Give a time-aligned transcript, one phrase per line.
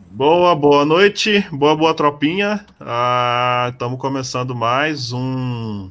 [0.00, 2.64] Boa, boa noite, boa, boa tropinha.
[3.70, 5.90] Estamos ah, começando mais um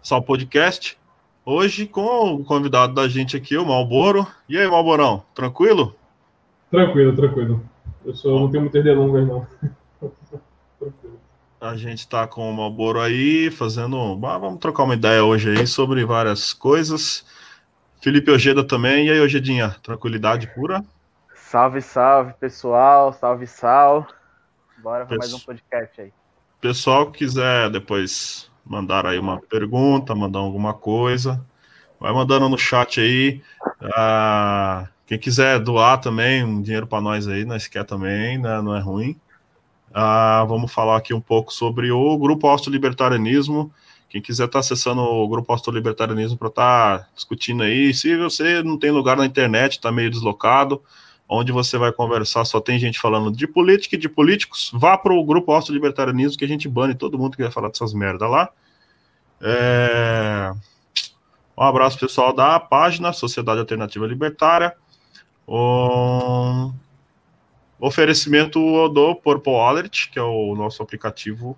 [0.00, 0.96] Só Podcast.
[1.44, 4.26] Hoje com o convidado da gente aqui, o Malboro.
[4.48, 5.94] E aí, Malborão, tranquilo?
[6.70, 7.64] Tranquilo, tranquilo.
[8.04, 9.46] Eu sou, não tenho muitas delongas, não.
[11.60, 14.16] A gente está com o Malboro aí, fazendo.
[14.18, 17.24] Vamos trocar uma ideia hoje aí sobre várias coisas.
[18.00, 19.06] Felipe Ojeda também.
[19.06, 20.84] E aí, Ojedinha, tranquilidade pura?
[21.54, 23.12] Salve, salve, pessoal.
[23.12, 24.08] Salve, sal.
[24.82, 26.12] Bora para mais um podcast aí.
[26.60, 31.46] Pessoal que quiser depois mandar aí uma pergunta, mandar alguma coisa,
[32.00, 33.40] vai mandando no chat aí.
[33.96, 38.60] Ah, quem quiser doar também um dinheiro para nós aí, nós quer também, né?
[38.60, 39.16] não é ruim.
[39.94, 43.72] Ah, vamos falar aqui um pouco sobre o Grupo Austo Libertarianismo.
[44.08, 48.16] Quem quiser estar tá acessando o Grupo Austo Libertarianismo para estar tá discutindo aí, se
[48.16, 50.82] você não tem lugar na internet, está meio deslocado,
[51.28, 55.14] onde você vai conversar, só tem gente falando de política e de políticos, vá para
[55.14, 58.28] o grupo Auto Libertarianismo que a gente bane todo mundo que vai falar dessas merda
[58.28, 58.50] lá.
[59.40, 60.52] É...
[61.56, 64.74] Um abraço pessoal da página Sociedade Alternativa Libertária.
[65.46, 66.72] Um
[67.78, 71.56] oferecimento do Purple Alert, que é o nosso aplicativo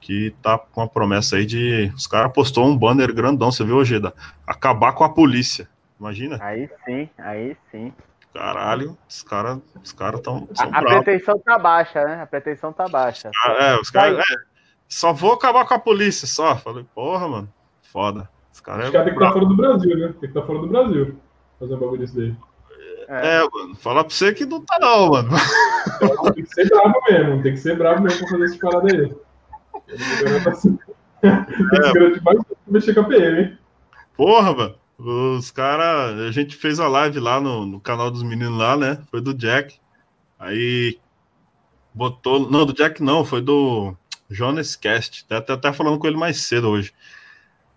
[0.00, 1.92] que tá com a promessa aí de.
[1.96, 4.14] Os caras postou um banner grandão, você viu, Ojeda?
[4.46, 5.68] Acabar com a polícia.
[5.98, 6.38] Imagina?
[6.40, 7.92] Aí sim, aí sim.
[8.34, 10.48] Caralho, os caras os cara tão.
[10.58, 12.22] A, a pretensão tá baixa, né?
[12.22, 13.30] A pretensão tá baixa.
[13.44, 14.18] Ah, é, os caras.
[14.18, 14.34] É,
[14.88, 16.56] só vou acabar com a polícia, só.
[16.56, 18.28] Falei, porra, mano, foda.
[18.52, 18.88] Os caras é.
[18.88, 20.08] Os caras tem que estar fora do Brasil, né?
[20.08, 21.16] Tem que estar fora do Brasil.
[21.58, 22.36] Fazer um bagulho desse daí.
[23.08, 25.30] É, é, mano, falar pra você que não tá, não, mano.
[26.34, 29.16] Tem que ser bravo mesmo, tem que ser bravo mesmo pra fazer esse parada aí.
[31.22, 31.92] É.
[31.92, 33.58] Tem que mexer com a PM, hein?
[34.14, 34.74] Porra, mano.
[34.98, 38.98] Os caras, a gente fez a live lá no, no, canal dos meninos lá, né?
[39.10, 39.78] Foi do Jack.
[40.36, 40.98] Aí
[41.94, 42.50] botou.
[42.50, 43.94] Não, do Jack não, foi do
[44.28, 45.24] Jonas Cast.
[45.30, 46.92] Até, até falando com ele mais cedo hoje.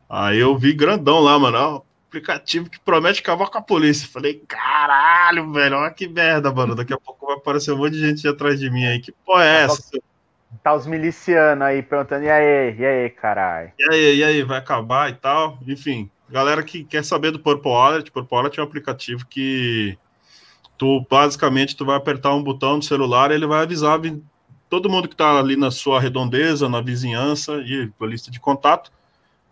[0.10, 1.58] Aí eu vi grandão lá, mano.
[1.58, 4.10] Ó, aplicativo que promete acabar com a polícia.
[4.10, 6.76] Falei, caralho, velho, olha que merda, mano.
[6.76, 9.00] Daqui a pouco vai aparecer um monte de gente atrás de mim aí.
[9.00, 10.00] Que porra é tá essa?
[10.62, 13.72] Tá os milicianos aí perguntando, e aí, e aí, caralho?
[13.80, 15.58] E aí, e aí, vai acabar e tal?
[15.66, 19.98] Enfim, Galera que quer saber do Purple Wallet, Purple Wallet é um aplicativo que
[20.78, 24.00] tu basicamente tu vai apertar um botão no celular ele vai avisar
[24.70, 28.92] todo mundo que está ali na sua redondeza, na vizinhança e na lista de contato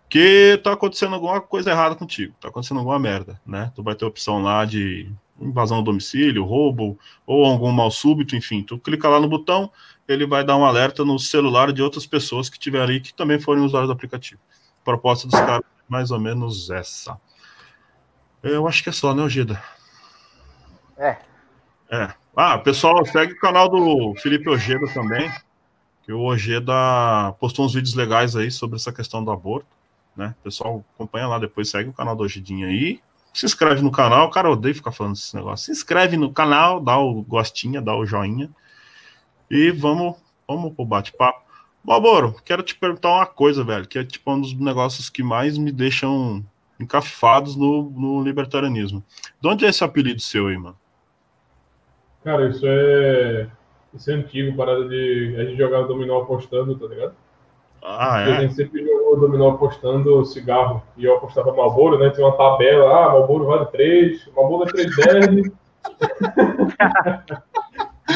[0.10, 3.72] que está acontecendo alguma coisa errada contigo, está acontecendo alguma merda, né?
[3.76, 6.98] Tu vai ter opção lá de invasão ao domicílio, roubo
[7.28, 9.70] ou algum mal súbito, enfim, tu clica lá no botão,
[10.08, 13.40] ele vai dar um alerta no celular de outras pessoas que tiver ali que também
[13.40, 14.40] forem usuários do aplicativo.
[14.84, 17.20] Proposta dos caras mais ou menos essa.
[18.44, 19.62] Eu acho que é só, né, Ogida?
[20.98, 21.18] É.
[21.92, 22.14] É.
[22.36, 25.30] Ah, pessoal, segue o canal do Felipe Ojeda também,
[26.04, 29.68] que o Ojeda postou uns vídeos legais aí sobre essa questão do aborto,
[30.16, 30.36] né?
[30.44, 33.02] Pessoal, acompanha lá, depois segue o canal do Ogedinha aí.
[33.34, 35.66] Se inscreve no canal, cara odeia ficar falando esse negócio.
[35.66, 38.50] Se inscreve no canal, dá o gostinha, dá o joinha.
[39.50, 40.16] E vamos,
[40.48, 41.49] vamos pro bate-papo.
[41.90, 45.58] Malboro, quero te perguntar uma coisa, velho, que é tipo um dos negócios que mais
[45.58, 46.46] me deixam
[46.80, 49.04] encafados no, no libertarianismo.
[49.42, 50.78] De onde é esse apelido seu aí, mano?
[52.24, 53.50] Cara, isso é.
[53.92, 55.36] Isso é antigo, parada de.
[55.40, 57.16] A gente jogava dominó apostando, tá ligado?
[57.84, 58.38] Ah, é?
[58.38, 60.84] A gente sempre jogou dominó apostando cigarro.
[60.96, 62.12] E eu apostava Malboro, né?
[62.12, 65.52] Tinha uma tabela, ah, Malboro vale 3, Malboro é 310.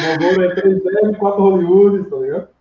[0.00, 2.53] Malboro é 310, 4 Hollywood, tá ligado?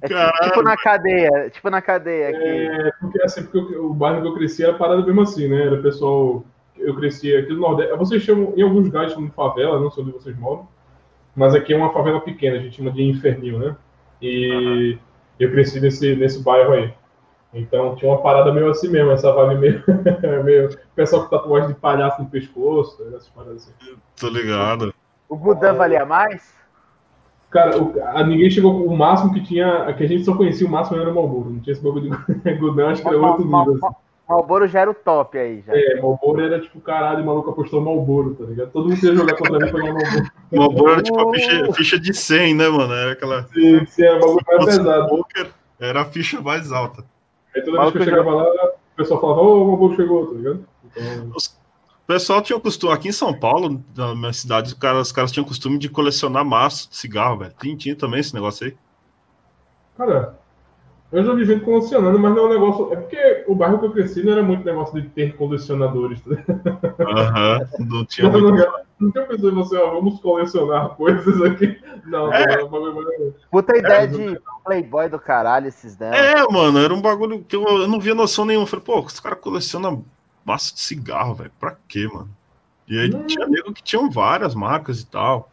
[0.00, 2.44] É tipo, tipo na cadeia, tipo na cadeia aqui.
[2.44, 5.66] É, porque assim, porque o bairro que eu cresci era parada mesmo assim, né?
[5.66, 6.44] Era pessoal.
[6.76, 7.96] Eu cresci aqui no Nordeste.
[7.96, 10.66] Vocês chamam, em alguns lugares chamam de favela, não sei onde vocês moram.
[11.34, 13.76] Mas aqui é uma favela pequena, a gente chama de infernil, né?
[14.20, 14.98] E uhum.
[15.40, 16.92] eu cresci nesse, nesse bairro aí.
[17.54, 19.84] Então tinha uma parada meio assim mesmo, essa vibe meio.
[20.44, 23.96] meio pessoal com tatuagem de palhaço no pescoço, essas paradas assim.
[24.18, 24.94] Tô ligado.
[25.28, 26.61] O Budan valia mais?
[27.52, 28.86] Cara, o, a, ninguém chegou.
[28.86, 29.92] O máximo que tinha.
[29.92, 31.50] Que a gente só conhecia o máximo era o Malboro.
[31.50, 33.74] Não tinha esse bagulho de Godão, acho que era outro nível.
[33.74, 33.96] Assim.
[34.26, 35.62] Malboro já era o top aí.
[35.66, 35.74] Já.
[35.76, 38.70] É, Malboro era tipo, caralho, o maluco apostou Malboro, tá ligado?
[38.70, 40.32] Todo mundo ia jogar contra mim pra ganhar Malboro.
[40.50, 42.94] Malboro era tipo a ficha, ficha, de 100, né, mano?
[42.94, 43.42] Era aquela.
[43.48, 45.08] Sim, sim, era o bagulho mais pesado.
[45.08, 47.04] Poker era a ficha mais alta.
[47.54, 50.26] Aí toda vez que eu chegava lá, o pessoal falava, ô, oh, o Malboro chegou,
[50.26, 50.64] tá ligado?
[50.86, 51.32] Então...
[51.36, 51.61] Os
[52.12, 55.32] pessoal tinha o costume, aqui em São Paulo, na minha cidade, os caras, os caras
[55.32, 57.54] tinham o costume de colecionar maço de cigarro, velho.
[57.58, 58.76] Tinha, tinha também esse negócio aí.
[59.96, 60.38] Cara,
[61.12, 62.92] eu já vi gente colecionando, mas não é um negócio.
[62.92, 66.20] É porque o bairro que eu cresci não era muito negócio de ter colecionadores.
[66.98, 68.56] Aham, uhum, não tinha não, muito.
[68.56, 71.78] Não, Não tinha pensado em você, ó, vamos colecionar coisas aqui.
[72.06, 72.58] Não, é.
[72.58, 72.70] não,
[73.50, 76.16] Puta ideia é, de playboy do caralho esses dela.
[76.16, 78.64] É, mano, era um bagulho que eu, eu não via noção nenhuma.
[78.64, 80.04] Eu falei, pô, os caras colecionam
[80.44, 81.52] massa de cigarro, velho.
[81.58, 82.30] Pra quê, mano?
[82.88, 83.26] E aí hum.
[83.26, 85.50] tinha nego que tinham várias marcas e tal.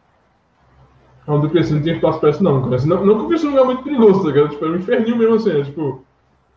[1.26, 2.84] Onde o não tinha espaço pra isso, não, cara.
[2.84, 4.50] Não, não que o não é muito perigoso, tá ligado?
[4.50, 5.64] Tipo, era um inferninho mesmo assim, né?
[5.64, 6.04] Tipo,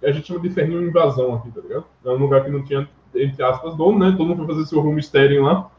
[0.01, 1.85] a gente chama de inferninho invasão aqui, tá ligado?
[2.03, 4.11] É um lugar que não tinha, entre aspas, dono, né?
[4.17, 5.69] Todo mundo foi fazer seu estéreo lá.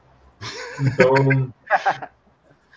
[0.81, 1.13] Então,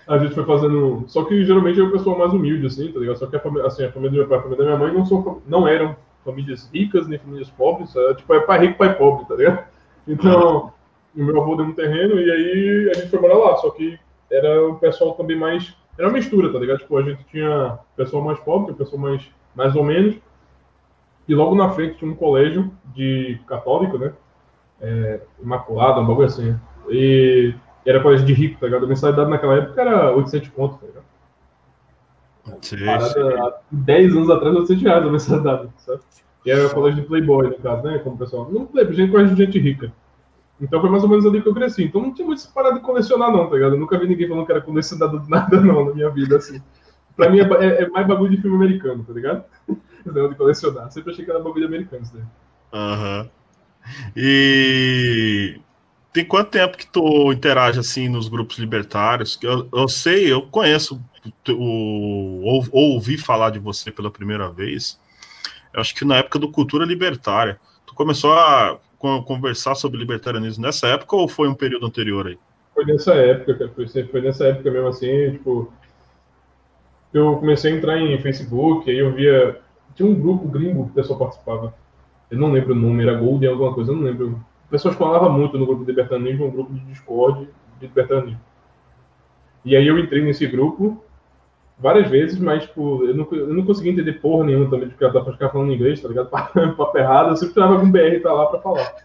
[0.07, 1.03] a gente foi fazendo.
[1.07, 3.17] Só que geralmente é o pessoal mais humilde, assim, tá ligado?
[3.17, 4.87] Só que a família, assim, a família do meu pai e a família da minha
[4.87, 5.95] mãe não, são, não eram
[6.27, 9.65] famílias ricas nem famílias pobres, é, tipo, é pai rico, pai pobre, tá ligado?
[10.05, 10.73] Então,
[11.15, 13.97] o meu avô deu um terreno e aí a gente foi morar lá, só que
[14.29, 15.73] era o pessoal também mais.
[15.97, 16.79] Era uma mistura, tá ligado?
[16.79, 19.25] Tipo, a gente tinha pessoal mais pobre, pessoal mais,
[19.55, 20.15] mais ou menos.
[21.27, 24.13] E logo na frente tinha um colégio de católico, né?
[24.81, 26.55] É, Imaculada, um bagulho assim.
[26.89, 27.53] E
[27.85, 28.85] era colégio de rico, tá ligado?
[28.85, 31.05] A mensalidade naquela época era 800 pontos, tá ligado?
[32.61, 36.01] Sim, Parada, há 10 anos atrás, 800 reais a mensalidade, sabe?
[36.45, 37.99] E era colégio de playboy, no caso, né?
[37.99, 38.49] Como pessoal.
[38.51, 39.91] Não playboy, gente colégio de gente rica.
[40.59, 41.83] Então foi mais ou menos ali que eu cresci.
[41.83, 43.75] Então não tinha muito essa parada de colecionar, não, tá ligado?
[43.75, 46.61] Eu nunca vi ninguém falando que era colecionador de nada, não, na minha vida, assim.
[47.15, 49.43] Pra mim é, é, é mais bagulho de filme americano, tá ligado?
[50.05, 50.91] Esse de colecionar.
[50.91, 52.23] Sempre achei que era bagulho de americano isso daí.
[52.73, 53.21] Aham.
[53.21, 53.29] Uhum.
[54.15, 55.59] E
[56.17, 59.37] tem quanto tempo que tu interage assim nos grupos libertários?
[59.43, 60.99] Eu, eu sei, eu conheço
[61.49, 64.99] o, ou, ou ouvi falar de você pela primeira vez.
[65.71, 67.59] Eu acho que na época do Cultura Libertária.
[67.85, 72.39] Tu começou a conversar sobre libertarianismo nessa época ou foi um período anterior aí?
[72.73, 75.71] Foi nessa época, foi, foi nessa época mesmo assim, tipo,
[77.13, 79.59] eu comecei a entrar em Facebook, aí eu via,
[79.95, 81.73] tinha um grupo gringo que o pessoal participava,
[82.31, 84.43] eu não lembro o nome, era Golden alguma coisa, eu não lembro.
[84.69, 87.47] Pessoas falavam muito no grupo de libertarianismo, um grupo de Discord
[87.79, 88.39] de libertarianismo.
[89.63, 91.03] E aí eu entrei nesse grupo
[91.79, 95.31] várias vezes, mas tipo, eu, não, eu não consegui entender porra nenhuma também, porque ela
[95.31, 96.29] ficar falando inglês, tá ligado?
[96.75, 98.95] Papo errado, eu sempre tava algum BR pra lá pra falar.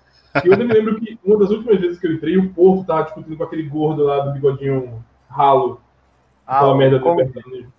[0.44, 3.02] E eu me lembro que uma das últimas vezes que eu entrei, o Porto tava
[3.04, 5.80] discutindo com aquele gordo lá do bigodinho ralo.
[6.46, 7.72] Ah, aquela merda do libertarianismo.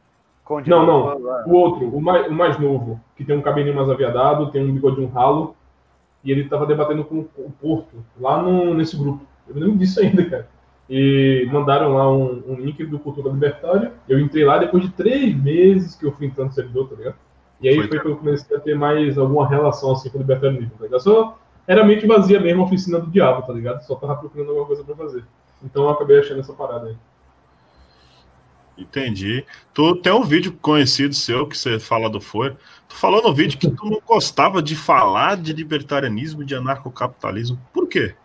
[0.67, 1.17] Não, não.
[1.47, 4.73] O outro, o mais, o mais novo, que tem um cabelinho mais aviadado, tem um
[4.73, 5.55] bigodinho ralo,
[6.23, 9.25] e ele estava debatendo com o Porto, lá no, nesse grupo.
[9.47, 10.47] Eu lembro disso ainda, cara.
[10.89, 13.93] E mandaram lá um, um link do Cultura Libertária.
[14.07, 17.15] Eu entrei lá depois de três meses que eu fui entrando no servidor, tá ligado?
[17.61, 20.21] E aí foi, foi que eu comecei a ter mais alguma relação assim com o
[20.21, 21.01] libertarianismo, tá ligado?
[21.01, 23.81] Só era mente vazia mesmo a oficina do diabo, tá ligado?
[23.83, 25.23] Só tava procurando alguma coisa pra fazer.
[25.63, 26.95] Então eu acabei achando essa parada aí.
[28.77, 29.45] Entendi.
[29.73, 32.57] Tu tem um vídeo conhecido seu que você fala do For.
[32.87, 37.59] Tu falou no vídeo que tu não gostava de falar de libertarianismo, de anarcocapitalismo.
[37.71, 38.15] Por quê?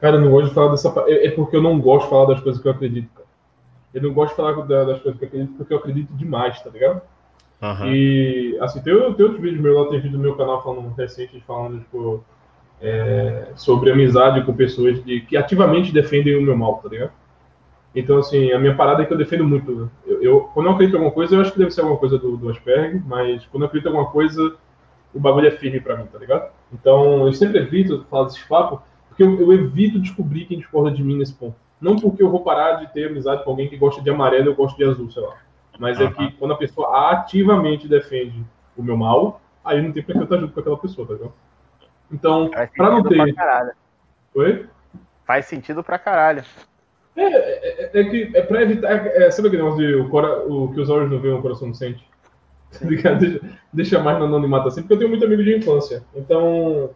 [0.00, 0.92] Cara, eu não gosto de falar dessa.
[1.06, 3.28] É, é porque eu não gosto de falar das coisas que eu acredito, cara.
[3.92, 6.70] Eu não gosto de falar das coisas que eu acredito porque eu acredito demais, tá
[6.70, 7.02] ligado?
[7.62, 7.92] Uhum.
[7.92, 11.42] E, assim, tem, tem outros vídeos meus lá, tem vídeo no meu canal falando recente,
[11.46, 12.24] falando, tipo,
[12.80, 17.12] é, sobre amizade com pessoas de, que ativamente defendem o meu mal, tá ligado?
[17.94, 19.90] Então, assim, a minha parada é que eu defendo muito.
[20.06, 22.18] Eu, eu, quando eu acredito em alguma coisa, eu acho que deve ser alguma coisa
[22.18, 24.56] do, do Asperger, mas quando eu acredito em alguma coisa,
[25.12, 26.50] o bagulho é firme pra mim, tá ligado?
[26.72, 31.02] Então, eu sempre evito falar desses papos, porque eu, eu, evito descobrir quem discorda de
[31.02, 31.56] mim nesse ponto.
[31.80, 34.48] Não porque eu vou parar de ter amizade com alguém que gosta de amarelo e
[34.48, 35.34] eu gosto de azul, sei lá.
[35.78, 36.06] Mas uhum.
[36.06, 38.44] é que quando a pessoa ativamente defende
[38.76, 41.14] o meu mal, aí não tem pra que eu estar junto com aquela pessoa, tá
[41.14, 41.32] ligado?
[42.12, 43.34] Então, pra não ter.
[43.34, 43.72] Pra
[44.34, 44.66] Oi?
[45.24, 46.44] Faz sentido pra caralho.
[47.20, 49.06] É, é, é, é, que é pra evitar.
[49.06, 51.42] É, é sabe aquele negócio de o, cora, o que os olhos não veem, o
[51.42, 52.02] coração não sente?
[52.80, 53.40] deixa,
[53.72, 56.02] deixa mais no anonimato assim, porque eu tenho muito amigo de infância.
[56.14, 56.90] Então,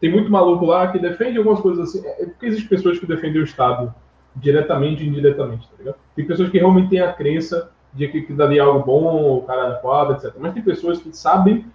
[0.00, 2.06] tem muito maluco lá que defende algumas coisas assim.
[2.06, 3.94] É porque existem pessoas que defendem o Estado
[4.34, 5.96] diretamente e indiretamente, tá ligado?
[6.16, 9.66] Tem pessoas que realmente têm a crença de que, que daria algo bom, o cara
[9.66, 10.34] adequado, etc.
[10.38, 11.66] Mas tem pessoas que sabem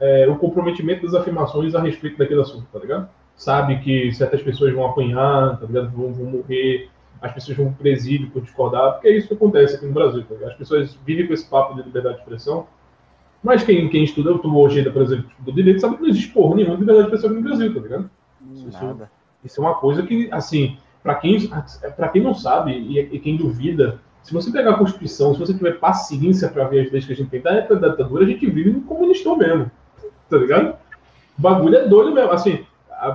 [0.00, 3.08] é, o comprometimento das afirmações a respeito daquele assunto, tá ligado?
[3.40, 5.88] Sabe que certas pessoas vão apanhar, tá ligado?
[5.96, 6.90] Vão, vão morrer,
[7.22, 10.22] as pessoas vão pro presídio por discordar, porque é isso que acontece aqui no Brasil.
[10.24, 12.66] Tá as pessoas vivem com esse papo de liberdade de expressão,
[13.42, 16.28] mas quem, quem estuda, eu tô hoje, por exemplo, do direito, sabe que não existe
[16.34, 18.10] porra nenhuma de liberdade de expressão no Brasil, tá ligado?
[18.52, 18.68] Isso,
[19.42, 21.50] isso, é uma coisa que, assim, para quem,
[21.96, 25.54] pra quem não sabe e, e, quem duvida, se você pegar a Constituição, se você
[25.54, 28.28] tiver paciência para ver as leis que a gente tem da época da ditadura, a
[28.28, 29.70] gente vive no comunistão mesmo,
[30.28, 30.76] tá ligado?
[31.38, 32.66] O bagulho é doido mesmo, assim,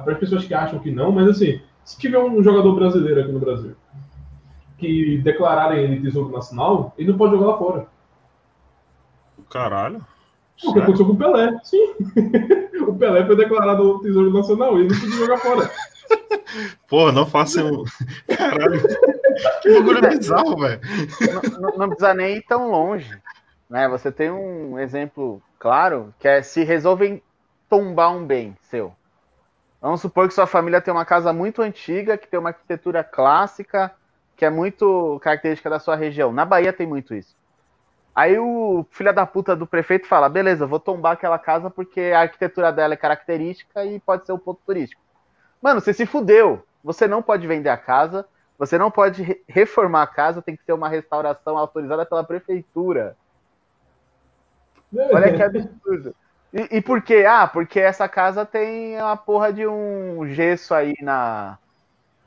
[0.03, 3.31] para as pessoas que acham que não, mas assim, se tiver um jogador brasileiro aqui
[3.31, 3.75] no Brasil
[4.77, 7.87] que declararem ele tesouro nacional, ele não pode jogar lá fora.
[9.49, 10.05] Caralho.
[10.63, 11.95] O que aconteceu com o Pelé, sim.
[12.87, 15.71] o Pelé foi declarado tesouro nacional e ele não podia jogar fora.
[16.87, 17.83] Pô, não façam.
[18.35, 18.81] Caralho.
[19.61, 20.81] Que bagulho bizarro, velho.
[21.21, 23.17] Não, não, não precisa nem ir tão longe.
[23.69, 23.87] Né?
[23.89, 27.21] Você tem um exemplo claro que é se resolvem
[27.69, 28.93] tombar um bem seu.
[29.85, 33.91] Vamos supor que sua família tem uma casa muito antiga, que tem uma arquitetura clássica,
[34.35, 36.33] que é muito característica da sua região.
[36.33, 37.35] Na Bahia tem muito isso.
[38.15, 42.21] Aí o filho da puta do prefeito fala: beleza, vou tombar aquela casa porque a
[42.21, 44.99] arquitetura dela é característica e pode ser um ponto turístico.
[45.61, 46.65] Mano, você se fudeu.
[46.83, 48.25] Você não pode vender a casa,
[48.57, 53.15] você não pode reformar a casa, tem que ter uma restauração autorizada pela prefeitura.
[55.13, 56.15] Olha que absurdo.
[56.55, 57.25] E, e por quê?
[57.27, 61.57] Ah, porque essa casa tem uma porra de um gesso aí na,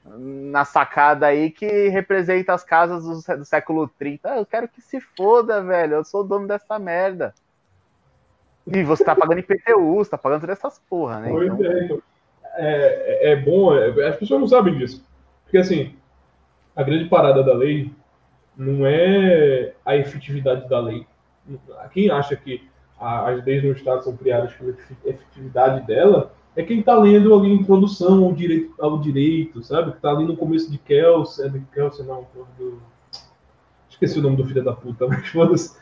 [0.05, 4.31] na sacada aí que representa as casas do, do século 30.
[4.31, 5.95] Ah, eu quero que se foda, velho.
[5.95, 7.35] Eu sou o dono dessa merda.
[8.67, 11.31] E você tá pagando IPTU, você tá pagando todas essas porra, né?
[11.47, 12.03] Então...
[12.61, 15.03] É, é, é, bom, é, as pessoas não sabem disso.
[15.45, 15.95] Porque assim,
[16.77, 17.91] a grande parada da lei
[18.55, 21.07] não é a efetividade da lei.
[21.93, 22.69] Quem acha que
[23.01, 24.75] as leis no Estado são criadas pela
[25.05, 29.93] efetividade dela é quem está lendo ali a introdução ao direito, ao direito sabe?
[29.93, 32.27] Que está ali no começo de Kelsey, é de Kelsey não,
[32.59, 32.83] do...
[33.89, 35.77] esqueci o nome do filho da puta, mas foda-se.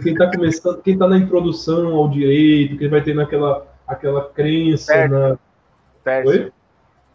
[0.00, 4.92] Quem está começando, quem está na introdução ao direito, quem vai ter naquela aquela crença
[4.92, 5.18] Tércio.
[5.18, 5.38] na...
[6.02, 6.30] Tércio.
[6.30, 6.52] Oi?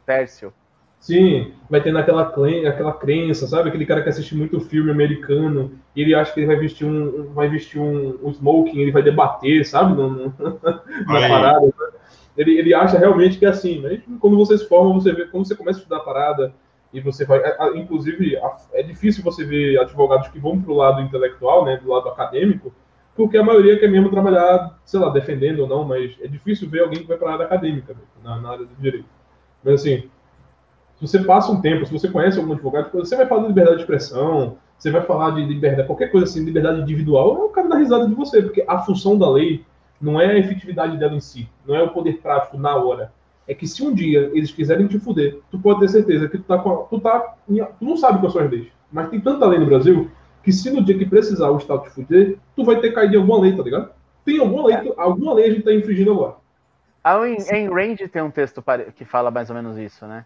[0.05, 0.53] Tércio.
[0.99, 3.69] Sim, vai tendo aquela, aquela crença, sabe?
[3.69, 7.31] Aquele cara que assiste muito filme americano e ele acha que ele vai vestir um,
[7.33, 9.95] vai vestir um, um smoking, ele vai debater, sabe?
[9.95, 10.07] Na,
[11.07, 11.65] na parada.
[11.65, 11.71] Né?
[12.35, 15.47] Ele, ele acha realmente que é assim, mas quando você se forma, você vê, quando
[15.47, 16.53] você começa a estudar a parada
[16.91, 17.41] e você vai.
[17.75, 18.37] Inclusive,
[18.73, 21.77] é difícil você ver advogados que vão para o lado intelectual, né?
[21.77, 22.73] Do lado acadêmico,
[23.15, 26.81] porque a maioria quer mesmo trabalhar, sei lá, defendendo ou não, mas é difícil ver
[26.81, 29.07] alguém que vai para a área acadêmica, na, na área do direito.
[29.63, 30.09] Mas assim
[30.99, 33.77] se você passa um tempo, se você conhece algum advogado, você vai falar de liberdade
[33.77, 37.69] de expressão, você vai falar de liberdade, qualquer coisa assim, liberdade individual, é o cara
[37.69, 39.63] da risada de você, porque a função da lei
[40.01, 43.11] não é a efetividade dela em si, não é o poder prático na hora.
[43.47, 46.43] É que se um dia eles quiserem te fuder, tu pode ter certeza que tu
[46.43, 46.85] tá com.
[46.89, 50.11] Tu, tá, tu não sabe quais são as leis, mas tem tanta lei no Brasil
[50.43, 53.17] que se no dia que precisar o Estado te fuder, tu vai ter caído em
[53.17, 53.89] alguma lei, tá ligado?
[54.25, 56.35] Tem alguma lei, alguma lei a gente tá infringindo agora.
[57.03, 58.63] Ah, em, em Range tem um texto
[58.95, 60.25] que fala mais ou menos isso, né?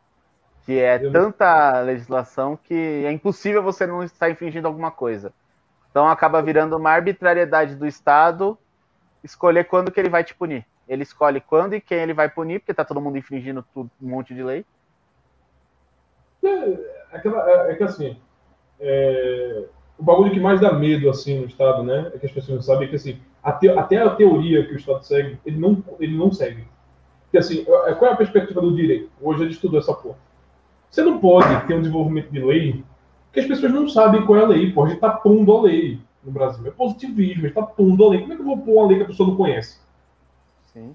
[0.65, 5.33] Que é tanta legislação que é impossível você não estar infringindo alguma coisa.
[5.89, 8.57] Então acaba virando uma arbitrariedade do Estado
[9.23, 10.65] escolher quando que ele vai te punir.
[10.87, 14.09] Ele escolhe quando e quem ele vai punir, porque tá todo mundo infringindo tudo, um
[14.09, 14.65] monte de lei.
[16.43, 18.17] É, aquela, é, é que assim,
[18.79, 19.65] é,
[19.97, 22.61] o bagulho que mais dá medo assim no Estado, né, é que as pessoas não
[22.63, 26.31] sabem que assim, até, até a teoria que o Estado segue, ele não, ele não
[26.31, 26.67] segue.
[27.23, 29.09] Porque assim, é, qual é a perspectiva do direito?
[29.21, 30.17] Hoje ele estudou essa porra.
[30.91, 32.83] Você não pode ter um desenvolvimento de lei
[33.31, 34.73] que as pessoas não sabem qual é a lei.
[34.73, 36.67] Pode estar pondo a lei no Brasil.
[36.67, 38.19] É positivismo, está pondo a lei.
[38.19, 39.79] Como é que eu vou pôr uma lei que a pessoa não conhece?
[40.73, 40.93] Sim.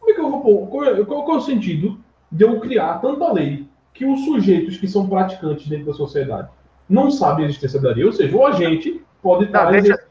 [0.00, 0.66] Como é que eu vou pôr?
[0.68, 2.00] Qual é, qual, é o sentido
[2.30, 6.48] de eu criar tanta lei que os sujeitos que são praticantes dentro da sociedade
[6.88, 8.04] não sabem a existência da lei?
[8.04, 9.66] Ou seja, o agente pode estar.
[9.66, 10.02] Não, deixa...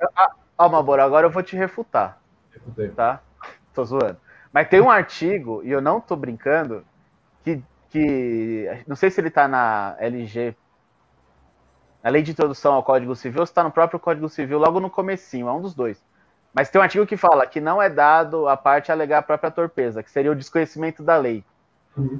[0.55, 2.21] Ah, Mabora, agora eu vou te refutar.
[2.53, 2.89] Refutei.
[2.89, 3.19] Tá?
[3.73, 4.17] Tô zoando.
[4.53, 6.83] Mas tem um artigo, e eu não tô brincando,
[7.43, 10.55] que que não sei se ele está na LG,
[12.01, 14.79] na Lei de Introdução ao Código Civil, ou se está no próprio Código Civil, logo
[14.79, 16.01] no comecinho, é um dos dois.
[16.53, 19.51] Mas tem um artigo que fala que não é dado a parte alegar a própria
[19.51, 21.43] torpeza, que seria o desconhecimento da lei.
[21.95, 22.19] Uhum.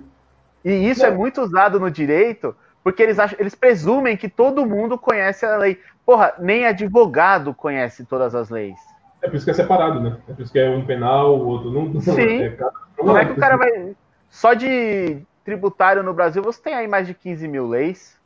[0.63, 4.97] E isso é muito usado no direito, porque eles, acham, eles presumem que todo mundo
[4.97, 5.79] conhece a lei.
[6.05, 8.77] Porra, nem advogado conhece todas as leis.
[9.21, 10.17] É por isso que é separado, né?
[10.27, 11.99] É por isso que é um penal, o outro não.
[12.01, 12.43] Sim.
[12.43, 12.57] É,
[12.97, 13.95] Como é que o cara vai.
[14.29, 18.17] Só de tributário no Brasil, você tem aí mais de 15 mil leis.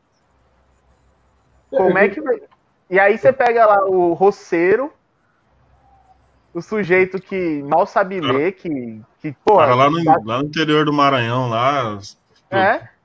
[1.69, 2.21] Como é que.
[2.89, 4.91] E aí você pega lá o roceiro,
[6.53, 9.01] o sujeito que mal sabe ler, que.
[9.21, 11.99] que porra, lá, no, lá no interior do Maranhão, lá.
[12.49, 12.95] É.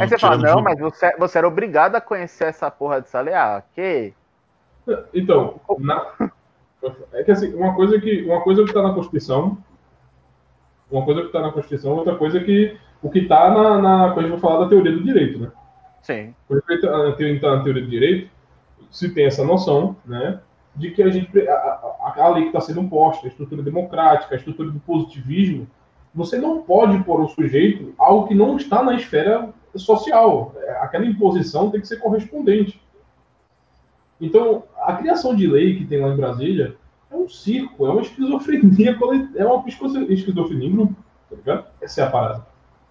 [0.00, 3.34] Aí você fala, não, mas você, você era obrigado a conhecer essa porra de lei.
[3.34, 4.12] Ah, que.
[5.12, 6.12] Então, na...
[7.12, 9.58] é que assim, uma coisa que uma coisa que está na Constituição,
[10.90, 14.10] uma coisa que está na Constituição, outra coisa que o que está na, na.
[14.12, 15.50] Quando a gente vai falar da teoria do direito, né?
[16.02, 16.34] Sim.
[16.46, 18.30] Quando a gente está na teoria do direito,
[18.90, 20.40] se tem essa noção, né?
[20.74, 21.48] De que a gente.
[21.48, 25.66] A, a, a lei que está sendo posta, a estrutura democrática, a estrutura do positivismo,
[26.14, 30.54] você não pode pôr o sujeito algo que não está na esfera social.
[30.80, 32.80] Aquela imposição tem que ser correspondente.
[34.20, 36.76] Então, a criação de lei que tem lá em Brasília
[37.10, 38.96] é um circo, é uma esquizofrenia,
[39.36, 40.88] é uma esquizofrenia,
[41.28, 41.66] tá ligado?
[41.80, 42.46] Essa é a parada.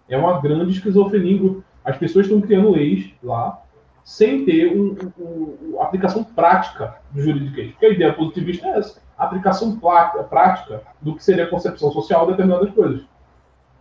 [0.10, 1.58] É uma grande esquizofrenia.
[1.84, 3.62] As pessoas estão criando leis lá
[4.04, 7.72] sem ter um, um, aplicação prática do juridiquês.
[7.72, 9.02] Porque a ideia positivista é essa.
[9.18, 9.80] Aplicação
[10.30, 13.02] prática do que seria a concepção social de determinadas coisas.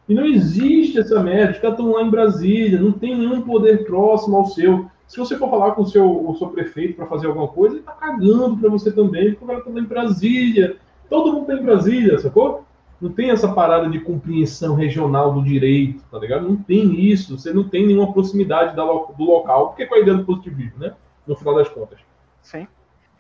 [0.08, 1.52] E não existe essa merda.
[1.52, 4.86] Os caras estão lá em Brasília, não tem nenhum poder próximo ao seu.
[5.06, 7.84] Se você for falar com o seu, o seu prefeito para fazer alguma coisa, ele
[7.84, 10.76] tá cagando para você também, porque o tá lá em Brasília.
[11.10, 12.64] Todo mundo tá em Brasília, sacou?
[13.04, 16.48] Não tem essa parada de compreensão regional do direito, tá ligado?
[16.48, 17.36] Não tem isso.
[17.38, 19.68] Você não tem nenhuma proximidade do local.
[19.68, 20.94] Porque qual é a ideia do positivismo, né?
[21.26, 21.98] No final das contas.
[22.40, 22.66] Sim.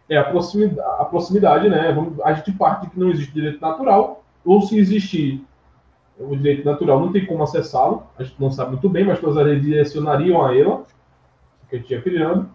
[0.08, 1.94] É a proximidade, a proximidade né?
[2.24, 5.44] A gente parte de que não existe direito natural, ou se existir
[6.18, 8.04] o direito natural, não tem como acessá-lo.
[8.18, 10.82] A gente não sabe muito bem, mas as leis direcionariam a ela,
[11.68, 12.48] que a gente ia criando.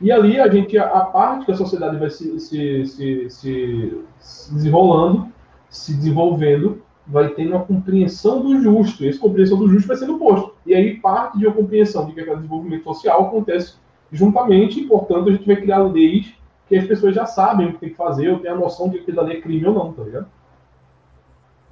[0.00, 4.54] E ali a gente, a parte que a sociedade vai se, se, se, se, se
[4.54, 5.34] desenrolando,
[5.68, 9.04] se desenvolvendo, vai tendo uma compreensão do justo.
[9.04, 10.54] E essa compreensão do justo vai sendo posto.
[10.66, 13.74] E aí parte de uma compreensão de que aquele desenvolvimento social acontece
[14.10, 16.32] juntamente, e, portanto, a gente vai criar leis
[16.68, 18.96] que as pessoas já sabem o que tem que fazer, ou têm a noção de
[18.96, 20.26] que aquilo ali é crime ou não, tá ligado?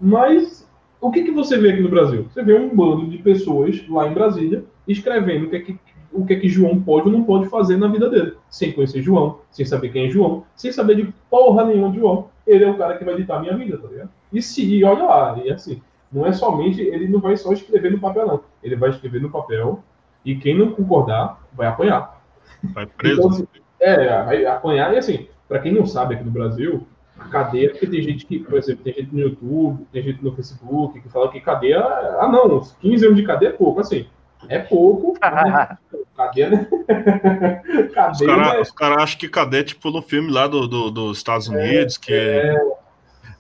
[0.01, 0.69] Mas
[1.01, 2.27] o que, que você vê aqui no Brasil?
[2.31, 5.79] Você vê um bando de pessoas lá em Brasília escrevendo o que é que,
[6.13, 9.03] o que, é que João pode ou não pode fazer na vida dele, sem conhecer
[9.03, 12.71] João, sem saber quem é João, sem saber de porra nenhuma de João ele é
[12.71, 14.11] o cara que vai ditar a minha vida, tá ligado?
[14.33, 15.81] E se, olha lá, e assim,
[16.13, 18.41] não é somente, ele não vai só escrever no papel, não.
[18.63, 19.83] Ele vai escrever no papel
[20.25, 22.23] e quem não concordar vai apanhar.
[22.63, 23.21] Vai preso.
[23.21, 23.47] Então, assim,
[23.81, 26.87] é, vai apanhar e assim, para quem não sabe aqui no Brasil,
[27.19, 30.35] a cadeia, porque tem gente que, por exemplo, tem gente no YouTube, tem gente no
[30.35, 34.07] Facebook que fala que cadeia, ah não, 15 anos de cadeia é pouco, assim,
[34.49, 35.79] é pouco, né?
[36.17, 36.69] Cadeia, né?
[37.95, 41.51] cadeia, os caras cara acham que é tipo no filme lá do, do dos Estados
[41.51, 42.57] é, Unidos, que é...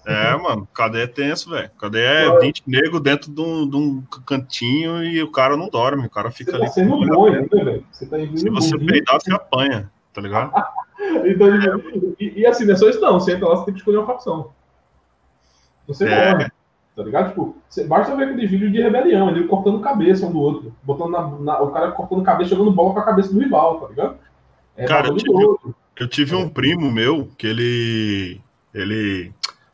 [0.07, 1.71] É, mano, cadeia é tenso, velho.
[1.78, 6.07] Cadeia é 20 negros dentro de um, de um, cantinho e o cara não dorme,
[6.07, 6.66] o cara fica você ali.
[6.66, 7.87] Tá sendo bom, né, velho?
[7.90, 10.52] Você tá Se você peidar, você apanha, tá ligado?
[11.25, 11.49] então,
[12.21, 13.18] e, e, assim, não é só isso não.
[13.18, 14.53] Você entra lá, você tem que escolher uma facção.
[15.87, 16.33] Você é.
[16.33, 16.53] morre.
[16.96, 17.30] Tá ligado?
[17.30, 20.72] Tipo, você, basta ver aquele vídeo de rebelião, ele cortando cabeça um do outro.
[20.83, 23.88] Botando na, na, o cara cortando cabeça, jogando bola com a cabeça do rival, tá
[23.88, 24.16] ligado?
[24.76, 25.59] É cara, eu tive,
[25.96, 28.40] eu tive, um primo meu que ele.
[28.72, 29.33] ele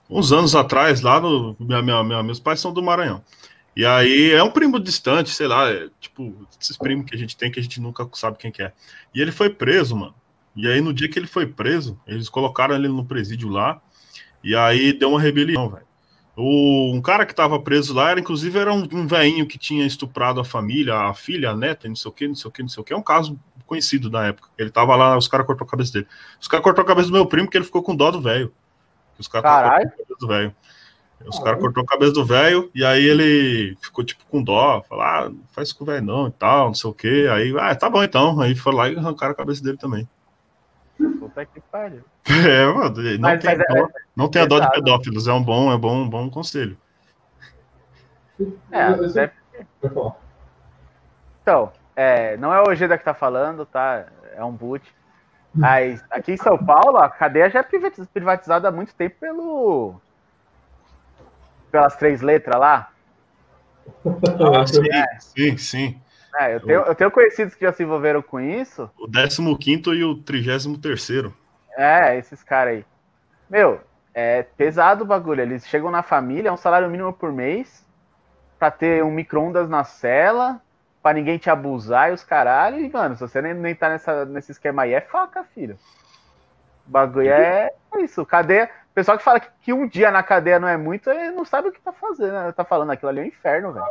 [0.08, 1.54] uns anos atrás, lá no.
[1.60, 3.22] Minha, minha, minha, meus pais são do Maranhão.
[3.76, 7.36] E aí é um primo distante, sei lá, é, tipo, esses primos que a gente
[7.36, 8.72] tem que a gente nunca sabe quem que é.
[9.14, 10.14] E ele foi preso, mano.
[10.56, 13.80] E aí, no dia que ele foi preso, eles colocaram ele no presídio lá,
[14.42, 15.86] e aí deu uma rebelião, velho.
[16.36, 20.40] Um cara que tava preso lá, era, inclusive, era um, um velhinho que tinha estuprado
[20.40, 22.68] a família, a filha, a neta, não sei o que, não sei o que, não
[22.68, 22.92] sei o que.
[22.92, 24.48] É um caso conhecido na época.
[24.58, 26.06] Ele tava lá, os caras cortou a cabeça dele.
[26.40, 28.52] Os caras cortou a cabeça do meu primo, que ele ficou com dó do velho.
[29.18, 30.54] Os caras cortou a cabeça do velho.
[31.26, 35.04] Os caras cortou a cabeça do velho e aí ele ficou tipo com dó, falou:
[35.04, 37.28] ah, faz isso com o velho não e tal, não sei o que.
[37.28, 38.40] Aí, ah, tá bom então.
[38.40, 40.08] Aí foi lá e arrancaram a cabeça dele também.
[41.18, 42.04] Puta que pariu.
[42.30, 45.32] É, mano, não, mas, tem, mas é, dó, não tem a dó de pedófilos, é
[45.32, 46.76] um bom, é bom, um bom conselho.
[48.70, 49.32] É, até...
[51.42, 54.06] Então, é, não é o Ojeda que tá falando, tá?
[54.34, 54.82] É um boot.
[55.52, 60.00] Mas aqui em São Paulo, a cadeia já é privatizada há muito tempo pelo.
[61.72, 62.90] pelas três letras lá.
[64.04, 65.20] Ah, sim, é.
[65.20, 66.00] sim, sim.
[66.38, 68.90] É, eu, tenho, eu tenho conhecidos que já se envolveram com isso.
[68.98, 69.08] O
[69.56, 71.32] 15 e o 33.
[71.76, 72.84] É, esses caras aí.
[73.48, 73.80] Meu,
[74.14, 75.40] é pesado o bagulho.
[75.40, 77.84] Eles chegam na família, é um salário mínimo por mês,
[78.58, 80.60] pra ter um micro-ondas na cela,
[81.02, 82.78] pra ninguém te abusar e os caralho.
[82.78, 85.78] E, mano, se você nem, nem tá nessa, nesse esquema aí, é faca, filho.
[86.86, 88.24] O bagulho é, é isso.
[88.24, 88.70] Cadeia.
[88.90, 91.44] O pessoal que fala que, que, um dia na cadeia não é muito, ele não
[91.44, 92.52] sabe o que tá fazendo, né?
[92.52, 93.86] Tá falando aquilo ali é um inferno, velho.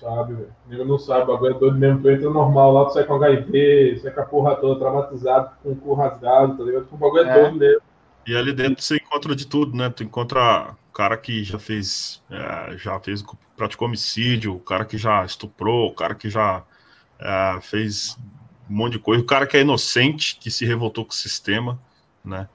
[0.00, 0.52] Sabe, velho.
[0.68, 2.02] Nego não sabe, o bagulho é doido mesmo.
[2.02, 5.72] Tu entra normal lá, tu sai com HIV, sai com a porra toda, traumatizado, com
[5.72, 6.86] o cu rasgado, tá ligado?
[6.90, 7.42] O bagulho é, é.
[7.42, 7.82] doido mesmo.
[8.26, 9.88] E ali dentro você encontra de tudo, né?
[9.88, 13.22] Tu encontra cara que já fez, é, já fez,
[13.54, 16.64] praticou homicídio, o cara que já estuprou, o cara que já
[17.20, 18.18] é, fez
[18.68, 21.78] um monte de coisa, o cara que é inocente, que se revoltou com o sistema,
[22.24, 22.48] né?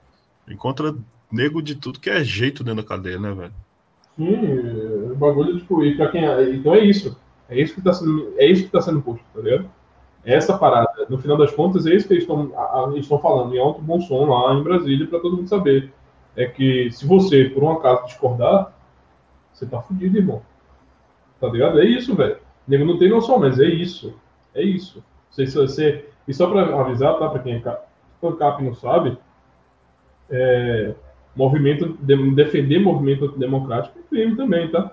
[0.47, 0.95] Encontra
[1.31, 3.53] nego de tudo que é jeito dentro da cadeia, né, velho?
[4.17, 6.25] Sim, o bagulho, tipo, e pra quem.
[6.25, 7.15] É, então é isso.
[7.51, 9.69] É isso que está sendo, é isso que tá sendo posto, tá ligado?
[10.23, 13.99] Essa parada, no final das contas, é isso que eles estão, falando em alto bom
[13.99, 15.91] som lá em Brasília para todo mundo saber.
[16.35, 18.73] É que se você, por um acaso, discordar,
[19.51, 20.41] você tá fudido, irmão.
[21.41, 21.81] Tá ligado?
[21.81, 22.37] É isso, velho.
[22.65, 24.13] Nego não tem noção, mas é isso.
[24.55, 25.03] É isso.
[25.29, 27.27] Você, você, e só para avisar, tá?
[27.29, 27.85] Para quem é cap,
[28.37, 29.17] cap não sabe,
[30.29, 30.93] é,
[31.35, 34.91] movimento, de, defender movimento democrático é crime também, tá?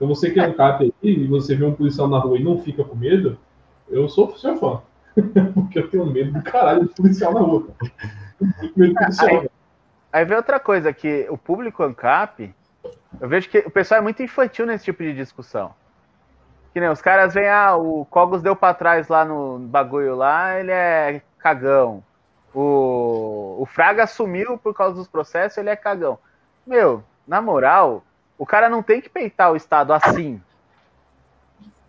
[0.00, 2.42] Então você que é um CAP aí e você vê um policial na rua e
[2.42, 3.38] não fica com medo,
[3.86, 4.80] eu sou seu fã.
[5.52, 7.68] Porque eu tenho medo do caralho de policial na rua.
[8.74, 9.28] Medo do policial.
[9.28, 9.50] Aí,
[10.10, 12.54] aí vem outra coisa, que o público ANCAP,
[13.20, 15.74] eu vejo que o pessoal é muito infantil nesse tipo de discussão.
[16.72, 20.58] Que nem os caras vêm, ah, o Cogos deu pra trás lá no bagulho lá,
[20.58, 22.02] ele é cagão.
[22.54, 26.18] O, o Fraga sumiu por causa dos processos, ele é cagão.
[26.66, 28.02] Meu, na moral,
[28.40, 30.40] o cara não tem que peitar o Estado assim.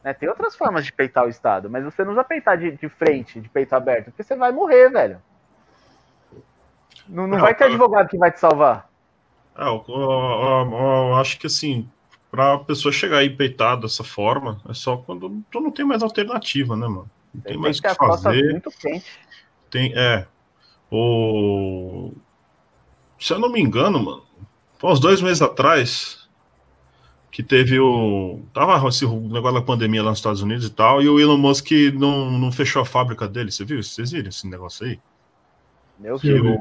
[0.03, 0.13] Né?
[0.13, 3.39] Tem outras formas de peitar o Estado, mas você não vai peitar de, de frente,
[3.39, 5.21] de peito aberto, porque você vai morrer, velho.
[7.07, 8.89] Não, não, não vai ter advogado que vai te salvar.
[9.57, 11.89] É, eu, eu, eu, eu acho que assim,
[12.29, 16.03] para a pessoa chegar aí peitada dessa forma, é só quando tu não tem mais
[16.03, 17.09] alternativa, né, mano?
[17.33, 18.51] Não tem, tem mais o que fazer.
[18.51, 19.09] Muito quente.
[19.69, 20.27] Tem, é.
[20.91, 22.11] O...
[23.17, 24.25] Se eu não me engano, mano,
[24.83, 26.20] uns dois meses atrás
[27.31, 28.41] que teve o.
[28.53, 31.71] Tava esse negócio da pandemia lá nos Estados Unidos e tal, e o Elon Musk
[31.93, 33.51] não, não fechou a fábrica dele.
[33.51, 33.81] Você viu?
[33.81, 34.99] Vocês viram esse negócio aí?
[35.97, 36.59] Meu Deus.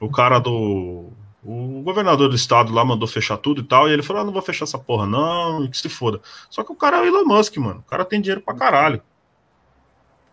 [0.00, 3.92] O, o cara do o governador do estado lá mandou fechar tudo e tal, e
[3.92, 6.20] ele falou: ah, não vou fechar essa porra, não, e que se foda.
[6.50, 7.80] Só que o cara é o Elon Musk, mano.
[7.80, 9.00] O cara tem dinheiro pra caralho.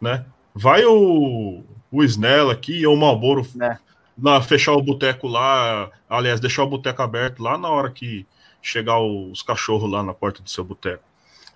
[0.02, 0.26] Né?
[0.54, 3.78] Vai o, o Snell aqui ou o Malboro é.
[4.18, 8.26] na, fechar o boteco lá, aliás, deixar o boteco aberto lá na hora que
[8.62, 11.04] chegar os cachorros lá na porta do seu boteco.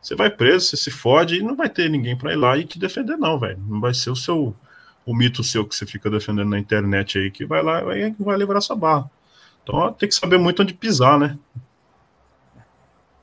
[0.02, 2.66] Você vai preso, você se fode e não vai ter ninguém pra ir lá e
[2.66, 3.60] te defender, não, velho.
[3.68, 4.56] Não vai ser o seu
[5.06, 8.38] o mito seu que você fica defendendo na internet aí que vai lá e vai,
[8.38, 9.10] levar essa barra.
[9.64, 11.38] Então tem que saber muito onde pisar, né?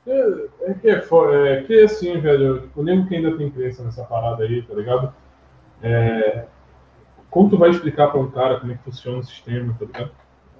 [0.06, 4.04] É, é que é, é que assim, velho, o nego que ainda tem crença nessa
[4.04, 5.14] parada aí, tá ligado?
[5.82, 6.46] É,
[7.30, 10.10] como tu vai explicar para um cara como é que funciona o sistema, tá ligado?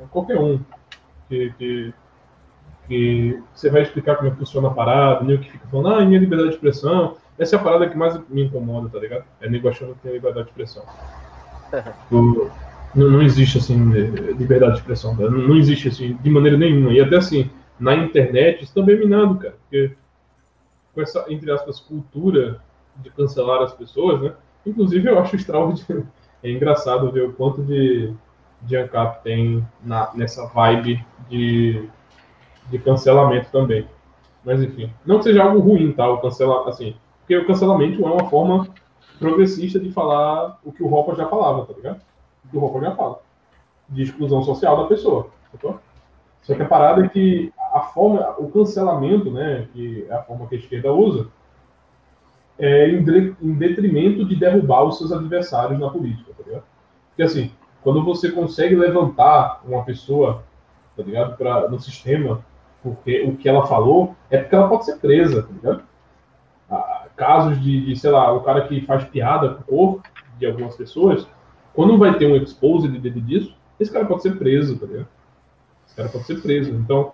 [0.00, 0.60] É qualquer um
[1.28, 1.94] que, que,
[2.88, 6.04] que você vai explicar como é que funciona a parada, nego que fica falando, ah,
[6.04, 7.16] minha liberdade de expressão.
[7.38, 9.24] Essa é a parada que mais me incomoda, tá ligado?
[9.40, 10.82] É nego achando que tem liberdade de expressão.
[12.10, 12.50] o,
[12.94, 13.90] não, não existe assim
[14.38, 16.92] liberdade de expressão, Não, não, existe assim de maneira nenhuma.
[16.92, 19.94] E até assim, na internet isso também é minado, cara, porque
[20.94, 22.60] com essa entre aspas cultura
[22.96, 24.32] de cancelar as pessoas, né?
[24.66, 26.06] Inclusive eu acho extraordinário.
[26.40, 28.14] É engraçado ver o quanto de
[28.62, 31.88] de ANCAP tem na, nessa vibe de,
[32.70, 33.86] de cancelamento também.
[34.44, 36.08] Mas enfim, não que seja algo ruim, tá?
[36.08, 38.68] O cancelar, assim, porque o cancelamento é uma forma
[39.18, 42.00] progressista de falar o que o Ropa já falava, tá ligado?
[42.52, 43.20] do Roupa já fala,
[43.88, 45.28] de exclusão social da pessoa.
[46.42, 50.46] Só que a parada é que a forma, o cancelamento, né, que é a forma
[50.46, 51.28] que a esquerda usa,
[52.58, 53.04] é em,
[53.54, 56.64] detrimento de derrubar os seus adversários na política, tá ligado?
[57.10, 57.52] Porque assim,
[57.82, 60.42] quando você consegue levantar uma pessoa,
[60.96, 62.44] tá ligado, pra, no sistema,
[62.82, 65.82] porque o que ela falou é porque ela pode ser presa, tá ligado?
[66.70, 70.46] Ah, casos de, de, sei lá, o cara que faz piada com o corpo de
[70.46, 71.26] algumas pessoas,
[71.74, 75.08] quando vai ter um expose de dedo disso, esse cara pode ser preso, tá ligado?
[75.86, 76.72] Esse cara pode ser preso.
[76.72, 77.12] Então,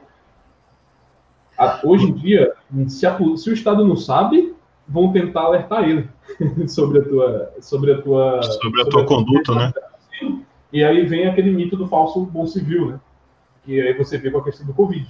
[1.57, 2.53] a, hoje em dia,
[2.89, 4.55] se, a, se, o Estado não sabe,
[4.87, 6.09] vão tentar alertar ele
[6.69, 9.55] sobre a tua sobre a tua sobre a tua a conduta, tua...
[9.55, 9.73] né?
[10.73, 13.01] E aí vem aquele mito do falso bom civil, né?
[13.65, 15.07] Que aí você vê com a questão do Covid.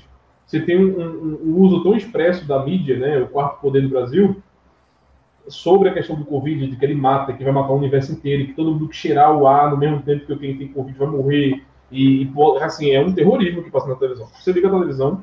[0.46, 3.18] Você tem um, um, um uso tão expresso da mídia, né?
[3.20, 4.42] O quarto poder do Brasil,
[5.48, 8.46] sobre a questão do Covid, de que ele mata, que vai matar o universo inteiro,
[8.46, 11.08] que todo mundo que cheirar o ar no mesmo tempo que quem tem Covid vai
[11.08, 11.62] morrer.
[11.90, 12.30] E,
[12.60, 14.26] assim, é um terrorismo que passa na televisão.
[14.26, 15.22] Você liga a televisão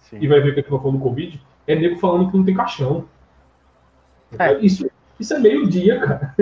[0.00, 0.18] Sim.
[0.20, 3.04] e vai ver que aquilo falando do Covid, é nego falando que não tem caixão.
[4.38, 4.58] É.
[4.60, 4.86] Isso,
[5.22, 6.34] isso é meio-dia, cara.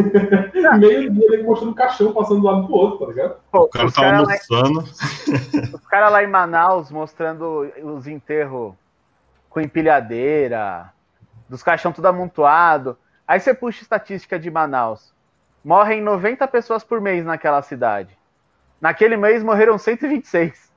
[0.78, 3.36] meio-dia, nego mostrando caixão passando do lado do outro, tá ligado?
[3.52, 4.80] Pô, o cara tá almoçando.
[5.72, 8.74] Os caras lá em Manaus mostrando os enterros
[9.48, 10.92] com empilhadeira,
[11.48, 12.96] dos caixão tudo amontoado.
[13.26, 15.12] Aí você puxa estatística de Manaus.
[15.64, 18.16] Morrem 90 pessoas por mês naquela cidade.
[18.80, 20.72] Naquele mês morreram 126.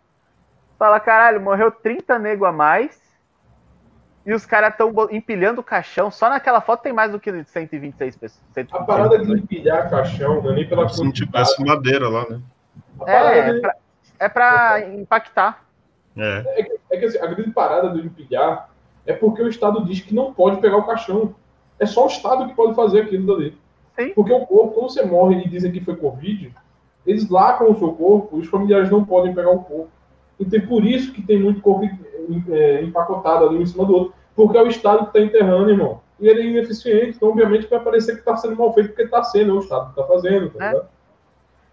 [0.78, 3.02] Fala, caralho, morreu 30 nego a mais.
[4.26, 6.10] E os caras estão empilhando o caixão.
[6.10, 8.42] Só naquela foto tem mais do que 126 pessoas.
[8.54, 12.26] 126 a parada de empilhar caixão não é nem pela Se não tivesse madeira lá,
[12.30, 12.42] né?
[13.06, 13.76] É, é, pra,
[14.20, 15.66] é pra impactar.
[16.16, 16.44] É.
[16.60, 18.70] É, que, é que assim, a grande parada do empilhar
[19.06, 21.36] é porque o Estado diz que não pode pegar o caixão.
[21.78, 23.58] É só o Estado que pode fazer aquilo dali.
[24.00, 24.10] Sim.
[24.14, 26.54] Porque o corpo, quando você morre e dizem que foi Covid,
[27.06, 29.90] eles lacram o seu corpo e os familiares não podem pegar o corpo.
[30.40, 31.86] Então é por isso que tem muito corpo
[32.50, 34.14] é, empacotado ali um em cima do outro.
[34.36, 36.02] Porque é o Estado que está enterrando, irmão.
[36.20, 39.24] E ele é ineficiente, então obviamente vai parecer que está sendo mal feito porque está
[39.24, 40.82] sendo, é o Estado que está fazendo, tá é.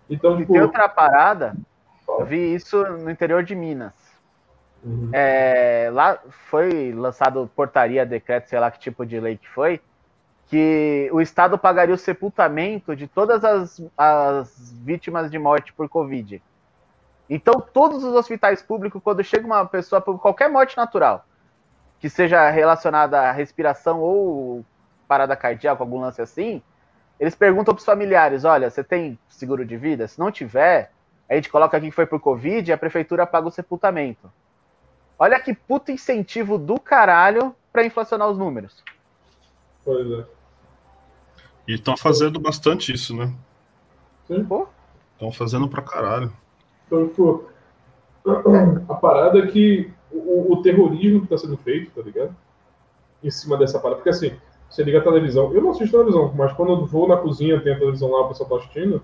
[0.08, 0.52] Então, tipo...
[0.52, 1.54] E tem outra parada,
[2.08, 3.92] eu vi isso no interior de Minas.
[4.82, 5.10] Uhum.
[5.12, 9.80] É, lá foi lançado portaria, decreto, sei lá que tipo de lei que foi,
[10.48, 16.42] que o Estado pagaria o sepultamento de todas as, as vítimas de morte por Covid.
[17.30, 21.24] Então, todos os hospitais públicos, quando chega uma pessoa por qualquer morte natural,
[22.00, 24.64] que seja relacionada à respiração ou
[25.06, 26.60] parada cardíaca, algum lance assim,
[27.20, 30.08] eles perguntam para os familiares: olha, você tem seguro de vida?
[30.08, 30.90] Se não tiver,
[31.28, 34.32] a gente coloca aqui que foi por Covid e a prefeitura paga o sepultamento.
[35.16, 38.82] Olha que puto incentivo do caralho para inflacionar os números.
[39.84, 40.24] Pois é.
[41.68, 43.32] E estão fazendo bastante isso, né?
[44.26, 44.46] Sim.
[45.12, 46.32] Estão fazendo pra caralho.
[46.90, 47.44] Então,
[48.88, 52.34] a parada é que o, o terrorismo que está sendo feito, tá ligado?
[53.22, 53.96] Em cima dessa parada.
[53.96, 54.32] Porque assim,
[54.68, 55.52] você liga a televisão.
[55.52, 58.28] Eu não assisto televisão, mas quando eu vou na cozinha, tem a televisão lá, o
[58.28, 59.02] pessoal tá assistindo.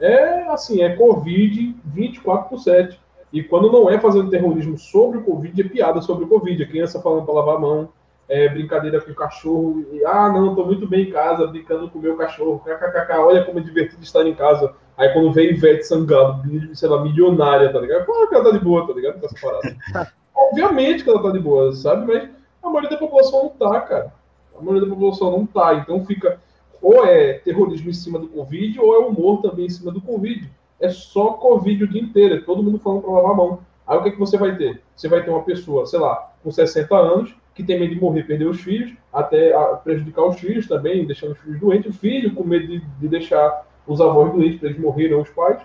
[0.00, 3.00] É assim, é Covid 24 por 7.
[3.32, 6.62] E quando não é fazendo terrorismo sobre o Covid, é piada sobre o Covid.
[6.62, 7.88] A criança falando para lavar a mão,
[8.28, 9.84] é brincadeira com o cachorro.
[9.92, 12.62] E, ah, não, tô muito bem em casa, brincando com o meu cachorro.
[12.64, 14.74] KKKK, olha como é divertido estar em casa.
[14.98, 16.42] Aí quando vem Ivete Sangalo,
[16.74, 18.04] sei lá, milionária, tá ligado?
[18.04, 19.20] Claro que ela tá de boa, tá ligado?
[19.20, 19.76] Com essa parada.
[20.34, 22.12] Obviamente que ela tá de boa, sabe?
[22.12, 22.28] Mas
[22.62, 24.12] a maioria da população não tá, cara.
[24.58, 25.74] A maioria da população não tá.
[25.74, 26.40] Então fica.
[26.82, 30.48] Ou é terrorismo em cima do Covid, ou é humor também em cima do Covid
[30.80, 33.60] é só Covid o dia inteiro, é todo mundo falando para lavar a mão.
[33.86, 34.82] Aí o que, é que você vai ter?
[34.94, 38.22] Você vai ter uma pessoa, sei lá, com 60 anos, que tem medo de morrer,
[38.22, 42.44] perder os filhos, até prejudicar os filhos também, deixando os filhos doentes, o filho com
[42.44, 45.60] medo de, de deixar os avós doentes para eles morrerem, os pais.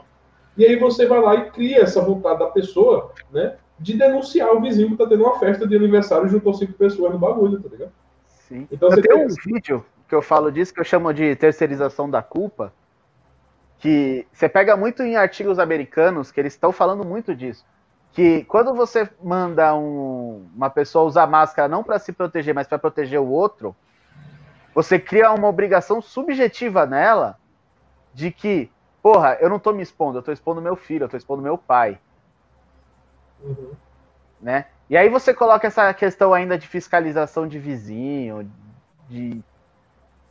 [0.55, 3.57] E aí você vai lá e cria essa vontade da pessoa, né?
[3.77, 7.11] De denunciar o vizinho que tá tendo uma festa de aniversário e juntou cinco pessoas
[7.11, 7.91] no bagulho, tá ligado?
[8.27, 8.67] Sim.
[8.71, 12.21] Então, eu tenho um vídeo que eu falo disso, que eu chamo de terceirização da
[12.21, 12.71] culpa,
[13.79, 17.65] que você pega muito em artigos americanos que eles estão falando muito disso.
[18.13, 22.77] Que quando você manda um, uma pessoa usar máscara não para se proteger, mas para
[22.77, 23.75] proteger o outro,
[24.73, 27.37] você cria uma obrigação subjetiva nela
[28.13, 28.69] de que,
[29.01, 31.57] porra, eu não estou me expondo, eu estou expondo meu filho, eu estou expondo meu
[31.57, 31.99] pai.
[33.41, 33.71] Uhum.
[34.41, 34.65] Né?
[34.89, 38.49] E aí você coloca essa questão ainda de fiscalização de vizinho,
[39.09, 39.43] de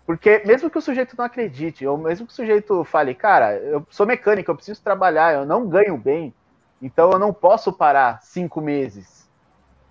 [0.04, 3.86] porque mesmo que o sujeito não acredite, ou mesmo que o sujeito fale, cara, eu
[3.88, 6.34] sou mecânico, eu preciso trabalhar, eu não ganho bem,
[6.80, 9.28] então eu não posso parar cinco meses.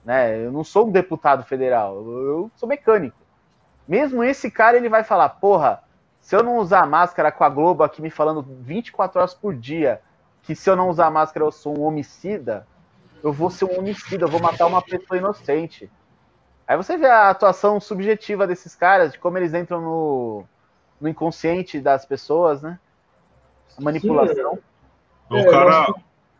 [0.04, 0.46] Né?
[0.46, 3.18] Eu não sou um deputado federal, eu sou mecânico.
[3.88, 5.82] Mesmo esse cara, ele vai falar, porra,
[6.22, 10.02] se eu não usar máscara com a Globo aqui me falando 24 horas por dia,
[10.44, 12.66] que se eu não usar máscara eu sou um homicida,
[13.24, 15.90] eu vou ser um homicida, eu vou matar uma pessoa inocente.
[16.68, 20.44] Aí você vê a atuação subjetiva desses caras, de como eles entram no,
[21.02, 22.80] no inconsciente das pessoas, né?
[23.78, 24.56] A manipulação.
[24.56, 25.42] Sim, é.
[25.42, 25.94] o cara,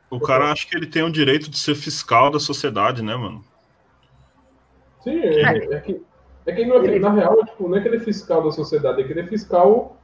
[0.10, 3.44] o cara acha que ele tem o direito de ser fiscal da sociedade, né, mano?
[5.04, 6.02] Sim, é, é que,
[6.46, 9.04] é que, ele, na real, tipo, não é que ele é fiscal da sociedade, é
[9.04, 9.98] que ele é fiscal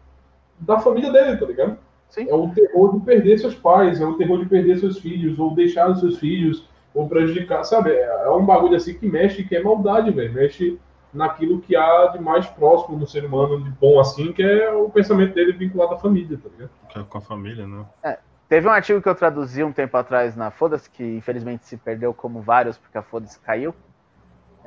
[0.60, 1.78] da família dele, tá ligado?
[2.10, 2.30] Sim.
[2.30, 5.54] É o terror de perder seus pais, é o terror de perder seus filhos, ou
[5.54, 7.92] deixar os seus filhos ou prejudicar, sabe?
[7.92, 10.34] É, é um bagulho assim que mexe, que é maldade, velho.
[10.34, 10.80] Mexe
[11.14, 14.90] naquilo que há de mais próximo no ser humano, de bom assim, que é o
[14.90, 16.72] pensamento dele vinculado à família, tá ligado?
[16.96, 17.86] É com a família, né?
[18.04, 18.18] É.
[18.50, 22.14] Teve um artigo que eu traduzi um tempo atrás na Foda-se, que infelizmente se perdeu
[22.14, 23.76] como vários, porque a Foda-se caiu.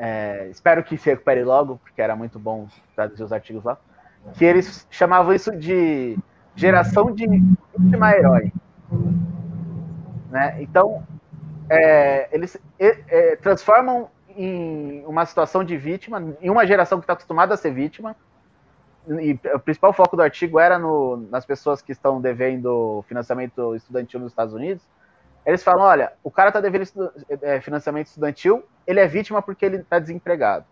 [0.02, 3.76] É, espero que se recupere logo, porque era muito bom traduzir os artigos lá.
[4.32, 6.16] Que eles chamavam isso de
[6.56, 7.26] geração de
[7.76, 8.50] vítima herói.
[10.30, 10.62] Né?
[10.62, 11.02] Então,
[11.68, 17.52] é, eles é, transformam em uma situação de vítima, em uma geração que está acostumada
[17.52, 18.16] a ser vítima.
[19.06, 24.20] E o principal foco do artigo era no, nas pessoas que estão devendo financiamento estudantil
[24.20, 24.82] nos Estados Unidos.
[25.44, 27.10] Eles falam: olha, o cara está devendo estu
[27.42, 30.64] é, financiamento estudantil, ele é vítima porque ele está desempregado.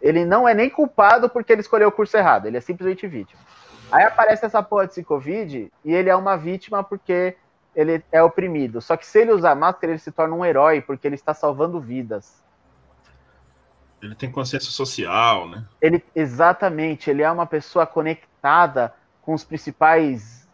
[0.00, 3.40] Ele não é nem culpado porque ele escolheu o curso errado, ele é simplesmente vítima.
[3.90, 7.36] Aí aparece essa porra de Covid e ele é uma vítima porque
[7.74, 8.80] ele é oprimido.
[8.80, 11.80] Só que se ele usar máscara, ele se torna um herói, porque ele está salvando
[11.80, 12.42] vidas.
[14.00, 15.64] Ele tem consciência social, né?
[15.80, 20.46] Ele, exatamente, ele é uma pessoa conectada com os principais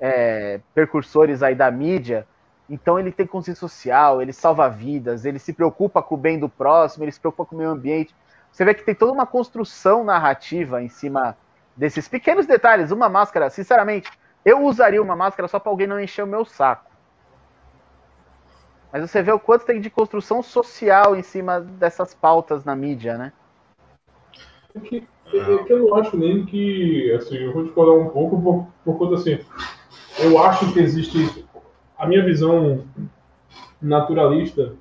[0.00, 2.26] é, percursores aí da mídia.
[2.68, 6.48] Então ele tem consciência social, ele salva vidas, ele se preocupa com o bem do
[6.48, 8.14] próximo, ele se preocupa com o meio ambiente.
[8.50, 11.36] Você vê que tem toda uma construção narrativa em cima
[11.76, 12.90] desses pequenos detalhes.
[12.90, 14.10] Uma máscara, sinceramente,
[14.44, 16.90] eu usaria uma máscara só para alguém não encher o meu saco.
[18.92, 23.16] Mas você vê o quanto tem de construção social em cima dessas pautas na mídia,
[23.16, 23.32] né?
[24.74, 27.10] É que, é que eu não acho nem que.
[27.12, 29.38] Assim, eu vou discordar um pouco por, por conta assim.
[30.18, 31.46] Eu acho que existe.
[32.02, 32.84] A minha visão
[33.80, 34.74] naturalista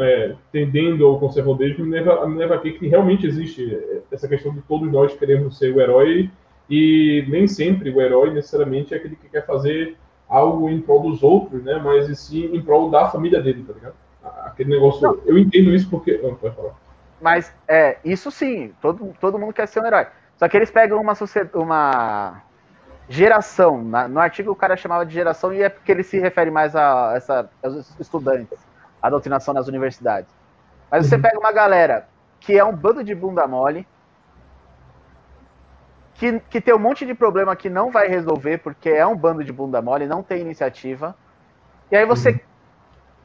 [0.00, 3.78] é, tendendo ao conservadorismo me leva, me leva a que realmente existe
[4.10, 6.28] essa questão de todos nós queremos ser o herói
[6.68, 9.96] e nem sempre o herói necessariamente é aquele que quer fazer
[10.28, 11.78] algo em prol dos outros, né?
[11.78, 13.94] Mas e sim em prol da família dele, tá ligado?
[14.46, 15.02] Aquele negócio.
[15.02, 15.20] Não.
[15.24, 16.18] Eu entendo isso porque.
[16.18, 16.74] Não, pode falar.
[17.20, 20.06] Mas é, isso sim, todo, todo mundo quer ser um herói.
[20.36, 21.14] Só que eles pegam uma,
[21.54, 22.42] uma
[23.08, 23.82] geração.
[23.82, 26.74] Na, no artigo o cara chamava de geração e é porque ele se refere mais
[26.74, 28.58] a essa, aos estudantes,
[29.00, 30.30] a doutrinação nas universidades.
[30.90, 31.22] Mas você uhum.
[31.22, 32.08] pega uma galera
[32.40, 33.86] que é um bando de bunda mole,
[36.14, 39.44] que, que tem um monte de problema que não vai resolver, porque é um bando
[39.44, 41.14] de bunda mole, não tem iniciativa.
[41.90, 42.38] E aí você uhum.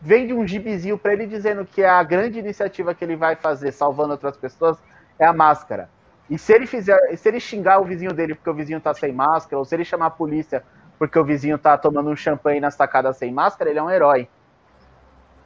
[0.01, 4.11] vende um gibizinho para ele dizendo que a grande iniciativa que ele vai fazer salvando
[4.11, 4.77] outras pessoas
[5.17, 5.89] é a máscara.
[6.31, 9.11] E se ele fizer, se ele xingar o vizinho dele porque o vizinho tá sem
[9.11, 10.63] máscara, ou se ele chamar a polícia
[10.97, 14.29] porque o vizinho tá tomando um champanhe na sacada sem máscara, ele é um herói.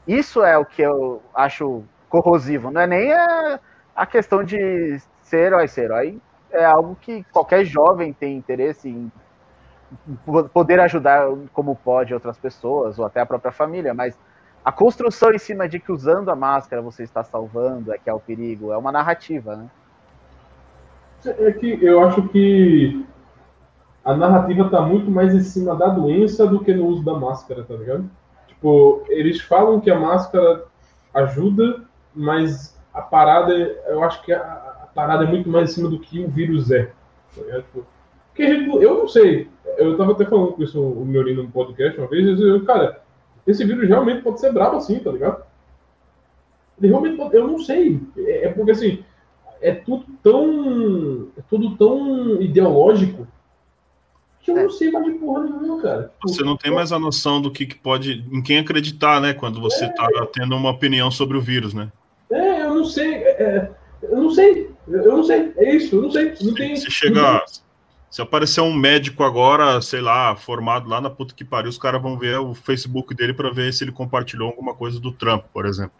[0.07, 2.69] Isso é o que eu acho corrosivo.
[2.69, 3.59] Não é nem a,
[3.95, 5.67] a questão de ser herói.
[5.67, 6.21] Ser herói
[6.51, 9.11] é algo que qualquer jovem tem interesse em
[10.53, 14.15] poder ajudar como pode outras pessoas ou até a própria família, mas
[14.63, 18.13] a construção em cima de que usando a máscara você está salvando é que é
[18.13, 19.67] o perigo, é uma narrativa, né?
[21.25, 23.05] É que eu acho que
[24.03, 27.63] a narrativa está muito mais em cima da doença do que no uso da máscara,
[27.63, 28.09] tá ligado?
[28.47, 30.65] Tipo, eles falam que a máscara
[31.13, 31.81] ajuda,
[32.13, 36.23] mas a parada, eu acho que a, parada é muito mais em cima do que
[36.23, 36.91] o vírus é.
[37.35, 37.85] Tá tipo,
[38.37, 39.49] gente, eu não sei.
[39.77, 42.39] Eu tava até falando com isso o meu no podcast uma vez.
[42.39, 43.01] Eu, cara,
[43.45, 45.43] esse vírus realmente pode ser brabo assim, tá ligado?
[46.79, 47.99] Ele realmente pode, eu não sei.
[48.17, 49.03] É, é porque assim,
[49.65, 51.27] é tudo tão.
[51.37, 53.27] É tudo tão ideológico
[54.41, 56.03] que eu não sei mais de porra nenhuma, cara.
[56.03, 58.23] Tipo, você não tem mais a noção do que, que pode.
[58.31, 59.33] em quem acreditar, né?
[59.33, 61.91] Quando você é, tá tendo uma opinião sobre o vírus, né?
[62.31, 63.15] É, eu não sei.
[63.15, 63.71] É, é
[64.03, 64.69] eu não sei.
[64.87, 66.35] Eu não sei, é isso, eu não sei.
[66.41, 67.43] Não tem, se chegar.
[68.11, 72.01] Se aparecer um médico agora, sei lá, formado lá na puta que pariu, os caras
[72.01, 75.65] vão ver o Facebook dele para ver se ele compartilhou alguma coisa do Trump, por
[75.65, 75.91] exemplo.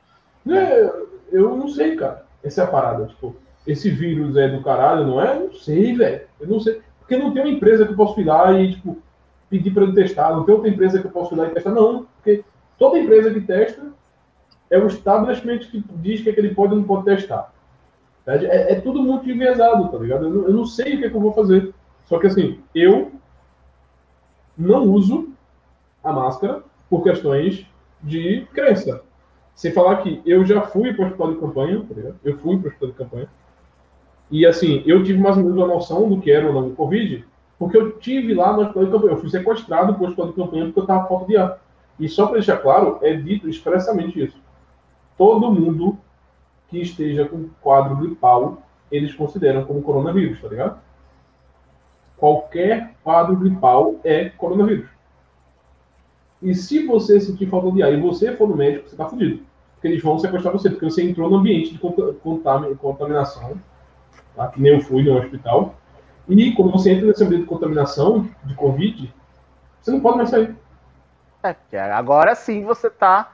[0.48, 0.92] É,
[1.32, 2.26] eu não sei, cara.
[2.44, 3.08] Essa é a parada.
[3.08, 5.36] Tipo, esse vírus é do caralho, não é?
[5.36, 6.22] Eu não sei, velho.
[6.40, 6.82] Eu não sei.
[7.00, 8.98] Porque não tem uma empresa que eu posso ir lá e, tipo,
[9.50, 10.36] pedir para ele testar.
[10.36, 11.72] Não tem outra empresa que eu posso ir lá e testar.
[11.72, 12.06] Não.
[12.16, 12.44] Porque
[12.78, 13.88] toda empresa que testa
[14.70, 17.54] é o establishment que diz que ele pode ou não pode testar.
[18.28, 20.26] É, é tudo muito enviesado, tá ligado?
[20.26, 21.74] Eu não, eu não sei o que, é que eu vou fazer.
[22.06, 23.12] Só que assim, eu
[24.58, 25.30] não uso
[26.04, 27.66] a máscara por questões
[28.02, 29.04] de crença.
[29.54, 32.12] Sem falar que eu já fui para o hospital de campanha, tá?
[32.24, 33.30] Eu fui para o hospital de campanha.
[34.30, 37.26] E assim, eu tive mais ou menos uma noção do que era o Covid,
[37.60, 39.14] porque eu tive lá no hospital de campanha.
[39.14, 41.60] Eu fui sequestrado para o hospital de campanha porque eu estava falta de ar.
[42.00, 44.38] E só para deixar claro, é dito expressamente isso.
[45.18, 45.98] Todo mundo
[46.70, 48.62] que esteja com quadro gripal,
[48.92, 50.80] eles consideram como coronavírus, tá ligado?
[52.18, 54.90] Qualquer quadro gripal é coronavírus.
[56.42, 59.44] E se você sentir falta de ar e você for no médico, você tá fudido.
[59.76, 61.80] Porque eles vão sequestrar você, porque você entrou no ambiente de
[62.78, 63.58] contaminação,
[64.36, 64.48] tá?
[64.48, 65.76] que nem eu fui no hospital.
[66.28, 69.14] E quando você entra nesse ambiente de contaminação, de Covid,
[69.82, 70.56] você não pode mais sair.
[71.72, 73.32] É, agora sim você tá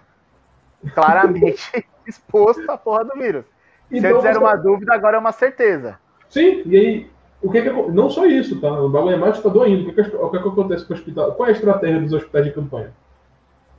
[0.94, 3.46] claramente exposto à porra do vírus.
[3.90, 5.98] Então, Se antes era uma dúvida, agora é uma certeza.
[6.30, 7.12] Sim, e aí,
[7.42, 8.72] o que é que não só isso, tá?
[8.72, 9.90] O bagulho é mais assustador ainda.
[9.90, 11.34] O que, é que, o que, é que acontece com o hospital?
[11.34, 12.94] Qual é a estratégia dos hospitais de campanha?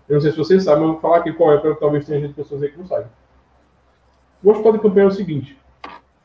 [0.09, 2.05] Eu não sei se vocês sabem, mas eu vou falar aqui qual é, para talvez
[2.05, 3.11] tenha gente pessoas aí que não saibam.
[4.43, 5.59] O hospital de campanha é o seguinte: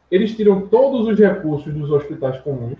[0.10, 2.78] eles tiram todos os recursos dos hospitais comuns,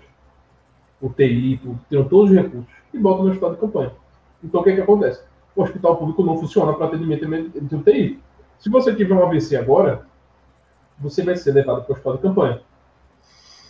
[1.00, 3.92] o TI, tiram todos os recursos e botam no hospital de campanha.
[4.42, 5.22] Então o que é que acontece?
[5.54, 7.26] O hospital público não funciona para atendimento
[7.60, 8.20] de UTI.
[8.58, 10.06] Se você tiver um AVC agora,
[10.98, 12.60] você vai ser levado para o hospital de campanha.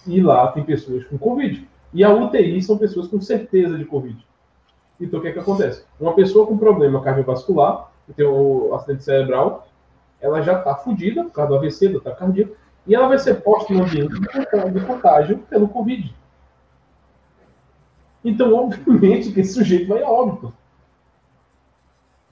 [0.06, 1.68] E lá tem pessoas com Covid.
[1.92, 4.24] E a UTI são pessoas com certeza de Covid.
[5.00, 5.84] Então o que é que acontece?
[6.00, 9.68] Uma pessoa com problema cardiovascular, que tem o acidente cerebral,
[10.20, 12.56] ela já está fodida por causa do AVC, do ataque cardíaco,
[12.88, 16.12] e ela vai ser posta no ambiente de contágio pelo Covid.
[18.24, 20.52] Então, obviamente, que esse sujeito vai a óbito.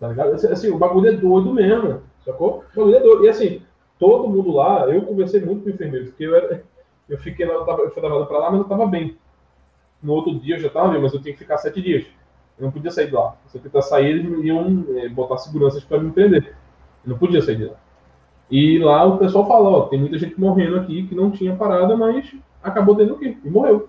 [0.01, 0.33] Tá ligado?
[0.33, 2.03] Assim, o bagulho é doido mesmo.
[2.25, 2.65] Sacou?
[2.75, 2.91] Não,
[3.25, 3.63] e assim,
[3.99, 6.65] todo mundo lá, eu conversei muito com enfermeiros, porque eu, era,
[7.09, 9.17] eu fiquei lá, eu, tava, eu fui levado pra lá, mas eu tava bem.
[10.03, 12.07] No outro dia eu já tava bem, mas eu tinha que ficar sete dias.
[12.59, 13.37] Eu não podia sair de lá.
[13.47, 16.57] Se eu tentar sair, eles iam é, botar seguranças para me prender.
[17.05, 17.77] Eu não podia sair de lá.
[18.51, 21.97] E lá o pessoal fala, ó, tem muita gente morrendo aqui que não tinha parada,
[21.97, 22.33] mas
[22.63, 23.89] acabou tendo que ir e morreu.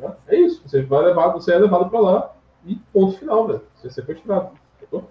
[0.00, 0.62] Tá é isso.
[0.66, 2.32] Você vai levado, você é levado para lá
[2.66, 3.62] e ponto final, velho.
[3.74, 4.50] Você é sequestrado.
[4.76, 5.08] Entendeu?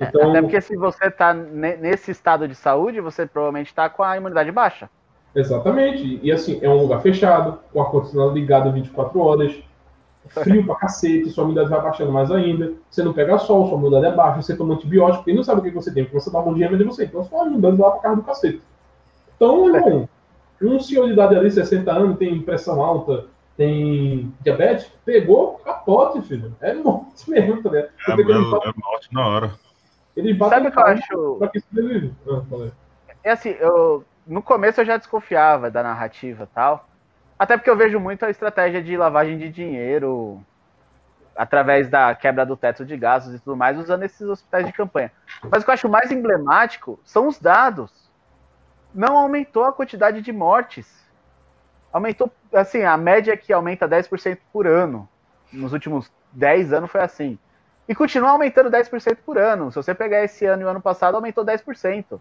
[0.00, 0.30] Então...
[0.30, 4.52] Até porque se você está nesse estado de saúde, você provavelmente está com a imunidade
[4.52, 4.90] baixa.
[5.34, 6.20] Exatamente.
[6.22, 9.62] E assim, é um lugar fechado, com a ar-condicionado ligado 24 horas,
[10.28, 12.72] frio pra cacete, sua imunidade vai baixando mais ainda.
[12.90, 15.62] Você não pega sol, sua imunidade é baixa, você toma antibiótico e não sabe o
[15.62, 17.04] que você tem, porque você dá um dia de você.
[17.04, 18.62] Então sua imunidade vai pra casa do cacete.
[19.36, 20.08] Então, irmão,
[20.62, 26.54] um senhor de idade ali, 60 anos, tem pressão alta, tem diabetes, pegou capote, filho.
[26.60, 27.88] É morte mesmo, tá ligado?
[28.08, 29.54] É, é, é morte na hora.
[30.16, 31.36] Eles batem Sabe o que eu acho?
[31.38, 31.58] Pra que
[32.28, 32.70] ah,
[33.24, 36.86] é assim, eu, no começo eu já desconfiava da narrativa e tal.
[37.38, 40.40] Até porque eu vejo muito a estratégia de lavagem de dinheiro
[41.36, 45.10] através da quebra do teto de gastos e tudo mais, usando esses hospitais de campanha.
[45.50, 47.92] Mas o que eu acho mais emblemático são os dados.
[48.94, 51.04] Não aumentou a quantidade de mortes.
[51.92, 55.08] Aumentou, assim, a média que aumenta 10% por ano.
[55.52, 57.38] Nos últimos 10 anos foi assim.
[57.88, 59.70] E continua aumentando 10% por ano.
[59.70, 62.20] Se você pegar esse ano e o ano passado, aumentou 10%.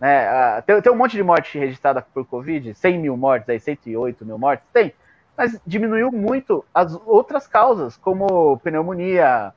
[0.00, 0.60] Né?
[0.62, 4.38] Tem, tem, um monte de morte registrada por Covid, 100 mil mortes, aí, 108 mil
[4.38, 4.92] mortes, tem.
[5.36, 9.52] Mas diminuiu muito as outras causas, como pneumonia,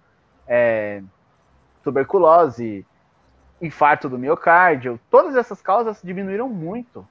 [0.48, 1.02] é,
[1.84, 2.86] tuberculose,
[3.62, 5.00] infarto do miocárdio.
[5.10, 7.08] Todas essas causas diminuíram muito.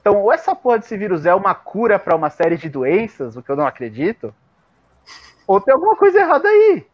[0.00, 3.42] Então, ou essa porra desse vírus é uma cura para uma série de doenças, o
[3.42, 4.34] que eu não acredito,
[5.46, 6.86] ou tem alguma coisa errada aí.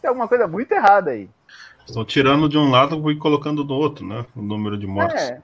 [0.00, 1.28] Tem alguma coisa muito errada aí.
[1.86, 4.24] Estão tirando de um lado e colocando do outro, né?
[4.36, 5.22] O número de mortes.
[5.22, 5.42] É.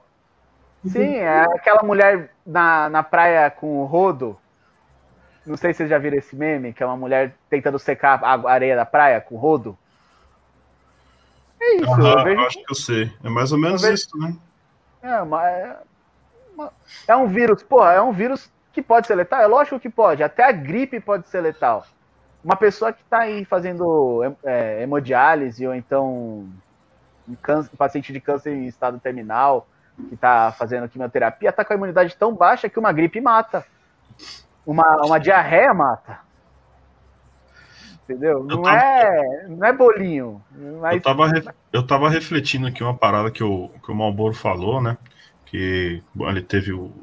[0.85, 4.37] Sim, é aquela mulher na, na praia com o rodo.
[5.45, 8.49] Não sei se vocês já viram esse meme, que é uma mulher tentando secar a
[8.49, 9.77] areia da praia com o rodo.
[11.59, 12.41] É isso, eu vejo...
[12.41, 13.11] acho que eu sei.
[13.23, 13.93] É mais ou menos vejo...
[13.93, 14.35] isso, né?
[15.01, 15.77] É, uma, é,
[17.07, 19.41] é um vírus, porra, é um vírus que pode ser letal?
[19.41, 21.85] É lógico que pode, até a gripe pode ser letal
[22.47, 26.47] uma pessoa que está aí fazendo é, hemodiálise ou então
[27.27, 29.67] um, câncer, um paciente de câncer em estado terminal
[30.07, 33.65] que está fazendo quimioterapia está com a imunidade tão baixa que uma gripe mata,
[34.65, 36.19] uma, uma diarreia mata.
[38.05, 38.41] Entendeu?
[38.45, 40.41] Não, tava, é, não é bolinho.
[40.79, 40.93] Mas...
[40.93, 44.97] Eu, estava eu tava refletindo aqui uma parada que o, que o Malboro falou, né?
[45.45, 46.93] Que ele teve o,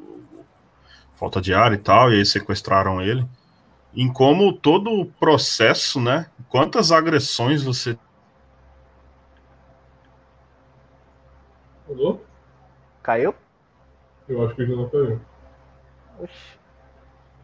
[1.13, 3.23] falta de ar e tal, e aí sequestraram ele
[3.95, 6.29] em como todo o processo, né?
[6.49, 7.97] Quantas agressões você.
[11.87, 12.19] Alô?
[13.01, 13.33] Caiu?
[14.27, 15.21] Eu acho que ele não caiu.
[16.19, 16.59] Oxi.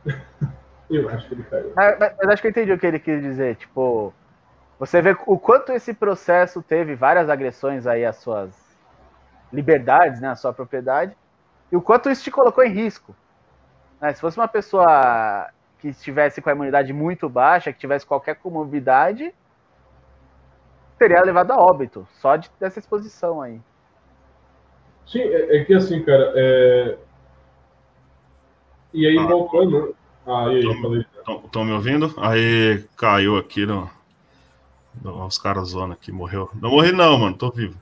[0.89, 1.72] Eu acho que ele caiu.
[1.74, 3.56] Mas, mas, acho que eu entendi o que ele quis dizer.
[3.56, 4.14] Tipo,
[4.78, 8.52] você vê o quanto esse processo teve várias agressões aí às suas
[9.54, 10.28] liberdades, né?
[10.28, 11.16] À sua propriedade.
[11.72, 13.16] E o quanto isso te colocou em risco.
[14.02, 14.14] Né?
[14.14, 15.49] Se fosse uma pessoa
[15.82, 19.34] que estivesse com a imunidade muito baixa, que tivesse qualquer comorbidade,
[20.97, 23.59] teria levado a óbito, só de, dessa exposição aí.
[25.07, 26.97] Sim, é, é que assim, cara, é...
[28.93, 29.95] e aí ah, voltando.
[30.25, 31.05] Ah, aí, falei.
[31.45, 32.13] Estão me ouvindo?
[32.17, 33.89] Aí caiu aqui no.
[35.03, 36.49] Os caras zoando aqui, morreu.
[36.53, 37.77] Não morri, não, mano, tô vivo.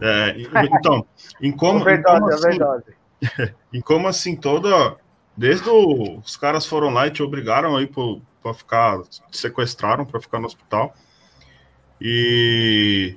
[0.00, 0.34] É,
[0.76, 1.06] então,
[1.40, 1.80] em como.
[1.80, 2.94] Overdose, em como assim, overdose.
[3.72, 4.96] em como assim toda
[5.38, 10.20] Desde o, os caras foram lá e te obrigaram aí para ficar, te sequestraram para
[10.20, 10.92] ficar no hospital.
[12.00, 13.16] E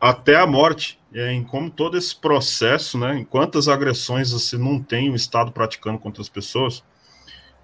[0.00, 5.10] até a morte, em como todo esse processo, né, em quantas agressões você não tem
[5.10, 6.84] o Estado praticando contra as pessoas.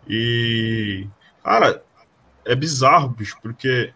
[0.09, 1.07] E,
[1.45, 1.81] cara,
[2.45, 3.95] é bizarro, bicho, porque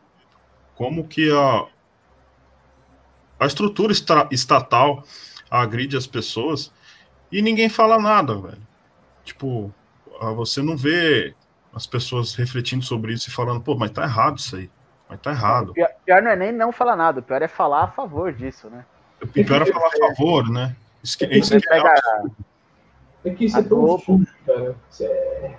[0.77, 1.66] como que a,
[3.41, 3.93] a estrutura
[4.31, 5.03] estatal
[5.51, 6.72] agride as pessoas
[7.33, 8.74] e ninguém fala nada, velho.
[9.25, 9.72] Tipo,
[10.20, 11.35] ah, você não vê
[11.75, 14.70] as pessoas refletindo sobre isso e falando, pô, mas tá errado isso aí.
[15.09, 15.72] Mas tá errado.
[15.72, 18.68] Pior, pior não é nem não falar nada, o pior é falar a favor disso,
[18.70, 18.85] né?
[19.22, 20.77] O pior é falar a favor, né?
[21.03, 21.83] Isso que, isso que é,
[23.25, 24.75] é que isso é tão sujo, cara.
[25.01, 25.55] É,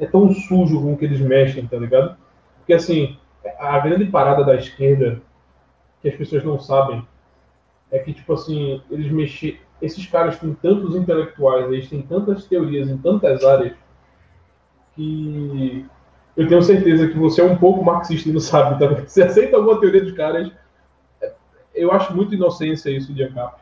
[0.00, 2.16] é, tão sujo com que eles mexem, tá ligado?
[2.58, 3.18] Porque assim,
[3.58, 5.20] a grande parada da esquerda,
[6.00, 7.06] que as pessoas não sabem,
[7.90, 12.88] é que, tipo assim, eles mexem esses caras têm tantos intelectuais, eles têm tantas teorias
[12.88, 13.74] em tantas áreas,
[14.94, 15.86] que
[16.36, 18.78] eu tenho certeza que você é um pouco marxista e não sabe.
[18.78, 19.02] Tá?
[19.02, 20.50] Você aceita alguma teoria dos caras.
[21.74, 23.60] Eu acho muito inocência isso de Ancap,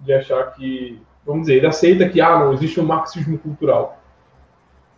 [0.00, 4.00] de achar que, vamos dizer, ele aceita que ah, não existe um marxismo cultural.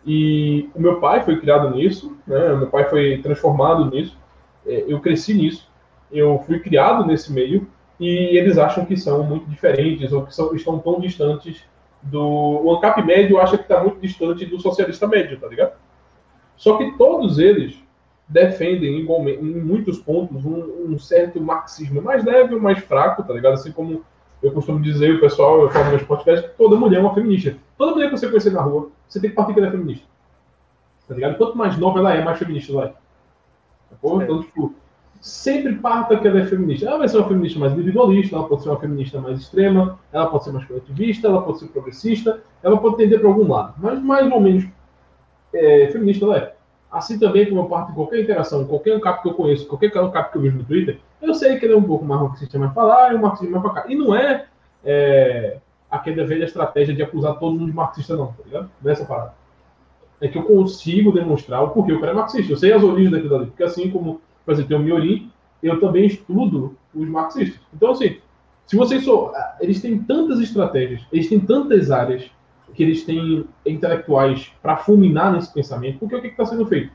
[0.05, 2.55] E o meu pai foi criado nisso, né?
[2.55, 4.17] meu pai foi transformado nisso,
[4.65, 5.67] é, eu cresci nisso,
[6.11, 7.67] eu fui criado nesse meio,
[7.99, 11.63] e eles acham que são muito diferentes ou que são, estão tão distantes
[12.01, 12.21] do.
[12.21, 15.73] O ANCAP médio acha que está muito distante do socialista médio, tá ligado?
[16.57, 17.77] Só que todos eles
[18.27, 23.53] defendem igualmente, em muitos pontos um, um, certo marxismo mais leve mais fraco, tá ligado?
[23.53, 24.03] Assim como
[24.41, 27.57] eu costumo dizer, o pessoal, eu falo nos podcasts, que toda mulher é uma feminista.
[27.77, 30.05] Toda mulher que você conhecer na rua, você tem que partir que ela é feminista.
[31.07, 31.37] Tá ligado?
[31.37, 32.87] Quanto mais nova ela é, mais feminista ela é.
[32.87, 34.73] Tá então, tipo,
[35.25, 36.85] sempre parta que ela é feminista.
[36.85, 40.27] Ela vai ser uma feminista mais individualista, ela pode ser uma feminista mais extrema, ela
[40.27, 43.73] pode ser mais coletivista, ela pode ser progressista, ela pode tender para algum lado.
[43.79, 44.65] Mas mais ou menos
[45.51, 46.55] é, feminista ela é.
[46.91, 50.31] Assim também como eu parto de qualquer interação, qualquer cap que eu conheço, qualquer cap
[50.31, 52.71] que eu vejo no Twitter, eu sei que ele é um pouco mais marxista mais
[52.71, 53.91] para lá e um marxista mais para cá.
[53.91, 54.45] E não é,
[54.83, 55.57] é
[55.89, 58.69] aquela velha estratégia de acusar todo mundo de marxista, não, tá ligado?
[58.79, 59.33] Nessa é parada.
[60.21, 62.53] É que eu consigo demonstrar o porquê o cara é marxista.
[62.53, 63.47] Eu sei as origens daquilo ali.
[63.47, 65.31] Porque assim como, por exemplo, tem o Miorim,
[65.61, 67.59] eu também estudo os marxistas.
[67.73, 68.17] Então, assim,
[68.65, 69.31] se vocês só.
[69.59, 72.29] Eles têm tantas estratégias, eles têm tantas áreas
[72.73, 76.91] que eles têm intelectuais para fulminar nesse pensamento, porque o que está sendo feito?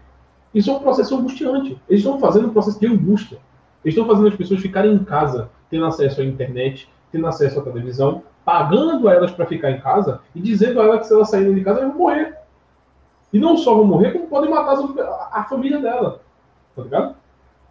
[0.55, 1.81] Isso é um processo angustiante.
[1.89, 3.39] Eles estão fazendo um processo de angústia.
[3.85, 7.63] Eles estão fazendo as pessoas ficarem em casa, tendo acesso à internet, tendo acesso à
[7.63, 11.55] televisão, pagando elas para ficar em casa e dizendo a elas que se elas saírem
[11.55, 12.37] de casa, elas vão morrer.
[13.33, 14.77] E não só vão morrer, como podem matar
[15.33, 16.21] a família dela.
[16.75, 17.15] Tá ligado?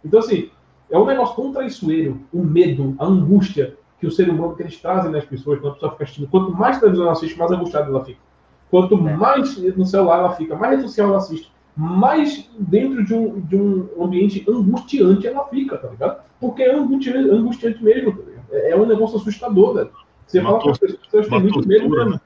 [0.04, 0.50] Então, assim,
[0.90, 4.76] é um negócio tão traiçoeiro, o medo, a angústia que o ser humano que eles
[4.78, 6.28] trazem nas pessoas, quando a pessoa fica assistindo.
[6.28, 8.18] Quanto mais televisão ela assiste, mais angustiada ela fica.
[8.70, 9.16] Quanto é.
[9.16, 13.56] mais no celular ela fica, mais rede social ela assiste, mais dentro de um, de
[13.56, 16.22] um ambiente angustiante ela fica, tá ligado?
[16.40, 18.44] Porque é angustiante, angustiante mesmo, tá ligado?
[18.52, 19.90] É, é um negócio assustador, velho.
[20.26, 22.10] Você uma fala que as pessoas têm muito medo.
[22.10, 22.20] Né?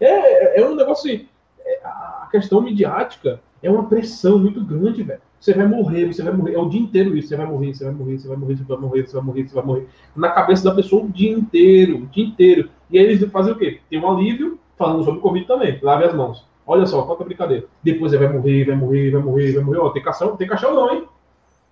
[0.00, 1.28] É, é, é um negócio assim.
[1.60, 5.20] É, a questão midiática é uma pressão muito grande, velho.
[5.40, 6.54] Você vai morrer, você vai morrer.
[6.54, 7.28] É o dia inteiro isso.
[7.28, 9.48] Você vai morrer, você vai morrer, você vai morrer, você vai morrer, você vai morrer,
[9.48, 9.86] você vai morrer.
[10.16, 12.70] Na cabeça da pessoa o dia inteiro, o dia inteiro.
[12.90, 13.80] E aí eles fazem o quê?
[13.88, 15.78] Tem um alívio falando sobre o Covid também.
[15.82, 16.46] Lave as mãos.
[16.66, 17.66] Olha só, quanta brincadeira.
[17.82, 19.78] Depois ele vai morrer, vai morrer, vai morrer, vai morrer.
[19.78, 21.08] Ó, tem caixão, tem caixão não, hein?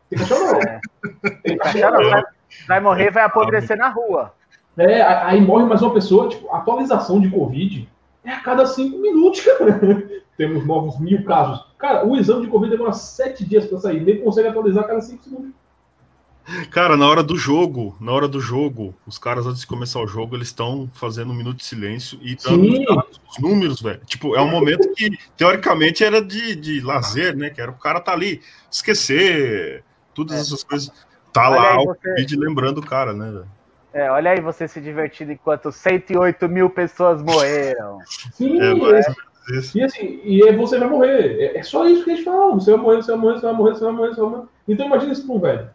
[0.09, 0.61] Tem caixão não.
[0.61, 0.81] É.
[1.43, 2.11] Tem caixão não.
[2.11, 2.23] Vai,
[2.69, 4.33] vai morrer, vai apodrecer na rua.
[4.79, 7.89] É, aí morre mais uma pessoa, tipo, atualização de Covid
[8.25, 9.81] é a cada cinco minutos, cara.
[10.37, 11.65] Temos novos mil casos.
[11.79, 15.01] Cara, o exame de Covid demora sete dias para sair, nem consegue atualizar a cada
[15.01, 15.53] cinco segundos.
[16.71, 20.07] Cara, na hora do jogo, na hora do jogo, os caras antes de começar o
[20.07, 24.01] jogo, eles estão fazendo um minuto de silêncio e dando os números, velho.
[24.07, 27.51] Tipo, é um momento que teoricamente era de, de lazer, né?
[27.51, 29.83] Que era o cara tá ali, esquecer
[30.15, 30.41] todas é.
[30.41, 30.93] essas coisas.
[31.33, 32.15] Tá Olha lá o você...
[32.15, 33.57] vídeo lembrando o cara, né, velho?
[33.93, 37.99] É, olha aí você se divertindo enquanto 108 mil pessoas morreram.
[38.33, 39.07] Sim, é, mas...
[39.75, 41.41] E assim, e você vai morrer.
[41.41, 42.59] É, é, só isso que eles falam.
[42.59, 44.45] Você vai morrer, você vai morrer, você vai morrer, você vai morrer, você vai morrer.
[44.67, 45.71] Então imagina isso para um velho.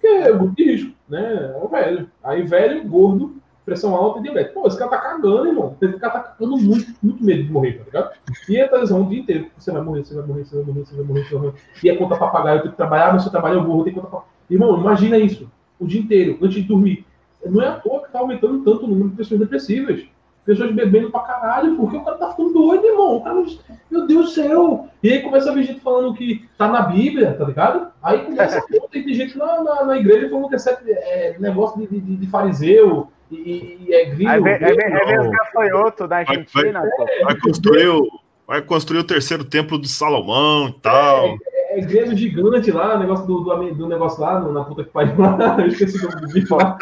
[0.00, 1.54] Que é de risco, né?
[1.54, 2.10] É o velho.
[2.22, 4.54] Aí velho, gordo, pressão alta e diabetes.
[4.54, 5.76] Pô, esse cara tá cagando, irmão.
[5.80, 8.14] Esse cara tá cagando muito, muito medo de morrer, tá ligado?
[8.48, 9.50] E a televisão o dia inteiro.
[9.58, 11.54] Você vai morrer, você vai morrer, você vai morrer, você vai morrer, você vai morrer.
[11.82, 13.78] E é conta pra pagar, eu tenho que trabalhar, mas se eu trabalho eu vou,
[13.78, 14.22] eu tenho conta pra...
[14.48, 15.50] Irmão, imagina isso.
[15.80, 17.04] O dia inteiro, antes de dormir.
[17.44, 20.06] Não é à toa que tá aumentando tanto o número de pessoas depressivas
[20.46, 23.20] pessoas bebendo pra caralho, porque o cara tá ficando doido, irmão.
[23.20, 23.44] Cara,
[23.90, 24.88] meu Deus do céu.
[25.02, 27.88] E aí começa a ver gente falando que tá na Bíblia, tá ligado?
[28.02, 30.54] Aí começa a tem gente na, na, na, igreja falando que
[30.90, 34.30] é, é negócio de, de, de fariseu e, e é gringo.
[34.30, 36.80] Aí vem, aí vem, aí vem os gafanhotos da Argentina.
[36.80, 38.08] Vai, vai, vai, construir o,
[38.46, 41.26] vai construir o terceiro templo de Salomão e tal.
[41.26, 44.90] É, é, é grego gigante lá, negócio do, do, do negócio lá, na puta que
[44.90, 45.56] pariu lá.
[45.58, 46.78] Eu esqueci o nome do bicho lá.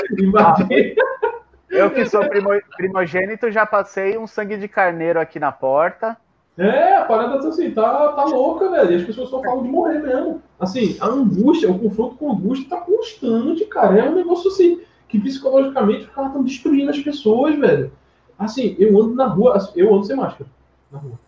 [1.75, 6.17] Eu que sou primo, primogênito já passei um sangue de carneiro aqui na porta.
[6.57, 8.93] É, a parada tá assim, tá, tá louca, velho.
[8.93, 10.41] E as pessoas só falam de morrer mesmo.
[10.59, 13.99] Assim, a angústia, o confronto com a angústia tá constante, cara.
[13.99, 17.91] É um negócio assim, que psicologicamente os caras estão destruindo as pessoas, velho.
[18.39, 20.49] Assim, eu ando na rua, assim, eu ando sem máscara
[20.93, 21.19] na rua.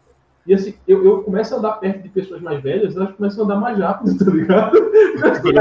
[0.46, 3.44] E assim, eu, eu começo a andar perto de pessoas mais velhas, elas começam a
[3.44, 4.92] andar mais rápido, tá ligado?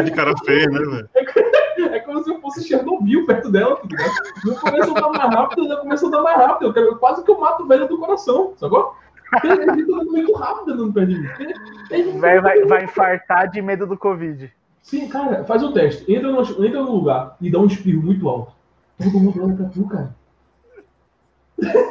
[0.04, 1.10] De cara feia, né, velho?
[1.96, 4.12] É como se eu fosse Chernobyl perto dela, tá ligado?
[4.44, 6.68] Não começa a andar mais rápido, ela começa a andar mais rápido.
[6.68, 8.96] Eu quero, quase que eu mato o velho do coração, sacou?
[9.42, 12.20] Ele tá muito rápido de mim.
[12.20, 14.52] Vai, vai, vai infartar de medo do Covid.
[14.82, 16.12] Sim, cara, faz o teste.
[16.14, 18.52] Entra no, entra no lugar e dá um espirro muito alto.
[19.02, 20.16] Todo mundo olha pra tu, cara.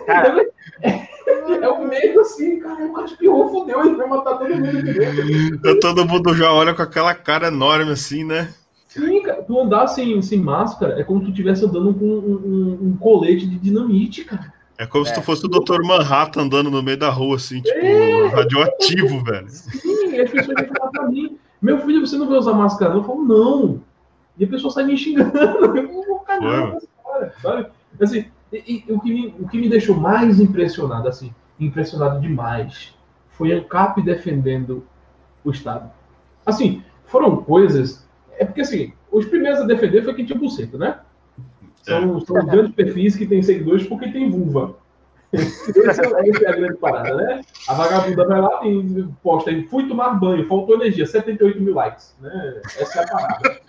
[0.04, 0.46] Cara.
[0.82, 5.80] É, o medo assim, cara, o cara espirrou, fodeu, ele vai matar todo mundo.
[5.80, 8.52] Todo mundo já olha com aquela cara enorme assim, né?
[8.94, 12.08] Sim, cara, tu andar sem, sem máscara é como se tu estivesse andando com um,
[12.08, 14.52] um, um, colete de dinamite, cara.
[14.78, 15.08] É como é.
[15.08, 15.82] se tu fosse o Dr.
[15.84, 18.28] Manhattan andando no meio da rua, assim, tipo, é.
[18.28, 19.48] radioativo, velho.
[19.48, 22.92] Sim, e as pessoas vêm falar pra mim, meu filho, você não vai usar máscara,
[22.92, 23.00] não?
[23.00, 23.82] Eu falo, não.
[24.38, 25.32] E a pessoa sai me xingando.
[25.76, 26.78] Eu vou cagar
[27.40, 27.66] sabe?
[28.00, 32.94] Assim, e, e, o, que me, o que me deixou mais impressionado, assim, impressionado demais,
[33.30, 34.84] foi a CAP defendendo
[35.44, 35.90] o Estado.
[36.44, 38.03] Assim, foram coisas.
[38.38, 40.98] É porque assim, os primeiros a defender foi quem tinha buceta, né?
[41.82, 42.20] São, é.
[42.20, 44.76] são os grandes perfis que têm seguidores porque tem vulva.
[45.32, 47.40] Essa é a grande parada, né?
[47.68, 52.16] A vagabunda vai lá e posta aí, fui tomar banho, faltou energia, 78 mil likes.
[52.20, 52.60] Né?
[52.78, 53.60] Essa é a parada.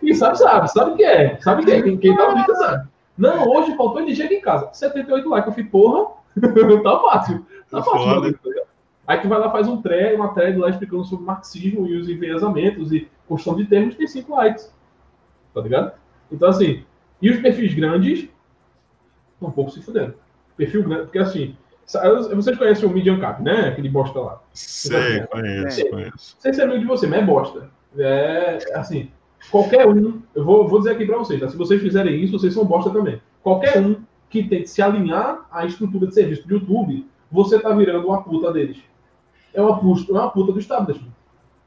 [0.00, 2.56] Quem sabe, sabe, sabe o que é, sabe o que é, quem, quem tá ouvindo
[2.56, 2.88] sabe.
[3.16, 5.46] Não, hoje faltou energia aqui em casa, 78 likes.
[5.48, 6.10] Eu fui, porra,
[6.82, 7.46] tá fácil.
[7.70, 8.38] Tá fácil,
[9.06, 12.08] Aí tu vai lá, faz um thread, uma thread lá explicando sobre marxismo e os
[12.08, 14.72] enviesamentos e construção de termos, tem 5 likes.
[15.52, 15.92] Tá ligado?
[16.30, 16.84] Então, assim,
[17.20, 18.28] e os perfis grandes
[19.34, 20.14] estão um pouco se fudendo.
[20.56, 21.56] Perfil grande, porque assim,
[22.34, 23.68] vocês conhecem o Medium Cap, né?
[23.68, 24.42] Aquele bosta lá.
[24.52, 26.36] Sei, então, conheço, é, conheço.
[26.38, 27.70] Sei se é amigo de você, mas é bosta.
[27.98, 29.10] É, assim,
[29.50, 31.48] qualquer um, eu vou, vou dizer aqui para vocês, tá?
[31.48, 33.20] se vocês fizerem isso, vocês são bosta também.
[33.42, 33.96] Qualquer um
[34.30, 38.52] que tente se alinhar à estrutura de serviço do YouTube, você tá virando uma puta
[38.52, 38.78] deles.
[39.54, 41.10] É uma, puta, é uma puta do establishment.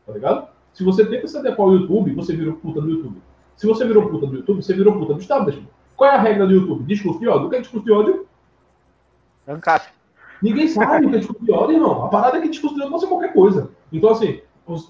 [0.06, 0.48] Tá ligado?
[0.74, 3.22] Se você tenta se adequar ao YouTube, você virou puta do YouTube.
[3.56, 5.68] Se você virou puta do YouTube, você virou puta do establishment.
[5.96, 6.84] Qual é a regra do YouTube?
[6.84, 7.48] Discurso de ódio.
[7.48, 8.28] O que é discurso de ódio?
[9.48, 9.86] Ancap.
[10.42, 12.06] Ninguém sabe o que é discurso de ódio, irmão.
[12.06, 13.70] A parada é que discurso de ódio pode ser qualquer coisa.
[13.92, 14.42] Então, assim,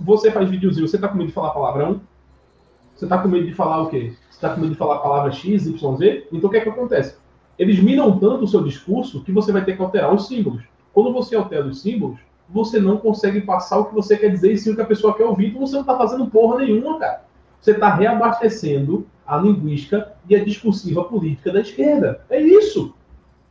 [0.01, 2.01] você faz videozinho, você tá com medo de falar palavrão?
[2.95, 4.13] Você tá com medo de falar o quê?
[4.29, 6.27] Você tá com medo de falar a palavra X, Y, Z?
[6.31, 7.17] Então, o que é que acontece?
[7.59, 10.63] Eles minam tanto o seu discurso que você vai ter que alterar os símbolos.
[10.93, 12.19] Quando você altera os símbolos,
[12.49, 15.15] você não consegue passar o que você quer dizer e sim o que a pessoa
[15.15, 17.25] quer ouvir, então você não tá fazendo porra nenhuma, cara
[17.65, 22.23] você está reabastecendo a linguística e a discursiva política da esquerda.
[22.29, 22.93] É isso.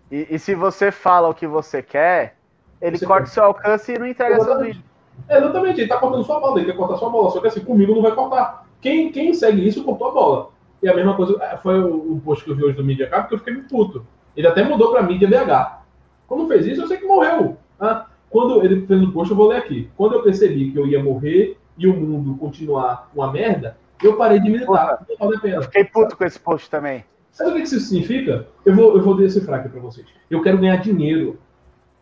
[0.09, 2.37] E, e se você fala o que você quer,
[2.81, 4.83] ele você corta o seu alcance e não entrega seu vídeo.
[5.29, 7.93] Exatamente, ele está cortando sua bola, ele quer cortar sua bola, só que assim, comigo
[7.93, 8.67] não vai cortar.
[8.81, 10.51] Quem, quem segue isso cortou a bola.
[10.81, 13.29] E a mesma coisa, é, foi o, post que eu vi hoje do Media Cap,
[13.29, 14.07] que eu fiquei muito puto.
[14.37, 15.83] Ele até mudou para mídia BH.
[16.29, 17.57] Quando fez isso, eu sei que morreu.
[17.81, 19.89] Ah, quando ele fez o post, eu vou ler aqui.
[19.97, 24.41] Quando eu percebi que eu ia morrer e o mundo continuar uma merda, eu parei
[24.41, 25.07] de militar.
[25.09, 25.55] Não vale a pena.
[25.55, 27.05] Eu fiquei puto com esse post também.
[27.31, 28.49] Sabe o que isso significa?
[28.65, 30.05] Eu vou, eu vou decifrar aqui pra vocês.
[30.29, 31.39] Eu quero ganhar dinheiro.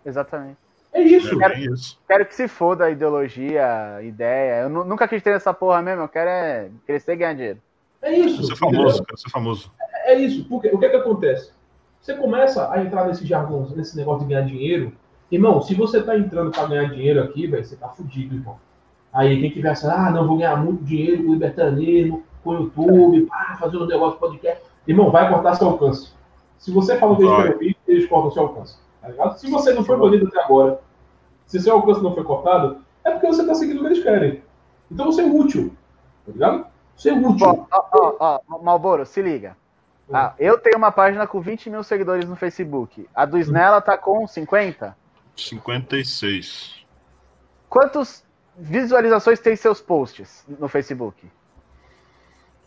[0.06, 0.56] Exatamente.
[0.94, 1.36] É isso.
[1.36, 2.00] Quero, isso.
[2.08, 4.62] quero que se foda a ideologia, a ideia.
[4.62, 6.04] Eu nunca acreditei nessa porra mesmo.
[6.04, 7.58] Eu quero é crescer e ganhar dinheiro.
[8.00, 8.36] É isso.
[8.36, 9.72] Quero ser famoso, quero ser famoso.
[9.78, 10.46] É, é isso.
[10.48, 11.52] Porque o que é que acontece?
[12.00, 14.96] Você começa a entrar nesse jargão, nesse negócio de ganhar dinheiro.
[15.32, 18.58] Irmão, se você tá entrando para ganhar dinheiro aqui, velho, você tá fudido, irmão.
[19.10, 22.54] Aí quem tiver assim, ah, não, vou ganhar muito dinheiro com o libertarismo, com o
[22.54, 24.62] YouTube, pá, fazer um negócio podcast.
[24.86, 26.12] Irmão, vai cortar seu alcance.
[26.58, 28.76] Se você falou que eles querem eles cortam seu alcance.
[29.00, 29.38] Tá ligado?
[29.38, 30.78] Se você não foi banido até agora,
[31.46, 34.42] se seu alcance não foi cortado, é porque você está seguindo o que eles querem.
[34.90, 35.74] Então você é útil.
[36.26, 36.66] Tá ligado?
[36.94, 37.66] Você é útil.
[37.70, 37.84] Ó,
[38.20, 39.56] ó, ó, Malboro, se liga.
[40.12, 43.08] Ah, eu tenho uma página com 20 mil seguidores no Facebook.
[43.14, 44.94] A do Snella tá com 50?
[45.36, 46.84] 56.
[47.68, 48.22] Quantos
[48.56, 51.26] visualizações tem seus posts no Facebook?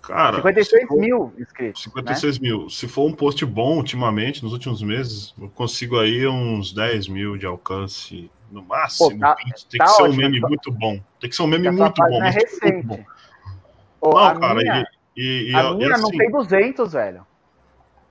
[0.02, 1.84] Cara, 56 for, mil inscritos.
[1.84, 2.48] 56 né?
[2.48, 2.70] mil.
[2.70, 7.38] Se for um post bom ultimamente, nos últimos meses, eu consigo aí uns 10 mil
[7.38, 9.12] de alcance no máximo.
[9.12, 9.36] Pô, tá,
[9.70, 11.02] Tem tá que ser um meme muito bom.
[11.20, 12.24] Tem que ser um meme muito bom.
[12.24, 12.86] É recente.
[12.86, 13.06] Muito
[14.02, 14.14] bom.
[14.14, 14.88] não, cara, minha,
[15.18, 17.26] e, e, a e, minha assim, não tem 200, velho.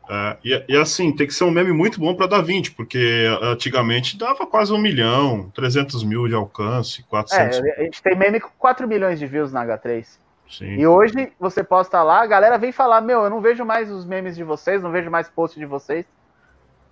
[0.09, 3.27] É, e, e, assim, tem que ser um meme muito bom para dar 20, porque
[3.41, 8.39] antigamente dava quase um milhão, 300 mil de alcance, 400 é, A gente tem meme
[8.39, 10.07] com 4 milhões de views na H3.
[10.49, 10.77] Sim.
[10.77, 14.05] E hoje você posta lá, a galera vem falar: Meu, eu não vejo mais os
[14.05, 16.05] memes de vocês, não vejo mais posts de vocês.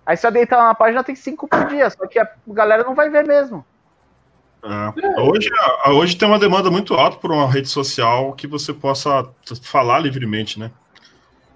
[0.05, 2.83] Aí se eu deitar lá na página, tem 5 por dia, só que a galera
[2.83, 3.63] não vai ver mesmo.
[4.63, 5.21] É.
[5.21, 5.49] Hoje,
[5.87, 9.29] hoje tem uma demanda muito alta por uma rede social que você possa
[9.61, 10.71] falar livremente, né?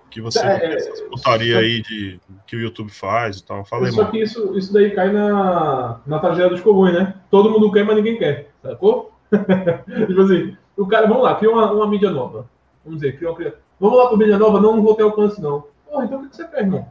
[0.09, 3.65] Que você é, essa putaria aí de que o YouTube faz e tal.
[3.65, 7.15] Fala aí, Só que isso, isso daí cai na, na tragédia dos comuns, né?
[7.29, 8.49] Todo mundo quer, mas ninguém quer.
[8.61, 9.11] Sacou?
[10.07, 12.49] tipo assim, o cara, vamos lá, cria uma, uma mídia nova.
[12.83, 13.55] Vamos dizer, cria uma, cria...
[13.79, 15.65] Vamos lá para mídia nova, não, não vou ter alcance, não.
[15.85, 16.87] Porra, então o que você quer, irmão?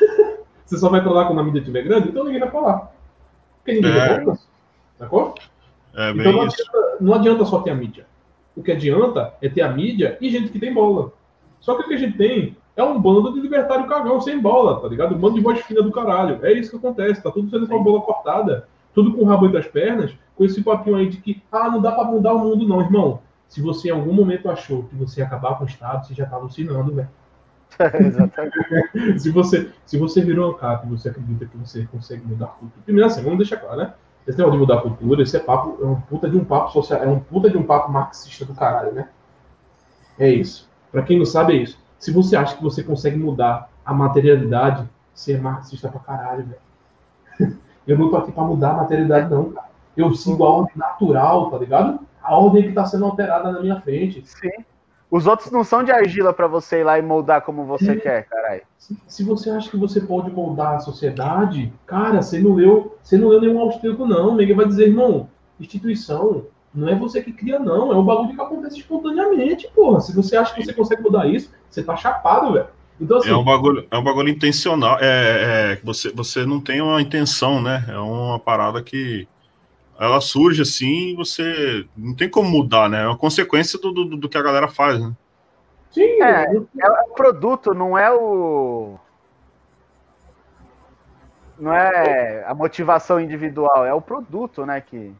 [0.64, 2.08] você só vai pra lá quando a mídia estiver grande?
[2.08, 2.92] Então ninguém vai falar.
[3.58, 3.98] Porque ninguém é.
[3.98, 4.46] vai alcance.
[4.98, 5.34] Sacou?
[5.94, 8.06] É, então não adianta, não adianta só ter a mídia.
[8.54, 11.12] O que adianta é ter a mídia e gente que tem bola.
[11.60, 14.80] Só que o que a gente tem é um bando de libertário cagão sem bola,
[14.80, 15.14] tá ligado?
[15.14, 16.44] Um bando de voz fina do caralho.
[16.44, 19.46] É isso que acontece, tá tudo sendo com a bola cortada, tudo com o rabo
[19.46, 22.38] entre as pernas, com esse papinho aí de que, ah, não dá para mudar o
[22.38, 23.20] mundo, não, irmão.
[23.48, 26.26] Se você em algum momento achou que você ia acabar com o Estado, você já
[26.26, 27.08] tá alucinando, velho.
[29.18, 32.48] se, você, se você virou um cara e você acredita que você consegue mudar a
[32.48, 32.82] cultura.
[32.84, 33.94] Primeiro assim, vamos deixar claro, né?
[34.26, 36.72] Esse negócio de mudar a cultura, esse é papo, é um puta de um papo
[36.72, 39.08] social, é um puta de um papo marxista do caralho, né?
[40.18, 40.68] É isso.
[40.96, 41.78] Para quem não sabe, é isso.
[41.98, 46.46] Se você acha que você consegue mudar a materialidade, você é marxista pra caralho,
[47.38, 47.56] velho.
[47.86, 49.66] Eu não tô aqui pra mudar a materialidade, não, cara.
[49.94, 52.00] Eu sigo a ordem natural, tá ligado?
[52.22, 54.22] a ordem que está sendo alterada na minha frente.
[54.24, 54.64] Sim.
[55.10, 57.96] Os outros não são de argila para você ir lá e moldar como você é.
[57.96, 58.62] quer, caralho.
[58.78, 63.18] Se, se, você acha que você pode moldar a sociedade, cara, você não leu, você
[63.18, 64.34] não leu nenhum austríaco, não.
[64.34, 65.28] Ninguém vai dizer, irmão,
[65.60, 66.46] instituição,
[66.76, 67.90] não é você que cria, não.
[67.90, 70.00] É um bagulho que acontece espontaneamente, porra.
[70.00, 72.66] Se você acha que você consegue mudar isso, você tá chapado, velho.
[73.00, 74.98] Então, assim, é um bagulho, é um bagulho intencional.
[75.00, 77.84] É, é, você, você não tem uma intenção, né?
[77.88, 79.26] É uma parada que
[79.98, 83.04] ela surge assim e você não tem como mudar, né?
[83.04, 85.12] É uma consequência do, do, do que a galera faz, né?
[85.90, 86.22] Sim.
[86.22, 88.98] É, é o produto, não é o.
[91.58, 94.78] Não é a motivação individual, é o produto, né?
[94.82, 95.14] Que,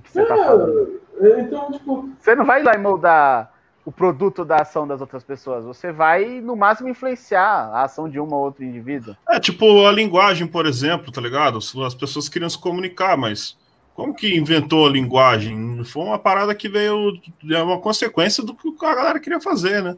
[0.00, 1.00] que você tá é, tá falando.
[1.20, 2.10] É, então, tipo.
[2.18, 3.52] Você não vai lá e moldar
[3.84, 5.64] o produto da ação das outras pessoas.
[5.64, 9.16] Você vai, no máximo, influenciar a ação de um ou outro indivíduo.
[9.28, 11.58] É, tipo a linguagem, por exemplo, tá ligado?
[11.58, 13.56] As pessoas queriam se comunicar, mas
[13.94, 15.82] como que inventou a linguagem?
[15.84, 17.18] Foi uma parada que veio.
[17.50, 19.96] É uma consequência do que a galera queria fazer, né?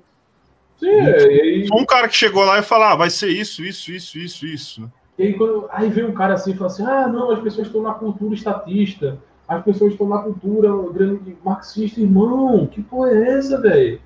[0.79, 1.69] Sim, e...
[1.71, 4.93] um cara que chegou lá e falou: ah, vai ser isso, isso, isso, isso, isso.
[5.19, 7.67] E aí, quando, aí vem um cara assim e fala assim: ah, não, as pessoas
[7.67, 9.19] estão na cultura estatista,
[9.51, 12.69] as pessoas estão na cultura grande marxista, irmão.
[12.69, 14.01] Que porra é essa, velho?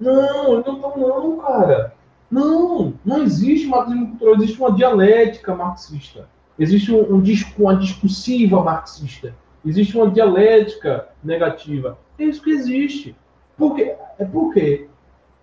[0.00, 1.94] Não, não estão, não, cara.
[2.28, 6.28] Não, não existe marxismo cultural, existe uma dialética marxista.
[6.58, 7.22] Existe um, um,
[7.58, 9.32] uma discursiva marxista.
[9.64, 11.96] Existe uma dialética negativa.
[12.18, 13.14] É isso que existe.
[13.56, 13.94] Por quê?
[14.18, 14.88] É porque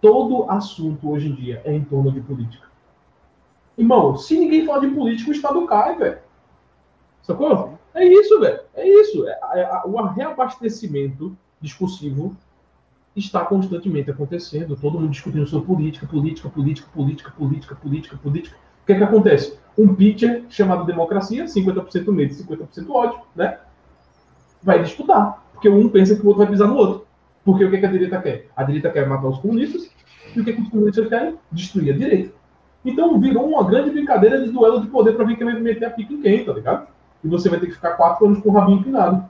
[0.01, 2.67] todo assunto hoje em dia é em torno de política.
[3.77, 6.17] Irmão, se ninguém falar de política, o Estado cai, velho.
[7.21, 7.76] Sacou?
[7.97, 8.59] É isso, velho.
[8.75, 9.27] É isso.
[9.27, 12.35] É, é, o reabastecimento discursivo
[13.15, 14.75] está constantemente acontecendo.
[14.75, 18.55] Todo mundo discutindo sobre política, política, política, política, política, política, política.
[18.83, 19.57] O que é que acontece?
[19.77, 23.59] um pitcher chamado democracia, 50% medo e 50% ódio, né?
[24.63, 25.43] Vai disputar.
[25.53, 27.07] Porque um pensa que o outro vai pisar no outro.
[27.45, 28.47] Porque o que, que a direita quer?
[28.55, 29.89] A direita quer matar os comunistas.
[30.35, 31.35] E o que, que os comunistas querem?
[31.51, 32.33] Destruir a direita.
[32.83, 35.89] Então virou uma grande brincadeira de duelo de poder para ver quem vai meter a
[35.91, 36.87] pica em quem, tá ligado?
[37.23, 39.25] E você vai ter que ficar quatro anos com o rabinho empinado.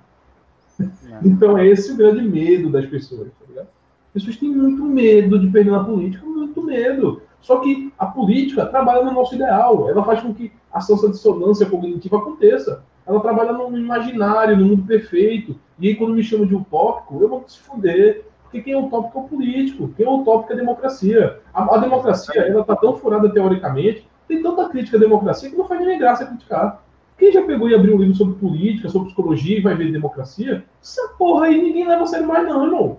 [0.80, 0.86] É.
[1.24, 3.68] Então é esse o grande medo das pessoas, tá ligado?
[4.16, 7.22] As pessoas têm muito medo de perder na política, muito medo.
[7.42, 11.66] Só que a política trabalha no nosso ideal, ela faz com que a essa dissonância
[11.66, 12.84] cognitiva aconteça.
[13.06, 15.56] Ela trabalha no imaginário, no mundo perfeito.
[15.80, 18.26] E aí, quando me chamam de utópico, eu vou se fuder.
[18.44, 21.40] Porque quem é utópico é o político, quem é utópico é a democracia.
[21.54, 25.68] A, a democracia, ela tá tão furada teoricamente, tem tanta crítica à democracia que não
[25.68, 26.82] faz nem graça criticar.
[27.18, 30.63] Quem já pegou e abriu um livro sobre política, sobre psicologia e vai ver democracia,
[30.82, 32.97] essa porra aí ninguém leva a sério mais, não, irmão.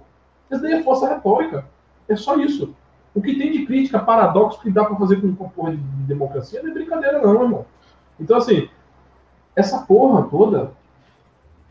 [0.50, 1.64] Essa daí é força retórica.
[2.08, 2.74] É só isso.
[3.14, 6.62] O que tem de crítica, paradoxo que dá para fazer com uma porra de democracia
[6.62, 7.66] não é brincadeira, não, irmão.
[8.18, 8.68] Então, assim,
[9.54, 10.72] essa porra toda,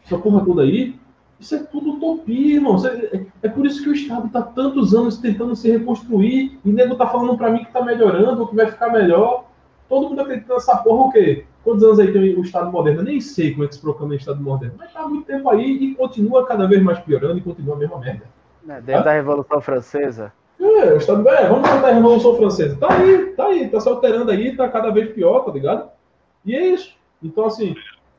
[0.06, 0.98] essa porra toda aí,
[1.40, 2.78] isso é tudo utopia, irmão.
[2.86, 6.74] É, é, por isso que o Estado está tantos anos tentando se reconstruir e o
[6.74, 9.46] nego tá falando para mim que está melhorando, ou que vai ficar melhor.
[9.88, 11.46] Todo mundo acredita nessa porra o quê?
[11.68, 13.02] Quantos anos aí tem o Estado moderno?
[13.02, 15.26] Eu nem sei como é que se proclama o Estado moderno, mas tá há muito
[15.26, 18.24] tempo aí e continua cada vez mais piorando e continua a mesma merda.
[18.70, 20.32] É, desde a Revolução Francesa.
[20.58, 22.78] É, o Estado, é, vamos contar a Revolução Francesa.
[22.78, 25.90] Tá aí, tá aí, tá se alterando aí, tá cada vez pior, tá ligado?
[26.46, 26.96] E é isso.
[27.22, 27.76] Então, assim,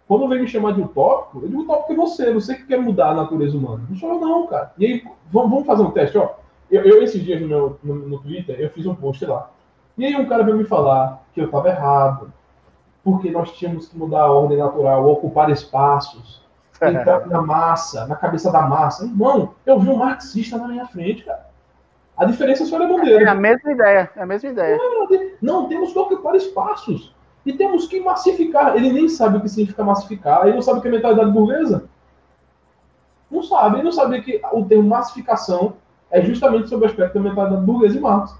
[0.07, 3.13] quando vem me chamar de utópico, eu digo utópico é você, você que quer mudar
[3.13, 3.83] a natureza humana.
[3.89, 4.75] Não sou eu não, cara.
[4.77, 6.35] E aí, vamos, vamos fazer um teste, ó.
[6.71, 9.51] Eu, eu esses dias no, meu, no, no, Twitter, eu fiz um post lá.
[9.97, 12.31] E aí um cara veio me falar que eu tava errado,
[13.11, 16.43] porque nós tínhamos que mudar a ordem natural, ocupar espaços,
[16.83, 19.07] entrar na massa, na cabeça da massa.
[19.07, 21.49] Irmão, eu vi um marxista na minha frente, cara.
[22.19, 23.25] A diferença é só a bandeira.
[23.25, 24.77] É a mesma ideia, é a mesma ideia.
[24.77, 25.09] Não,
[25.41, 27.15] não, temos que ocupar espaços.
[27.47, 28.77] E temos que massificar.
[28.77, 30.43] Ele nem sabe o que significa massificar.
[30.43, 31.89] Ele não sabe o que é mentalidade burguesa.
[33.31, 33.77] Não sabe.
[33.77, 35.75] Ele não sabe que o termo massificação
[36.11, 38.37] é justamente sobre o aspecto da mentalidade burguesa e Marx.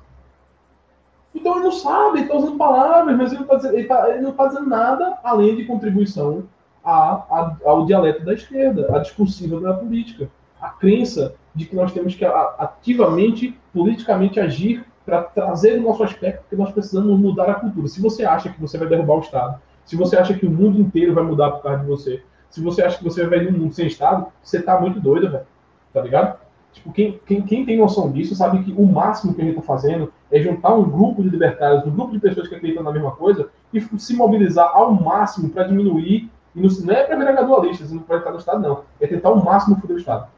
[1.39, 4.21] Então ele não sabe, ele está usando palavras, mas ele, tá dizendo, ele, tá, ele
[4.23, 6.45] não está dizendo nada além de contribuição
[6.85, 10.29] a, a, ao dialeto da esquerda, a discursiva da política.
[10.61, 16.41] A crença de que nós temos que ativamente, politicamente agir para trazer o nosso aspecto,
[16.41, 17.87] porque nós precisamos mudar a cultura.
[17.87, 20.81] Se você acha que você vai derrubar o Estado, se você acha que o mundo
[20.81, 23.73] inteiro vai mudar por causa de você, se você acha que você vai um mundo
[23.73, 25.47] sem Estado, você tá muito doido, velho.
[25.93, 26.39] Tá ligado?
[26.73, 29.63] Tipo, quem, quem, quem tem noção disso sabe que o máximo que a gente tá
[29.63, 33.13] fazendo é juntar um grupo de libertários, um grupo de pessoas que acreditam na mesma
[33.13, 36.31] coisa e se mobilizar ao máximo para diminuir.
[36.55, 38.83] E não, não é para virar gradualista, não pode estar no Estado, não.
[39.01, 40.29] É tentar ao máximo foder o Estado.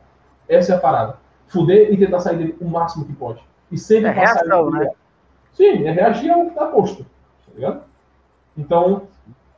[0.48, 1.16] Essa é a parada.
[1.46, 3.40] Fuder e tentar sair dele o máximo que pode.
[3.70, 4.90] E sempre é passar reação, né?
[5.52, 7.02] Sim, é reagir ao que está posto.
[7.02, 7.82] Tá ligado?
[8.56, 9.02] Então,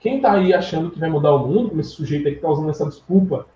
[0.00, 2.48] quem está aí achando que vai mudar o mundo, como esse sujeito aí que está
[2.48, 3.46] usando essa desculpa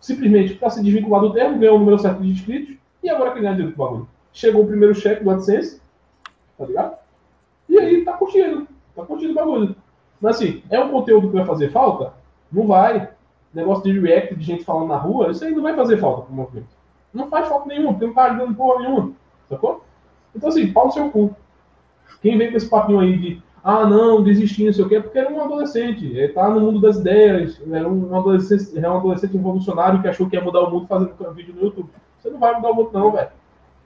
[0.00, 3.40] simplesmente para se desvincular do termo, ganhou o número certo de inscritos, e agora que
[3.40, 4.08] ganha dinheiro do bagulho.
[4.32, 5.80] Chegou o primeiro cheque do AdSense,
[6.58, 6.96] tá ligado?
[7.68, 9.76] E aí tá curtindo, tá curtindo o bagulho.
[10.20, 12.14] Mas assim, é um conteúdo que vai fazer falta?
[12.50, 13.10] Não vai.
[13.52, 16.34] Negócio de react de gente falando na rua, isso aí não vai fazer falta pro
[16.34, 16.68] movimento.
[17.12, 19.12] Não faz falta nenhuma, porque não tá ajudando porra nenhuma.
[19.48, 19.84] Sacou?
[20.34, 21.34] Então assim, pau no seu cu.
[22.20, 25.18] Quem vem com esse papinho aí de ah, não, desisti, não sei o quê, porque
[25.18, 26.06] era um adolescente.
[26.06, 30.30] Ele tá no mundo das ideias, era um adolescente, era um adolescente revolucionário que achou
[30.30, 31.90] que ia mudar o mundo fazendo vídeo no YouTube.
[32.16, 33.28] Você não vai mudar o mundo, não, velho.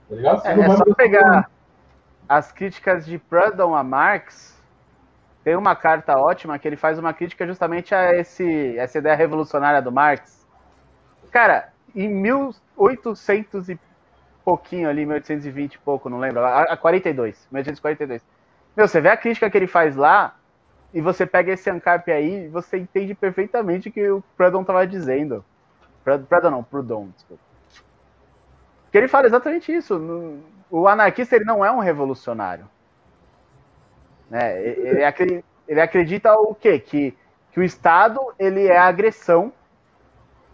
[0.07, 0.39] Tá ligado?
[0.39, 1.51] Você É, não é vai só mudar pegar.
[2.31, 4.57] As críticas de Proudhon a Marx.
[5.43, 9.81] Tem uma carta ótima que ele faz uma crítica justamente a esse, essa ideia revolucionária
[9.81, 10.47] do Marx.
[11.29, 13.77] Cara, em 1800 e
[14.45, 18.21] pouquinho ali, 1820 e pouco, não lembro, a, a 42, 1842.
[18.77, 20.35] Meu, você vê a crítica que ele faz lá
[20.93, 25.43] e você pega esse ANCAP aí você entende perfeitamente o que o Proudhon estava dizendo.
[26.05, 27.43] Proudhon não, Proudhon, desculpa.
[28.89, 29.99] Que ele fala exatamente isso.
[29.99, 32.67] no- O anarquista ele não é um revolucionário.
[34.29, 34.61] Né?
[34.65, 36.79] Ele, acre- ele acredita o quê?
[36.79, 37.17] Que,
[37.51, 39.51] que o Estado ele é agressão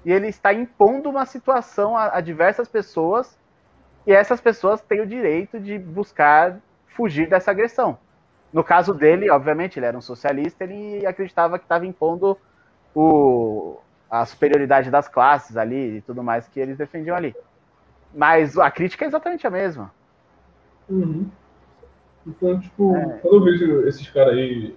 [0.06, 3.38] e ele está impondo uma situação a, a diversas pessoas
[4.08, 7.98] e essas pessoas têm o direito de buscar fugir dessa agressão.
[8.54, 12.38] No caso dele, obviamente, ele era um socialista, ele acreditava que estava impondo
[12.96, 17.36] o, a superioridade das classes ali e tudo mais que eles defendiam ali.
[18.14, 19.92] Mas a crítica é exatamente a mesma.
[20.90, 21.28] Uhum.
[22.26, 23.20] Então, tipo, É.
[23.20, 24.76] quando eu vejo esses caras aí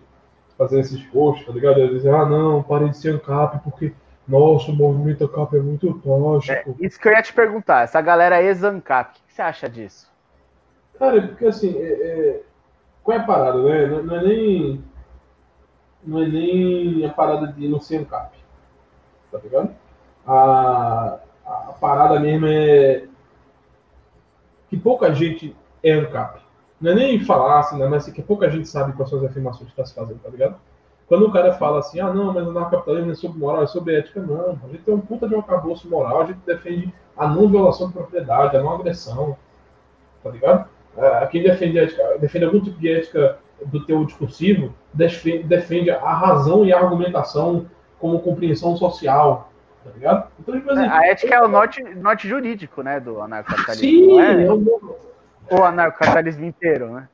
[0.57, 1.79] fazendo esses posts, tá ligado?
[1.81, 3.93] Eles dizem, ah, não, parem de ser ANCAP, porque,
[4.29, 6.77] nossa, o movimento ANCAP é muito É, tóxico.
[6.79, 10.11] isso que eu ia te perguntar, essa galera ex-ANCAP, o que você acha disso?
[10.99, 12.43] Cara, porque assim, é, é-
[13.03, 13.87] qual é a parada, né?
[13.87, 14.85] Não, não é nem.
[16.05, 18.37] Não é nem a parada de não ser ANCAP.
[19.33, 19.75] Tá ligado?
[20.27, 23.05] A, a parada mesmo é
[24.69, 26.41] que pouca gente é ANCAP.
[26.81, 27.87] Não é nem falar assim, né?
[27.87, 30.31] mas assim, que pouca gente sabe quais são as afirmações que está se fazendo, tá
[30.31, 30.57] ligado?
[31.07, 33.97] Quando o cara fala assim, ah não, mas o narcocapitalismo é sobre moral, é sobre
[33.99, 34.59] ética, não.
[34.65, 37.89] A gente tem um puta de um arcabouço moral, a gente defende a não violação
[37.89, 39.37] de propriedade, a não agressão,
[40.23, 40.69] tá ligado?
[40.97, 46.15] Ah, Quem defende, ética, defende algum tipo de ética do teu discursivo defende, defende a
[46.15, 47.67] razão e a argumentação
[47.99, 49.51] como compreensão social,
[49.85, 50.31] tá ligado?
[50.41, 54.45] Então, tipo assim, A ética é o norte, norte jurídico, né, do anarcocapitalismo, Sim, é
[54.45, 54.65] é um-
[55.51, 57.09] o anarcocapitalismo inteiro, né?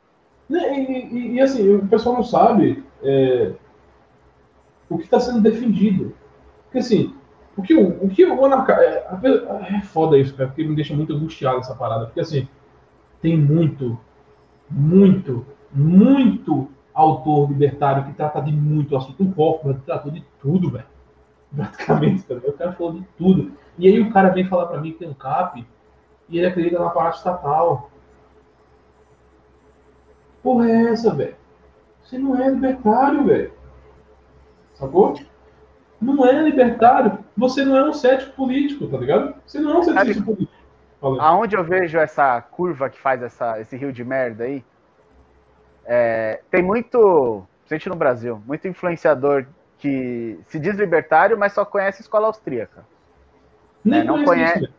[0.49, 3.53] Né, E, e- e, assim, o pessoal não sabe é,
[4.89, 6.15] o que está sendo defendido.
[6.65, 7.15] Porque assim,
[7.57, 8.75] o que o, o, que o anarca...
[8.75, 9.07] É,
[9.77, 12.07] é foda isso, cara, porque me deixa muito angustiado essa parada.
[12.07, 12.49] Porque assim,
[13.21, 13.99] tem muito,
[14.71, 19.23] muito, muito autor libertário que trata de muito assunto.
[19.23, 20.87] O Hoffman tratou de tudo, velho.
[21.55, 22.49] Praticamente, ligado?
[22.51, 23.53] o cara falou de tudo.
[23.79, 25.67] E aí o cara vem falar pra mim que tem um CAP
[26.29, 27.91] e ele acredita na parte estatal.
[30.47, 31.35] Porra é essa, velho?
[32.05, 33.53] Você não é libertário, velho.
[34.75, 35.15] Sacou?
[36.01, 37.19] Não é libertário.
[37.37, 39.35] Você não é um cético político, tá ligado?
[39.45, 40.53] Você não é um cético político.
[41.01, 41.19] Falei.
[41.21, 44.65] Aonde eu vejo essa curva que faz essa, esse rio de merda aí,
[45.85, 49.47] é, tem muito, principalmente no Brasil, muito influenciador
[49.79, 52.87] que se diz libertário, mas só conhece escola austríaca.
[53.85, 54.73] Nem é, não conhece- velho.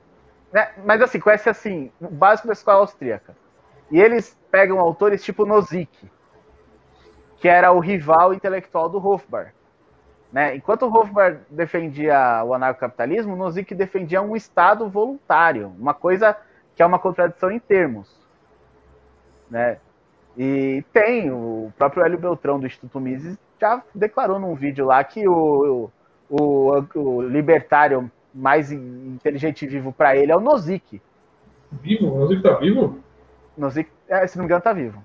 [0.54, 0.70] né?
[0.86, 3.36] Mas assim, conhece assim, o básico da escola austríaca.
[3.92, 6.10] E eles pegam autores tipo Nozick,
[7.40, 9.54] que era o rival intelectual do Hofbauer.
[10.32, 10.56] Né?
[10.56, 16.36] Enquanto o Hofbauer defendia o anarcocapitalismo, Nozick defendia um Estado voluntário, uma coisa
[16.76, 18.14] que é uma contradição em termos.
[19.50, 19.78] Né?
[20.38, 25.28] E tem, o próprio Hélio Beltrão do Instituto Mises já declarou num vídeo lá que
[25.28, 25.90] o,
[26.30, 31.02] o, o libertário mais inteligente e vivo para ele é o Nozick.
[31.72, 32.14] Vivo?
[32.14, 33.00] O Nozick tá vivo?
[33.58, 35.04] Nozick, é, se não me engano, tá vivo.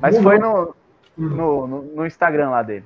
[0.00, 0.74] Mas foi no,
[1.16, 2.84] no, no, no Instagram lá dele.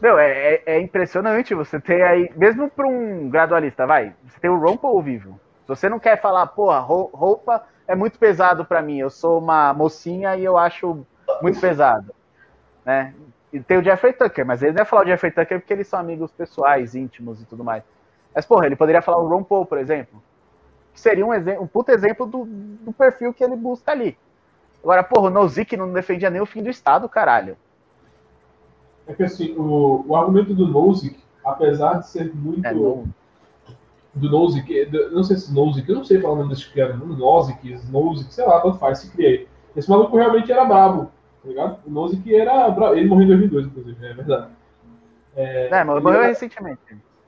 [0.00, 4.50] Meu, é, é- é impressionante você ter aí, mesmo para um gradualista, vai, você tem
[4.50, 5.38] o Rompa ou vivo.
[5.62, 9.38] Se você não quer falar, porra, rou- roupa é muito pesado para mim, eu sou
[9.38, 11.06] uma mocinha e eu acho
[11.40, 12.12] muito pesado,
[12.84, 13.14] né?
[13.52, 15.86] E tem o Jeffrey Tucker, mas ele não ia falar o Jeffrey Tucker porque eles
[15.86, 17.84] são amigos pessoais, íntimos e tudo mais.
[18.34, 20.22] Mas, porra, ele poderia falar o Ron Paul, por exemplo,
[20.92, 24.16] que seria um, exemplo, um puta exemplo do, do perfil que ele busca ali.
[24.82, 27.56] Agora, porra, o Nozick não defendia nem o fim do Estado, caralho.
[29.06, 32.64] É que assim, o, o argumento do Nozick, apesar de ser muito.
[32.66, 33.04] É, não,
[34.14, 36.68] do Nozick, é, do- não sei se Nozick, eu não sei falar o nome desse
[36.72, 39.48] cara, Nozick, Nozick, sei lá, tanto faz, se criei.
[39.74, 41.10] Esse maluco realmente era brabo,
[41.42, 41.78] tá ligado?
[41.86, 44.48] O Nozick era brabo, ele morreu em 2002, inclusive, é verdade.
[45.34, 46.80] é, mas ele morreu era- recentemente.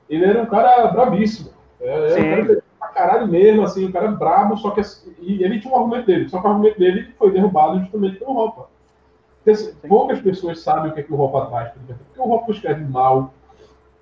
[0.07, 1.49] Ele era um cara brabíssimo,
[1.81, 2.63] É, é um cara
[2.95, 6.29] caralho mesmo, assim, um cara brabo, só que assim, e ele tinha um argumento dele,
[6.29, 8.69] só que o argumento dele foi derrubado justamente pelo Ropa.
[9.45, 12.85] Assim, poucas pessoas sabem o que, é que o Ropa traz, porque o Ropa escreve
[12.85, 13.33] mal,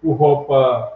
[0.03, 0.93] o Ropa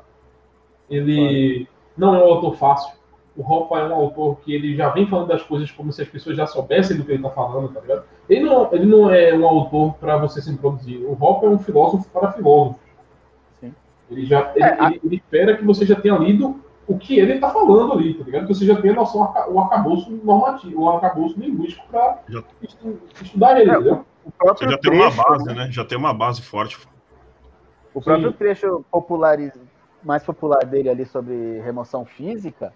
[0.90, 1.68] ele
[1.98, 2.96] não é um autor fácil.
[3.36, 6.08] O Ropa é um autor que ele já vem falando das coisas como se as
[6.08, 8.04] pessoas já soubessem do que ele está falando, tá ligado?
[8.30, 11.04] Ele não, ele não é um autor para você se introduzir.
[11.06, 12.88] O Ropa é um filósofo para filósofos.
[14.10, 17.34] Ele já ele, é, ele, ele, espera que você já tenha lido o que ele
[17.34, 18.48] está falando ali, tá ligado?
[18.48, 22.20] Que você já tenha noção, o arcabouço normativo, o arcabouço linguístico para
[23.22, 25.68] estudar ele, é, O próprio você já trecho, tem uma base, né?
[25.72, 26.80] Já tem uma base forte.
[27.94, 28.38] O próprio Sim.
[28.38, 29.52] trecho populariz...
[30.04, 32.74] mais popular dele ali sobre remoção física,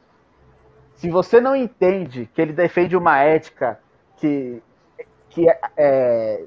[0.95, 3.79] se você não entende que ele defende uma ética
[4.17, 4.61] que,
[5.29, 6.43] que é, é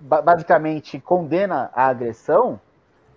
[0.00, 2.60] basicamente condena a agressão,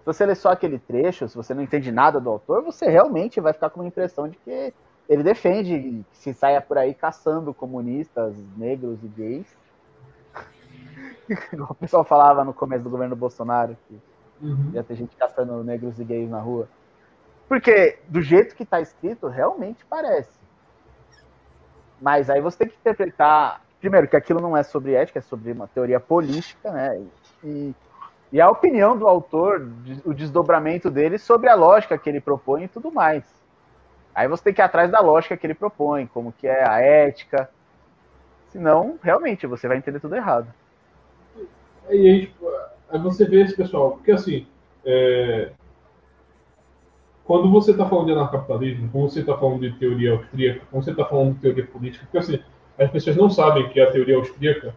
[0.06, 3.42] se você lê só aquele trecho, se você não entende nada do autor, você realmente
[3.42, 4.72] vai ficar com uma impressão de que
[5.10, 9.58] ele defende que se saia por aí caçando comunistas, negros e gays.
[11.58, 14.00] o pessoal falava no começo do governo Bolsonaro, que
[14.44, 14.70] uhum.
[14.76, 16.70] ia ter gente caçando negros e gays na rua.
[17.50, 20.38] Porque, do jeito que está escrito, realmente parece.
[22.00, 25.52] Mas aí você tem que interpretar, primeiro, que aquilo não é sobre ética, é sobre
[25.52, 27.04] uma teoria política, né?
[27.44, 27.74] E,
[28.32, 29.70] e a opinião do autor,
[30.04, 33.24] o desdobramento dele sobre a lógica que ele propõe e tudo mais.
[34.14, 36.80] Aí você tem que ir atrás da lógica que ele propõe, como que é a
[36.80, 37.50] ética.
[38.50, 40.48] Senão, realmente, você vai entender tudo errado.
[41.90, 42.34] E aí,
[42.90, 44.48] aí você vê esse pessoal, porque assim,
[44.86, 45.52] é...
[47.26, 50.92] quando você está falando de anarcapitalismo, quando você está falando de teoria austríaca, quando você
[50.92, 52.44] está falando de teoria política, porque assim,
[52.80, 54.74] as pessoas não sabem que a teoria austríaca,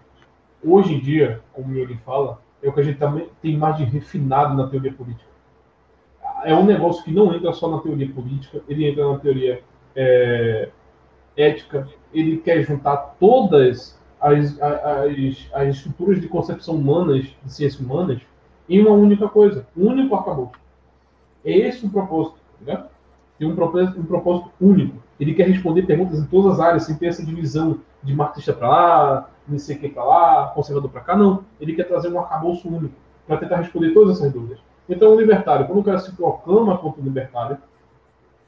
[0.62, 2.98] hoje em dia, como ele fala, é o que a gente
[3.40, 5.28] tem mais de refinado na teoria política.
[6.44, 9.62] É um negócio que não entra só na teoria política, ele entra na teoria
[9.94, 10.68] é,
[11.36, 18.20] ética, ele quer juntar todas as, as, as estruturas de concepção humanas, de ciências humanas,
[18.68, 20.52] em uma única coisa, um único arcabouço.
[21.44, 22.84] É esse o propósito, né?
[23.38, 24.96] Tem um propósito, um propósito único.
[25.18, 28.68] Ele quer responder perguntas em todas as áreas, sem ter essa divisão de marxista para
[28.68, 31.44] lá, não sei o que para lá, conservador para cá, não.
[31.60, 32.94] Ele quer trazer um arcabouço único
[33.26, 34.58] para tentar responder todas essas dúvidas.
[34.88, 37.58] Então, o libertário, quando o cara se proclama contra o libertário,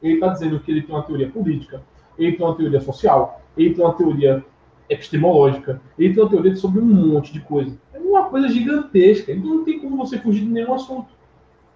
[0.03, 1.82] ele está dizendo que ele tem uma teoria política,
[2.18, 4.44] ele tem uma teoria social, ele tem uma teoria
[4.88, 7.78] epistemológica, ele tem uma teoria sobre um monte de coisa.
[7.92, 9.32] É uma coisa gigantesca.
[9.32, 11.09] Então, não tem como você fugir de nenhum assunto.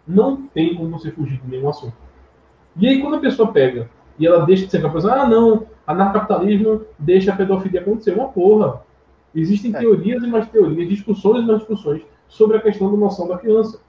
[0.07, 1.95] Não tem como você fugir de nenhum assunto.
[2.77, 6.83] E aí, quando a pessoa pega e ela deixa de ser capaz, ah, não, anarcapitalismo
[6.99, 8.13] deixa a pedofilia acontecer.
[8.13, 8.83] Uma porra.
[9.35, 9.79] Existem é.
[9.79, 13.81] teorias e mais teorias, discussões e mais discussões sobre a questão da noção da criança.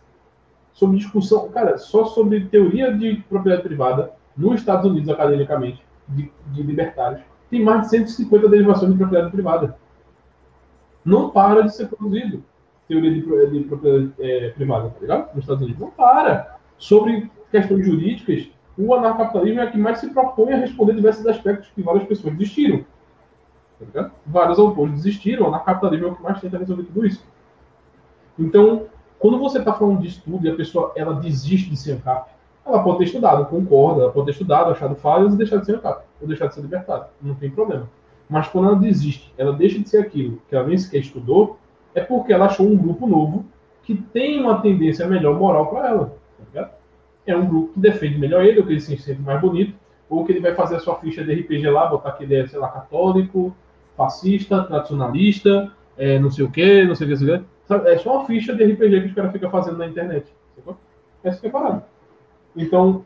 [0.73, 6.63] Sobre discussão, cara, só sobre teoria de propriedade privada nos Estados Unidos, academicamente, de, de
[6.63, 9.77] libertários, tem mais de 150 derivações de propriedade privada.
[11.03, 12.43] Não para de ser produzido
[12.87, 15.33] teoria de, de propriedade é, privada, tá ligado?
[15.33, 15.79] Nos Estados Unidos.
[15.79, 16.57] Não para.
[16.77, 21.69] Sobre questões jurídicas, o anarcapitalismo é a que mais se propõe a responder diversos aspectos
[21.73, 22.85] que várias pessoas desistiram.
[23.93, 27.23] Tá Vários autores desistiram, o anarcapitalismo é o que mais tenta resolver tudo isso.
[28.37, 28.87] Então,
[29.19, 32.29] quando você está falando de estudo e a pessoa ela desiste de ser ANCAP,
[32.65, 35.75] ela pode ter estudado, concorda, ela pode ter estudado, achado falhas e deixar de ser
[35.75, 37.89] ANCAP, ou deixar de ser libertário, não tem problema.
[38.29, 41.59] Mas quando ela desiste, ela deixa de ser aquilo que ela nem sequer estudou,
[41.93, 43.45] é porque ela achou um grupo novo
[43.83, 46.17] que tem uma tendência melhor moral para ela.
[46.53, 46.71] Tá
[47.25, 49.75] é um grupo que defende melhor ele, ou que ele se sente mais bonito,
[50.09, 52.47] ou que ele vai fazer a sua ficha de RPG lá, botar que ele é,
[52.47, 53.55] sei lá, católico,
[53.95, 57.87] fascista, tradicionalista, é, não sei o que, não sei o que, não sei o.
[57.87, 60.27] É só uma ficha de RPG que os caras ficam fazendo na internet.
[61.23, 61.83] É que é parado.
[62.55, 63.03] Então,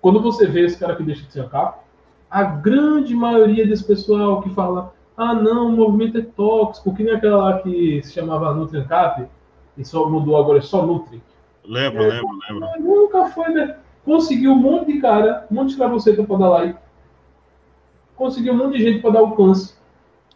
[0.00, 1.80] quando você vê esse cara que deixa de ser a capa,
[2.30, 7.14] a grande maioria desse pessoal que fala ah não, o movimento é tóxico, que nem
[7.14, 9.28] aquela lá que se chamava Nutriancap,
[9.76, 11.22] e só mudou agora, é só Nutri.
[11.64, 12.82] Lembro, é, lembro, lembro.
[12.82, 13.76] Nunca foi, né?
[14.04, 16.78] Conseguiu um monte de cara, um monte de escravoceta pra dar like.
[18.16, 19.74] Conseguiu um monte de gente pra dar alcance.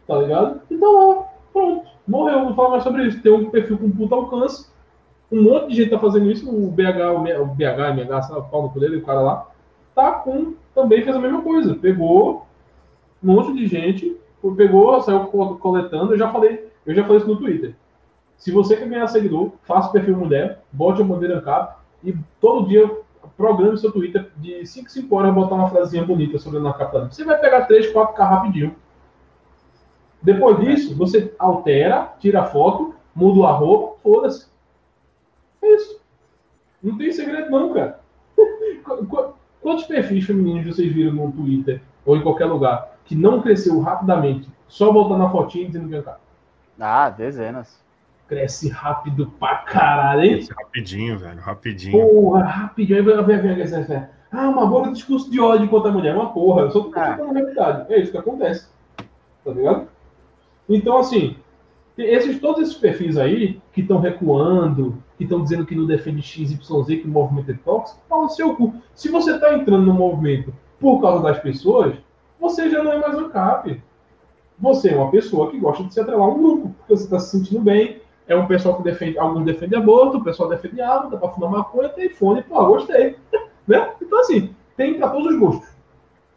[0.07, 0.61] Tá ligado?
[0.69, 1.23] E tá lá.
[1.51, 1.87] Pronto.
[2.07, 2.45] Morreu.
[2.45, 3.21] Não fala mais sobre isso.
[3.21, 4.69] Tem um perfil com puta alcance.
[5.31, 6.49] Um monte de gente tá fazendo isso.
[6.49, 9.47] O BH, o BH, MH, o pau no dele, o cara lá.
[9.93, 10.53] Tá com.
[10.73, 11.75] Também fez a mesma coisa.
[11.75, 12.47] Pegou
[13.21, 14.15] um monte de gente.
[14.55, 16.13] Pegou, saiu coletando.
[16.13, 17.75] Eu já falei, eu já falei isso no Twitter.
[18.37, 22.67] Se você quer ganhar seguidor, faça o perfil mulher, bote a bandeira cap e todo
[22.67, 22.89] dia
[23.35, 27.13] programe seu Twitter de 5 5 horas botar uma frasezinha bonita sobre o anarcapitalismo.
[27.13, 28.75] Você vai pegar 3, 4K rapidinho.
[30.21, 34.47] Depois disso, você altera, tira a foto, muda o arroba, foda-se.
[35.61, 35.99] É isso.
[36.81, 37.99] Não tem segredo não, cara.
[39.61, 44.49] Quantos perfis femininos vocês viram no Twitter ou em qualquer lugar que não cresceu rapidamente,
[44.67, 46.19] só voltando na fotinha dizendo que é cara?
[46.79, 47.81] Ah, dezenas.
[48.27, 50.33] Cresce rápido pra caralho, hein?
[50.35, 51.97] Cresce rapidinho, velho, rapidinho.
[51.97, 52.99] Porra, rapidinho.
[52.99, 54.09] Aí vai ver, ver, ver, ver.
[54.31, 56.13] Ah, uma boa discurso de ódio contra a mulher.
[56.15, 57.15] Uma porra, eu só tô Ah.
[57.15, 57.93] contando a realidade.
[57.93, 58.67] É isso que acontece.
[59.43, 59.87] Tá ligado?
[60.69, 61.35] Então, assim,
[61.97, 66.57] esses, todos esses perfis aí que estão recuando, que estão dizendo que não defende XYZ,
[66.87, 68.75] que o movimento é tóxico, pau no seu cu.
[68.93, 71.95] Se você está entrando no movimento por causa das pessoas,
[72.39, 73.81] você já não é mais um cap.
[74.59, 77.19] Você é uma pessoa que gosta de se atrelar a um grupo, porque você está
[77.19, 78.01] se sentindo bem.
[78.27, 81.49] É um pessoal que defende, alguns defendem aborto, o pessoal defende água, dá pra fumar
[81.49, 83.15] maconha, tem fone, pô, gostei.
[83.67, 83.91] né?
[84.01, 85.69] Então, assim, tem pra todos os gostos.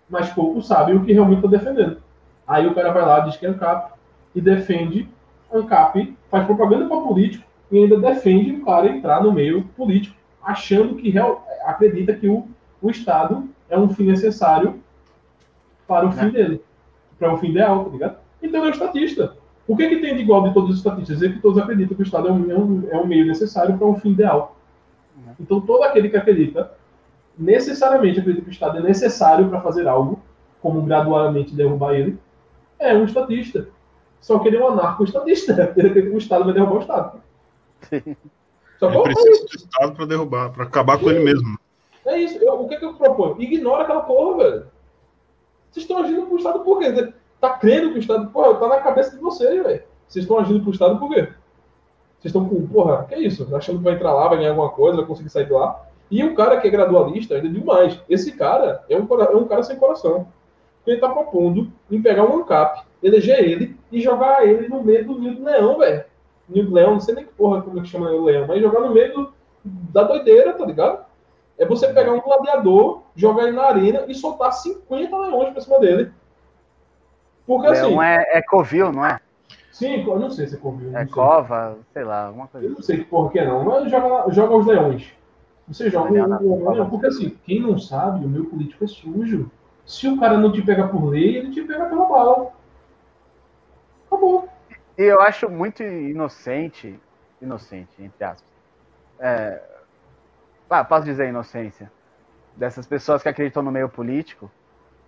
[0.08, 1.98] Mas poucos sabem o que realmente está defendendo.
[2.46, 3.92] Aí o cara vai lá, diz que é ANCAP,
[4.34, 5.08] e defende
[5.52, 10.96] ANCAP, faz propaganda para político, e ainda defende o cara entrar no meio político, achando
[10.96, 12.48] que real, acredita que o,
[12.80, 14.80] o Estado é um fim necessário
[15.86, 16.62] para o fim dele,
[17.18, 18.16] para o fim ideal, tá ligado?
[18.42, 19.34] Então é um estatista.
[19.66, 21.18] O que, que tem de igual de todos os estatistas?
[21.18, 23.76] Dizer que todos acreditam que o Estado é um, é um, é um meio necessário
[23.76, 24.56] para um fim ideal.
[25.38, 26.72] Então todo aquele que acredita,
[27.38, 30.18] necessariamente acredita que o Estado é necessário para fazer algo,
[30.60, 32.18] como gradualmente derrubar ele,
[32.78, 33.68] é um estatista.
[34.20, 35.52] Só que ele é um anarco-estatista.
[35.76, 37.22] Ele acredita que o Estado vai derrubar o Estado.
[38.78, 41.58] Só Ele é precisa do Estado pra derrubar, pra acabar com ele mesmo.
[42.04, 42.38] É isso.
[42.38, 43.40] Eu- o que, que eu proponho?
[43.40, 44.66] Ignora aquela porra, velho.
[45.70, 47.12] Vocês estão agindo pro Estado por quê?
[47.40, 48.28] Tá crendo que o Estado.
[48.30, 49.82] Porra, tá na cabeça de vocês, velho.
[50.06, 51.22] Vocês estão agindo pro Estado por quê?
[52.18, 52.66] Vocês estão com.
[52.66, 53.54] Porra, que é isso?
[53.54, 55.86] Achando que vai entrar lá, vai ganhar alguma coisa, vai conseguir sair de lá.
[56.10, 57.98] E o cara que é gradualista, ainda digo mais.
[58.08, 60.26] Esse cara é um, é um cara sem coração.
[60.86, 65.18] Ele tá propondo em pegar um ANCAP, eleger ele e jogar ele no meio do
[65.18, 66.04] Nildo Leão, velho.
[66.48, 68.80] Nildo Leão, não sei nem que porra como é que chama o Leão, mas jogar
[68.80, 69.32] no meio do-
[69.64, 71.04] da doideira, tá ligado?
[71.58, 75.78] É você pegar um gladiador, jogar ele na arena e soltar 50 leões pra cima
[75.78, 76.10] dele.
[77.46, 79.20] Porque assim, Leão é, é covil, não é?
[79.72, 80.88] sim, eu não sei se é Covil.
[80.88, 81.06] É não sei.
[81.08, 82.66] cova, sei lá, alguma coisa.
[82.66, 85.12] Eu não sei que porra que é não, mas joga, joga os leões.
[85.68, 86.72] Você joga Leão cova.
[86.72, 89.50] leão, porque assim, quem não sabe, o meu político é sujo.
[89.86, 92.52] Se o cara não te pega por lei, ele te pega pela bala.
[94.10, 94.48] Acabou.
[94.98, 96.98] E eu acho muito inocente,
[97.40, 98.50] inocente, entre aspas.
[99.18, 99.62] É,
[100.68, 101.90] ah, posso dizer inocência,
[102.56, 104.50] dessas pessoas que acreditam no meio político,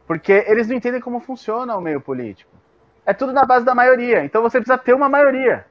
[0.06, 2.50] porque eles não entendem como funciona o meio político.
[3.06, 5.66] É tudo na base da maioria, então você precisa ter uma maioria.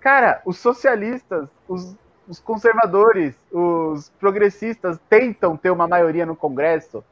[0.00, 1.96] Cara, os socialistas, os,
[2.28, 7.04] os conservadores, os progressistas tentam ter uma maioria no Congresso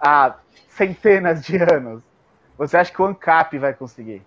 [0.00, 0.36] há
[0.68, 2.02] centenas de anos.
[2.58, 4.22] Você acha que o ANCAP vai conseguir?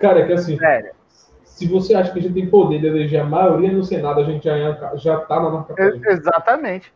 [0.00, 0.90] Cara, é que assim, Sério.
[1.44, 4.24] se você acha que a gente tem poder de eleger a maioria no Senado, a
[4.24, 6.92] gente já, é- já tá na nossa Ex- Exatamente.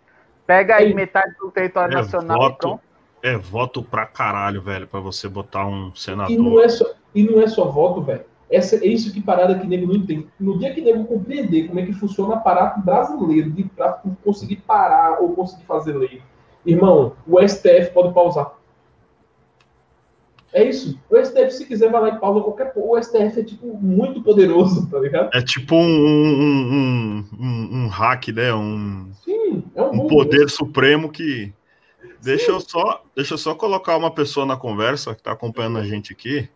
[0.46, 0.94] Pega aí Sim.
[0.94, 2.80] metade do território É nacional e voto, pronto.
[3.22, 6.64] é voto pra caralho, velho, pra você botar um E não senador.
[6.64, 6.84] é só,
[7.14, 8.24] e não é só voto, velho.
[8.50, 10.28] Essa, é isso que parada que nego não entende.
[10.38, 14.56] No dia que nego compreender como é que funciona o aparato brasileiro de, pra conseguir
[14.56, 16.22] parar ou conseguir fazer lei,
[16.64, 18.52] irmão, o STF pode pausar.
[20.54, 20.96] É isso.
[21.10, 23.00] O STF, se quiser, vai lá e pausa qualquer porra.
[23.00, 25.30] O STF é, tipo, muito poderoso, tá ligado?
[25.34, 26.38] É tipo um, um,
[26.72, 28.54] um, um, um hack, né?
[28.54, 31.52] Um, Sim, é um, um poder supremo que.
[32.22, 35.84] Deixa eu, só, deixa eu só colocar uma pessoa na conversa que tá acompanhando a
[35.84, 36.48] gente aqui.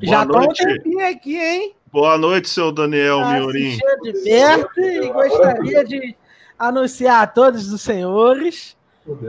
[0.00, 0.64] Já Boa tô um noite.
[0.64, 1.74] tempinho aqui, hein?
[1.92, 3.76] Boa noite, seu Daniel Tá Miorim.
[4.02, 6.16] de perto e gostaria de
[6.56, 8.76] anunciar a todos os senhores.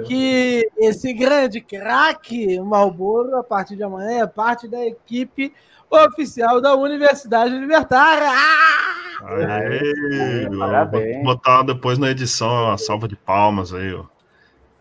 [0.06, 5.54] Que esse grande craque Malboro, a partir de amanhã, é parte da equipe
[5.90, 8.28] oficial da Universidade Libertária.
[8.30, 9.02] Ah!
[9.24, 11.16] Aê, Parabéns.
[11.24, 14.06] Vou botar depois na edição uma salva de palmas aí, ó.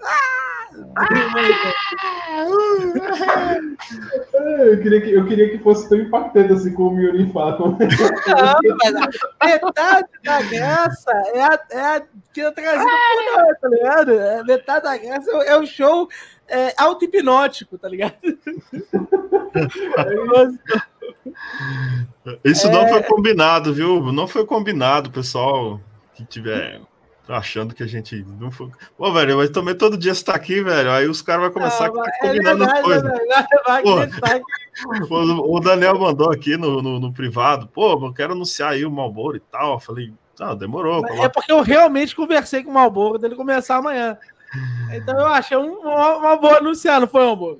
[0.02, 0.08] É,
[4.32, 7.58] Eu queria, que, eu queria que fosse tão impactante assim como o Miorim fala.
[7.58, 8.94] Não, mas
[9.40, 12.02] a metade da graça é a, é a
[12.32, 14.12] que eu trazia por nós, tá ligado?
[14.12, 16.08] É, metade da graça é o show
[16.48, 18.14] é, auto-hipnótico, tá ligado?
[22.44, 22.70] Isso É.
[22.70, 24.12] não foi combinado, viu?
[24.12, 25.80] Não foi combinado, pessoal
[26.14, 26.80] que tiver
[27.30, 28.68] achando que a gente não foi.
[28.96, 30.90] Pô, velho, mas também todo dia você tá aqui, velho.
[30.90, 33.12] Aí os caras vão começar Não, a ficar é combinando verdade, coisas.
[33.12, 35.16] é que Pô,
[35.56, 39.36] O Daniel mandou aqui no, no, no privado, pô, eu quero anunciar aí o Malboro
[39.36, 39.74] e tal.
[39.74, 41.04] Eu falei, ah, demorou.
[41.22, 44.16] É porque eu realmente conversei com o Malboro dele começar amanhã.
[44.92, 47.58] Então eu achei um- uma, uma boa anunciar, não foi, Malboro?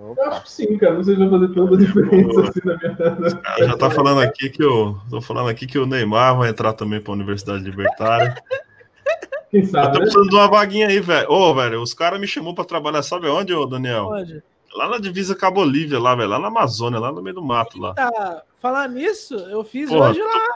[0.00, 0.94] Eu acho que sim, cara.
[0.94, 3.40] Não sei se vai fazer tanta diferença assim na minha.
[3.44, 4.94] Ah, já tá falando aqui que o.
[5.10, 8.36] Tô falando aqui que o Neymar vai entrar também pra Universidade Libertária.
[9.50, 10.00] Quem Eu sabe, tô né?
[10.00, 11.30] precisando de uma vaguinha aí, velho.
[11.30, 14.08] Ô, velho, os caras me chamou pra trabalhar, sabe onde, ô, Daniel?
[14.12, 14.42] Onde?
[14.74, 16.28] Lá na divisa com a Bolívia, lá, velho.
[16.28, 17.94] Lá na Amazônia, lá no meio do mato, lá.
[17.94, 20.54] Tá, falar nisso, eu fiz Porra, hoje lá.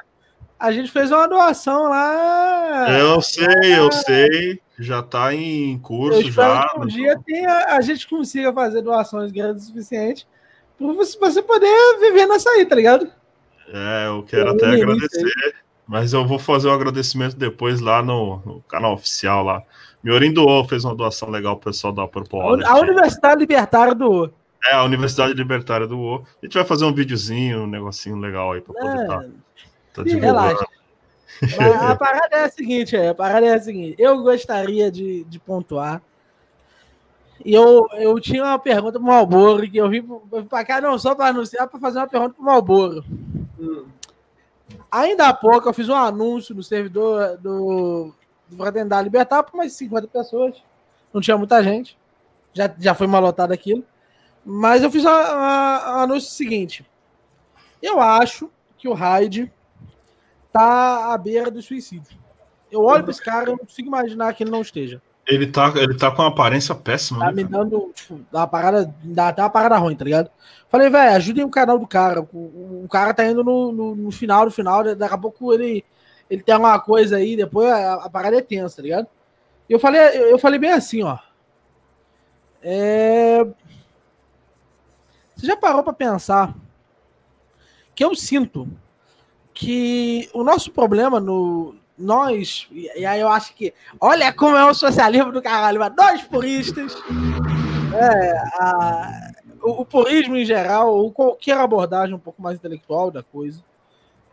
[0.59, 2.87] A gente fez uma doação lá.
[2.99, 3.47] Eu sei,
[3.77, 4.61] eu sei.
[4.79, 6.69] Já tá em Eu curso, espero já.
[6.69, 10.27] que um dia tenha, a gente consiga fazer doações grandes o suficiente
[10.79, 13.09] para você, poder viver nessa aí, tá ligado?
[13.69, 15.55] É, eu quero Eu até nem agradecer.
[15.87, 19.63] Mas eu vou fazer um agradecimento depois lá no, no canal oficial lá.
[20.03, 22.69] Miorim doou, fez uma doação legal pro pessoal da Purple A, Wallet.
[22.69, 24.31] a Universidade Libertária do.
[24.65, 26.25] É, a Universidade Libertária doou.
[26.43, 29.25] A gente vai fazer um videozinho, um negocinho legal aí pra poder É, tá,
[29.95, 30.39] tá divulgando.
[30.39, 30.67] relaxa.
[31.91, 33.97] A parada é a seguinte, é, a parada é a seguinte.
[33.99, 36.01] Eu gostaria de, de pontuar.
[37.45, 40.05] E eu, eu tinha uma pergunta pro Malboro, que eu vim
[40.49, 43.05] para cá não só para anunciar, para fazer uma pergunta pro Malboro.
[43.59, 43.85] Hum.
[44.93, 48.13] Ainda há pouco eu fiz um anúncio no servidor do,
[48.47, 50.63] do Libertar para umas 50 pessoas.
[51.15, 51.97] Não tinha muita gente.
[52.53, 53.83] Já, já foi malotado aquilo.
[54.45, 56.85] Mas eu fiz um anúncio seguinte.
[57.81, 59.51] Eu acho que o Raid
[60.53, 62.19] tá à beira do suicídio.
[62.71, 65.01] Eu olho para esse cara e não consigo imaginar que ele não esteja.
[65.27, 67.65] Ele tá, ele tá com uma aparência péssima, Tá né, me cara?
[67.65, 70.31] dando, tipo, uma parada, dá até uma parada ruim, tá ligado?
[70.69, 72.21] Falei, velho, ajudem o canal do cara.
[72.33, 75.85] O, o cara tá indo no, no, no final, no final, daqui a pouco ele,
[76.29, 79.07] ele tem uma coisa aí, depois a, a parada é tensa, tá ligado?
[79.69, 81.19] E eu falei, eu, eu falei bem assim, ó.
[82.61, 83.45] É...
[85.37, 86.55] Você já parou pra pensar
[87.95, 88.69] que eu sinto
[89.55, 94.75] que o nosso problema no, nós, e aí eu acho que, olha como é o
[94.75, 96.95] socialismo do caralho, mas nós puristas,
[97.95, 99.31] é, a-
[99.63, 103.63] o, o purismo em geral, ou qualquer abordagem um pouco mais intelectual da coisa,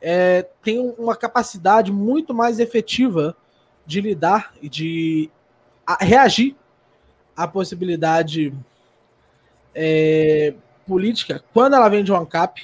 [0.01, 3.35] é, tem uma capacidade muito mais efetiva
[3.85, 5.29] de lidar e de
[5.85, 6.55] a- reagir
[7.35, 8.53] à possibilidade
[9.75, 10.53] é,
[10.87, 12.61] política quando ela vem de um ANCAP,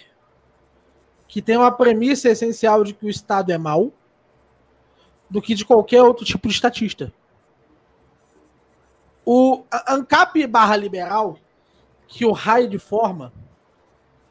[1.27, 3.91] que tem uma premissa essencial de que o Estado é mau,
[5.29, 7.11] do que de qualquer outro tipo de estatista.
[9.25, 11.37] O ANCAP barra liberal,
[12.07, 13.33] que o raio forma,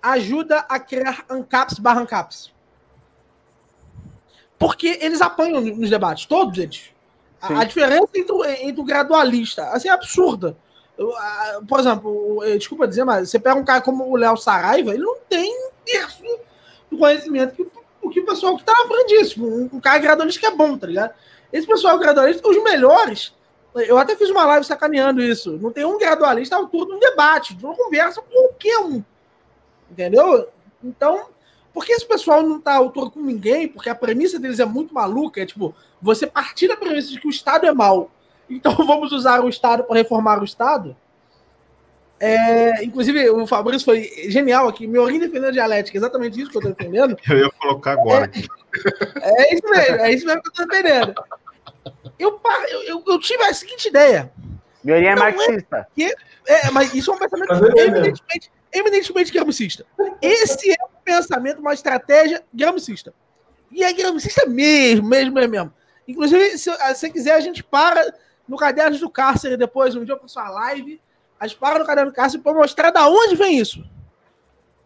[0.00, 2.52] ajuda a criar ANCAPs barra ANCAPs.
[4.58, 6.90] Porque eles apanham nos debates, todos eles.
[7.40, 10.56] A, a diferença entre, o- entre o gradualista, assim, é absurda.
[11.68, 15.02] Por exemplo, eh, desculpa dizer, mas você pega um cara como o Léo Saraiva, ele
[15.02, 16.22] não tem um terço
[16.88, 19.44] do conhecimento que, o que o pessoal que tá na disso.
[19.44, 21.14] Um, um cara gradualista que é bom, tá ligado?
[21.52, 23.34] Esse pessoal gradualista, os melhores,
[23.74, 25.58] eu até fiz uma live sacaneando isso.
[25.58, 29.02] Não tem um gradualista à altura de um debate, de uma conversa com qualquer um.
[29.90, 30.48] Entendeu?
[30.82, 31.26] Então,
[31.72, 33.66] por que esse pessoal não tá à altura com ninguém?
[33.66, 35.42] Porque a premissa deles é muito maluca.
[35.42, 38.10] É tipo, você partir da premissa de que o Estado é mau.
[38.48, 40.96] Então vamos usar o Estado para reformar o Estado.
[42.20, 44.86] É, inclusive, o Fabrício foi genial aqui.
[44.86, 47.16] Miorim defendendo a dialética, exatamente isso que eu tô defendendo.
[47.28, 48.46] Eu ia colocar agora aqui.
[49.20, 51.14] É isso mesmo, é isso mesmo que eu tô defendendo.
[52.18, 54.32] Eu, eu, eu- eu tive a seguinte ideia.
[54.82, 55.86] Miorim é é- marxista.
[56.46, 57.78] É, mas isso é um pensamento é mesmo.
[57.96, 59.86] eminentemente, eminentemente gramscista.
[60.20, 63.12] Esse é um pensamento, uma estratégia gramscista.
[63.70, 65.74] E é gramscista mesmo, mesmo, mesmo, mesmo.
[66.06, 68.12] Inclusive, se você quiser, a gente para
[68.46, 71.00] no Cadernos do Cárcere depois, um dia eu faço uma live,
[71.44, 73.84] a gente para no Caderno Cárcere para mostrar da onde vem isso.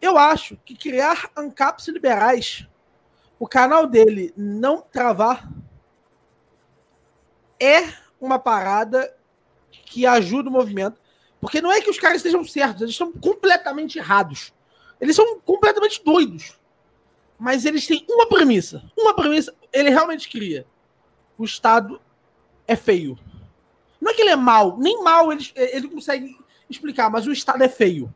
[0.00, 2.66] Eu acho que criar ANCAPs liberais,
[3.38, 5.48] o canal dele não travar,
[7.60, 9.14] é uma parada
[9.70, 11.00] que ajuda o movimento.
[11.40, 14.52] Porque não é que os caras estejam certos, eles estão completamente errados.
[15.00, 16.58] Eles são completamente doidos.
[17.38, 18.82] Mas eles têm uma premissa.
[18.96, 20.66] Uma premissa, ele realmente cria.
[21.36, 22.00] O Estado
[22.66, 23.16] é feio.
[24.00, 26.36] Não é que ele é mal, nem mal ele, ele consegue
[26.68, 28.12] explicar, mas o Estado é feio.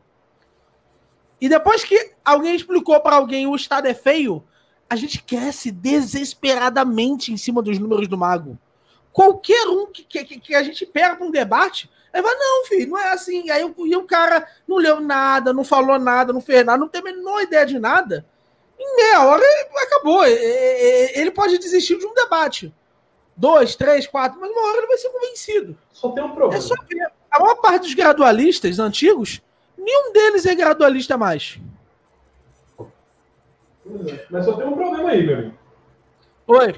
[1.39, 4.43] E depois que alguém explicou para alguém o Estado é feio,
[4.89, 8.57] a gente cresce desesperadamente em cima dos números do mago.
[9.11, 12.91] Qualquer um que, que, que a gente pega para um debate, Aí vai, não, filho,
[12.91, 13.49] não é assim.
[13.49, 17.01] Aí e o cara não leu nada, não falou nada, não fez nada, não tem
[17.01, 18.23] a menor ideia de nada.
[18.79, 19.43] Em meia hora
[19.81, 20.23] acabou.
[20.25, 22.73] Ele pode desistir de um debate.
[23.35, 25.75] Dois, três, quatro, mas uma hora ele vai ser convencido.
[25.91, 26.55] Só tem um problema.
[26.55, 27.11] É só ver.
[27.33, 29.41] A maior parte dos gradualistas antigos,
[29.75, 31.59] nenhum deles é gradualista mais.
[34.29, 35.53] Mas só tem um problema aí, meu amigo.
[36.47, 36.75] Oi.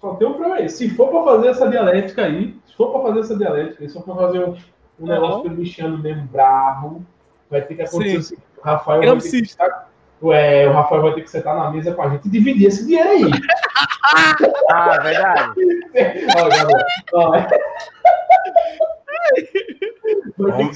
[0.00, 0.68] Só tem um problema aí.
[0.68, 4.02] Se for pra fazer essa dialética aí, se for pra fazer essa dialética, se for
[4.02, 4.56] pra fazer um,
[4.98, 7.06] um negócio pelo Cristiano mesmo brabo,
[7.48, 8.16] vai ter que acontecer Sim.
[8.16, 8.36] assim.
[8.58, 9.88] O Rafael vai ter que estar.
[10.20, 12.86] Ué, o Rafael vai ter que sentar na mesa com a gente e dividir esse
[12.86, 13.30] dinheiro aí.
[14.70, 15.52] Ah, verdade.
[16.36, 17.48] Ó, galera,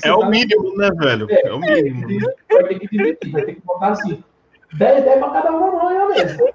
[0.05, 1.27] É o mínimo, né, velho?
[1.31, 2.31] É o mínimo.
[2.51, 4.23] Vai ter que dividir, vai ter que botar assim.
[4.73, 6.49] 10, 10 pra cada um na mão, é mesmo.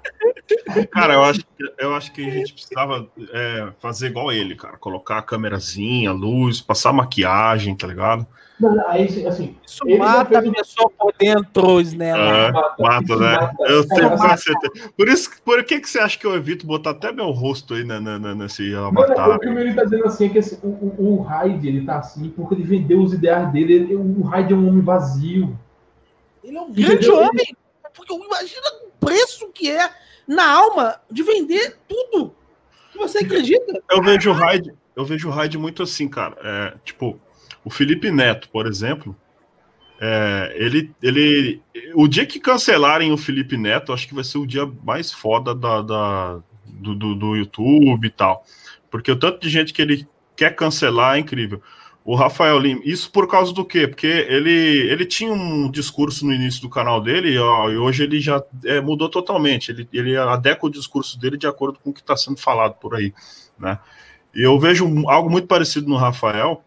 [0.90, 4.76] Cara, eu acho, que- eu acho que a gente precisava é, fazer igual ele, cara.
[4.76, 8.26] Colocar a câmerazinha, luz, passar maquiagem, tá ligado?
[8.60, 12.10] Não, não, aí, assim, Isso Ele mata a fez um- pessoa por dentro, né?
[12.10, 13.32] É, mata, mata, né?
[13.34, 13.62] mata.
[13.64, 14.90] Eu tenho quase certeza.
[14.96, 17.82] Por isso, por que, que você acha que eu evito botar até meu rosto aí
[17.82, 19.30] na, na- na- nesse Mano, avatar?
[19.30, 21.84] o que o Miri tá dizendo assim é que esse- o, o, o Hyde, ele
[21.84, 23.72] tá assim porque ele vendeu os ideais dele.
[23.74, 25.58] Ele- o Hyde é um homem vazio.
[26.44, 27.56] Ele é um grande homem.
[27.94, 29.90] Porque imagina o preço que é
[30.26, 32.34] na alma de vender tudo
[33.02, 33.82] você acredita.
[33.90, 36.36] Eu vejo o Hyde, eu vejo o Hyde muito assim, cara.
[36.42, 37.20] É, tipo,
[37.64, 39.16] o Felipe Neto, por exemplo,
[40.00, 41.62] é, ele, ele,
[41.94, 45.54] o dia que cancelarem o Felipe Neto, acho que vai ser o dia mais foda
[45.54, 48.44] da, da- do, do, do YouTube e tal,
[48.90, 50.06] porque o tanto de gente que ele
[50.36, 51.62] quer cancelar é incrível.
[52.04, 53.86] O Rafael Lima, isso por causa do quê?
[53.86, 58.20] Porque ele, ele tinha um discurso no início do canal dele ó, e hoje ele
[58.20, 59.70] já é, mudou totalmente.
[59.70, 62.96] Ele, ele adequa o discurso dele de acordo com o que está sendo falado por
[62.96, 63.14] aí,
[63.58, 63.78] né?
[64.34, 66.64] E eu vejo algo muito parecido no Rafael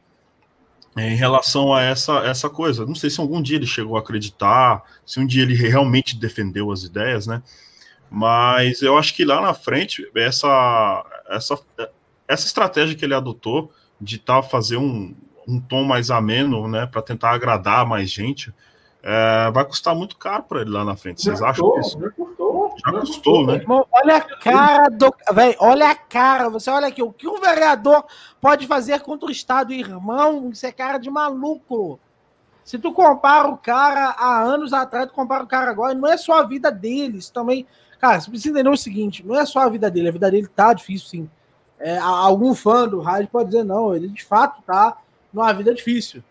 [0.95, 2.85] em relação a essa, essa coisa.
[2.85, 6.71] Não sei se algum dia ele chegou a acreditar, se um dia ele realmente defendeu
[6.71, 7.43] as ideias, né?
[8.09, 11.59] Mas eu acho que lá na frente, essa, essa,
[12.27, 15.13] essa estratégia que ele adotou de tá, fazer um,
[15.47, 18.53] um tom mais ameno, né, para tentar agradar mais gente,
[19.03, 21.21] é, vai custar muito caro para ele lá na frente.
[21.21, 21.99] Vocês Já acham custou, isso?
[21.99, 22.75] Já custou.
[22.83, 23.55] Já custou, né?
[23.55, 25.13] Irmão, olha a cara do.
[25.31, 26.49] Véi, olha a cara.
[26.49, 28.03] Você olha aqui, o que um vereador
[28.41, 30.49] pode fazer contra o Estado, irmão?
[30.49, 31.99] Isso é cara de maluco.
[32.63, 36.17] Se tu compara o cara há anos atrás, tu compara o cara agora, não é
[36.17, 37.67] só a vida dele, isso também.
[37.99, 40.47] Cara, você precisa entender o seguinte: não é só a vida dele, a vida dele
[40.47, 41.29] tá difícil, sim.
[41.79, 44.97] É, algum fã do rádio pode dizer, não, ele de fato tá
[45.35, 46.23] numa vida difícil.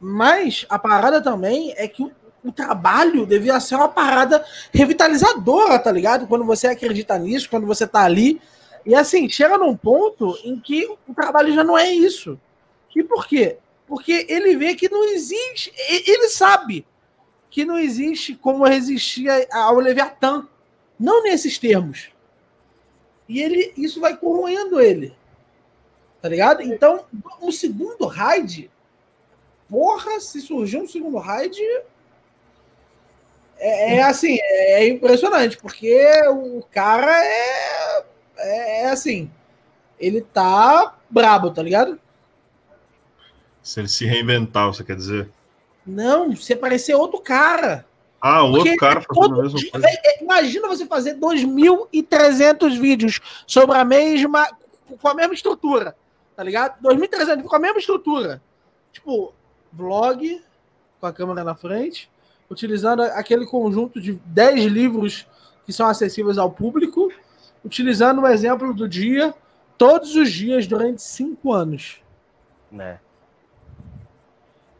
[0.00, 2.02] Mas a parada também é que
[2.42, 4.42] o, trabalho devia ser uma parada
[4.72, 6.26] revitalizadora, tá ligado?
[6.26, 8.40] Quando você acredita nisso, quando você tá ali.
[8.86, 12.40] E assim, chega num ponto em que o trabalho já não é isso.
[12.96, 13.58] E por quê?
[13.86, 16.86] Porque ele vê que não existe, ele sabe
[17.50, 20.48] que não existe como resistir ao Leviatã.
[20.98, 22.08] Não nesses termos.
[23.28, 25.14] E ele, isso vai corroendo ele.
[26.20, 26.62] Tá ligado?
[26.62, 27.04] Então,
[27.40, 28.70] um segundo raid.
[29.68, 31.58] Porra, se surgir um segundo raid.
[33.58, 38.04] É, é assim, é impressionante, porque o cara é,
[38.38, 39.30] é, é assim.
[39.98, 42.00] Ele tá brabo, tá ligado?
[43.62, 45.28] Se ele se reinventar, você quer dizer?
[45.86, 47.84] Não, você parecer outro cara.
[48.20, 49.86] Ah, um outro cara fazendo a mesma dia- coisa.
[49.88, 54.46] é, imagina você fazer 2.300 vídeos sobre a mesma.
[55.00, 55.94] com a mesma estrutura,
[56.40, 56.80] tá ligado?
[56.82, 58.40] 2.300 com a mesma estrutura.
[58.90, 59.34] Tipo,
[59.70, 60.42] vlog
[60.98, 62.10] com a câmera na frente,
[62.48, 65.26] utilizando aquele conjunto de 10 livros
[65.66, 67.12] que são acessíveis ao público,
[67.62, 69.34] utilizando o exemplo do dia
[69.76, 72.00] todos os dias durante 5 anos.
[72.72, 72.98] Né?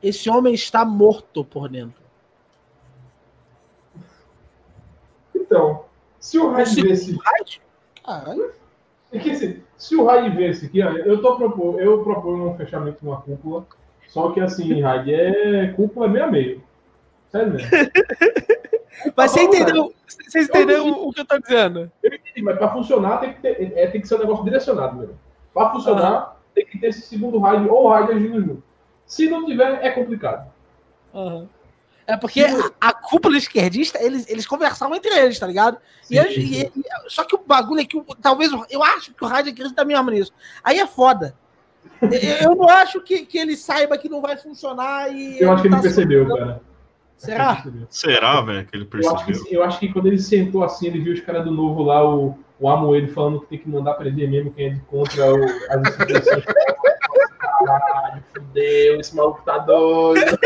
[0.02, 2.00] Esse homem está morto por dentro.
[5.34, 5.84] Então,
[6.18, 7.18] se o Hyde Esse- vê esse.
[8.02, 8.59] Caralho.
[9.12, 12.56] É que assim, se o Hyde vê esse aqui, eu, tô propor, eu proponho um
[12.56, 13.66] fechamento de uma cúpula.
[14.08, 16.62] Só que assim, Hyde é cúpula meio a meio.
[17.30, 17.70] Sério mesmo.
[19.16, 21.90] Mas você Tá entendeu, vocês entenderam o que eu tô dizendo?
[22.02, 24.96] Eu entendi, mas para funcionar tem que, ter, é, tem que ser um negócio direcionado
[24.98, 25.18] mesmo.
[25.54, 28.62] Para funcionar, tem que ter esse segundo raid ou raid agindo junto.
[29.06, 30.50] Se não tiver, é complicado.
[32.12, 32.44] É porque
[32.80, 35.78] a, cúpula esquerdista, eles, eles conversavam entre eles, tá ligado?
[36.10, 36.70] E Sim, eles- sim.
[36.74, 39.84] e- e- só que o bagulho é que talvez eu acho que o rádio acredita
[39.84, 40.32] mesmo nisso.
[40.64, 41.34] Aí é foda.
[42.40, 45.40] Eu, não acho que, que ele saiba que não vai funcionar e.
[45.40, 46.60] Eu acho que ele tá percebeu, cara.
[47.16, 47.54] Será?
[47.56, 47.86] Percebeu.
[47.90, 49.48] Será, velho, que ele Eu acho, percebeu?
[49.48, 52.02] que, eu acho que quando ele sentou assim, ele viu os caras do novo lá,
[52.08, 55.44] o, o Amoedo falando que tem que mandar prender mesmo quem é de contra o,
[55.44, 56.44] as instituições.
[57.64, 60.38] Caralho, fudeu, esse maluco tá doido.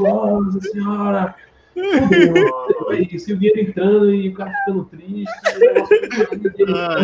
[0.00, 1.34] nossa senhora.
[1.74, 2.92] Fudeu.
[3.10, 5.32] Isso, e o dinheiro entrando e o cara ficando triste.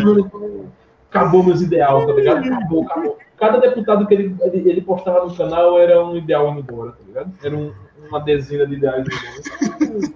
[0.05, 0.71] negócio-.
[1.11, 2.45] Acabou meus ideais, tá ligado?
[2.53, 3.19] Acabou, acabou.
[3.37, 6.99] Cada deputado que ele, ele, ele postava no canal era um ideal indo embora, tá
[7.07, 7.33] ligado?
[7.43, 7.73] Era um-
[8.09, 10.13] uma dezena de ideais indo embora.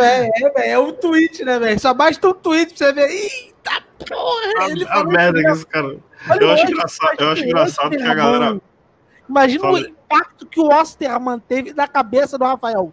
[0.00, 1.78] É, é, velho, é um tweet, né, velho?
[1.80, 3.08] Só basta um tweet pra você ver.
[3.10, 4.70] Eita porra!
[4.70, 5.96] Ele A, a falou merda que que esse cara.
[6.28, 8.60] Olha Eu o acho engraçado, que eu acho faz engraçado que a galera.
[9.28, 9.84] Imagina o Fala aí.
[9.84, 12.92] impacto que o Osterman teve na cabeça do Rafael.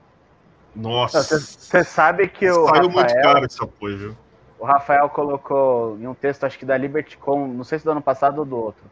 [0.76, 1.24] Nossa.
[1.24, 4.18] Você sabe que o Saiu muito Rafael, caro esse apoio, viu?
[4.60, 8.02] o Rafael colocou em um texto, acho que da LibertyCon, não sei se do ano
[8.02, 8.84] passado ou do outro,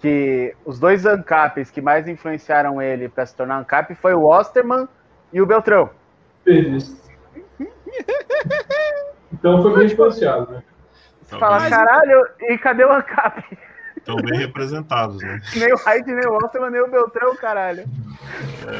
[0.00, 4.88] que os dois ANCAPs que mais influenciaram ele para se tornar ANCAP foi o Osterman
[5.32, 5.90] e o Beltrão.
[6.46, 6.98] Isso.
[9.30, 10.62] Então foi bem influenciado, né?
[11.28, 11.70] Você Tá fala, bem.
[11.70, 13.58] caralho, e cadê o ANCAP?
[13.96, 15.40] Estão bem representados, né?
[15.54, 17.84] nem o Hyde, nem o Osterman, nem o Beltrão, caralho.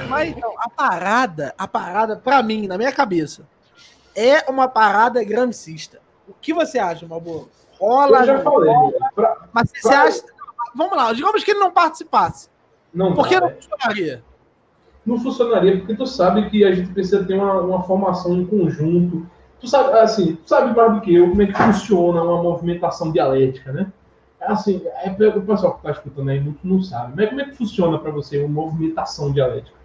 [0.09, 3.47] Mas então, a parada, a parada, pra mim, na minha cabeça,
[4.17, 6.01] é uma parada gramscista.
[6.27, 7.51] O que você acha, Malboro?
[7.79, 8.73] Rola, Eu já falei.
[8.73, 8.93] rola?
[9.15, 10.23] Pra- Mas você pra- acha.
[10.75, 12.49] Vamos lá, digamos que ele não participasse.
[12.95, 13.55] Não, Por que não né?
[13.61, 14.23] funcionaria?
[15.05, 19.27] não funcionaria, porque tu sabe que a gente precisa ter uma, uma formação em conjunto.
[19.61, 23.11] Tu sabe, assim, tu sabe mais do que eu como é que funciona uma movimentação
[23.11, 23.93] dialética, né?
[24.41, 27.13] Assim, é, o pessoal que está escutando aí muito não sabe.
[27.17, 29.77] Mas como é que funciona para você uma movimentação dialética?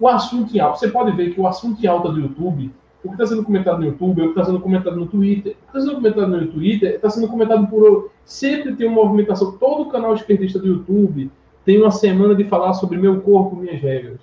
[0.00, 2.72] O assunto em alta, você pode ver que o assunto em alta do YouTube,
[3.04, 5.54] o que está sendo comentado no YouTube, o que está sendo comentado no Twitter, o
[5.56, 8.10] que está sendo comentado no Twitter, está sendo comentado por.
[8.24, 9.52] Sempre tem uma movimentação.
[9.52, 11.30] Todo canal esquerdista do YouTube
[11.64, 14.20] tem uma semana de falar sobre meu corpo, minhas regras.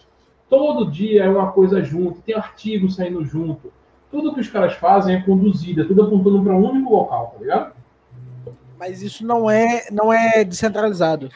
[0.50, 3.72] Todo dia é uma coisa junto, tem artigo saindo junto.
[4.16, 7.40] Tudo que os caras fazem é conduzido, é tudo apontando para um único local, tá
[7.42, 7.74] ligado?
[8.80, 11.30] Mas isso não é, não é descentralizado.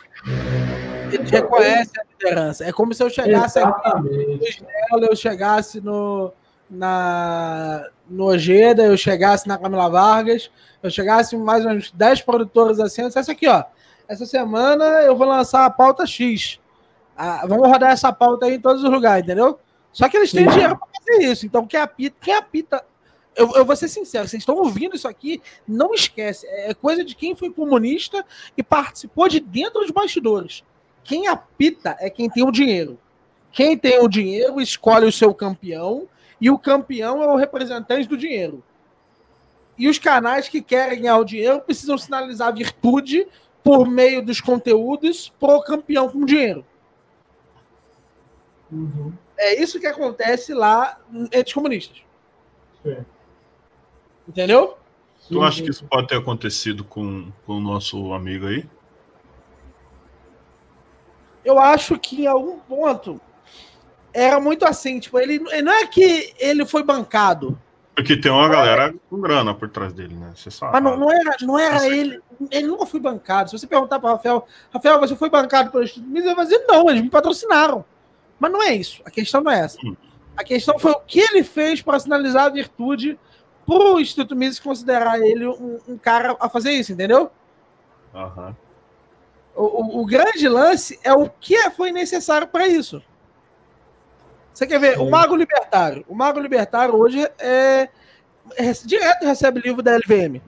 [1.11, 2.63] Ele reconhece a liderança.
[2.63, 4.65] É como se eu chegasse aqui Exatamente.
[4.89, 6.31] ela, eu chegasse no,
[6.69, 10.49] na, no Ojeda, eu chegasse na Camila Vargas,
[10.81, 13.61] eu chegasse mais uns 10 produtores assim, eu dissesse aqui, ó,
[14.07, 16.61] essa semana eu vou lançar a pauta X.
[17.17, 19.59] Ah, vamos rodar essa pauta aí em todos os lugares, entendeu?
[19.91, 20.51] Só que eles têm Sim.
[20.51, 21.45] dinheiro para fazer isso.
[21.45, 22.85] Então, quem apita, quem apita
[23.39, 26.45] eu, eu vou ser sincero, vocês estão ouvindo isso aqui, não esquece.
[26.47, 28.25] É coisa de quem foi comunista
[28.57, 30.63] e participou de dentro dos bastidores.
[31.05, 32.99] Quem apita é quem tem o dinheiro.
[33.51, 36.07] Quem tem o dinheiro escolhe o seu campeão
[36.39, 38.61] e o campeão é o representante do dinheiro.
[39.77, 43.25] E os canais que querem ganhar o dinheiro precisam sinalizar virtude
[43.63, 46.65] por meio dos conteúdos pro campeão com dinheiro.
[48.69, 49.13] Uhum.
[49.41, 50.99] É isso que acontece lá
[51.31, 51.97] entre os comunistas.
[52.83, 53.05] Sim.
[54.27, 54.77] Entendeu?
[55.29, 58.67] Tu acha que isso pode ter acontecido com, com o nosso amigo aí?
[61.45, 63.21] Eu acho que em algum ponto
[64.13, 64.99] era muito assim.
[64.99, 67.57] Tipo, ele, não é que ele foi bancado.
[67.95, 70.31] Porque tem uma galera com grana por trás dele, né?
[70.35, 70.73] Você sabe.
[70.73, 72.19] Mas não, não era, não era ele.
[72.51, 73.49] Ele nunca foi bancado.
[73.49, 76.25] Se você perguntar para Rafael, Rafael, você foi bancado pelo Instituto Mises?
[76.25, 77.85] Ele vai dizer, não, eles me patrocinaram.
[78.39, 79.01] Mas não é isso.
[79.05, 79.77] A questão não é essa.
[79.85, 79.95] Hum.
[80.37, 83.19] A questão foi o que ele fez para sinalizar a virtude
[83.65, 87.29] para o Instituto Mises considerar ele um, um cara a fazer isso, entendeu?
[88.15, 88.55] Aham.
[89.55, 93.03] O, o- o grande lance é o que foi necessário para isso.
[94.53, 94.97] Você quer ver?
[94.99, 95.09] O Sim.
[95.11, 96.05] Mago Libertário.
[96.07, 97.89] O Mago Libertário hoje é,
[98.55, 100.41] é direto recebe livro da LVM.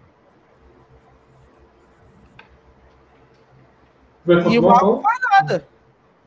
[4.25, 5.67] Vai E o Mago não faz nada.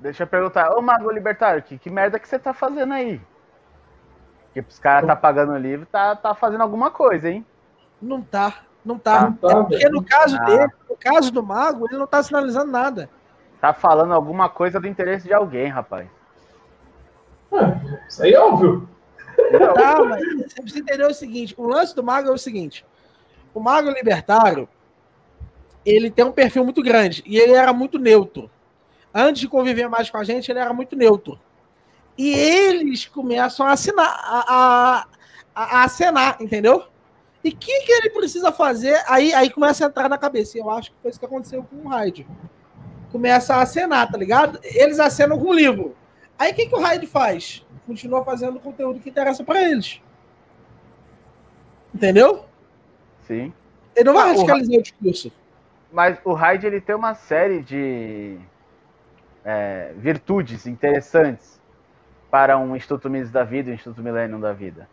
[0.05, 3.19] Deixa eu perguntar, ô Mago Libertário, que, que merda que você tá fazendo aí?
[4.45, 7.45] Porque os caras tá pagando o livro, tá, tá fazendo alguma coisa, hein?
[8.03, 8.65] Não tá.
[8.85, 9.23] Não tá.
[9.23, 10.45] Não tá, É porque no caso Ah.
[10.45, 13.09] dele, no caso do Mago, ele não tá sinalizando nada.
[13.63, 16.07] Tá falando alguma coisa do interesse de alguém, rapaz.
[17.51, 18.87] Ah, Isso aí é óbvio.
[19.75, 22.85] Tá, mas você precisa entender o seguinte: o lance do Mago é o seguinte:
[23.55, 24.69] o Mago Libertário
[25.83, 28.51] ele tem um perfil muito grande e ele era muito neutro.
[29.15, 31.39] Antes de conviver mais com a gente, ele era muito neutro.
[32.19, 35.07] E eles começam a assinar, a, a,
[35.55, 36.85] a, acenar, entendeu?
[37.43, 39.01] E o que, que ele precisa fazer?
[39.07, 40.57] Aí, aí começa a entrar na cabeça.
[40.57, 42.27] E eu acho que foi isso que aconteceu com o Raid.
[43.12, 44.59] Começa a acenar, tá ligado?
[44.62, 45.95] Eles acenam com o livro.
[46.39, 47.65] Aí o que, que o Raid faz?
[47.86, 50.01] Continua fazendo o conteúdo que interessa pra eles.
[51.95, 52.47] Entendeu?
[53.27, 53.53] Sim.
[53.95, 55.32] Ele não vai Ah, o radicalizar o discurso.
[55.93, 58.36] Mas o Hyde ele tem uma série de
[59.45, 61.61] é, virtudes interessantes
[62.31, 64.89] para um Instituto Mises da vida e um Instituto Millennium da vida.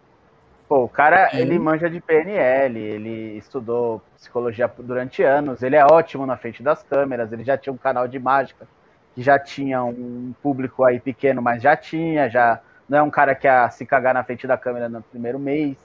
[0.67, 1.37] Pô, o cara, Sim.
[1.37, 6.81] ele manja de PNL, ele estudou psicologia durante anos, ele é ótimo na frente das
[6.83, 8.67] câmeras, ele já tinha um canal de mágica,
[9.13, 13.35] que já tinha um público aí pequeno, mas já tinha, já não é um cara
[13.35, 15.77] que ia se cagar na frente da câmera no primeiro mês.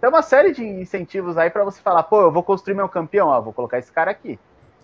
[0.00, 3.28] Tem uma série de incentivos aí para você falar, pô, eu vou construir meu campeão,
[3.28, 4.38] ó, vou colocar esse cara aqui.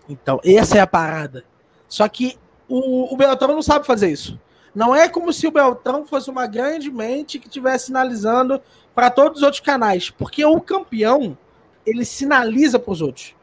[0.07, 1.43] Então, essa é a parada.
[1.87, 2.37] Só que
[2.67, 4.39] o, o Beltrão não sabe fazer isso.
[4.73, 8.61] Não é como se o Beltrão fosse uma grande mente que estivesse sinalizando
[8.93, 10.09] para todos os outros canais.
[10.09, 11.37] Porque o campeão,
[11.85, 13.33] ele sinaliza para os outros.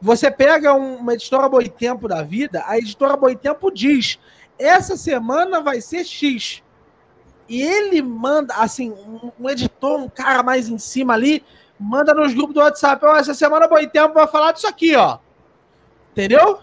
[0.00, 4.18] Você pega um- uma editora Boitempo da vida, a editora Boitempo diz:
[4.58, 6.62] essa semana vai ser X.
[7.48, 8.92] E ele manda, assim,
[9.38, 11.42] um, editor, um cara mais em cima ali,
[11.80, 15.18] manda nos grupos do WhatsApp, ó, essa semana Boitempo vai falar disso aqui, ó.
[16.12, 16.58] Entendeu?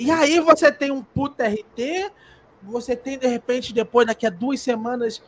[0.00, 2.10] E aí você tem um puta RT,
[2.62, 5.22] você tem, de repente, depois, daqui a duas semanas,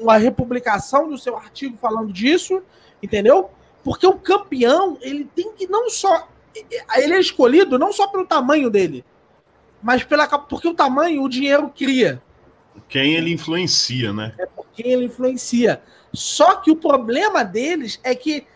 [0.00, 2.62] uma republicação do seu artigo falando disso,
[3.02, 3.50] entendeu?
[3.84, 6.28] Porque o campeão, ele tem que não só.
[6.96, 9.04] Ele é escolhido não só pelo tamanho dele,
[9.82, 12.22] mas pela, porque o tamanho o dinheiro cria.
[12.88, 14.34] Quem ele influencia, né?
[14.38, 15.82] É por quem ele influencia.
[16.14, 18.46] Só que o problema deles é que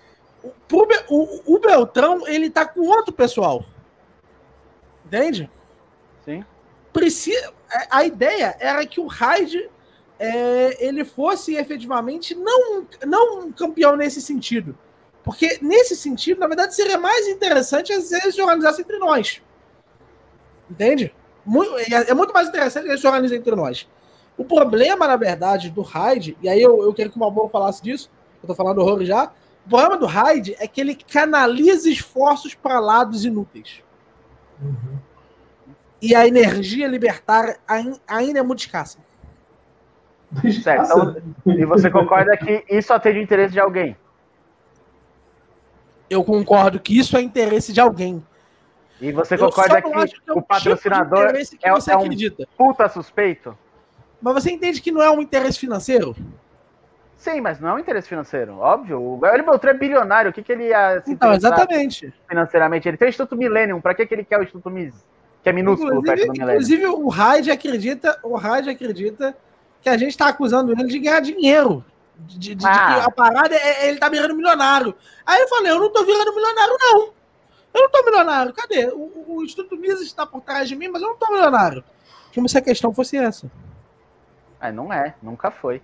[0.43, 0.53] o,
[1.11, 3.63] o, o Beltrão, ele tá com outro pessoal.
[5.11, 5.51] Entende?
[6.25, 6.45] Sim.
[6.93, 7.53] Precisa,
[7.91, 9.69] a ideia era que o Raid
[10.19, 14.79] é, ele fosse efetivamente não, não um campeão nesse sentido.
[15.25, 19.43] Porque, nesse sentido, na verdade, seria mais interessante às vezes se organizasse entre nós.
[20.71, 21.13] Entende?
[21.45, 23.89] Muito, é, é muito mais interessante que eles se organizem entre nós.
[24.37, 27.83] O problema, na verdade, do Raid, e aí eu, eu queria que o Malboro falasse
[27.83, 28.11] disso,
[28.43, 29.33] eu tô falando horror já.
[29.67, 33.83] O problema do Raid é que ele canaliza esforços para lados inúteis.
[34.61, 34.99] Uhum.
[36.03, 37.59] E a energia libertária
[38.07, 38.99] ainda é muito escassa.
[40.63, 40.85] Certo.
[40.85, 43.97] Então, e você concorda que isso atende o interesse de alguém?
[46.09, 48.25] Eu concordo que isso é interesse de alguém.
[49.01, 53.57] E você concorda que, que é o patrocinador tipo é, é um puta suspeito?
[54.21, 56.15] Mas você entende que não é um interesse financeiro?
[57.21, 58.99] Sim, mas não é um interesse financeiro, óbvio.
[58.99, 62.15] O Gabriel Beltrão é bilionário, o que, que ele ia se então, exatamente.
[62.27, 62.89] financeiramente?
[62.89, 65.05] Ele tem o Instituto Millennium, para que, que ele quer o Instituto Mises?
[65.43, 66.55] Que é minúsculo inclusive, perto do Millennium.
[66.55, 69.37] Inclusive, o Raid acredita, o Raid acredita
[69.83, 71.85] que a gente está acusando ele de ganhar dinheiro.
[72.17, 72.71] De, de, ah.
[72.71, 74.95] de, que a parada é, ele tá virando milionário.
[75.27, 77.01] Aí eu falei, eu não tô virando milionário, não.
[77.75, 78.55] Eu não tô milionário.
[78.55, 78.87] Cadê?
[78.87, 81.85] O, o Instituto Mises está por trás de mim, mas eu não tô milionário.
[82.35, 83.51] Como se a questão fosse essa.
[84.59, 85.83] É, não é, nunca foi.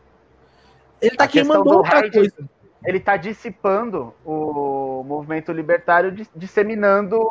[1.01, 2.49] Ele tá queimando outra coisa.
[2.85, 7.29] Ele tá dissipando o movimento libertário, disseminando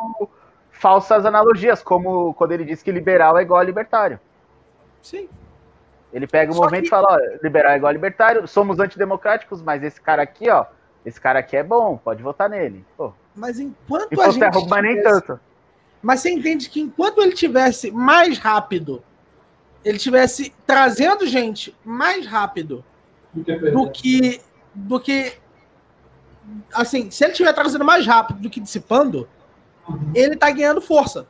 [0.70, 4.20] falsas analogias, como quando ele diz que liberal é igual a libertário.
[5.00, 5.28] Sim.
[6.12, 6.88] Ele pega o Só movimento que...
[6.88, 10.66] e fala, ó, liberal é igual a libertário, somos antidemocráticos, mas esse cara aqui, ó,
[11.04, 12.84] esse cara aqui é bom, pode votar nele.
[12.96, 13.12] Pô.
[13.34, 14.44] Mas enquanto a gente.
[14.44, 14.82] É tivesse...
[14.82, 15.40] nem tanto.
[16.02, 19.02] Mas você entende que enquanto ele tivesse mais rápido,
[19.84, 22.84] ele tivesse trazendo gente mais rápido
[23.72, 24.40] do que.
[24.74, 25.34] do que.
[26.72, 29.28] Assim, se ele estiver trazendo mais rápido do que dissipando,
[29.88, 30.12] uhum.
[30.14, 31.26] ele tá ganhando força.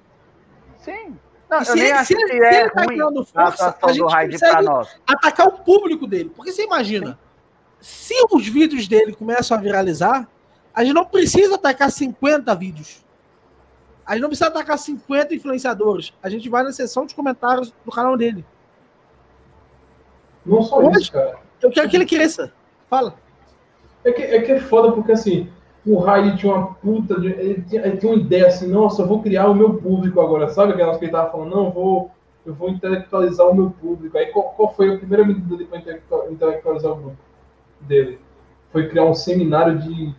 [0.79, 1.17] Sim.
[1.49, 4.67] Não, se, ele, se, ele, se é ele tá ganhando força, a, a gente consegue
[5.07, 6.31] atacar o público dele.
[6.35, 7.19] Porque você imagina,
[7.81, 8.15] Sim.
[8.15, 10.29] se os vídeos dele começam a viralizar,
[10.75, 13.05] a gente não precisa atacar 50 vídeos.
[14.05, 16.13] A gente não precisa atacar 50 influenciadores.
[16.23, 18.45] A gente vai na seção de comentários do canal dele.
[20.45, 21.41] Não só Hoje, isso, cara.
[21.63, 22.53] Eu quero que ele cresça.
[22.89, 23.15] Fala.
[24.05, 25.49] É que, é que é foda, porque assim,
[25.85, 27.21] o Rai tinha uma puta.
[27.21, 30.21] De, ele, tinha, ele tinha uma ideia assim, nossa, eu vou criar o meu público
[30.21, 30.49] agora.
[30.49, 32.11] Sabe aquelas que ele tava falando, não, eu vou,
[32.45, 34.17] eu vou intelectualizar o meu público.
[34.17, 37.17] Aí qual, qual foi a primeira medida dele para intelectualizar o grupo
[37.81, 38.19] dele?
[38.73, 40.15] Foi criar um seminário de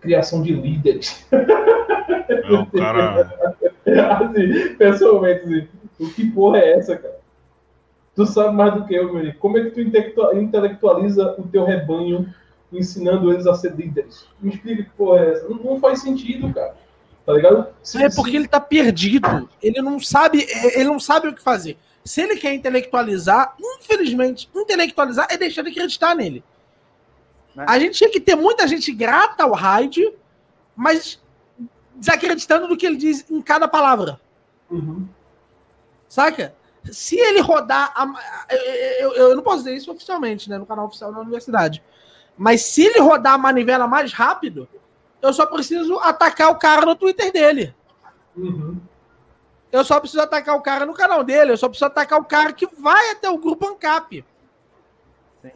[0.00, 1.26] criação de líderes.
[2.50, 3.32] Não, cara.
[4.20, 5.68] assim, pessoalmente, assim,
[6.04, 7.20] o que porra é essa, cara?
[8.20, 12.30] Tu sabe mais do que eu, meu Como é que tu intelectualiza o teu rebanho
[12.70, 14.26] ensinando eles a ser líderes?
[14.38, 15.48] Me explica que porra é essa.
[15.48, 16.76] Não, não faz sentido, cara.
[17.24, 17.68] Tá ligado?
[17.82, 18.36] Se, é porque se...
[18.36, 19.48] ele tá perdido.
[19.62, 21.78] Ele não sabe, ele não sabe o que fazer.
[22.04, 26.44] Se ele quer intelectualizar, infelizmente, intelectualizar é deixar de acreditar nele.
[27.56, 27.64] Né?
[27.66, 30.12] A gente tinha que ter muita gente grata ao Hyde,
[30.76, 31.18] mas
[31.96, 34.20] desacreditando do que ele diz em cada palavra.
[34.70, 35.08] Uhum.
[36.06, 36.59] Saca?
[36.84, 37.92] Se ele rodar.
[37.94, 38.06] A,
[38.98, 40.58] eu, eu, não posso dizer isso oficialmente, né?
[40.58, 41.82] No canal oficial da universidade.
[42.36, 44.68] Mas se ele rodar a manivela mais rápido,
[45.20, 47.74] eu só preciso atacar o cara no Twitter dele.
[48.36, 48.78] Uhum.
[49.70, 51.52] Eu só preciso atacar o cara no canal dele.
[51.52, 54.24] Eu só preciso atacar o cara que vai até o grupo ANCAP.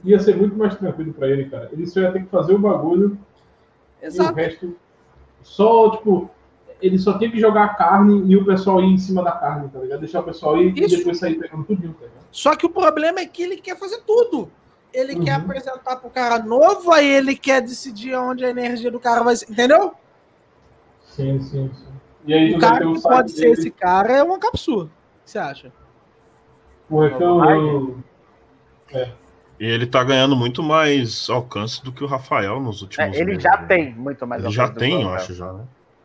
[0.04, 1.68] Ia ser muito mais tranquilo para ele, cara.
[1.72, 3.18] Ele só ia ter que fazer o bagulho.
[4.00, 4.30] Exato.
[4.30, 4.76] E o resto.
[5.42, 6.30] Só, tipo,
[6.84, 9.70] ele só tinha que jogar a carne e o pessoal ir em cima da carne,
[9.70, 10.00] tá ligado?
[10.00, 10.94] Deixar o pessoal ir Isso.
[10.94, 12.26] e depois sair pegando tudo, tá ligado?
[12.30, 14.50] Só que o problema é que ele quer fazer tudo.
[14.92, 15.24] Ele uhum.
[15.24, 19.34] quer apresentar pro cara novo, aí ele quer decidir onde a energia do cara vai
[19.34, 19.50] ser.
[19.50, 19.94] Entendeu?
[21.06, 21.94] Sim, sim, sim.
[22.26, 24.84] E aí, o cara que pode ser esse cara é uma capsula.
[24.84, 24.88] O
[25.24, 25.72] que você acha?
[26.86, 27.98] Porra, que eu, eu...
[28.92, 29.10] É.
[29.58, 33.40] E ele tá ganhando muito mais alcance do que o Rafael nos últimos é, Ele
[33.40, 33.66] já né?
[33.66, 34.74] tem muito mais ele alcance.
[34.74, 35.64] Já tem, eu acho, já, né?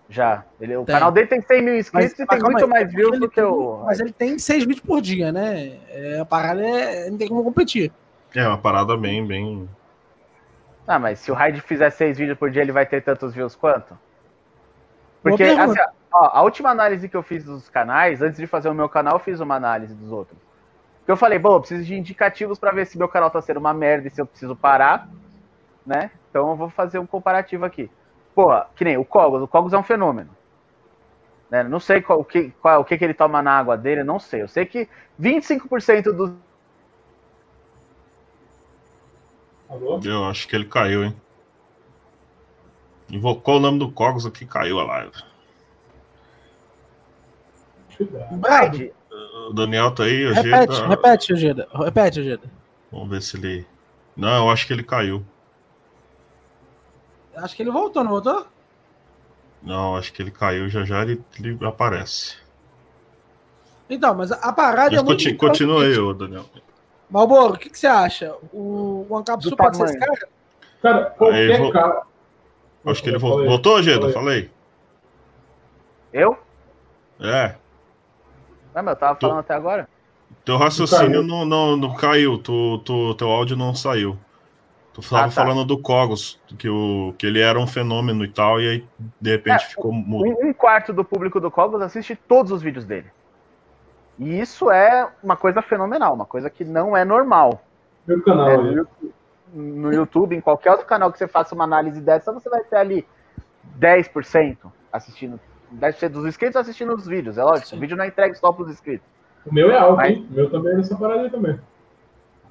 [0.09, 0.43] Já.
[0.59, 0.95] Ele, o tem.
[0.95, 3.39] canal dele tem 100 mil inscritos mas, e tem muito aí, mais views do que
[3.39, 3.83] o.
[3.85, 5.77] Mas ele tem 6 vídeos por dia, né?
[5.89, 7.91] É, a parada é, não tem como competir.
[8.35, 9.69] É uma parada bem, bem.
[10.87, 13.55] Ah, mas se o Raid fizer seis vídeos por dia, ele vai ter tantos views
[13.55, 13.95] quanto?
[15.21, 15.79] Porque assim,
[16.11, 19.15] ó, a última análise que eu fiz dos canais, antes de fazer o meu canal,
[19.15, 20.37] eu fiz uma análise dos outros.
[20.99, 23.59] Porque eu falei, bom, eu preciso de indicativos pra ver se meu canal tá sendo
[23.59, 25.07] uma merda e se eu preciso parar,
[25.85, 26.09] né?
[26.29, 27.89] Então eu vou fazer um comparativo aqui.
[28.39, 30.29] Porra, que nem o Cogos, o Cogos é um fenômeno.
[31.51, 31.61] Né?
[31.61, 34.17] Não sei qual, o, que, qual, o que, que ele toma na água dele, não
[34.17, 34.43] sei.
[34.43, 34.87] Eu sei que
[35.19, 36.31] 25% dos
[39.69, 39.99] Alô?
[40.05, 41.13] Eu acho que ele caiu, hein?
[43.09, 45.11] Invocou o nome do Cogos aqui caiu a live.
[48.41, 48.93] Raid,
[49.49, 50.87] O Daniel tá aí, Repete, ajeita.
[50.87, 51.67] repete, Ojeda.
[51.73, 52.49] Repete, Ojeda.
[52.89, 53.67] Vamos ver se ele.
[54.15, 55.25] Não, eu acho que ele caiu.
[57.43, 58.45] Acho que ele voltou, não voltou?
[59.61, 62.37] Não, acho que ele caiu, já já ele, ele aparece.
[63.89, 65.23] Então, mas a, parada Mas é muito.
[65.23, 66.45] conti- continua aí, ô Daniel.
[67.09, 68.35] Malboro, o que, que você acha?
[68.53, 70.29] O One Cap Do Sul pode ser esse cara?
[70.81, 72.03] Cara, qualquer Aí, cara.
[72.85, 73.35] Acho que ele Falei.
[73.35, 73.49] voltou.
[73.49, 74.09] Voltou, Geda?
[74.11, 74.49] Falei.
[76.13, 76.37] Eu?
[77.19, 77.55] É.
[78.73, 79.89] Não, mas eu tava falando até agora.
[80.45, 81.23] Teu raciocínio caiu.
[81.23, 82.37] não, não, não caiu.
[82.37, 84.17] Tu, tu, teu áudio não saiu.
[85.01, 85.31] Tu tava Ah, tá.
[85.31, 88.85] falando do Cogos, que, o, que ele era um fenômeno e tal, e aí
[89.19, 90.25] de repente É, ficou mudo.
[90.43, 93.07] Um, quarto do público do Cogos assiste todos os vídeos dele.
[94.17, 97.63] E isso é uma coisa fenomenal, uma coisa que não é normal.
[98.07, 98.61] Meu canal É, aí.
[98.63, 99.13] no, YouTube-
[99.53, 102.75] no YouTube, em qualquer outro canal que você faça uma análise dessa, você vai ter
[102.77, 103.07] ali
[103.79, 104.57] 10%
[104.91, 105.39] assistindo.
[105.73, 107.37] 10% dos inscritos assistindo os vídeos.
[107.37, 107.77] É lógico, Sim.
[107.77, 109.07] o vídeo não é entregue só para os inscritos.
[109.45, 110.13] O meu é alto, Vai.
[110.13, 110.27] hein?
[110.29, 111.59] O meu também é nessa parada aí também.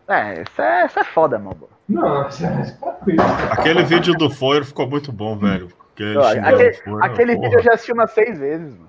[0.09, 1.69] É, isso é, isso é foda, mano.
[1.89, 2.49] Não, isso é
[2.81, 3.23] tranquilo.
[3.51, 5.69] Aquele vídeo do Foyer ficou muito bom, velho.
[5.95, 8.89] Aquele, aquele- Aquele vídeo eu já assisti umas seis vezes, mano.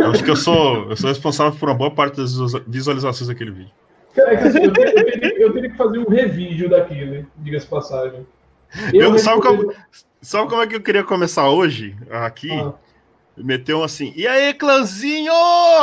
[0.00, 2.32] Eu acho que eu sou, eu sou responsável por uma boa parte das
[2.66, 3.72] visualizações daquele vídeo.
[4.14, 7.14] Cara, é que assim, eu, teria, eu teria- eu teria que fazer um revídeo daquilo,
[7.16, 7.26] hein?
[7.36, 8.26] diga-se de passagem.
[8.94, 9.74] Eu- sabe respondi- como-
[10.20, 11.96] Sabe como é que eu queria começar hoje?
[12.10, 12.50] Aqui.
[12.52, 12.72] Ah,
[13.44, 15.32] Meteu um assim, e aí, clãzinho!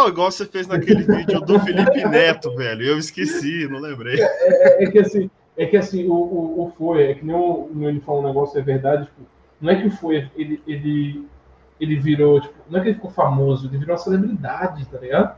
[0.07, 2.83] Igual você fez naquele vídeo do Felipe Neto, velho.
[2.83, 4.21] Eu esqueci, não lembrei.
[4.21, 7.69] é, é que assim, é que assim, o, o, o Foi, é que nem o,
[7.73, 9.21] o ele falou um negócio, é verdade, tipo,
[9.61, 11.27] não é que o Foi, ele, ele,
[11.79, 15.37] ele virou, tipo, não é que ele ficou famoso, ele virou uma celebridade, tá ligado?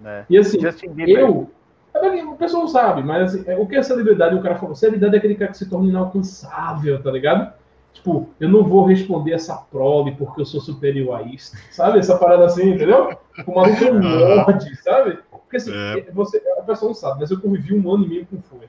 [0.00, 0.24] né?
[0.28, 0.58] E assim,
[1.06, 1.50] eu.
[1.94, 4.34] é O pessoal não sabe, mas assim, é, o que é celebridade?
[4.34, 7.52] O cara falou, celebridade é aquele cara que se torna inalcançável, tá ligado?
[7.98, 11.98] Tipo, eu não vou responder essa prole porque eu sou superior a isso, sabe?
[11.98, 13.18] Essa parada assim, entendeu?
[13.44, 15.18] O maluco é um lorde, sabe?
[15.30, 16.06] Porque assim, É.
[16.12, 18.68] você, a pessoa não sabe, mas eu convivi um ano e meio com Foi.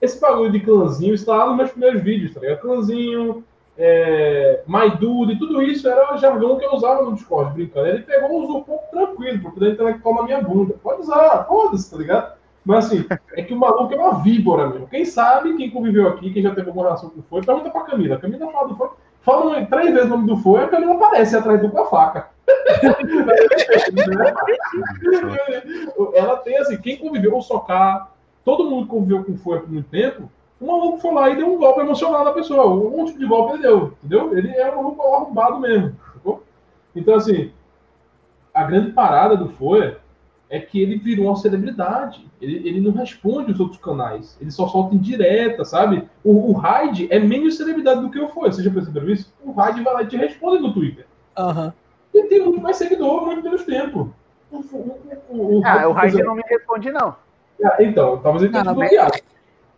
[0.00, 2.60] Esse bagulho de clãzinho está lá nos meus primeiros vídeos, tá ligado?
[2.60, 3.44] Clãzinho,
[3.76, 7.88] é, My Dude, tudo isso era jargão que eu usava no Discord, brincando.
[7.88, 10.74] Ele pegou e usou um pouco tranquilo, pra poder intelectual na minha bunda.
[10.82, 12.39] Pode usar, foda-se, tá ligado?
[12.70, 14.86] Mas assim, é que o maluco é uma víbora mesmo.
[14.86, 17.80] Quem sabe, quem conviveu aqui, quem já teve alguma relação com o Foi, pergunta pra
[17.80, 18.16] Camila.
[18.16, 18.90] Camila fala do Foi.
[19.22, 22.28] Fala três vezes o nome do Foi, a Camila aparece atrás do com a faca.
[26.14, 28.12] Ela tem assim, quem conviveu, o Socar,
[28.44, 30.30] todo mundo que conviveu com o Foi por muito tempo,
[30.60, 32.66] o maluco foi lá e deu um golpe emocional na pessoa.
[32.66, 34.38] Um tipo de golpe ele deu, entendeu?
[34.38, 35.96] Ele é um maluco arrombado mesmo.
[36.94, 37.50] Então, assim,
[38.54, 39.98] a grande parada do Folha
[40.50, 42.26] é que ele virou uma celebridade.
[42.42, 44.36] Ele, ele não responde os outros canais.
[44.40, 46.08] Ele só solta em direta, sabe?
[46.24, 48.52] O, o Raid é menos celebridade do que o Folha.
[48.52, 49.32] Vocês já perceberam isso?
[49.44, 51.06] O Raid vai lá e te responde no Twitter.
[51.38, 51.72] Aham.
[52.12, 54.12] E tem muito mais seguidor, muito menos tempo.
[54.50, 54.98] O, o,
[55.28, 57.14] o, o, Ah, o Raid por não me responde, não.
[57.64, 59.18] Ah, Então, talvez ele tenha bloqueado.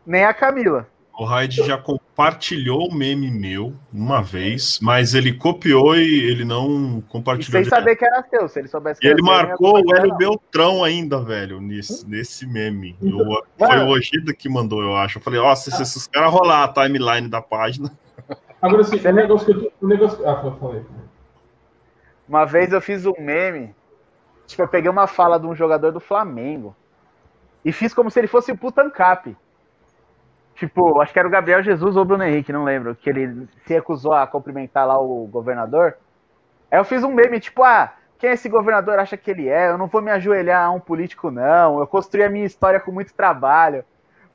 [0.07, 0.86] Nem a Camila.
[1.18, 6.98] O Raid já compartilhou o meme meu uma vez, mas ele copiou e ele não
[6.98, 7.52] E compartilhou.
[7.52, 7.78] sem direto.
[7.78, 8.48] saber que era seu.
[8.48, 10.14] Se ele soubesse que E era ele seu, marcou o Hélio.
[10.16, 12.97] Beltrão ainda, velho, nesse, nesse meme.
[13.02, 15.18] Eu- Então, foi o Ojeda que mandou, eu acho.
[15.18, 17.90] Eu falei, ó, se, se esses caras rolar a timeline da página.
[18.62, 20.26] Agora, assim, Você o negócio que eu o negócio...
[20.28, 20.82] Ah, falei.
[22.28, 23.74] Uma vez eu fiz um meme.
[24.47, 26.74] Tipo, eu peguei uma fala de um jogador do Flamengo.
[27.64, 29.36] E fiz como se ele fosse o Putancap.
[30.62, 32.94] Tipo, acho que era o Gabriel Jesus ou o Bruno Henrique, não lembro.
[32.94, 35.97] Que ele se recusou a cumprimentar lá o governador.
[36.70, 39.70] Aí eu fiz um meme, tipo, ah, quem esse governador acha que ele é?
[39.70, 41.80] Eu não vou me ajoelhar a um político, não.
[41.80, 43.84] Eu construí a minha história com muito trabalho.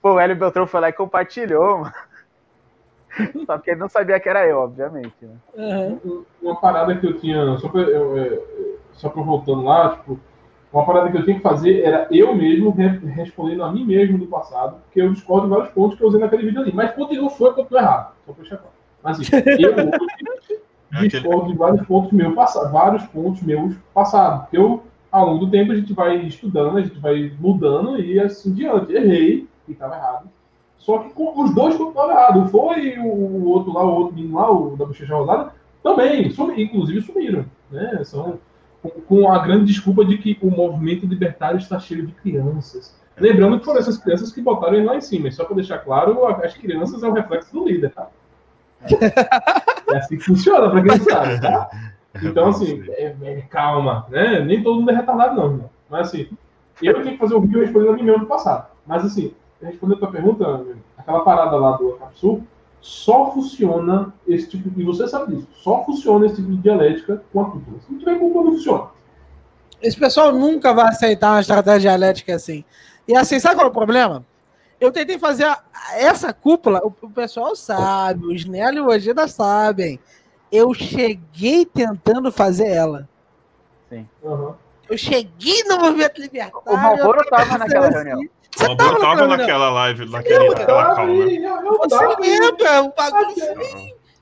[0.02, 1.94] Pô, o Hélio Beltrão foi lá e compartilhou, mano.
[3.46, 5.16] Só porque ele não sabia que era eu, obviamente.
[5.22, 5.36] Né?
[5.58, 6.00] Aham.
[6.04, 8.40] Um- uma parada que eu tinha, só pra, eu, é,
[8.92, 10.20] só pra voltando lá, tipo,
[10.72, 14.18] uma parada que eu tinha que fazer era eu mesmo re- respondendo a mim mesmo
[14.18, 16.74] do passado, porque eu discordo de vários pontos que eu usei naquele vídeo ali.
[16.74, 18.14] Mas continua foi, continua errado.
[18.26, 18.74] Só pra deixar claro.
[19.04, 24.42] Mas assim, eu hoje É discordo de vários pontos meus passados, vários pontos meus passados.
[24.42, 28.20] Porque eu, ao longo do tempo, a gente vai estudando, a gente vai mudando e
[28.20, 28.94] assim diante.
[28.94, 30.30] Errei e estava errado.
[30.78, 32.52] Só que com, os dois continuaram errados.
[32.52, 35.52] Foi o, o outro lá, o outro menino lá, o da bochecha rosada,
[35.84, 37.46] também, sumi, inclusive sumiram.
[37.72, 38.02] Né?
[38.04, 38.40] São,
[39.08, 42.96] com, a grande desculpa de que o movimento libertário está cheio de crianças.
[43.18, 45.32] Lembrando que foram essas crianças que botaram ele lá em cima.
[45.32, 48.10] Só para deixar claro, as crianças é o reflexo do líder, tá?
[49.92, 51.70] É assim que funciona, para quem sabe, tá?
[52.22, 54.40] Então, assim, é, é, calma, né?
[54.42, 55.70] Nem todo mundo é retardado, não, irmão.
[55.90, 56.28] Mas, assim,
[56.82, 58.68] eu tinha que fazer o vídeo respondendo a mim mesmo no passado.
[58.86, 60.66] Mas, assim, respondendo a tua pergunta,
[60.98, 62.46] aquela parada lá do Capsul,
[62.88, 64.82] só funciona esse tipo de.
[64.82, 67.80] E você sabe disso, só funciona esse tipo de dialética com a cúpula.
[67.86, 68.88] Se não tiver cúpula, não funciona.
[69.82, 72.64] Esse pessoal nunca vai aceitar uma estratégia dialética assim.
[73.06, 74.26] E assim, sabe qual é o problema?
[74.80, 75.62] Eu tentei fazer a,
[75.96, 80.00] essa cúpula, o, o, pessoal sabe, os Nelo e o Ojeda sabem.
[80.50, 83.08] Eu cheguei tentando fazer ela.
[83.90, 84.08] Sim.
[84.24, 84.54] Uhum.
[84.90, 86.62] Eu cheguei no movimento libertário.
[86.66, 87.96] O Malboro tava naquela assim.
[87.96, 88.22] reunião.
[88.58, 91.26] Você tava, tava naquela live, naquele, naquela call, né?
[91.80, 92.82] Você lembra?
[92.82, 93.36] O bagulho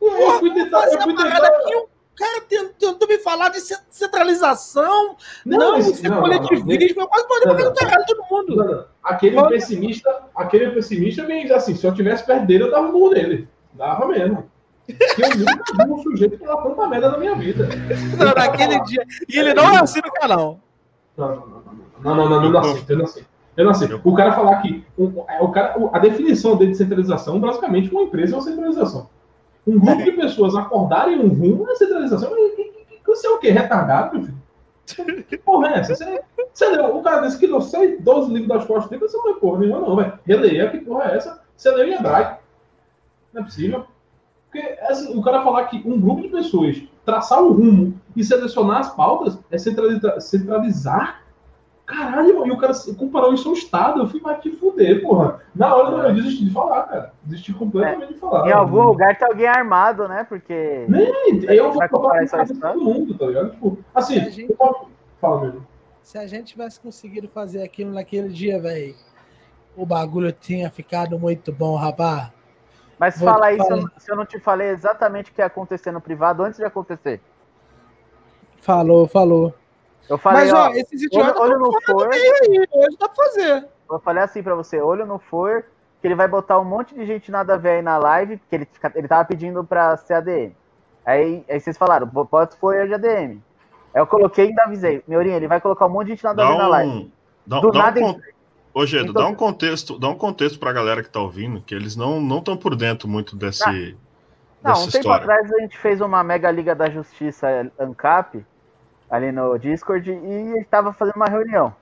[0.02, 1.38] eu fui tentar, eu fui tentar...
[1.38, 2.41] Aqui, o cara
[2.78, 3.60] tentou me falar de
[3.90, 8.56] centralização, não, não isso é coletivismo, eu quase mandei pra caralho todo mundo.
[8.56, 8.86] Não, não.
[9.03, 13.48] Aquele pessimista, aquele pessimista vem assim, se eu tivesse perto dele, eu dava um nele.
[13.74, 14.49] Dava mesmo.
[14.88, 17.68] Eu nunca vi um sujeito que falar tanta merda na minha vida.
[18.18, 19.03] Não, naquele dia.
[19.28, 20.60] E ele não é assim no canal.
[21.18, 23.35] Não, não, não, não, não, não, não, não aceito, eu não aceito.
[23.57, 23.88] Eu não sei.
[24.03, 25.06] O cara falar que o,
[25.41, 29.10] o cara, a definição de descentralização, basicamente, uma empresa é uma centralização.
[29.65, 32.32] Um grupo de pessoas acordarem um rumo é centralização.
[33.06, 33.49] Você é o quê?
[33.52, 35.23] Retardado, meu filho?
[35.23, 35.95] Que porra é essa?
[35.95, 36.22] Você,
[36.53, 39.32] você leu, o cara disse que não sei 12 livros das costas dele, você não
[39.32, 40.19] é porra nenhuma, não, velho.
[40.26, 41.41] Releia, que porra é essa?
[41.56, 42.44] Você leu em hebraico.
[43.34, 43.86] Não é possível.
[44.52, 48.80] Porque assim, o cara falar que um grupo de pessoas traçar um rumo e selecionar
[48.80, 51.22] as pautas é centralizar, centralizar
[51.86, 54.02] Caralho, e o cara comparou isso ao Estado.
[54.02, 55.41] Eu fui mais te fuder, porra.
[55.56, 57.14] Na hora eu desisti de falar, cara.
[57.24, 58.14] Desisti completamente é.
[58.14, 58.48] de falar.
[58.48, 60.24] Em algum lugar tem alguém armado, né?
[60.28, 60.86] Porque.
[60.90, 63.52] Nem, eu vou comparar isso todo mundo, tá ligado?
[63.52, 64.56] Tipo, assim, gente...
[64.60, 64.90] eu...
[65.22, 65.68] fala mesmo.
[66.02, 68.95] Se a gente tivesse conseguido fazer aquilo naquele dia, velho,
[69.76, 72.32] o bagulho tinha ficado muito bom, rapaz.
[72.98, 75.45] Mas Vou fala aí se eu, se eu não te falei exatamente o que ia
[75.45, 77.22] acontecer no privado antes de acontecer.
[78.62, 79.53] Falou, falou.
[80.10, 83.15] Eu falei, Mas, ó, ó esses idiotas olho, olho no for, aí, hoje dá pra
[83.15, 83.68] fazer.
[83.90, 85.65] Eu falei assim pra você, olho no for,
[86.02, 88.56] que ele vai botar um monte de gente nada a ver aí na live, porque
[88.56, 90.52] ele, ele tava pedindo pra ser ADM.
[91.06, 93.41] Aí, aí vocês falaram, pode for hoje ADM.
[93.94, 96.44] Aí eu coloquei e ainda avisei, Meurinho, ele vai colocar um monte de gente nada
[96.44, 97.11] a ver na live.
[97.45, 98.19] Dá, Do dá nada um,
[98.76, 101.73] Ô, Gedo, então, dá um contexto, dá um contexto pra galera que tá ouvindo, que
[101.73, 103.98] eles não não estão por dentro muito desse.
[104.61, 108.45] Não, não um tempo atrás a gente fez uma Mega Liga da Justiça ANCAP,
[109.10, 111.73] ali no Discord e ele tava fazendo uma reunião.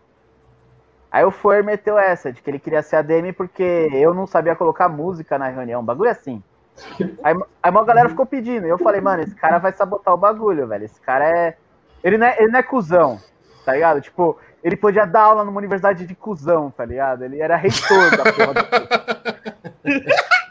[1.11, 4.55] Aí o Fuer meteu essa, de que ele queria ser ADM porque eu não sabia
[4.55, 6.41] colocar música na reunião, um bagulho assim.
[7.23, 10.17] Aí, aí uma galera ficou pedindo, e eu falei, mano, esse cara vai sabotar o
[10.17, 10.85] bagulho, velho.
[10.85, 11.55] Esse cara é.
[12.03, 13.19] Ele não é, ele não é cuzão,
[13.63, 14.01] tá ligado?
[14.01, 17.23] Tipo, ele podia dar aula numa universidade de cuzão, tá ligado?
[17.23, 18.63] Ele era reitor da porra do.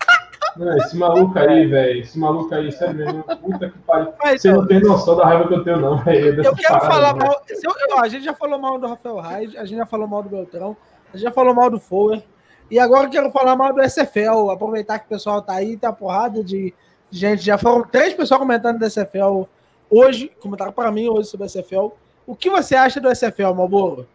[0.56, 4.12] Não, esse maluco aí, velho, esse maluco aí, sério mesmo, puta que pariu.
[4.36, 6.42] Você não tem noção da raiva que eu tenho, não, velho.
[6.42, 7.42] Eu quero falar mal.
[7.48, 10.28] Eu, a gente já falou mal do Rafael Reis, a gente já falou mal do
[10.28, 10.76] Beltrão,
[11.12, 12.22] a gente já falou mal do Fowler.
[12.70, 14.50] E agora eu quero falar mal do SFL.
[14.50, 16.72] Aproveitar que o pessoal tá aí, tem a porrada de
[17.10, 17.42] gente.
[17.42, 19.42] Já foram três pessoas comentando do SFL
[19.90, 21.88] hoje, comentaram para mim hoje sobre o SFL.
[22.26, 24.08] O que você acha do SFL, Malboro?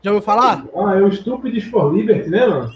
[0.00, 0.64] Já ouviu falar?
[0.74, 2.72] Ah, é o Stupid for Liberty, né, mano?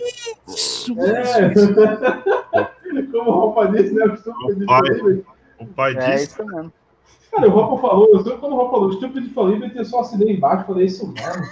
[0.49, 1.53] Isso, é.
[3.13, 4.05] Como o Rafa disse, né?
[4.05, 5.25] O Stupid for Liberty.
[5.59, 6.25] O pai é disse.
[6.25, 6.73] Isso mesmo.
[7.31, 9.85] Cara, o Rafa falou, eu sei quando o Rafa falou, o Stupid for Liberty, eu
[9.85, 11.43] só assinei embaixo, falei isso mesmo.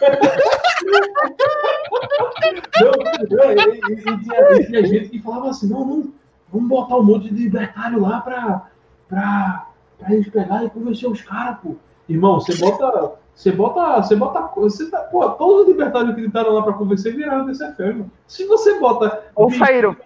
[2.80, 2.92] não,
[3.30, 3.58] não, e, e,
[3.92, 6.12] e, tinha, e, tinha, gente que falava assim, não, não,
[6.52, 8.66] vamos botar um monte de libertário lá pra,
[9.08, 9.68] pra,
[9.98, 11.76] pra eles pegar e convencer os caras, pô.
[12.08, 14.02] Irmão, você bota você bota.
[14.02, 14.40] Você bota.
[14.56, 18.10] Você tá, pô, todos os libertários que gritaram lá para convencer viraram desse ferro.
[18.26, 19.24] Se você bota.
[19.34, 19.96] Ou saíram.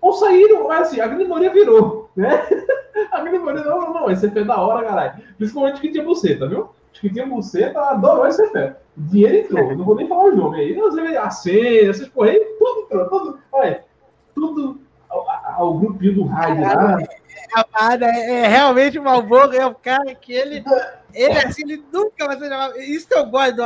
[0.00, 2.46] Ou saíram, mas assim, a grande maioria virou, né?
[3.12, 5.22] A grande maioria, não, não, esse é da hora, caralho.
[5.36, 6.68] Principalmente que tinha buceta, viu?
[6.92, 8.76] Os que tinha buceta adorou esse fé.
[8.96, 10.74] Dinheiro entrou, não vou nem falar o nome aí.
[10.74, 13.38] Você a senha, essas porra aí, tudo entrou, tudo.
[13.52, 13.84] Olha,
[14.34, 14.80] tudo.
[15.58, 16.98] O grupinho do rádio lá.
[17.00, 20.62] É, é, é realmente o Malboro, é o cara que ele
[21.14, 22.78] ele, assim, ele nunca vai ser chamado.
[22.80, 23.56] Isso que eu gosto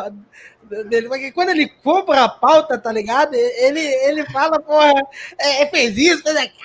[0.88, 3.34] dele, porque quando ele compra a pauta, tá ligado?
[3.34, 4.92] Ele, ele fala, porra,
[5.38, 6.58] é, é fez isso, fez aquilo.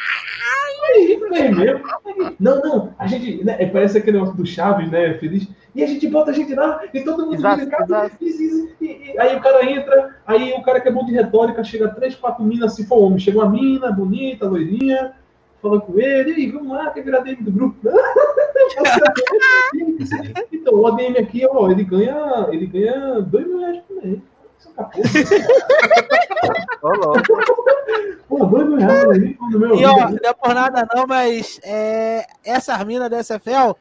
[2.39, 3.43] Não, não, a gente.
[3.43, 5.15] Né, parece aquele negócio do Chaves, né?
[5.15, 5.47] Feliz.
[5.77, 8.11] E a gente bota a gente lá, e todo mundo Exato, ligado, exato.
[8.19, 11.13] e- e- e- e- aí o cara entra, aí o cara que é bom de
[11.13, 15.13] retórica, chega três, quatro minas, se for homem, chega uma mina, bonita, loirinha,
[15.61, 17.77] fala com ele, e aí, vamos lá, quer virar DM do grupo?
[20.51, 24.19] então, o ADM aqui, ó, ele ganha, ele ganha dois mil reais por mês.
[28.27, 29.03] Pô, dois mil reais
[29.79, 33.75] E ó, não é por nada não, mas é, essas minas da SFL,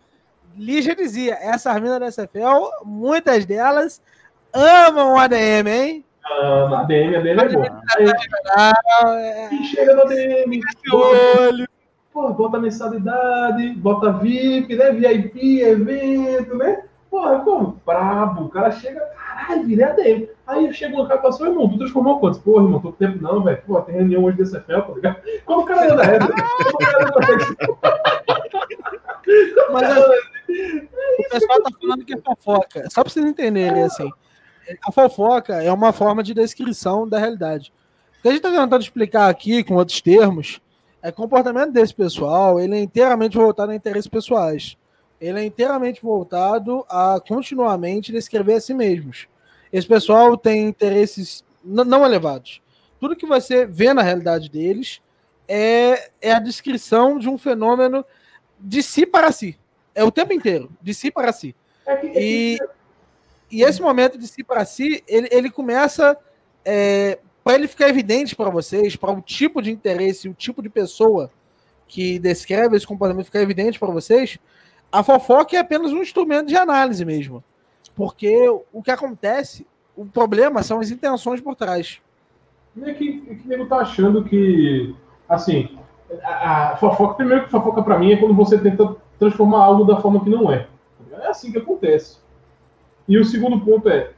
[0.56, 4.00] Lígia dizia, essas minas da SFL, muitas delas
[4.52, 6.04] amam o ADM, hein?
[6.70, 7.62] Na ADM, ADM é bom.
[7.96, 8.12] Aí,
[8.56, 8.72] Ah,
[9.20, 10.60] é, quem chega no ADM,
[10.92, 11.68] olho.
[12.12, 14.90] pô, bota mensalidade, bota VIP, né?
[14.90, 16.82] VIP, evento, né?
[17.10, 18.44] Porra, pô, brabo.
[18.44, 20.28] O cara chega, caralho, virei ADM.
[20.46, 22.40] Aí chega um cara e fala assim, "Ô, irmão, tu transformou quantos?
[22.40, 23.62] Porra, irmão, tô com tempo não, velho.
[23.66, 25.16] Pô, tem reunião hoje desse FL, tá ligado?
[25.44, 26.26] Como o cara anda essa?
[26.26, 27.20] Como o cara anda
[29.72, 30.35] Mas assim,
[31.18, 32.88] o pessoal tá falando que é fofoca.
[32.90, 34.10] Só pra vocês entenderem, assim.
[34.86, 37.72] A fofoca é uma forma de descrição da realidade.
[38.18, 40.60] O que a gente tá tentando explicar aqui, com outros termos,
[41.02, 44.76] é comportamento desse pessoal, ele é inteiramente voltado a interesses pessoais.
[45.20, 49.28] Ele é inteiramente voltado a continuamente descrever a si mesmos.
[49.72, 52.60] Esse pessoal tem interesses não elevados.
[53.00, 55.00] Tudo que você vê na realidade deles
[55.48, 58.04] é, é a descrição de um fenômeno
[58.58, 59.58] de si para si.
[59.96, 61.56] É o tempo inteiro, de si para si.
[61.86, 62.58] É é E,
[63.50, 66.16] e esse momento de si para si, ele, ele começa
[67.42, 71.30] para ele ficar evidente para vocês, para o tipo de interesse, o tipo de pessoa
[71.88, 74.38] que descreve esse comportamento ficar evidente para vocês,
[74.90, 77.42] a fofoca é apenas um instrumento de análise mesmo.
[77.94, 79.66] Porque o que acontece,
[79.96, 82.00] o problema são as intenções por trás.
[82.82, 84.94] É que, é que nego tá achando que,
[85.28, 85.78] assim,
[86.22, 89.96] a, a fofoca, primeiro que fofoca pra mim é quando você tenta transformar algo da
[90.00, 90.66] forma que não é.
[91.20, 92.18] É assim que acontece.
[93.08, 94.10] E o segundo ponto é,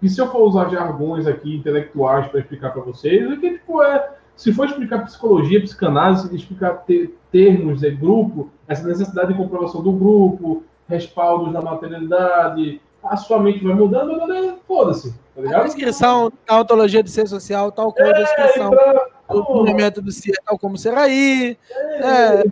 [0.00, 3.82] que se eu for usar jargões aqui intelectuais para explicar para vocês, é que, tipo,
[3.82, 9.82] é, se for explicar psicologia, psicanálise, explicar te- termos, é, grupo, essa necessidade de comprovação
[9.82, 15.64] do grupo, respaldos na materialidade, a sua mente vai mudando, mas, foda-se, tá A ligado?
[15.64, 19.58] descrição da ontologia de ser social, tal como a descrição É, pra- do porra.
[19.60, 21.56] movimento do ser, tal como será aí.
[21.70, 22.44] É,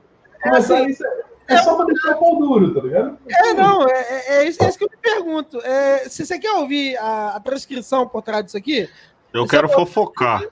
[0.44, 3.18] Mas assim, aí isso é, é só pra deixar o pau duro, tá ligado?
[3.28, 5.58] É, não, é, é, é isso, é isso que eu me pergunto.
[5.60, 8.88] É, se você quer ouvir a, a transcrição por trás disso aqui,
[9.32, 10.42] Eu quero fofocar.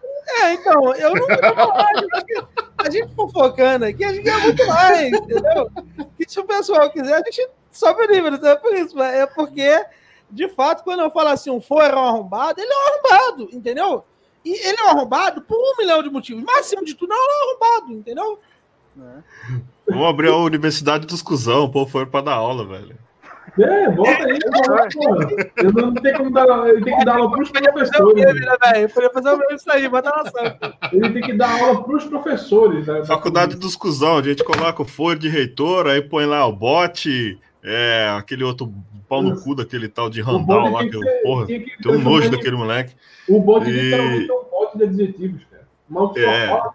[0.42, 2.48] é, então, eu não, eu não acho
[2.78, 5.70] a gente fofocando aqui, a gente quer muito mais, entendeu?
[6.16, 9.14] Que se o pessoal quiser, a gente sobe o nível, não é por isso, mas
[9.14, 9.84] é porque,
[10.30, 13.48] de fato, quando eu falo assim, um for é um arrombado, ele é um arrombado,
[13.52, 14.04] entendeu?
[14.44, 16.42] E ele é um arrombado por um milhão de motivos.
[16.42, 18.38] Máximo de tudo, não, é um arrombado, entendeu?
[19.90, 22.96] Vamos abrir a Universidade dos Cusão, o povo foi pra dar aula, velho.
[23.58, 25.62] É, bota aí, bota, pô.
[25.62, 28.24] Eu não tenho como dar, ele tem que dar aula pros professores.
[28.24, 28.82] né, velho?
[28.82, 30.88] Eu podia fazer o mesmo isso aí, bota na.
[30.92, 32.86] Ele tem que dar aula pros professores.
[32.86, 33.04] né?
[33.04, 37.38] Faculdade dos Cusão, a gente coloca o folha de reitor, aí põe lá o bote,
[37.64, 38.72] é, aquele outro
[39.08, 41.98] pau no cu daquele tal de Randall lá, tem que eu, ser- porra, tem um
[41.98, 42.94] nojo daquele moleque.
[43.28, 45.64] O bode E- literalmente é um bote de adjetivos, cara.
[45.90, 46.48] O maluco só É.
[46.48, 46.72] fala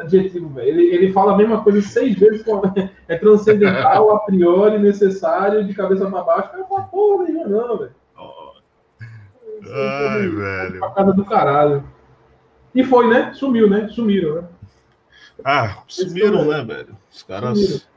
[0.00, 0.68] adjetivo, velho.
[0.68, 2.44] Ele, ele fala a mesma coisa seis vezes.
[3.08, 6.50] É transcendental, a priori, necessário, de cabeça pra baixo.
[6.50, 7.92] Cara fala, porra, nenhuma, não, velho.
[9.72, 10.80] Ai, velho.
[10.80, 11.84] Pra casa do caralho.
[12.74, 13.32] E foi, né?
[13.34, 13.88] Sumiu, né?
[13.88, 14.48] Sumiram, né?
[15.44, 16.96] Ah, sumiram, né, velho?
[17.10, 17.58] Os caras.
[17.58, 17.89] Sumiram.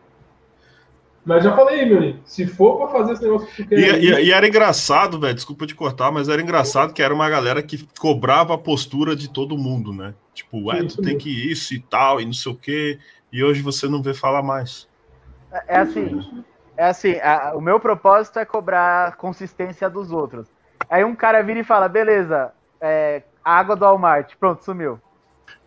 [1.25, 3.79] Mas já falei, meu amigo, se for pra fazer esse negócio que tu quer.
[3.79, 7.13] E, aí, e- e era engraçado, velho, desculpa te cortar, mas era engraçado que era
[7.13, 10.13] uma galera que cobrava a postura de todo mundo, né?
[10.33, 12.99] Tipo, é, tu tem que isso e tal, e não sei o quê.
[13.31, 14.87] E hoje você não vê falar mais.
[15.67, 16.19] É assim,
[16.75, 20.47] é assim, a- o meu propósito é cobrar a consistência dos outros.
[20.89, 22.51] Aí um cara vira e fala, beleza,
[22.81, 24.99] é, água do Walmart, pronto, sumiu.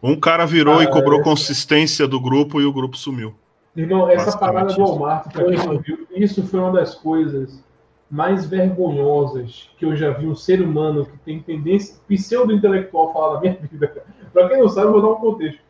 [0.02, 1.22] Um cara virou e Ah, cobrou é.
[1.22, 3.34] consistência do grupo e o grupo sumiu.
[3.76, 4.82] Irmão, essa parada do.
[4.82, 7.62] Walmart, pra quem não viu, isso foi uma das coisas
[8.10, 13.40] mais vergonhosas que eu já vi um ser humano que tem tendência pseudo-intelectual falar na
[13.40, 14.04] minha vida.
[14.32, 15.60] Pra quem não sabe, eu vou dar um contexto.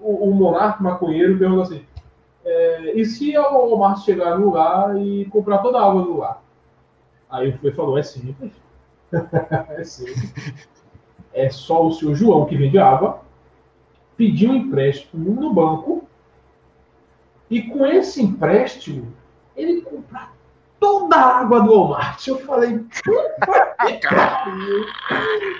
[0.00, 1.84] O, o monarca maconheiro perguntou assim:
[2.44, 6.42] é, e se o Walmart chegar no lugar e comprar toda a água do lugar?
[7.28, 8.52] Aí o Fê falou: é simples.
[9.68, 10.68] é simples.
[11.34, 13.20] É só o seu João que vende água
[14.16, 16.08] pedir um empréstimo no banco
[17.50, 19.12] e com esse empréstimo,
[19.56, 20.32] ele comprar
[20.78, 22.26] toda a água do Walmart.
[22.26, 24.86] Eu falei, puta que pariu.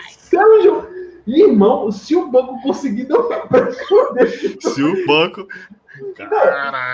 [0.08, 0.88] Sérgio,
[1.26, 5.46] irmão, se o banco conseguir dar um empréstimo desse, Se o banco.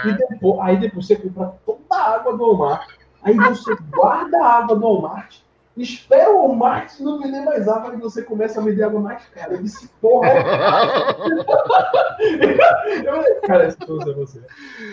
[0.05, 2.97] e depois, aí depois você compra toda a água do Walmart,
[3.27, 5.39] Aí você guarda a água do Walmart,
[5.76, 9.54] espera o Walmart não vender mais água e você começa a vender água mais cara.
[9.54, 10.28] Eu disse, porra.
[13.04, 14.40] eu, cara, essa coisa é você.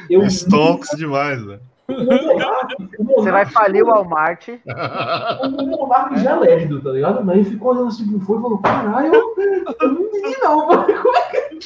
[0.10, 1.62] Eu Stonks demais, velho.
[1.88, 4.48] o Você vai falir o Walmart.
[4.50, 7.24] o Monark já é lerdo, tá ligado?
[7.24, 9.36] Mas ele ficou olhando assim, foi e falou, caralho, eu,
[9.82, 10.86] eu não entendi não, mano.
[11.02, 11.60] Como é que...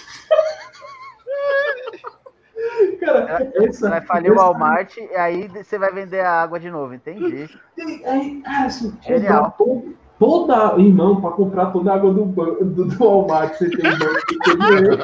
[2.99, 6.59] Cara, Você essa, vai falir o essa- Walmart e aí você vai vender a água
[6.59, 7.47] de novo, entendi.
[7.77, 9.53] E aí, cara, assim, Genial.
[9.57, 14.25] todo- toda, irmão, pra comprar toda a água do, do, do Walmart, você tem banco
[14.27, 14.97] que tem dinheiro.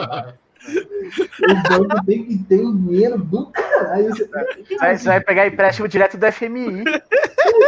[0.63, 4.09] O banco tem que ter o dinheiro do caralho.
[4.09, 6.83] Você, Você vai, você vai pegar empréstimo direto do FMI.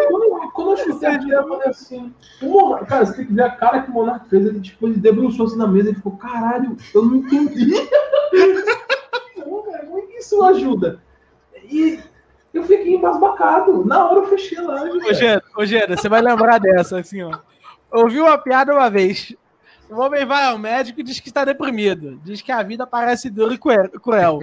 [0.07, 3.43] quando, quando eu escutei aquilo, eu falei assim, o Monark, cara, você tem que ver
[3.43, 6.15] a cara que o Monark fez, ele, tipo, ele debruçou assim na mesa, ele ficou,
[6.17, 7.73] caralho, eu não entendi.
[9.45, 11.01] Não, cara, como é que isso ajuda?
[11.63, 11.99] E
[12.53, 13.85] eu fiquei embasbacado.
[13.85, 14.99] Na hora eu fechei a live.
[15.55, 15.65] Ô.
[15.65, 17.37] Gera, você vai lembrar dessa, assim, ó.
[17.91, 19.35] Ouvi uma piada uma vez.
[19.89, 22.19] O homem vai ao médico e diz que está deprimido.
[22.23, 24.39] Diz que a vida parece dura e cruel-.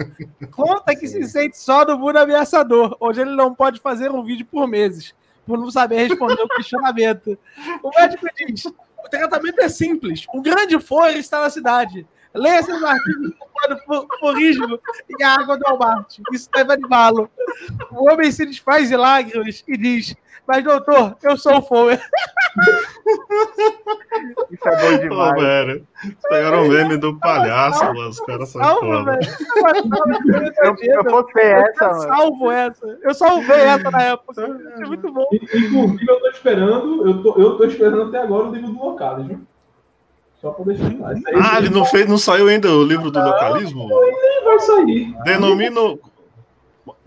[0.52, 2.96] Conta que se sente só no mundo ameaçador.
[3.00, 5.14] Hoje ele não pode fazer um vídeo por meses,
[5.44, 7.36] por não saber responder o questionamento.
[7.82, 10.24] O médico diz: o tratamento é simples.
[10.32, 12.06] Um grande folha está na cidade.
[12.34, 13.32] Leia seus artigos
[13.86, 14.78] por furismo
[15.18, 16.18] e a água do Walmart.
[16.32, 17.30] Isso deve animá-lo.
[17.90, 20.14] O homem se desfaz de lágrimas e diz:
[20.46, 22.00] Mas, doutor, eu sou o Fower.
[24.50, 25.42] Isso é bom Pô, demais.
[25.42, 25.86] velho.
[26.04, 28.08] Eles pegaram o meme do palhaço, mano.
[28.08, 29.18] Os caras são Salvo, foda.
[29.18, 30.52] velho.
[30.62, 32.02] Eu, eu postei essa, Eu mano.
[32.02, 32.98] salvo essa.
[33.02, 34.42] Eu salvei essa na época.
[34.78, 35.26] É muito bom.
[35.32, 39.26] Inclusive, eu tô esperando, eu tô, eu tô esperando até agora o livro do Locales,
[39.26, 39.40] viu?
[40.42, 41.16] Só pra deixar claro.
[41.16, 43.88] Isso aí Ah, ele não fez, não saiu ainda o livro do localismo?
[43.88, 45.14] nem vai sair.
[45.22, 45.98] Denomino.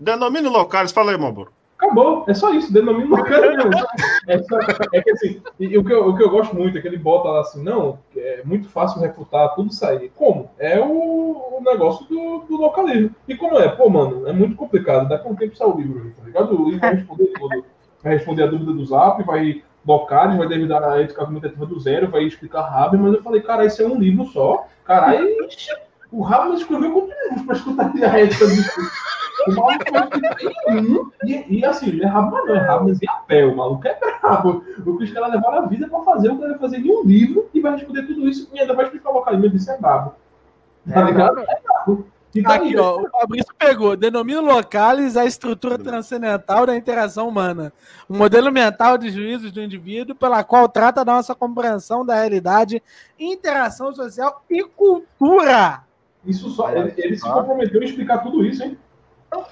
[0.00, 1.52] Denomino locais, fala aí, Moboro.
[1.78, 3.70] Acabou, é só isso, denomina locais mesmo.
[4.26, 4.58] É, só,
[4.94, 6.88] é que assim, e, e o, que eu, o que eu gosto muito é que
[6.88, 10.10] ele bota lá assim, não, é muito fácil refutar, tudo sair.
[10.16, 10.50] Como?
[10.58, 13.14] É o, o negócio do, do localismo.
[13.28, 13.68] E como é?
[13.68, 16.58] Pô, mano, é muito complicado, dá quanto tempo sai o livro aí, tá ligado?
[16.58, 17.64] O livro vai responder tudo.
[18.02, 22.10] Vai responder a dúvida do Zap, vai locais, vai derribar a ética argumentativa do zero,
[22.10, 24.66] vai explicar Haber, mas eu falei, cara, isso é um livro só.
[24.84, 25.28] Caralho,
[26.10, 28.52] o Haber escreveu quantos livros pra escutar a ética do
[29.46, 29.84] o maluco
[30.70, 33.56] em um, e, e assim, não é não é rabo, mas é a pé, o
[33.56, 34.64] maluco é brabo.
[34.84, 37.04] O que os caras levaram a vida pra fazer, o cara vai fazer em um
[37.04, 40.14] livro e vai responder tudo isso e ainda vai explicar o localismo, isso é brabo.
[40.92, 41.38] Tá É, ligado?
[41.40, 42.06] É brabo.
[42.40, 43.96] Então, Aqui, ó, o Fabrício pegou.
[43.96, 47.72] Denomina locales a estrutura transcendental da interação humana.
[48.08, 52.82] Um modelo mental de juízos do indivíduo pela qual trata da nossa compreensão da realidade,
[53.18, 55.82] interação social e cultura.
[56.24, 58.76] Isso só, ele, ele se comprometeu em explicar tudo isso, hein?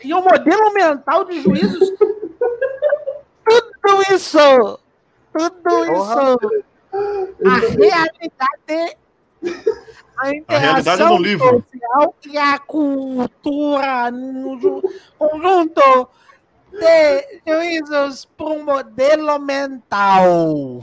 [0.03, 1.93] E o modelo mental de juízos.
[3.45, 4.81] Tudo isso!
[5.33, 6.65] Tudo isso!
[7.45, 8.97] A realidade.
[10.17, 11.65] A realidade é interação no livro.
[11.73, 14.83] social e a cultura no ju-
[15.19, 16.09] conjunto
[16.73, 20.81] de juízos para um modelo mental.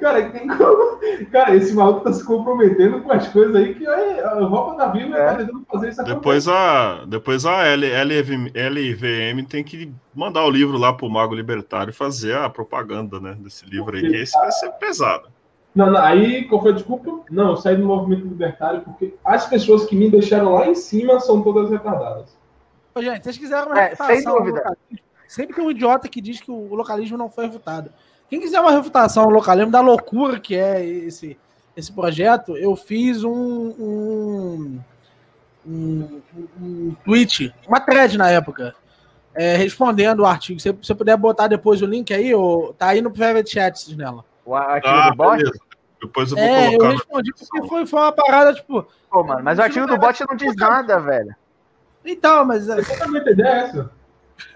[0.00, 0.98] Cara, tem como...
[1.30, 5.16] Cara, esse maluco tá se comprometendo com as coisas aí que a Europa da Bíblia
[5.16, 5.26] É.
[5.26, 10.50] tá tentando fazer isso Depois a, depois a L, LV, LVM tem que mandar o
[10.50, 14.50] livro lá pro Mago Libertário e fazer a propaganda, né, desse livro aí, esse vai
[14.52, 15.28] ser pesado.
[15.74, 17.20] Não, não, aí qual foi a desculpa?
[17.30, 21.18] Não, eu saí do movimento libertário porque as pessoas que me deixaram lá em cima
[21.20, 22.36] são todas retardadas.
[22.94, 24.58] Ô, gente, vocês quiserem uma É, refutação sem dúvida.
[24.58, 27.90] localismo, sempre tem um idiota que diz que o localismo não foi refutado.
[28.30, 31.36] Quem quiser uma refutação ao localismo da loucura que é esse,
[31.76, 34.80] esse projeto, eu fiz um, um,
[35.66, 36.20] um,
[36.60, 38.74] um tweet, uma thread na época,
[39.34, 40.60] é, respondendo o artigo.
[40.60, 44.24] Se você puder botar depois o link aí, ô, tá aí no private chat nela.
[44.46, 45.52] O artigo Ah, do beleza.
[46.06, 46.86] Depois eu vou É, eu colocar.
[46.88, 48.86] no- respondi porque foi, foi uma parada, tipo.
[49.10, 51.34] Pô, mano, mas o artigo do bot não diz nada, velho.
[52.04, 52.68] Então, mas.
[52.68, 53.90] é, Exatamente a ideia é essa.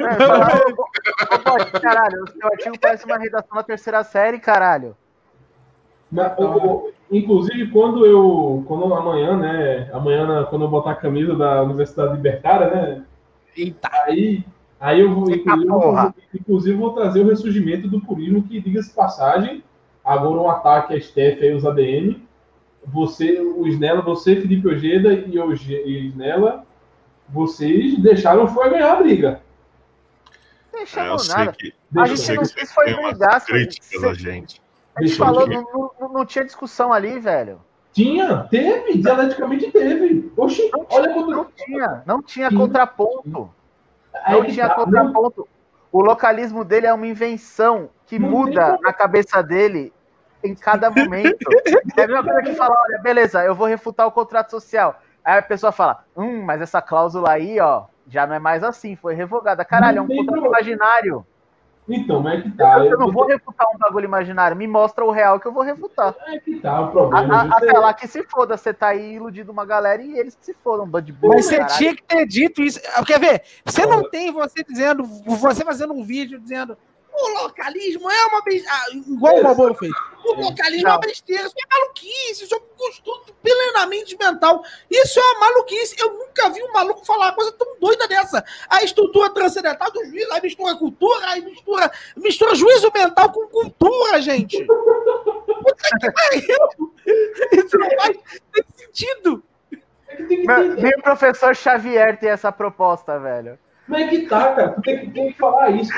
[0.00, 4.96] É, bot, caralho, o seu artigo parece uma redação da terceira série, caralho.
[6.38, 8.64] O- inclusive, quando eu.
[8.66, 9.90] Quando amanhã, né?
[9.92, 13.04] Amanhã, quando eu botar a camisa da Universidade Libertária, né?
[13.56, 13.90] Eita.
[14.04, 14.44] Aí,
[14.80, 15.30] aí eu vou.
[15.30, 19.62] Inclusive, eu vou, inclusive, vou trazer o ressurgimento do purismo, que, diga-se de passagem,
[20.08, 22.22] agora um ataque a Steph aí, os ADM.
[22.86, 26.64] Você, o Snella, você, Felipe Ojeda e o e Snella,
[27.28, 29.42] vocês deixaram foi ganhar a briga.
[30.72, 31.52] Não É, nada.
[31.52, 34.62] que, A gente não quis foi brigar, a gente.
[34.96, 37.60] A gente falou, não, não, não tinha discussão ali, velho.
[37.92, 40.32] Tinha, teve, dialeticamente teve.
[40.36, 41.30] Oxi, Não, olha tinha, quando.
[41.30, 42.56] não tinha, não tinha Sim.
[42.56, 43.50] contraponto.
[44.28, 45.48] Não tinha contraponto.
[45.90, 49.92] O localismo dele é uma invenção que Não muda na cabeça dele
[50.42, 51.36] em cada momento.
[51.96, 55.00] É a mesma coisa que fala, olha, beleza, eu vou refutar o contrato social.
[55.24, 58.96] Aí a pessoa fala, hum, mas essa cláusula aí, ó, já não é mais assim,
[58.96, 59.64] foi revogada.
[59.64, 61.26] Caralho, é um contrato imaginário.
[61.90, 62.84] Então, mas é que tá.
[62.84, 66.14] Eu não vou refutar um bagulho imaginário, me mostra o real que eu vou refutar.
[66.26, 67.40] É que tá o A- problema.
[67.40, 70.34] a- Você- Até lá que se foda, você tá aí iludindo uma galera e eles
[70.34, 71.14] que se fodam, um bando.
[71.22, 71.74] Mas você caralho.
[71.78, 72.78] tinha que ter dito isso.
[73.06, 73.42] Quer ver?
[73.64, 76.76] Você não tem você dizendo, você fazendo um vídeo dizendo
[77.20, 78.76] o localismo é uma besteira.
[79.06, 79.92] igual o Malboro fez.
[80.24, 84.62] O localismo é uma besteira, isso é maluquice, isso é um construto plenamente mental.
[84.90, 85.96] Isso é uma maluquice.
[85.98, 88.44] Eu nunca vi um maluco falar uma coisa tão doida dessa.
[88.68, 94.20] A estrutura transcendental do juízo, aí mistura cultura, aí mistura, mistura juízo mental com cultura,
[94.20, 94.64] gente.
[94.64, 96.94] Puta que pariu!
[97.52, 98.16] Isso não faz
[98.54, 99.42] nem sentido.
[100.18, 103.58] Meu- o professor Xavier tem essa proposta, velho.
[103.86, 104.76] Mas é que tá, cara.
[104.82, 105.90] Tem que, tem que falar isso.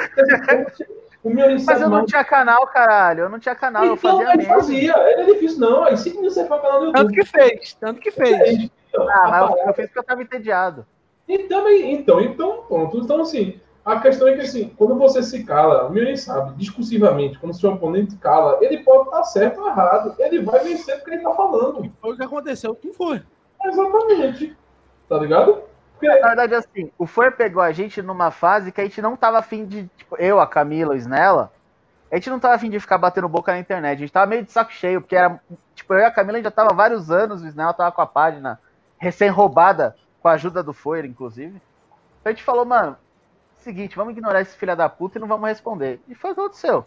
[1.22, 3.24] O meu Mas eu não tinha canal, caralho.
[3.24, 4.55] Eu não tinha canal, eu Então, fazia ele mesmo.
[4.55, 4.94] fazia.
[5.12, 5.84] Ele é difícil, não.
[5.84, 7.14] Aí 5 mil você faz canal Tanto YouTube.
[7.14, 8.70] que fez, tanto que fez.
[8.97, 10.86] Ah, mas eu, eu fiz porque eu tava entediado.
[11.28, 12.97] Então, então, então, pronto.
[12.98, 17.38] Então, assim, a questão é que, assim, quando você se cala, o Mirin sabe, discursivamente,
[17.38, 20.14] quando seu oponente cala, ele pode estar certo ou errado.
[20.18, 21.92] Ele vai vencer porque ele tá falando.
[22.01, 22.74] Foi o que aconteceu.
[22.74, 23.22] Quem foi?
[23.62, 24.56] Exatamente.
[25.09, 25.62] Tá ligado?
[26.02, 29.39] Na verdade, assim, o Fer pegou a gente numa fase que a gente não tava
[29.39, 29.89] afim de.
[29.97, 31.52] Tipo, eu, a Camila, o Snella,
[32.10, 33.97] a gente não tava afim de ficar batendo boca na internet.
[33.97, 35.40] A gente tava meio de saco cheio, porque era.
[35.74, 37.93] Tipo, eu e a Camila a gente já tava há vários anos, o Snella tava
[37.93, 38.59] com a página
[38.98, 41.60] recém-roubada, com a ajuda do Foyer, inclusive.
[42.20, 42.97] Então a gente falou, mano,
[43.59, 46.01] seguinte, vamos ignorar esse filho da puta e não vamos responder.
[46.09, 46.85] E foi o que aconteceu.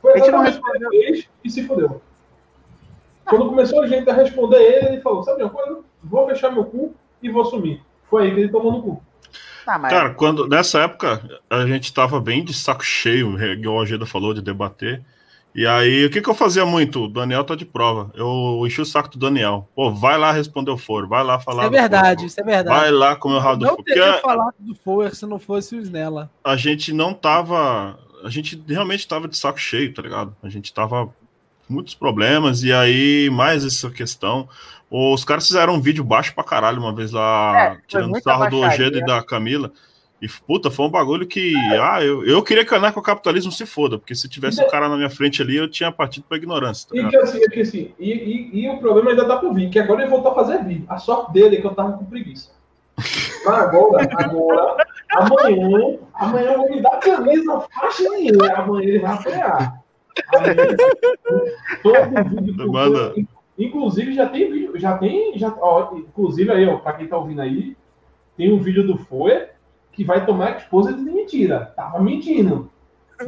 [0.00, 2.00] foi A gente não fez e se fudeu.
[3.24, 5.80] Quando começou a gente a responder ele, ele falou, sabe uma coisa?
[6.02, 7.82] Vou fechar meu cu e vou sumir.
[8.14, 9.02] Foi aí que ele tomou no cu.
[9.66, 11.20] Ah, mas Cara, quando, nessa época,
[11.50, 15.02] a gente tava bem de saco cheio, igual a Geda falou, de debater.
[15.52, 17.06] E aí, o que, que eu fazia muito?
[17.06, 18.12] O Daniel tá de prova.
[18.14, 19.68] Eu enchi o saco do Daniel.
[19.74, 21.64] Pô, vai lá responder o foro, vai lá falar.
[21.64, 22.26] Isso é verdade, foro.
[22.28, 22.80] isso é verdade.
[22.80, 23.82] Vai lá comer o rabo do não foro.
[23.82, 26.30] Porque teria falado do Fower se não fosse o Snella.
[26.44, 27.98] a gente não tava.
[28.22, 30.36] A gente realmente tava de saco cheio, tá ligado?
[30.40, 31.12] A gente tava
[31.68, 34.48] muitos problemas, e aí, mais essa questão.
[34.90, 38.60] Os caras fizeram um vídeo baixo pra caralho uma vez lá, É, tirando sarro do.
[38.60, 39.72] Ojeda e da Camila.
[40.22, 41.52] E, puta, foi um bagulho que.
[41.80, 44.96] Ah, eu, eu queria que o anarcocapitalismo se foda, porque se tivesse um cara na
[44.96, 46.88] minha frente ali, eu tinha partido pra ignorância.
[46.88, 49.68] Tá E que assim, que, assim e, e, e o problema ainda dá pra vir,
[49.68, 50.86] que agora ele voltou a fazer vídeo.
[50.88, 52.50] A sorte dele é que eu tava com preguiça.
[52.96, 58.46] Mas agora, agora, amanhã, amanhã eu vou me dar camisa faixa nenhuma.
[58.54, 59.83] Amanhã ele vai apanhar.
[62.70, 63.14] Manda.
[63.58, 67.40] Inclusive, já tem vídeo, já tem, já, ó, inclusive aí, ó, pra quem tá ouvindo
[67.40, 67.76] aí,
[68.36, 69.50] tem um vídeo do Foia
[69.92, 71.72] que vai tomar esposa de mentira.
[71.76, 72.70] Tava mentindo.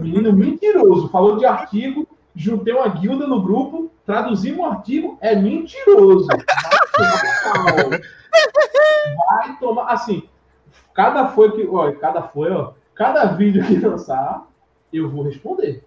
[0.00, 1.08] Menino mentiroso.
[1.10, 6.26] Falou de artigo, juntei uma guilda no grupo, traduzimos um artigo, é mentiroso.
[6.26, 8.00] Vai tomar.
[9.16, 9.84] Vai tomar.
[9.92, 10.24] Assim,
[10.92, 11.66] cada foi que.
[11.68, 12.72] Ó, cada foi, ó.
[12.94, 14.48] Cada vídeo que lançar,
[14.92, 15.84] eu vou responder.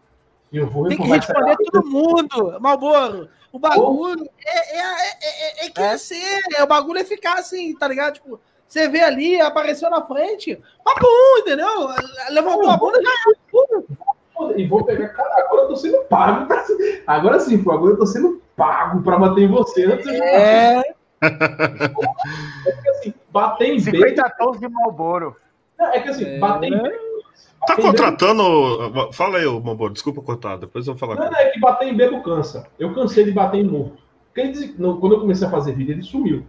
[0.52, 1.56] Eu vou Tem que responder.
[1.58, 2.58] todo mundo.
[2.60, 6.42] Malboro, o bagulho é, é, é, é, é crescer.
[6.58, 6.64] É.
[6.64, 8.16] O bagulho é ficar assim, tá ligado?
[8.16, 11.88] Tipo, você vê ali, apareceu na frente, papo um, entendeu?
[12.32, 14.54] Levantou a bunda já é.
[14.56, 15.10] E vou pegar.
[15.10, 16.46] Cara, agora eu tô sendo pago.
[16.48, 16.66] pra-
[17.08, 17.72] Agora sim, pô.
[17.72, 19.86] Agora eu tô sendo pago pra bater em você.
[19.86, 20.82] Antes já É,
[21.20, 23.92] Porque, assim, bater em B.
[23.92, 25.36] 50 tons de Malboro.
[25.78, 26.40] Não, é que assim, É.
[26.40, 27.09] bater em B.
[27.66, 29.12] Tá bater contratando.
[29.14, 31.16] Fala aí, Mamboro, desculpa cortar, depois eu vou falar.
[31.20, 32.68] Não, não, é que bater em bebo cansa.
[32.78, 34.02] Eu cansei de bater em morto.
[34.34, 36.46] Quando eu comecei a fazer vídeo, ele sumiu.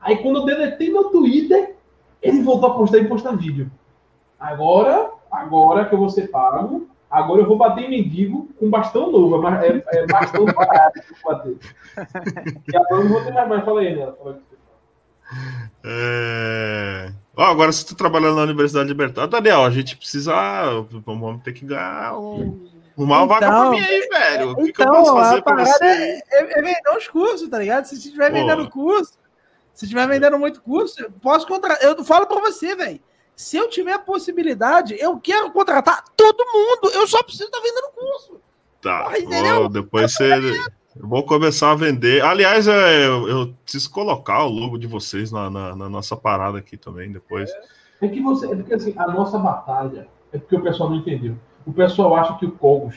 [0.00, 1.74] Aí quando eu deletei meu Twitter,
[2.22, 3.70] ele voltou a postar e postar vídeo.
[4.38, 9.10] Agora, agora que eu vou ser pago, agora eu vou bater em mendigo com bastão
[9.10, 9.46] novo.
[9.46, 11.56] É, é, é bastão parado que eu vou bater.
[12.72, 13.64] E agora eu não vou ter mais, mais.
[13.64, 14.12] Fala aí, né?
[15.84, 17.12] É...
[17.46, 19.28] Agora você está trabalhando na Universidade Libertária.
[19.30, 20.34] Daniel, a gente precisa.
[21.06, 22.66] Vamos ter que ganhar um.
[22.96, 24.50] Uma vaga pra Então- mim aí, velho.
[24.50, 25.84] O que, que eu então, posso fazer pra você?
[25.84, 27.84] é, é, é vender os cursos, tá ligado?
[27.84, 29.12] Se você estiver vendendo curso,
[29.72, 31.80] se estiver vendendo muito curso, eu posso contratar.
[31.80, 33.00] Eu falo pra você, velho.
[33.36, 36.92] Se eu tiver a possibilidade, eu quero contratar todo mundo.
[36.92, 38.40] Eu só preciso estar vendendo curso.
[38.82, 39.04] Tá.
[39.04, 39.68] Porra, entendeu?
[39.68, 40.28] Depois você.
[41.00, 42.22] Eu vou começar a vender.
[42.24, 46.58] Aliás, é, eu, eu preciso colocar o logo de vocês na, na- na nossa parada
[46.58, 47.50] aqui também depois.
[48.00, 48.46] É que você.
[48.50, 51.36] É porque assim, a nossa batalha é porque o pessoal não entendeu.
[51.66, 52.96] O pessoal acha que o Cogos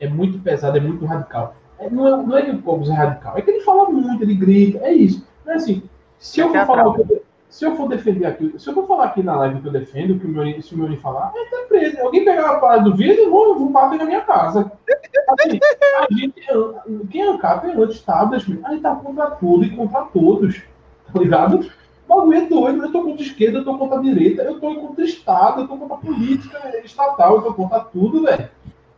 [0.00, 1.56] é muito pesado, é muito radical.
[1.78, 4.22] É, não, é, não é que o Cogos é radical, é que ele fala muito,
[4.22, 5.26] ele grita, é isso.
[5.44, 5.82] Não é assim.
[6.18, 7.23] Se eu É for falar o que eu,
[7.54, 10.18] se eu for defender aquilo, se eu for falar aqui na live que eu defendo,
[10.18, 12.00] que o meu, se o meu falar, aí tá preso.
[12.00, 14.72] Alguém pegar a parada do vídeo, vou, vou bater na minha casa.
[15.28, 15.60] Assim,
[16.00, 16.34] a gente,
[17.12, 20.62] quem é ANCAP é anti-establishment, aí tá contra tudo e contra todos,
[21.12, 21.70] tá ligado?
[22.08, 24.58] O bagulho é doido, eu tô contra a esquerda, eu tô contra a direita, eu
[24.58, 28.48] tô contra o Estado, eu tô contra a política estatal, eu tô contra tudo, velho.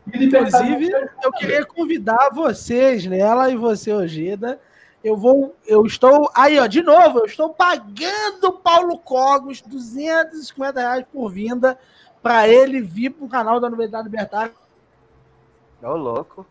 [0.07, 0.91] Inclusive,
[1.23, 4.59] eu queria convidar vocês nela e você, Ojeda.
[5.05, 11.05] Eu vou, eu estou aí, ó, de novo, eu estou pagando Paulo Cogos 250 reais
[11.13, 11.79] por vinda
[12.23, 14.53] para ele vir para o canal da Novidade Libertária.
[15.83, 16.45] Ô, louco.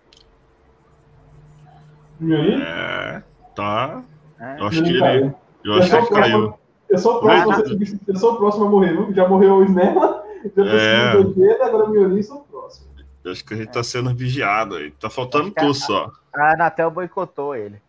[2.22, 3.22] É,
[3.53, 4.03] tá.
[4.39, 4.59] É.
[4.59, 5.34] Eu acho que ele.
[5.63, 6.57] Eu acho que caiu.
[6.88, 9.13] Eu sou o próximo, eu sou o próximo a morrer?
[9.13, 10.23] Já morreu o Snella,
[10.55, 11.15] já é.
[11.17, 12.88] o agora o Miolim sou o próximo.
[13.23, 14.91] Eu acho que a gente tá sendo vigiado aí.
[14.91, 16.11] Tá faltando tu só.
[16.34, 17.81] A Anatel boicotou ele.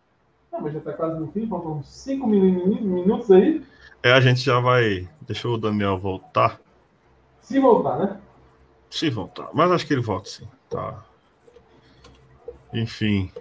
[0.51, 3.61] Não, mas já tá quase no fim, faltam 5 minutos aí.
[4.03, 5.07] É, a gente já vai.
[5.21, 6.59] Deixa o Daniel voltar.
[7.41, 8.17] Se voltar, né?
[8.89, 9.49] Se voltar.
[9.53, 10.47] Mas acho que ele volta sim.
[10.69, 11.03] Tá.
[12.73, 13.31] Enfim.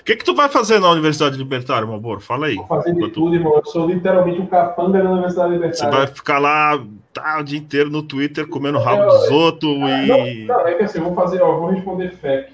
[0.00, 2.20] O que, que tu vai fazer na Universidade Libertária, meu amor?
[2.20, 2.56] Fala aí.
[2.56, 3.56] Vou fazer de tudo, irmão.
[3.56, 5.92] Eu sou literalmente um capanga na Universidade Libertária.
[5.92, 10.46] Você vai ficar lá tá, o dia inteiro no Twitter comendo rabo dos outros e.
[10.46, 12.52] Não, não, é que assim, eu vou fazer, ó, vou responder FAQ.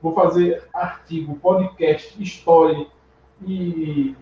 [0.00, 2.86] Vou fazer artigo, podcast, história
[3.46, 4.16] e.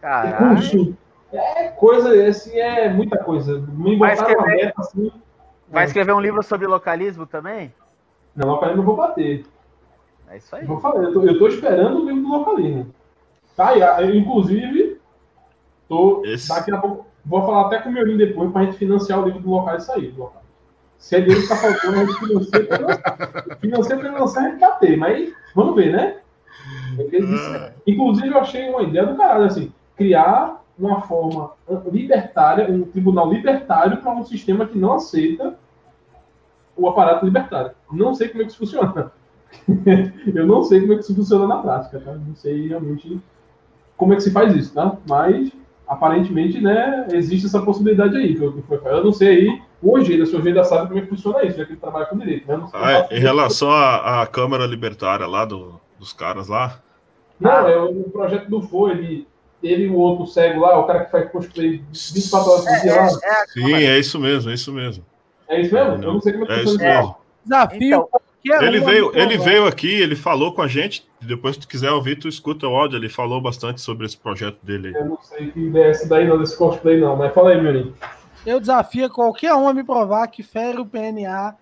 [0.00, 0.96] Caralho.
[1.32, 3.58] É coisa, assim, é muita coisa.
[3.58, 5.10] Me vai escrever, meta, assim,
[5.68, 5.86] vai é.
[5.86, 7.74] escrever um livro sobre localismo também?
[8.36, 9.44] Não, localismo eu vou bater.
[10.28, 10.64] É isso aí.
[10.64, 12.94] Vou falar, eu, tô, eu tô esperando o livro do localismo.
[13.56, 15.00] Tá, eu, inclusive,
[15.88, 16.48] tô, Esse...
[16.48, 19.24] daqui a pouco, vou falar até com o meu livro depois pra gente financiar o
[19.24, 20.12] livro do local e sair.
[20.12, 20.42] Do local.
[20.98, 23.58] Se é dele que tá faltando, a gente financia pra lançar.
[23.60, 26.16] Financia pra lançar, a gente bater, mas vamos ver, né?
[26.94, 31.52] Disse, inclusive, eu achei uma ideia do caralho, assim, criar uma forma
[31.90, 35.54] libertária, um tribunal libertário para um sistema que não aceita
[36.76, 37.72] o aparato libertário.
[37.92, 39.12] Não sei como é que isso funciona.
[40.34, 42.12] eu não sei como é que isso funciona na prática, tá?
[42.14, 43.20] Não sei realmente
[43.96, 44.96] como é que se faz isso, tá?
[45.08, 45.52] Mas
[45.86, 48.34] aparentemente, né, existe essa possibilidade aí.
[48.34, 51.44] Que eu, eu não sei aí, hoje o senhor ainda sabe como é que funciona
[51.44, 52.48] isso, já que ele trabalha com direito.
[52.48, 52.68] Né?
[52.72, 56.80] Ah, é, em relação à Câmara Libertária lá do, dos caras lá?
[57.40, 59.26] Não, é o projeto do FO, ele
[59.60, 63.08] teve o outro cego lá, o cara que faz cosplay 24 horas por dia lá.
[63.52, 65.04] Sim, é isso mesmo, é isso mesmo.
[65.48, 65.94] É isso mesmo?
[65.94, 66.78] Eu não sei como é que é isso.
[67.44, 68.08] Desafio
[68.44, 71.08] então, ele veio, ele veio aqui, ele falou com a gente.
[71.18, 72.98] Depois, se tu quiser ouvir, tu escuta o áudio.
[72.98, 74.94] Ele falou bastante sobre esse projeto dele.
[74.94, 77.16] Eu não sei que ideia é essa daí, não, desse cosplay, não.
[77.16, 77.94] Mas fala aí, Miolinho.
[78.44, 81.54] Eu desafio qualquer um a me provar que fere o PNA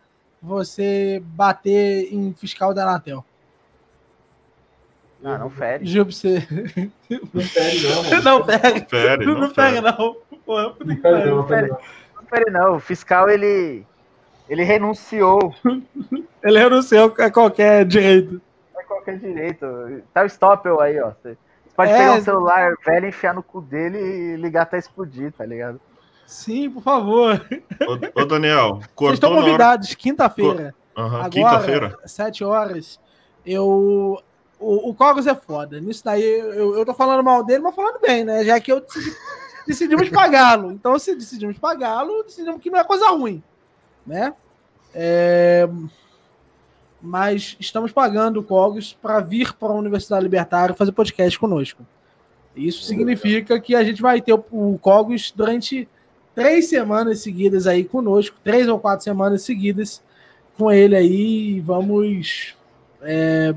[0.43, 3.24] você bater em fiscal da Anatel.
[5.24, 5.86] Ah, não fere.
[5.86, 6.47] Juro pra você.
[7.32, 8.23] Não fere, não.
[8.39, 8.86] Não fere.
[8.89, 10.16] fere não, não, não fere, não.
[10.44, 11.78] Porra, não, fere, não, não fere, não.
[12.16, 12.77] Não fere, não.
[12.77, 13.85] O fiscal, ele
[14.49, 15.55] ele renunciou.
[16.43, 18.43] Ele renunciou a qualquer direito.
[18.77, 19.65] A qualquer direito.
[20.12, 21.12] Tá o Stoppel aí, ó.
[21.12, 21.39] Você
[21.77, 21.97] pode é...
[21.97, 25.81] pegar um celular velho, enfiar no cu dele e ligar até explodir, tá ligado?
[26.27, 27.47] Sim, por favor.
[28.15, 29.97] Ô, ô Daniel, Vocês estão convidados, hora...
[29.97, 30.74] quinta-feira.
[30.97, 31.99] Uhum, Agora, quinta-feira.
[32.05, 33.01] Sete horas.
[33.47, 34.20] Eu.
[34.63, 35.81] O, Cogos é foda.
[35.81, 38.45] Nisso daí eu, eu tô falando mal dele, mas falando bem, né?
[38.45, 39.17] Já que eu decidi,
[39.67, 40.73] decidimos pagá-lo.
[40.73, 43.43] Então, se decidimos pagá-lo, decidimos que não é coisa ruim
[44.07, 44.35] né?
[44.95, 45.69] É...
[47.01, 51.85] Mas estamos pagando o Cogos para vir para a Universidade Libertária fazer podcast conosco.
[52.55, 55.89] Isso significa que a gente vai ter o Cogos durante
[56.35, 60.03] três semanas seguidas aí conosco, três ou quatro semanas seguidas
[60.57, 61.61] com ele aí.
[61.61, 62.55] Vamos
[63.01, 63.53] é,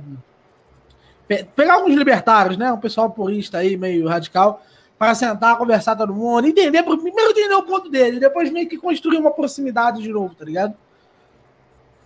[1.27, 2.71] pegar alguns libertários, né?
[2.71, 4.61] Um pessoal purista aí, meio radical,
[4.97, 9.17] para sentar, conversar todo mundo, entender, primeiro entender o ponto dele, depois meio que construir
[9.17, 10.75] uma proximidade de novo, tá ligado?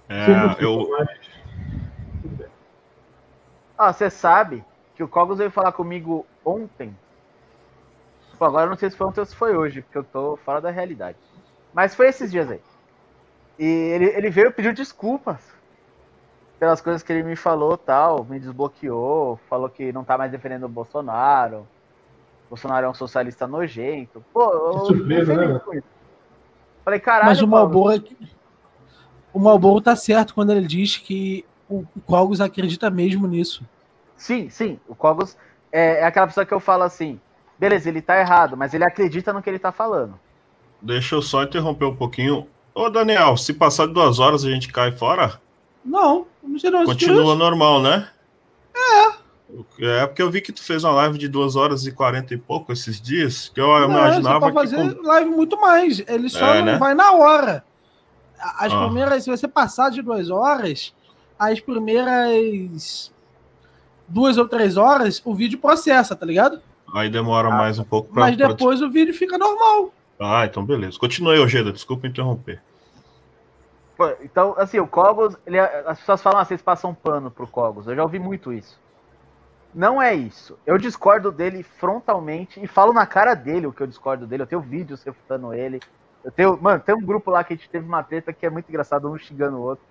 [0.08, 0.88] É, eu...
[3.78, 4.64] Ah, você sabe
[4.96, 6.96] que o Cogos veio falar comigo ontem.
[8.38, 10.38] Pô, agora eu não sei se foi ontem ou se foi hoje, porque eu tô
[10.44, 11.18] fora da realidade.
[11.74, 12.60] Mas foi esses dias aí.
[13.58, 15.38] E ele, ele veio pedir desculpas
[16.60, 20.66] pelas coisas que ele me falou tal, me desbloqueou, falou que não tá mais defendendo
[20.66, 21.66] o Bolsonaro
[22.50, 24.26] Bolsonaro é um socialista nojento.
[24.34, 25.62] Pô, que surpresa, né?
[26.84, 27.28] Falei, caralho.
[27.28, 28.02] Mas o Malboro, é
[29.32, 33.64] o Malboro tá certo quando ele diz que o Cogos acredita mesmo nisso.
[34.18, 34.80] Sim, sim.
[34.88, 35.38] O Cogos
[35.72, 37.20] é, é aquela pessoa que eu falo assim:
[37.58, 40.20] beleza, ele tá errado, mas ele acredita no que ele tá falando.
[40.82, 42.48] Deixa eu só interromper um pouquinho.
[42.74, 45.40] Ô, Daniel, se passar de duas horas a gente cai fora?
[45.86, 46.86] Não, não sei não.
[46.86, 48.10] Continua normal, né?
[48.76, 49.20] É.
[49.82, 52.38] É porque eu vi que tu fez uma live de 2 horas e 40 e
[52.38, 55.08] pouco esses dias, que eu não, imaginava você pode fazer com...
[55.08, 56.04] live muito mais.
[56.08, 56.78] Ele só é, né?
[56.78, 57.64] vai na hora.
[58.58, 58.86] As ah.
[58.86, 60.94] primeiras, se você passar de duas horas,
[61.38, 63.12] as primeiras
[64.08, 66.62] duas ou três horas, o vídeo processa, tá ligado?
[66.94, 68.24] Aí demora ah, mais um pouco pra.
[68.24, 68.88] Mas depois pra...
[68.88, 69.94] o vídeo fica normal.
[70.20, 70.98] Ah, então beleza.
[71.00, 72.62] Continue, Ojeda, desculpa interromper.
[74.22, 77.88] Então, assim, o Cogos, ele, as pessoas falam assim, vocês passam pano pro Cogos.
[77.88, 78.80] Eu já ouvi muito isso.
[79.74, 80.58] Não é isso.
[80.66, 84.44] Eu discordo dele frontalmente e falo na cara dele o que eu discordo dele.
[84.44, 85.80] Eu tenho vídeos refutando ele.
[86.24, 88.50] Eu tenho, mano, tem um grupo lá que a gente teve uma treta que é
[88.50, 89.86] muito engraçado, um xingando o outro.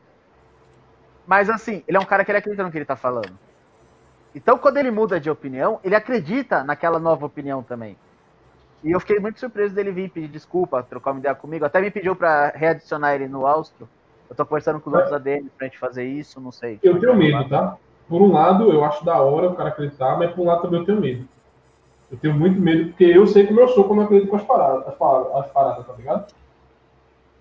[1.27, 3.33] Mas assim, ele é um cara que ele acredita no que ele tá falando.
[4.35, 7.97] Então, quando ele muda de opinião, ele acredita naquela nova opinião também.
[8.83, 11.65] E eu fiquei muito surpreso dele vir pedir desculpa, trocar uma ideia comigo.
[11.65, 13.89] Até me pediu para readicionar ele no Austro.
[14.29, 16.79] Eu tô conversando com os outros ADM pra gente fazer isso, não sei.
[16.83, 17.77] Eu tenho medo, tá?
[18.09, 20.81] Por um lado, eu acho da hora o cara acreditar, mas por um lado também
[20.81, 21.29] eu tenho medo.
[22.11, 24.45] Eu tenho muito medo, porque eu sei como eu sou quando eu acredito com as
[24.45, 26.35] paradas, as paradas, as paradas tá ligado?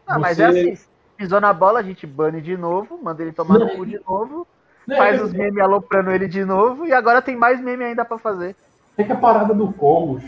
[0.05, 0.19] Ah, Você...
[0.19, 0.77] mas é assim,
[1.15, 4.45] pisou na bola, a gente bane de novo, manda ele tomar no cu de novo,
[4.85, 8.03] não, faz é os memes aloprando ele de novo, e agora tem mais meme ainda
[8.03, 8.55] para fazer.
[8.97, 10.23] É que a parada do Cogos,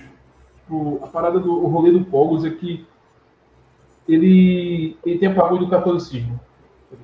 [1.01, 2.85] a parada do o rolê do Cogos é que
[4.07, 6.39] ele, ele tem a pavor do catolicismo.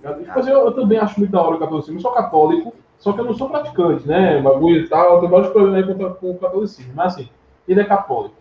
[0.02, 0.50] Tá ligado?
[0.50, 3.26] eu, eu, também acho muito da hora o catolicismo, eu sou católico, só que eu
[3.26, 4.42] não sou praticante, né?
[4.42, 6.94] Bagulho e tal, tem vários problemas aí com, com o catolicismo.
[6.96, 7.30] Mas assim,
[7.68, 8.36] ele é católico.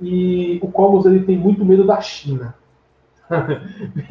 [0.00, 2.54] E o Cogos ele tem muito medo da China.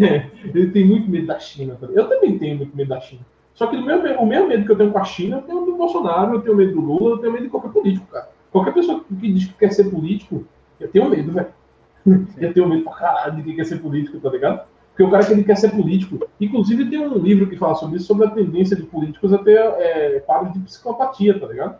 [0.53, 1.77] ele tem muito medo da China.
[1.93, 3.21] Eu também tenho muito medo da China.
[3.53, 5.65] Só que o mesmo, o mesmo medo que eu tenho com a China, eu tenho
[5.65, 8.29] do Bolsonaro, eu tenho medo do Lula, eu tenho medo de qualquer político, cara.
[8.51, 10.45] Qualquer pessoa que diz que quer ser político,
[10.79, 11.53] eu tenho medo, velho.
[12.35, 14.65] Eu tenho medo pra caralho de quem quer ser político, tá ligado?
[14.91, 16.27] Porque o cara que ele quer ser político.
[16.39, 19.57] Inclusive, tem um livro que fala sobre isso, sobre a tendência de políticos a ter
[19.57, 21.79] é, quadros de psicopatia, tá ligado?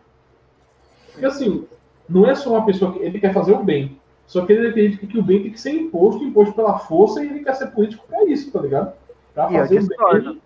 [1.11, 1.67] Porque assim,
[2.07, 3.99] não é só uma pessoa que ele quer fazer o bem.
[4.25, 7.27] Só que ele acredita que o bem tem que ser imposto, imposto pela força, e
[7.27, 8.93] ele quer ser político pra isso, tá ligado?
[9.33, 10.41] Pra fazer o bem.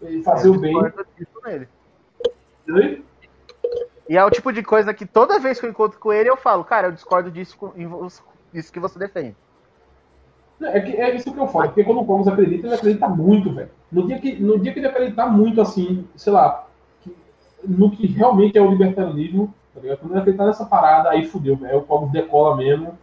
[0.00, 0.74] E fazer o bem.
[2.66, 3.04] Nele.
[4.08, 6.36] E é o tipo de coisa que toda vez que eu encontro com ele, eu
[6.36, 7.56] falo, cara, eu discordo disso,
[8.52, 9.36] disso que você defende.
[10.60, 13.52] É, que, é isso que eu falo, porque quando o Gomes acredita, ele acredita muito,
[13.52, 13.70] velho.
[13.92, 16.66] No dia, que, no dia que ele acreditar muito, assim, sei lá,
[17.02, 17.14] que,
[17.64, 19.98] no que realmente é o libertarianismo, tá ligado?
[19.98, 21.78] Quando ele acreditar nessa parada, aí fudeu, velho.
[21.78, 22.98] O Gomes decola mesmo,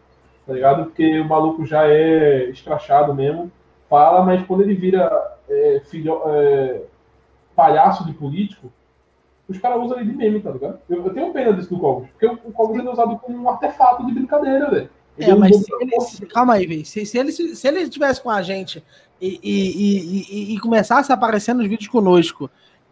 [0.45, 0.85] tá ligado?
[0.85, 3.49] Porque o maluco já é escrachado mesmo,
[3.89, 5.09] fala, mas quando ele vira
[5.49, 6.81] é, filho, é,
[7.55, 8.69] palhaço de político,
[9.47, 10.79] os caras usam ele de meme, tá ligado?
[10.89, 13.49] Eu, eu tenho pena disso do Cogos, porque o, o Cogos é usado como um
[13.49, 14.89] artefato de brincadeira, velho.
[15.17, 16.85] É, mas se ele, calma aí.
[16.85, 18.83] Se, se, ele, se ele estivesse com a gente
[19.21, 22.49] e, e, e, e, começasse a aparecer nos vídeos conosco,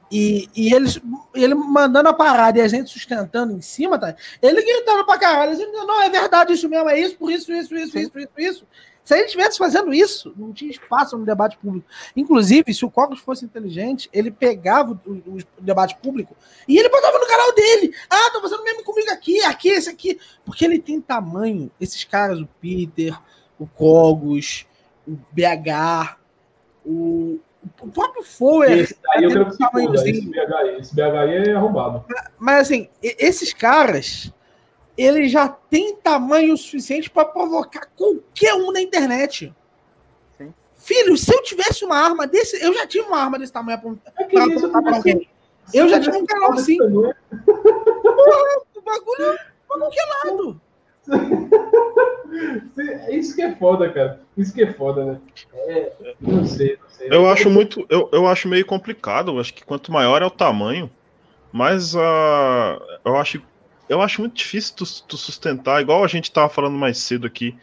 [0.10, 1.02] e, e eles,
[1.34, 4.16] ele mandando a parada e a gente sustentando em cima, tá?
[4.42, 7.76] Ele gritando pra caralho, dizendo, não, é verdade isso mesmo, é isso, por isso, isso,
[7.76, 8.68] isso, isso, isso, isso.
[9.04, 11.86] Se a gente estivesse fazendo isso, não tinha espaço no debate público.
[12.16, 16.36] Inclusive, se o Cogos fosse inteligente, ele pegava o, o, o, debate público
[16.68, 17.94] e ele botava no canal dele.
[18.10, 20.18] Ah, tô fazendo mesmo comigo aqui, aqui, esse aqui.
[20.46, 23.20] Porque ele tem tamanho, esses caras, o Peter,
[23.60, 24.66] o Cogos,
[25.06, 26.18] o BH,
[26.86, 27.40] o,
[27.82, 28.80] o próprio Foer.
[28.80, 32.06] Esse aí eu quero que se esse BH, esse BH é arrombado.
[32.40, 34.32] Mas assim, esses caras
[34.98, 39.54] ele já tem tamanho suficiente para provocar qualquer um na internet.
[40.38, 40.54] Sim.
[40.78, 43.92] Filho, se eu tivesse uma arma desse, eu já tinha uma arma desse tamanho para
[44.22, 45.28] é pra alguém.
[45.74, 46.78] Eu já tinha um canal assim.
[46.78, 47.14] Porra,
[48.76, 50.62] o bagulho pra qualquer lado.
[53.10, 54.22] Isso que é foda, cara.
[54.38, 55.20] Isso que é foda, né?
[55.54, 57.08] É, não sei, não sei.
[57.12, 59.32] Eu acho muito, eu, eu acho meio complicado.
[59.32, 60.90] Eu acho que quanto maior é o tamanho,
[61.52, 62.00] mais uh,
[63.06, 63.42] eu acho
[63.94, 67.56] eu acho muito difícil tu, tu sustentar, igual a gente estava falando mais cedo aqui,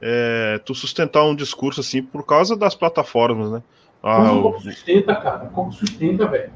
[0.00, 3.62] é, tu sustentar um discurso assim por causa das plataformas, né?
[4.02, 5.46] Ah, como sustenta, cara?
[5.46, 6.52] Como sustenta, velho?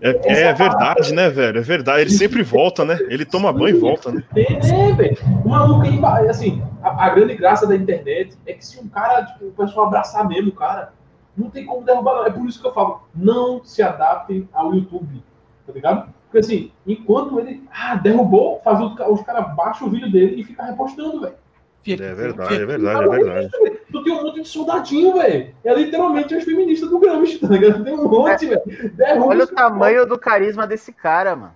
[0.00, 1.58] É, é verdade, né, velho?
[1.58, 2.02] É verdade.
[2.02, 2.98] Ele sempre volta, né?
[3.08, 4.22] Ele toma banho e volta, né?
[4.36, 5.16] É, velho.
[5.44, 5.86] O maluco
[6.28, 9.86] assim, a, a, grande graça da internet é que se um cara, tipo, o pessoal
[9.86, 10.92] abraçar mesmo, cara,
[11.36, 12.26] não tem como derrubar, não.
[12.26, 15.22] É por isso que eu falo, não se adaptem ao YouTube,
[15.66, 16.12] tá ligado?
[16.36, 20.44] Porque assim, enquanto ele ah, derrubou, faz os, os caras baixam o vídeo dele e
[20.44, 21.34] fica repostando, velho.
[21.88, 23.50] É verdade, é verdade, é verdade.
[23.90, 25.54] Tu tem um monte de soldadinho, velho.
[25.64, 27.82] É literalmente as feministas do Gramsci, tá ligado?
[27.82, 28.58] Tem um monte, é.
[28.88, 29.24] velho.
[29.24, 31.54] Olha o tamanho do carisma desse cara, mano.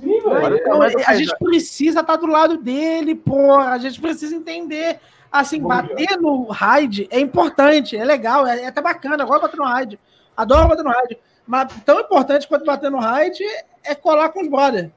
[0.00, 0.60] Sim, velho.
[1.06, 3.70] A gente precisa estar tá do lado dele, porra.
[3.70, 4.98] A gente precisa entender.
[5.30, 6.16] Assim, Bom bater dia.
[6.16, 9.22] no raid é importante, é legal, é, é até bacana.
[9.22, 10.00] Agora bater no raid.
[10.36, 11.18] Adoro bater no raid.
[11.48, 13.42] Mas tão importante quanto bater no raid
[13.82, 14.90] é colar com os brother.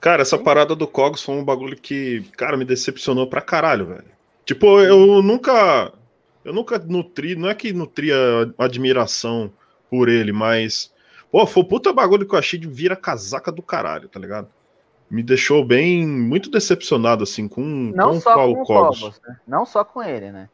[0.00, 4.04] Cara, essa parada do Cogs foi um bagulho que, cara, me decepcionou pra caralho, velho.
[4.44, 5.92] Tipo, eu nunca.
[6.44, 8.14] Eu nunca nutri, não é que nutria
[8.58, 9.50] admiração
[9.90, 10.92] por ele, mas.
[11.32, 14.48] Pô, foi o puta bagulho que eu achei de vira casaca do caralho, tá ligado?
[15.10, 19.00] Me deixou bem, muito decepcionado, assim, com, Não com só qual com o Cogs.
[19.00, 19.36] Cobos, né?
[19.46, 20.48] Não só com ele, né?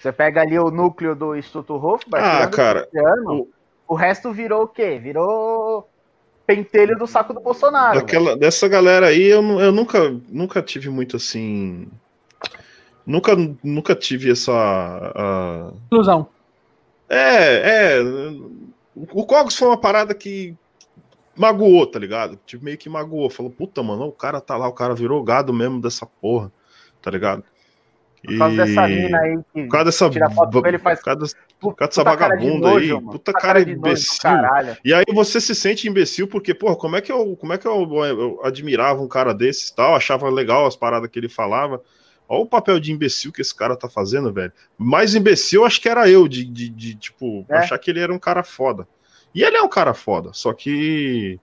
[0.00, 2.88] Você pega ali o núcleo do Instituto Hofbauer, Ah, cara,
[3.26, 3.48] o-
[3.90, 3.94] o...
[3.94, 4.98] resto virou o quê?
[4.98, 5.88] Virou
[6.46, 8.00] pentelho do saco do Bolsonaro.
[8.00, 11.88] Daquela, dessa galera aí, eu, eu nunca, nunca tive muito assim.
[13.06, 14.52] Nunca, nunca tive essa.
[14.52, 16.28] a- Ilusão.
[17.08, 18.02] É, é.
[19.12, 20.54] O Cogs foi uma parada que
[21.36, 22.38] magoou, tá ligado?
[22.44, 23.30] Tipo, meio que magoou.
[23.30, 26.52] Falou, puta, mano, o cara tá lá, o cara virou gado mesmo dessa porra,
[27.00, 27.42] tá ligado?
[28.22, 30.10] Por causa dessa mina aí que Por causa dessa.
[30.10, 32.68] tira foto com ele e faz Por causa dessa, por causa dessa cara de vagabunda
[32.68, 32.74] aí.
[32.74, 33.10] nojo, mano.
[33.12, 34.30] Puta cara nojo do imbecil.
[34.84, 37.66] E aí você se sente imbecil porque, porra, como é que eu, como é que
[37.66, 41.80] eu, eu admirava um cara desses e tal, achava legal as paradas que ele falava.
[42.28, 44.52] Olha o papel de imbecil que esse cara tá fazendo, velho.
[44.78, 47.56] Mais imbecil acho que era eu, de, de, de, tipo, É.
[47.58, 48.86] achar que ele era um cara foda.
[49.34, 51.38] E ele é um cara foda, só que.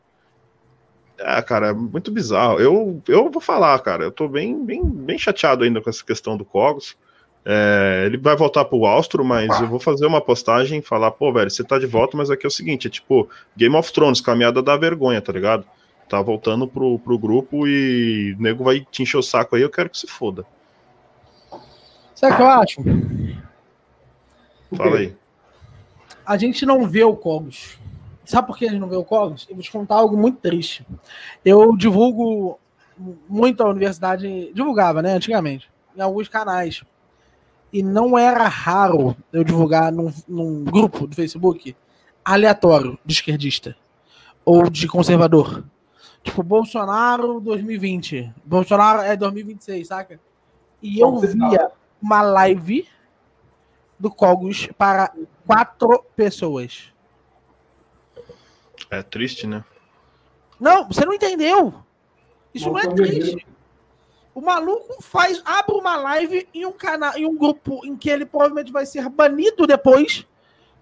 [1.19, 2.60] É, cara, é muito bizarro.
[2.60, 6.38] Eu, eu vou falar, cara, eu tô bem, bem, bem chateado ainda com essa questão
[6.38, 6.95] do Cogos.
[7.49, 11.31] É, ele vai voltar pro Austro, mas eu vou fazer uma postagem e falar, pô,
[11.31, 14.19] velho, você tá de volta, mas aqui é o seguinte, é tipo Game of Thrones,
[14.19, 15.65] caminhada da vergonha, tá ligado?
[16.10, 19.69] Tá voltando pro, pro grupo e o nego vai te encher o saco aí, eu
[19.69, 20.45] quero que se foda.
[22.14, 22.81] Sabe o que eu acho?
[24.76, 25.15] Fala aí.
[26.26, 27.80] A gente não vê o Cogos.
[28.28, 29.48] Sabe por que a gente não vê o Cogos?
[29.49, 30.86] Eu vou te contar algo muito triste.
[31.45, 32.60] Eu divulgo
[33.30, 36.84] muito a universidade, divulgava, né, antigamente, em alguns canais.
[37.72, 41.74] E não era raro eu divulgar num, num grupo do Facebook
[42.24, 43.78] aleatório de esquerdista
[44.44, 45.64] ou de conservador.
[46.22, 48.34] Tipo, Bolsonaro 2020.
[48.44, 50.20] Bolsonaro é 2026, saca?
[50.82, 51.72] E eu via
[52.02, 52.86] uma live
[53.98, 55.14] do Cogos para
[55.45, 56.91] quatro pessoas.
[58.89, 59.64] É triste, né?
[60.59, 61.84] Não, você não entendeu.
[62.53, 63.47] Isso não é Nossa, triste.
[64.34, 68.26] O maluco faz, abre uma live em um canal, em um grupo em que ele
[68.26, 70.27] provavelmente vai ser banido depois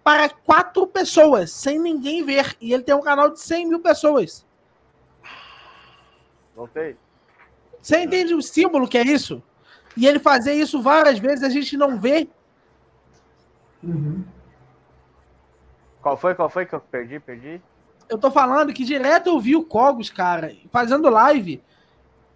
[0.03, 2.55] para quatro pessoas, sem ninguém ver.
[2.61, 4.45] E ele tem um canal de 100 mil pessoas.
[6.55, 6.95] Voltei.
[7.81, 9.41] Você entende o símbolo que é isso?
[9.97, 12.27] E ele fazer isso várias vezes, a gente não vê.
[13.83, 14.23] Uhum.
[16.01, 16.35] Qual foi?
[16.35, 17.19] Qual foi que eu perdi?
[17.19, 17.61] Perdi?
[18.07, 21.61] Eu tô falando que direto eu vi o Cogos, cara, fazendo live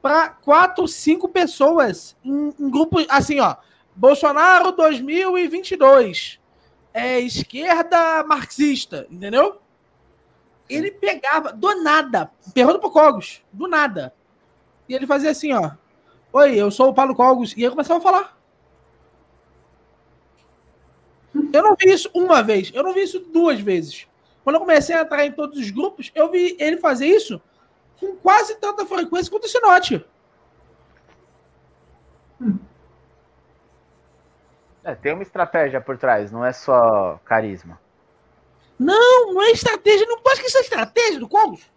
[0.02, 3.56] para quatro, cinco pessoas em, em grupo, assim, ó.
[3.96, 6.40] Bolsonaro 2022.
[6.94, 9.62] É esquerda marxista, entendeu?
[10.68, 14.14] Ele pegava do nada, pergunta pro Cogos, do nada.
[14.88, 15.72] E ele fazia assim, ó.
[16.34, 17.56] Oi, eu sou o Paulo Cogos.
[17.56, 18.40] E aí começava a falar.
[21.54, 24.08] Eu não vi isso uma vez, eu não vi isso duas vezes.
[24.44, 27.42] Quando eu comecei a entrar em todos os grupos, eu vi ele fazer isso
[28.00, 30.06] com quase tanta frequência quanto o Sinote.
[34.84, 37.80] É, tem uma estratégia por trás, não é só carisma.
[38.80, 40.08] Não, não é estratégia.
[40.08, 41.70] Não pode que isso é estratégia do Cogos.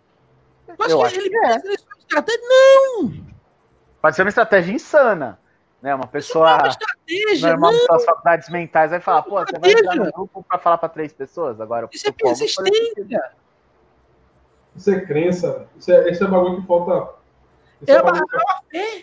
[0.77, 1.57] Tu acha Eu que acho ele é.
[1.57, 2.41] estratégia?
[2.43, 3.33] Não,
[4.01, 5.39] Pode ser uma estratégia insana.
[5.83, 5.95] Né?
[5.95, 7.51] Uma é pessoa uma estratégia.
[7.51, 10.05] normal Não, das faculdades mentais vai falar, pô, você vai entrar estratégia.
[10.05, 11.61] no grupo pra falar pra três pessoas?
[11.61, 13.33] Agora, isso é persistência.
[14.77, 15.67] Isso é crença.
[15.77, 17.15] Isso é, esse é bagulho que falta.
[17.83, 18.25] Isso é, É bagulho,
[18.73, 19.03] É,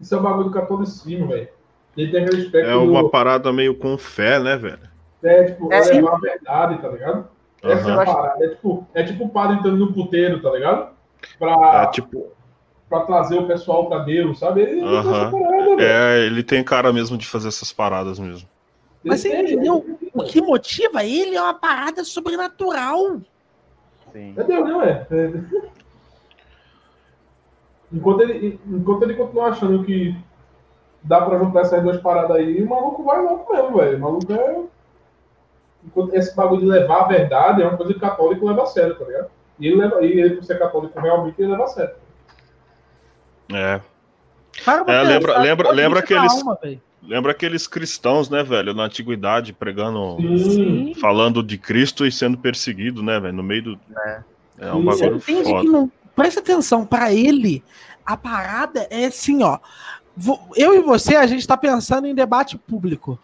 [0.00, 1.48] isso é o bagulho do catolicismo, velho.
[1.96, 3.10] Ele tem aquele aspecto É uma do.
[3.10, 4.90] parada meio com fé, né, velho?
[5.22, 5.94] É, tipo, É, é, sim.
[5.94, 7.28] levar a verdade, tá ligado?
[7.62, 8.44] É parada.
[8.44, 10.90] É tipo, é tipo o padre entrando no puteiro, tá ligado?
[11.38, 12.32] Pra, É tipo,
[12.90, 14.62] pra trazer o pessoal pra Deus, sabe?
[14.62, 15.30] Ele, essa Aham.
[15.30, 15.80] parada, velho.
[15.80, 18.48] é, ele tem cara mesmo de fazer essas paradas mesmo.
[19.04, 19.86] Ele Mas você entendeu?
[20.12, 23.20] O que motiva ele é uma parada sobrenatural.
[24.12, 24.34] Sim.
[24.36, 25.06] É Deus, não é?
[25.08, 25.32] É.
[27.92, 30.14] Enquanto ele, enquanto ele continuar achando que
[31.02, 33.96] dá pra juntar essas duas paradas aí, o maluco vai louco mesmo, velho.
[33.96, 34.60] O maluco é.
[35.86, 38.66] Enquanto esse bagulho de levar a verdade é uma coisa que o católico leva a
[38.66, 39.30] sério, tá ligado?
[39.60, 41.94] E ele, leva, e ele por ser católico, realmente, ele leva a sério.
[43.52, 43.80] É.
[44.64, 46.58] Para pra É, lembra- lembra- lembra aqueles- alma.
[47.02, 50.92] Lembra aqueles cristãos, né, velho, na antiguidade, pregando, Sim.
[51.00, 53.80] falando de Cristo e sendo perseguido, né, velho, no meio do.
[53.96, 54.22] É.
[54.58, 55.60] É um Você bagulho entende foda.
[55.62, 55.90] que não.
[56.14, 57.64] Presta atenção, pra ele,
[58.04, 59.58] a parada é assim, ó.
[60.54, 63.18] Eu e você, a gente tá pensando em debate público.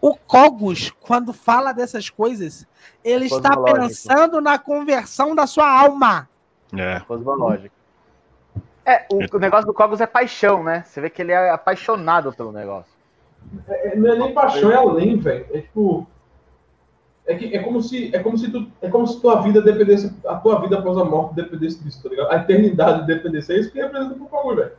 [0.00, 2.66] O Cogos, quando fala dessas coisas,
[3.04, 3.80] ele está Cosmológico.
[3.88, 6.28] pensando na conversão da sua alma.
[6.76, 7.00] É.
[7.00, 7.74] Cosmológico.
[8.84, 10.82] É, o, o negócio do Cogos é paixão, né?
[10.84, 12.92] Você vê que ele é apaixonado pelo negócio.
[13.68, 15.46] É, não é nem paixão, é além, velho.
[15.52, 16.06] É tipo.
[17.24, 20.12] É, que, é como se é como se tu, é como se tua vida dependesse
[20.26, 22.32] a tua vida após a morte dependesse disso, tá ligado?
[22.32, 24.72] A eternidade dependesse é isso que representa pro Paulo, velho.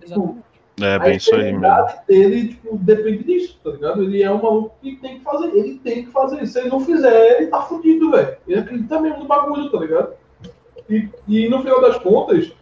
[0.00, 0.38] Tipo,
[0.80, 1.58] É bem isso aí mesmo.
[1.58, 4.02] eternidade dele tipo, depende disso, tá ligado?
[4.02, 6.46] Ele é um maluco que tem que fazer, ele tem que fazer.
[6.46, 8.36] Se ele não fizer, ele tá fudido, velho.
[8.48, 10.14] Ele acredita mesmo no bagulho, tá ligado?
[10.88, 12.52] E, e no final das contas,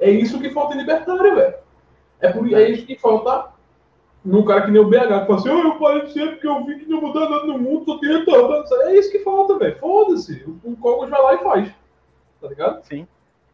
[0.00, 1.54] é isso que falta em libertário, velho.
[2.20, 3.52] É, por, é isso que falta
[4.24, 6.46] num cara que nem o BH, que fala assim, oh, eu parei de ser porque
[6.46, 8.64] eu vi que não mudou nada no mundo, só retardado.
[8.82, 9.78] É isso que falta, velho.
[9.78, 10.44] Foda-se.
[10.64, 11.72] O, Cogos vai lá e faz.
[12.40, 12.82] Tá ligado?
[12.84, 13.06] Sim.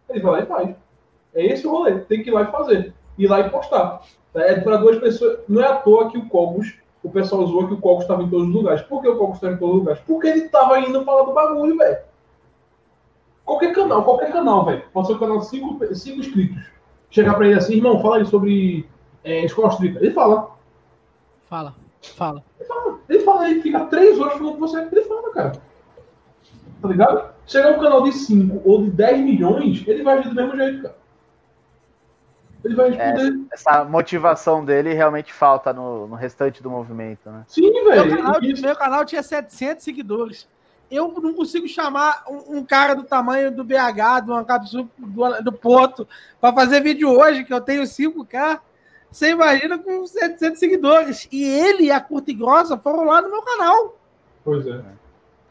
[0.09, 0.77] Ele vai lá e faz.
[1.35, 1.99] É esse o rolê.
[2.01, 2.95] Tem que ir lá e fazer.
[3.19, 4.03] Ir lá e postar.
[4.35, 5.41] É para duas pessoas.
[5.49, 8.31] Não é à toa que o Cogos, o pessoal zoou que o Cogos estava em
[8.31, 8.83] todos os lugares.
[8.83, 10.03] Por que o Cogos estava em todos os lugares?
[10.07, 11.99] Porque ele tava indo falar do bagulho, velho.
[13.51, 14.85] Qualquer canal, qualquer canal, velho.
[14.93, 16.63] Pode ser um canal de cinco, cinco inscritos.
[17.11, 18.89] Chegar pra ele assim, irmão, fala aí sobre
[19.25, 19.99] é, escola austríaca.
[19.99, 20.57] Ele fala.
[21.49, 21.75] Fala,
[22.17, 22.45] fala.
[22.61, 25.53] Ele fala, ele fala, ele fica três horas falando com você, ele fala, cara.
[26.81, 27.35] Tá ligado?
[27.45, 30.83] Chegar um canal de 5 ou de 10 milhões, ele vai agir do mesmo jeito,
[30.83, 30.97] cara.
[32.65, 33.47] Ele vai responder.
[33.53, 37.43] Essa motivação dele realmente falta no, no restante do movimento, né?
[37.49, 38.17] Sim, Meu velho.
[38.17, 40.47] canal, Isso- meu canal tinha 700 seguidores.
[40.91, 45.53] Eu não consigo chamar um, um cara do tamanho do BH, do Ancapsu, do, do
[45.53, 46.07] Porto,
[46.41, 48.61] para fazer vídeo hoje, que eu tenho 5K.
[49.11, 51.29] Você imagina com 700 seguidores.
[51.31, 53.99] E ele e a Curta e Grossa foram lá no meu canal.
[54.45, 54.81] Pois é.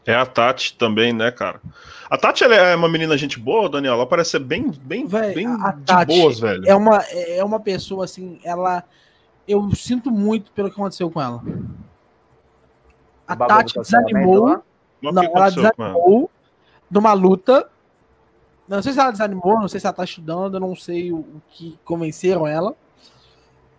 [0.06, 1.60] É a Tati também, né, cara?
[2.08, 3.94] A Tati ela é uma menina gente boa, Daniel.
[3.94, 6.66] Ela parece ser bem, bem, Véi, bem a de Tati boas, velho.
[6.66, 8.82] É uma, é uma pessoa assim, ela.
[9.46, 11.42] Eu sinto muito pelo que aconteceu com ela.
[13.28, 14.62] A Tati desanimou.
[15.02, 16.30] Mas Não, ela com desanimou
[16.90, 17.70] de uma luta.
[18.68, 21.42] Não sei se ela desanimou, não sei se ela tá estudando, não sei o, o
[21.50, 22.74] que convenceram ela.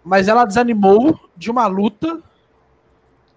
[0.04, 2.22] Mas ela desanimou de uma luta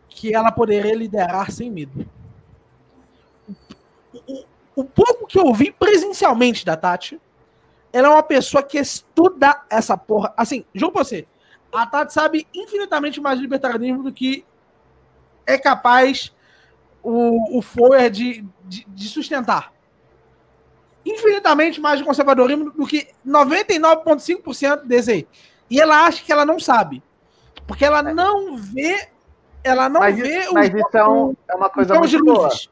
[0.09, 2.06] que ela poderia liderar sem medo.
[4.12, 4.44] O, o-
[4.77, 7.20] o pouco que eu vi presencialmente da Tati,
[7.93, 10.32] ela é uma pessoa que estuda essa porra.
[10.36, 11.27] Assim, juro pra você,
[11.73, 14.44] a Tati sabe infinitamente mais de libertarianismo do que
[15.47, 16.32] é capaz
[17.05, 19.73] o, o Foer de, de, de sustentar.
[21.07, 25.29] Infinitamente mais de conservadorismo do que 99,5% desse aí.
[25.69, 27.03] E ela acha que ela não sabe.
[27.67, 29.09] Porque ela não vê.
[29.63, 32.47] Ela não Mas, vê mas os- isso é, um- é uma coisa de muito boa.
[32.49, 32.71] luzes.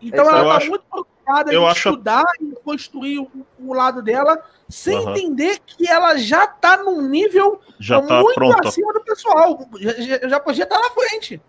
[0.00, 3.72] Então Isso ela está acho- muito preocupada eu em acho- estudar e construir o, o
[3.74, 5.10] lado dela, sem Aham.
[5.12, 8.68] entender que ela já está num nível Já tá muito pronta.
[8.68, 9.68] acima do pessoal.
[9.78, 11.40] Já, já, já podia estar na frente.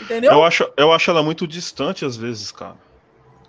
[0.00, 0.32] Entendeu?
[0.32, 2.76] Eu acho, eu acho ela muito distante às vezes, cara.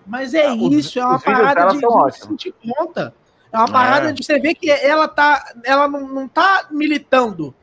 [0.05, 3.13] Mas é Ah, os- isso, é uma os parada de, de sentir conta.
[3.51, 4.11] É uma parada É.
[4.11, 5.53] de você ver que ela tá.
[5.63, 7.53] Ela não, não tá militando.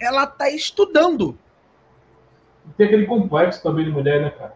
[0.00, 1.36] Ela tá estudando.
[2.76, 4.54] Tem aquele complexo também de mulher, né, cara?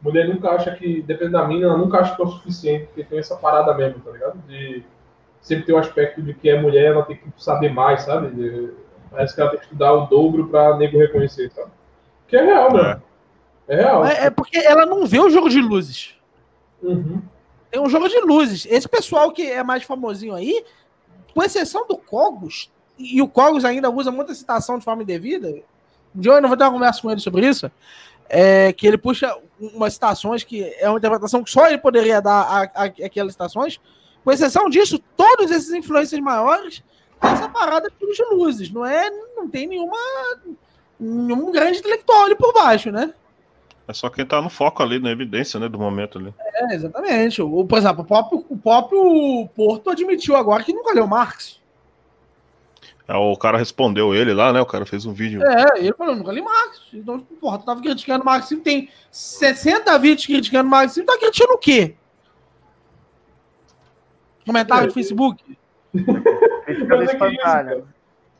[0.00, 3.04] Mulher nunca acha que, depende da mina, ela nunca acha que é o suficiente, porque
[3.04, 4.38] tem essa parada mesmo, tá ligado?
[4.48, 4.82] De
[5.40, 8.28] sempre ter o aspecto de que é mulher, ela tem que saber mais, sabe?
[8.34, 8.72] De-
[9.10, 11.70] parece que ela tem que estudar o dobro pra nego reconhecer, sabe?
[12.26, 12.72] Que é real, É.
[12.72, 13.02] mano.
[13.68, 14.04] É real.
[14.04, 16.14] É, é porque ela não vê o jogo de luzes.
[16.82, 17.22] Uhum.
[17.70, 18.66] Tem um jogo de luzes.
[18.68, 20.64] Esse pessoal que é mais famosinho aí,
[21.34, 25.48] com exceção do Cogos, e o Cogos ainda usa muita citação de forma indevida.
[26.14, 27.70] Um dia eu não vou ter uma conversa com ele sobre isso.
[28.28, 32.40] É, que ele puxa umas citações que é uma interpretação que só ele poderia dar
[32.42, 33.78] a, a- aquelas citações.
[34.24, 36.82] Com exceção disso, todos esses influências maiores
[37.20, 38.70] essa parada de luzes.
[38.70, 39.96] Não é, não tem nenhuma
[40.98, 43.12] nenhum grande intelectual ali por baixo, né?
[43.86, 46.32] É só quem tá no foco ali, na evidência, né, do momento ali.
[46.38, 47.42] É, exatamente.
[47.42, 51.60] O, por exemplo, o próprio, o próprio Porto admitiu agora que nunca leu Marx.
[53.08, 54.60] É, o cara respondeu ele lá, né?
[54.60, 55.42] O cara fez um vídeo.
[55.42, 56.82] É, ele falou, nunca li Marx.
[56.94, 61.96] Então, porra, tu tava criticando Marx, tem 60 vídeos criticando Marx, tá criticando o quê?
[64.46, 65.42] Comentário do Facebook?
[65.94, 67.84] É que espontânea.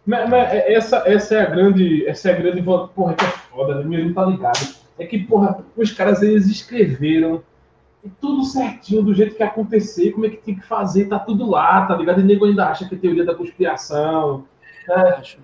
[0.06, 2.06] Mas, mas essa, essa é a grande.
[2.06, 2.62] Essa é a grande.
[2.62, 3.84] Porra, que é foda, né?
[3.84, 4.81] Meu, não tá ligado.
[5.02, 7.42] É que, porra, os caras eles escreveram
[8.04, 11.18] e tudo certinho, do jeito que ia acontecer, como é que tem que fazer, tá
[11.18, 12.20] tudo lá, tá ligado?
[12.20, 14.44] E nego ainda acha que é teoria da conspiração.
[14.88, 15.38] Acha.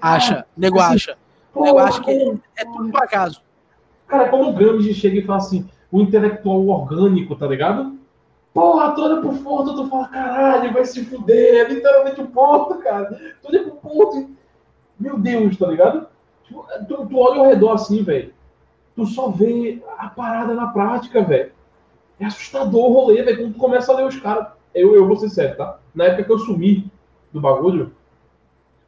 [0.00, 1.18] Acha, nego assim, acha.
[1.52, 2.10] Porra, Eu acho que
[2.56, 3.42] é tudo por acaso.
[4.06, 7.98] Cara, como o Gramsci chega e fala assim, o intelectual orgânico, tá ligado?
[8.52, 12.76] Porra, tu olha pro ponto, tu fala, caralho, vai se fuder, é literalmente o ponto,
[12.76, 13.06] cara.
[13.40, 14.30] Tu olha pro ponto.
[14.98, 16.08] Meu Deus, tá ligado?
[16.44, 18.34] Tipo, tu, tu olha ao redor assim, velho.
[18.94, 21.52] Tu só vê a parada na prática, velho.
[22.18, 23.38] É assustador o rolê, velho.
[23.38, 24.48] Quando tu começa a ler os caras.
[24.74, 25.78] Eu, eu vou ser sério, tá?
[25.94, 26.90] Na época que eu sumi
[27.32, 27.92] do bagulho,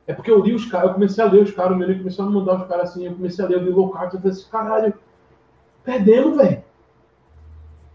[0.06, 2.26] é porque eu li os caras, eu comecei a ler os caras, o meu começou
[2.26, 4.50] a mandar os caras assim, eu comecei a ler, eu li local, eu falei assim,
[4.50, 4.94] caralho,
[5.84, 6.62] perdemos, velho.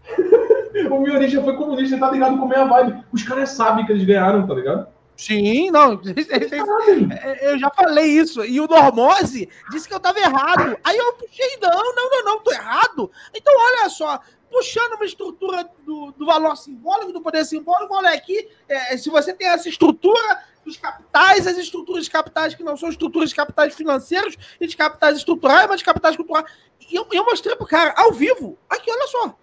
[0.90, 3.04] o Miori já foi comunista, tá ligado com a vibe.
[3.12, 4.88] Os caras sabem que eles ganharam, tá ligado?
[5.18, 6.00] Sim, não.
[7.42, 8.44] Eu já falei isso.
[8.44, 10.78] E o Normose disse que eu tava errado.
[10.84, 13.10] Aí eu puxei, não, não, não, não, tô errado.
[13.34, 18.48] Então, olha só, puxando uma estrutura do, do valor simbólico, do poder simbólico, olha aqui,
[18.68, 22.88] é, se você tem essa estrutura dos capitais, as estruturas de capitais que não são
[22.88, 26.46] estruturas de capitais financeiros e de capitais estruturais, mas de capitais culturais.
[26.88, 29.36] E eu, eu mostrei pro cara, ao vivo, aqui, olha só,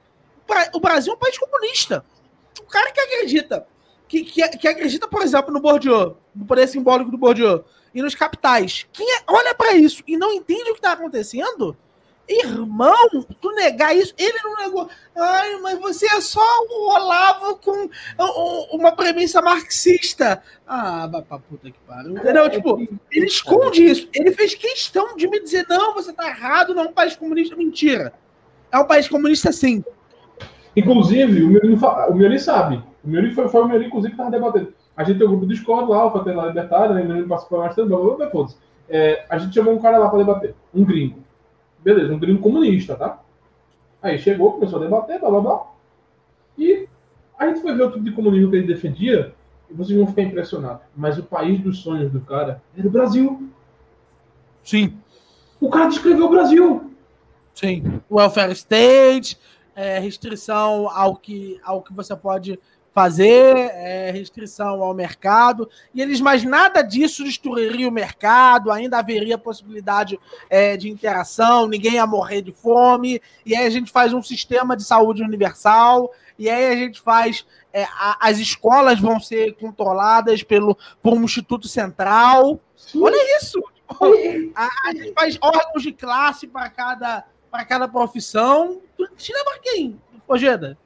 [0.73, 2.05] o Brasil é um país comunista.
[2.61, 3.67] O cara que acredita,
[4.07, 7.63] que, que, que acredita, por exemplo, no Bourdieu, no poder simbólico do Bourdieu,
[7.93, 11.77] e nos capitais, quem é, olha para isso e não entende o que está acontecendo,
[12.27, 13.07] Irmão,
[13.39, 14.89] tu negar isso, ele não negou.
[15.15, 17.87] Ai, mas você é só o Olavo com
[18.71, 20.41] uma premissa marxista.
[20.67, 22.17] Ah, vai puta que pariu.
[22.17, 22.49] Entendeu?
[22.49, 24.09] Tipo, ele esconde isso.
[24.11, 27.55] Ele fez questão de me dizer: não, você tá errado, não é um país comunista.
[27.55, 28.11] Mentira.
[28.71, 29.83] É um país comunista sim.
[30.75, 31.77] Inclusive, o Miori,
[32.09, 32.83] o Miori sabe.
[33.05, 34.73] O Miori foi, foi o Miori, inclusive, que tava debatendo.
[34.97, 37.01] A gente tem um grupo do Discord lá, o Fatel lá Libertário, né?
[37.01, 38.55] O Miori participou mais tempo, foda
[38.89, 41.19] é, A gente chamou um cara lá pra debater, um gringo.
[41.83, 43.21] Beleza, um gringo comunista, tá?
[44.01, 45.65] Aí chegou, começou a debater, blá blá blá.
[46.57, 46.87] E
[47.37, 49.33] a gente foi ver o tipo de comunismo que ele defendia,
[49.69, 50.81] e vocês vão ficar impressionados.
[50.95, 53.49] Mas o país dos sonhos do cara era o Brasil.
[54.63, 54.97] Sim.
[55.59, 56.91] O cara descreveu o Brasil.
[57.53, 58.01] Sim.
[58.09, 59.37] Welfare state,
[59.75, 62.59] é, restrição ao que, ao que você pode
[62.95, 69.37] fazer, é, restrição ao mercado, e eles, mais nada disso destruiria o mercado, ainda haveria
[69.37, 70.17] possibilidade
[70.49, 74.77] é, de interação, ninguém ia morrer de fome, e aí a gente faz um sistema
[74.77, 76.09] de saúde universal,
[76.39, 77.45] e aí a gente faz.
[77.73, 82.61] É, a, as escolas vão ser controladas pelo, por um instituto central.
[82.95, 83.61] Olha isso!
[84.55, 88.81] A, a gente faz órgãos de classe para cada para cada profissão.
[89.17, 90.77] Te lembra quem, Ojeda?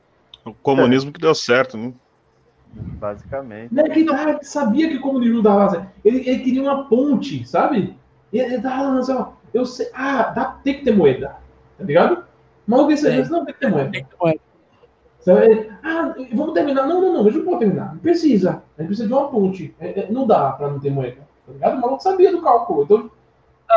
[0.51, 1.13] O comunismo é.
[1.13, 1.93] que deu certo, né?
[2.73, 3.73] Basicamente.
[3.73, 5.87] Não é que cara sabia que o comunismo dava certo.
[6.05, 7.95] Ele, ele queria uma ponte, sabe?
[8.31, 11.35] Ele, ele tava assim, ó, eu sei, ah, dá, tem que ter moeda,
[11.77, 12.23] tá ligado?
[12.67, 13.29] Mas alguém é.
[13.29, 13.91] não, tem que ter moeda.
[13.91, 14.39] Tem que ter moeda.
[15.21, 15.69] Sabe?
[15.83, 16.87] Ah, vamos terminar.
[16.87, 17.93] Não, não, não, deixa eu pode terminar.
[17.93, 18.63] Não precisa.
[18.77, 19.75] A gente precisa de uma ponte.
[19.79, 21.21] É, é, não dá pra não ter moeda.
[21.45, 21.77] Tá ligado?
[21.77, 22.83] O maluco sabia do cálculo.
[22.83, 23.11] Então,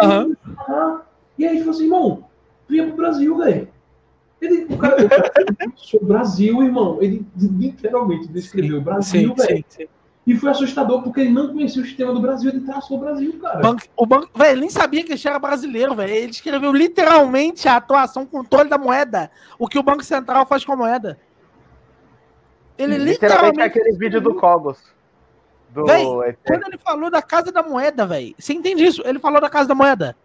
[0.02, 0.36] uhum.
[1.38, 2.24] e aí ele falou assim, irmão,
[2.68, 3.68] vinha pro Brasil, velho.
[4.42, 4.96] Ele, o cara,
[5.94, 6.98] o Brasil, irmão.
[7.00, 9.64] Ele literalmente descreveu o Brasil, velho.
[10.26, 13.38] E foi assustador porque ele não conhecia o sistema do Brasil, ele traçou o Brasil,
[13.40, 13.60] cara.
[13.60, 16.12] Banco, o banco, velho, ele nem sabia que ele era brasileiro, velho.
[16.12, 20.72] Ele escreveu literalmente a atuação, controle da moeda, o que o Banco Central faz com
[20.72, 21.18] a moeda.
[22.78, 24.78] Ele literalmente, literalmente é aquele vídeo do Cogos.
[25.70, 25.86] Do...
[25.86, 26.04] Véi,
[26.46, 29.02] quando ele falou da Casa da Moeda, velho, você entende isso?
[29.04, 30.16] Ele falou da Casa da Moeda.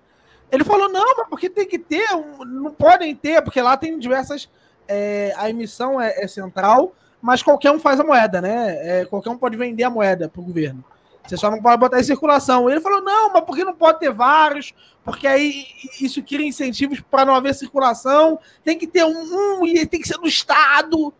[0.51, 2.07] Ele falou, não, mas porque tem que ter,
[2.45, 4.49] não podem ter, porque lá tem diversas.
[4.87, 9.01] É, a emissão é, é, central, mas qualquer um faz a moeda, né?
[9.01, 10.83] É, qualquer um pode vender a moeda para o governo.
[11.27, 12.69] Você só não pode botar em circulação.
[12.69, 14.73] Ele falou, não, mas porque não pode ter vários?
[15.03, 15.65] Porque aí
[15.99, 18.39] isso cria incentivos para não haver circulação.
[18.63, 21.13] Tem que ter um, um, e tem que ser do Estado.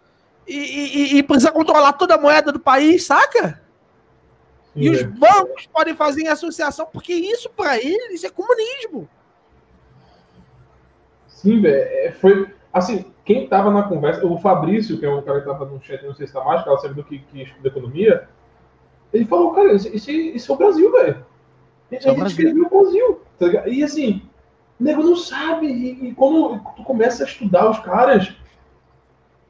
[0.48, 3.62] E, e, e precisa controlar toda a moeda do país, saca?
[4.74, 9.10] E os bancos podem fazer em associação, porque isso para eles é comunismo.
[11.38, 11.76] Sim, velho.
[11.76, 12.50] É, foi.
[12.74, 16.04] Assim, quem tava na conversa, o Fabrício, que é o cara que tava no chat,
[16.04, 18.28] não sei se tá mais, que ela sabe do que, que estuda economia,
[19.14, 21.26] ele falou, cara, esse, esse é o Brasil, velho.
[21.92, 22.66] Ele é o Brasil.
[22.66, 23.22] o Brasil.
[23.38, 24.24] Tá e assim,
[24.80, 25.68] o nego não sabe.
[25.68, 28.34] E, e quando tu começa a estudar os caras,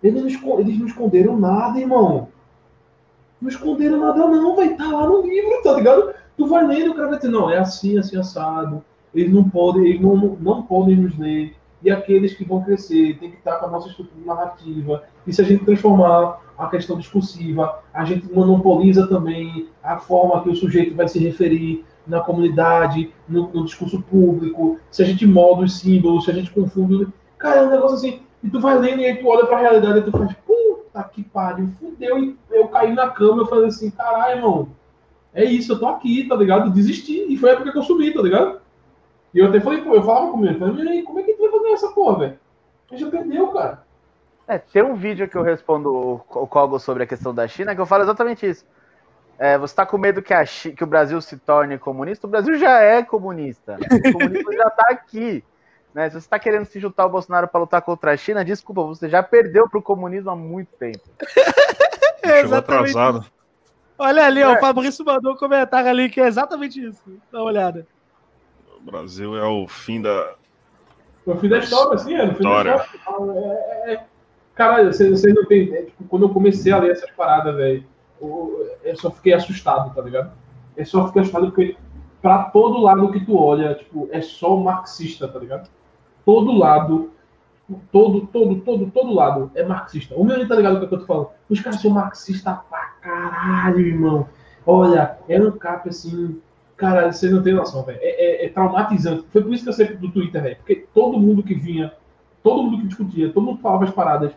[0.03, 2.27] eles não, eles não esconderam nada, irmão.
[3.41, 6.13] Não esconderam nada, não, vai estar tá lá no livro, tá ligado?
[6.35, 8.83] Tu vai lendo, o cara vai dizer, não, é assim, assim, assado.
[9.15, 13.31] Eles não podem, eles não, não podem nos ler e aqueles que vão crescer tem
[13.31, 15.03] que estar com a nossa estrutura narrativa.
[15.25, 20.49] E se a gente transformar a questão discursiva, a gente monopoliza também a forma que
[20.49, 25.63] o sujeito vai se referir na comunidade, no, no discurso público, se a gente molda
[25.63, 27.07] os símbolos, se a gente confunde.
[27.37, 28.21] Cara, é um negócio assim.
[28.43, 31.23] E tu vai lendo e aí tu olha pra realidade e tu faz, puta que
[31.23, 32.17] pariu, fudeu.
[32.19, 34.69] E eu caí na cama eu falei assim, caralho, irmão,
[35.33, 36.71] é isso, eu tô aqui, tá ligado?
[36.71, 37.25] Desisti.
[37.31, 38.59] E foi a época que eu subi, tá ligado?
[39.33, 41.36] E eu até falei, pô, eu falava com ele, falei, e aí, como é que
[41.77, 42.39] essa porra, velho?
[42.91, 43.85] A já perdeu, cara.
[44.47, 47.81] É, tem um vídeo que eu respondo o Kogo sobre a questão da China que
[47.81, 48.65] eu falo exatamente isso.
[49.37, 52.25] É, você está com medo que, a, que o Brasil se torne comunista?
[52.25, 53.77] O Brasil já é comunista.
[53.79, 55.43] O comunismo já está aqui.
[55.93, 56.09] Né?
[56.09, 59.09] Se você está querendo se juntar ao Bolsonaro para lutar contra a China, desculpa, você
[59.09, 61.01] já perdeu para o comunismo há muito tempo.
[62.23, 63.25] é, Chegou atrasado.
[63.97, 64.47] Olha ali, é.
[64.47, 67.03] ó, o Fabrício mandou um comentário ali que é exatamente isso.
[67.31, 67.87] Dá uma olhada.
[68.77, 70.35] O Brasil é o fim da.
[71.27, 72.25] O fim da história, assim, é.
[72.25, 72.77] No fim história.
[72.77, 73.39] da história.
[73.39, 74.03] É, é, é.
[74.55, 75.73] Caralho, vocês, vocês não tem.
[75.75, 77.83] É, tipo, quando eu comecei a ler essas paradas, velho,
[78.21, 80.31] eu só fiquei assustado, tá ligado?
[80.75, 81.75] Eu só fiquei assustado porque
[82.21, 85.69] pra todo lado que tu olha, tipo, é só marxista, tá ligado?
[86.25, 87.11] Todo lado,
[87.91, 90.15] todo, todo, todo, todo lado é marxista.
[90.15, 91.29] O meu tá ligado o que eu tô falando?
[91.49, 94.27] Os caras são marxistas pra caralho, irmão.
[94.65, 96.41] Olha, é um cap assim.
[96.77, 97.97] Cara, você não tem noção, velho.
[98.01, 99.25] É, é, é, traumatizante.
[99.33, 100.55] Foi por isso que eu sei do Twitter, velho.
[100.57, 101.91] Porque todo mundo que vinha,
[102.43, 104.31] todo mundo que discutia, todo mundo que falava as paradas,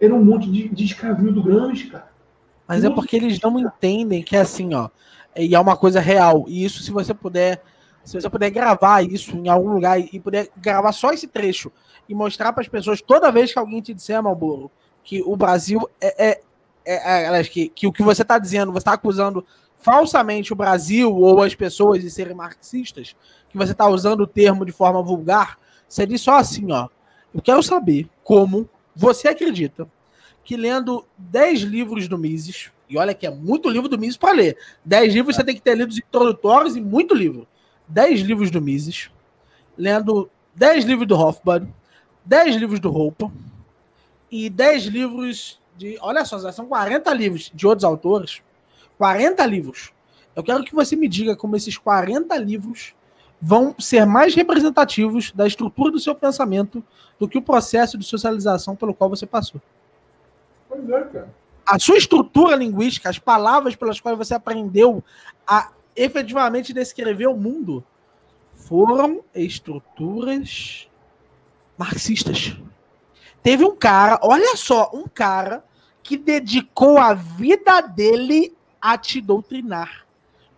[0.00, 2.08] era um monte de, de escravinho do Gramsci, cara.
[2.66, 4.88] Mas é porque eles não entendem que é assim, ó.
[5.36, 6.44] E é uma coisa real.
[6.46, 7.60] E isso, se você puder,
[8.04, 11.72] se você puder gravar isso em algum lugar e puder gravar só esse trecho
[12.08, 14.70] e mostrar para as pessoas toda vez que alguém te disser, Malboro,
[15.02, 16.40] que o Brasil é, é,
[16.84, 19.44] é, é que, que o que você está dizendo, você está acusando
[19.80, 23.16] falsamente o Brasil ou as pessoas de serem marxistas,
[23.48, 26.88] que você está usando o termo de forma vulgar, você diz só assim, ó.
[27.34, 29.88] Eu quero saber como você acredita
[30.44, 34.32] que lendo 10 livros do Mises, e olha que é muito livro do Mises para
[34.32, 34.58] ler.
[34.84, 37.46] 10 livros você tem que ter lido os introdutórios e muito livro.
[37.88, 39.10] 10 livros do Mises,
[39.76, 41.66] lendo 10 livros do Hofbauer,
[42.24, 43.30] 10 livros do Roupa
[44.30, 45.96] e 10 livros de.
[46.00, 48.42] Olha só, são 40 livros de outros autores.
[49.00, 49.94] 40 livros.
[50.36, 52.94] Eu quero que você me diga como esses 40 livros
[53.40, 56.84] vão ser mais representativos da estrutura do seu pensamento
[57.18, 59.58] do que o processo de socialização pelo qual você passou.
[60.68, 61.34] Pois é, cara.
[61.66, 65.02] A sua estrutura linguística, as palavras pelas quais você aprendeu
[65.46, 67.82] a efetivamente descrever o mundo,
[68.52, 70.90] foram estruturas
[71.78, 72.54] marxistas.
[73.42, 75.64] Teve um cara, olha só, um cara
[76.02, 80.06] que dedicou a vida dele a te doutrinar.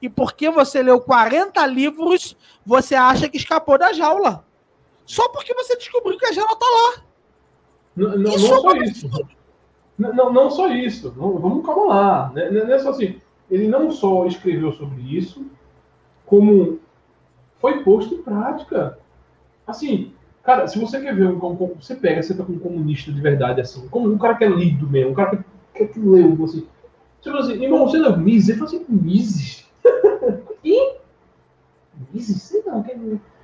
[0.00, 2.36] E porque você leu 40 livros,
[2.66, 4.44] você acha que escapou da jaula.
[5.06, 7.04] Só porque você descobriu que a jaula tá lá.
[7.96, 9.28] Não, não, isso não é só isso.
[9.98, 11.14] Não, não só isso.
[11.16, 12.32] Não, vamos calma lá.
[12.34, 12.50] Né?
[12.50, 13.20] Não é só assim.
[13.50, 15.46] Ele não só escreveu sobre isso,
[16.24, 16.80] como
[17.60, 18.98] foi posto em prática.
[19.66, 23.12] Assim, cara, se você quer ver um, um você pega, você tá com um comunista
[23.12, 25.44] de verdade, assim, como um cara que é lido mesmo, um cara que,
[25.74, 26.66] que, que leu, assim.
[27.22, 28.48] Você fala assim, irmão, você leu Mises?
[28.48, 29.64] Ele fala assim, Mises?
[30.64, 30.94] e?
[32.12, 32.42] Mises?
[32.42, 32.84] Sei não.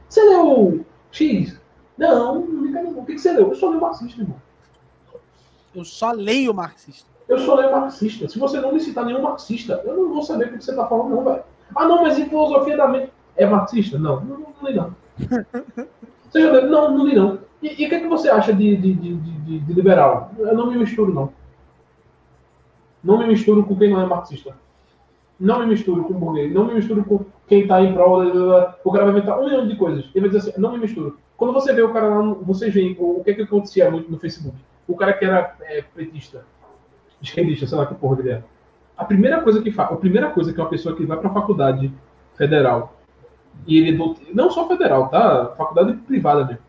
[0.09, 1.61] Você leu X?
[1.97, 2.99] Não, não liga nenhum.
[2.99, 3.49] O que, que você leu?
[3.49, 4.37] Eu só leio marxista, irmão.
[5.75, 7.09] Eu só leio marxista.
[7.29, 8.29] Eu só leio marxista.
[8.29, 10.87] Se você não me citar nenhum marxista, eu não vou saber o que você está
[10.87, 11.43] falando, não, velho.
[11.77, 13.13] Ah, não, mas em filosofia da mente.
[13.37, 13.97] É marxista?
[13.97, 14.97] Não, não, não, não li, não.
[16.29, 16.69] Você já leu?
[16.69, 17.39] Não, não li, não.
[17.63, 20.33] E, e o que, é que você acha de, de, de, de, de liberal?
[20.37, 21.33] Eu não me misturo, não.
[23.03, 24.57] Não me misturo com quem não é marxista.
[25.39, 26.53] Não me misturo com burguês.
[26.53, 28.23] Não me misturo com quem está em prol.
[28.85, 30.05] O cara vai inventar um milhão de coisas.
[30.15, 31.19] Ele vai dizer assim: não me misturo.
[31.37, 34.19] Quando você vê o cara lá, você vê o, que, é que acontecia muito no
[34.19, 34.57] Facebook
[34.89, 36.45] o cara que era é, petista,
[37.23, 38.43] esquerdista, sei lá que porra ele é.
[38.97, 41.35] A primeira coisa que faz, a primeira coisa que uma pessoa que vai para a
[41.35, 41.93] faculdade
[42.37, 42.97] federal
[43.67, 45.53] e ele é não só federal, tá?
[45.57, 46.63] Faculdade privada mesmo.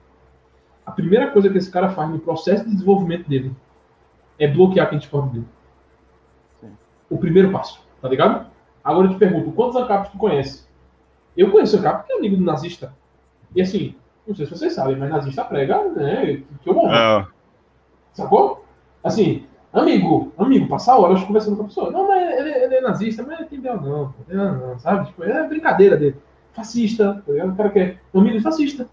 [0.86, 3.56] A primeira coisa que esse cara faz no processo de desenvolvimento dele
[4.38, 5.46] é bloquear quem discorda dele.
[7.10, 8.48] O primeiro passo, tá ligado?
[8.84, 10.68] Agora eu te pergunto, quantos ANCAPs tu conhece?
[11.36, 12.94] Eu conheço ANCAP porque é amigo do nazista.
[13.56, 13.96] E assim,
[14.28, 16.44] não sei se vocês sabem, mas nazista prega, né?
[16.62, 16.94] Que eu morro.
[16.94, 17.28] É.
[18.14, 18.66] Sacou?
[19.04, 21.92] Assim, amigo, amigo, passar horas conversando com a pessoa.
[21.92, 25.08] Não, mas ele, ele é nazista, mas ele tem não, não, não, sabe?
[25.08, 26.16] Tipo, é brincadeira dele.
[26.54, 27.54] Fascista, tá ligado?
[27.54, 28.88] O cara que é amigo fascista.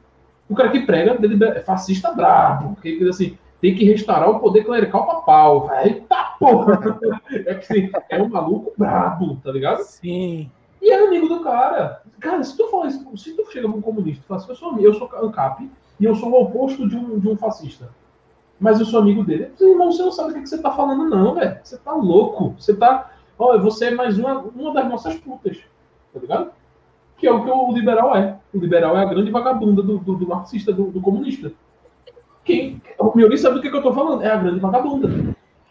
[0.49, 1.19] O cara que prega
[1.57, 5.71] é fascista brabo, porque assim, tem que restaurar o poder clerical papal.
[5.83, 6.99] Eita porra!
[7.31, 9.81] É que assim, é um maluco brabo, tá ligado?
[9.81, 10.51] Sim.
[10.81, 12.03] E é amigo do cara.
[12.21, 14.57] Cara, se tu fala isso, se tu chega pra um comunista e fala assim, eu
[14.57, 17.89] sou, eu sou ANCAP e eu sou o oposto de um, de um fascista
[18.59, 19.51] mas eu sou amigo dele.
[19.61, 21.59] Irmão, você não sabe o que você tá falando, não, velho.
[21.63, 22.55] Você tá louco.
[22.59, 23.11] Você tá.
[23.39, 25.59] Olha, você é mais uma, uma das nossas putas.
[26.13, 26.51] Tá ligado?
[27.19, 28.39] Que é o que o liberal é.
[28.55, 31.53] O liberal é a grande vagabunda do, do, do marxista, do, do, comunista.
[32.47, 34.23] Quem, o Miori sabe do que, que eu tô falando.
[34.23, 35.09] É a grande vagabunda.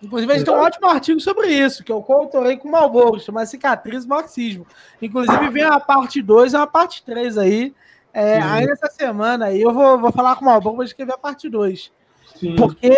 [0.04, 3.20] Inclusive, a gente tem um ótimo artigo sobre isso, que eu coautorei com o Malboro,
[3.20, 4.68] chama Cicatriz Marxismo.
[5.02, 7.74] Inclusive, vem a parte 2 e uma parte 3 aí.
[8.14, 11.18] É, aí nessa semana aí eu vou, vou falar com o Malboro para escrever a
[11.18, 11.92] parte 2.
[12.36, 12.56] Sim.
[12.58, 12.94] Porque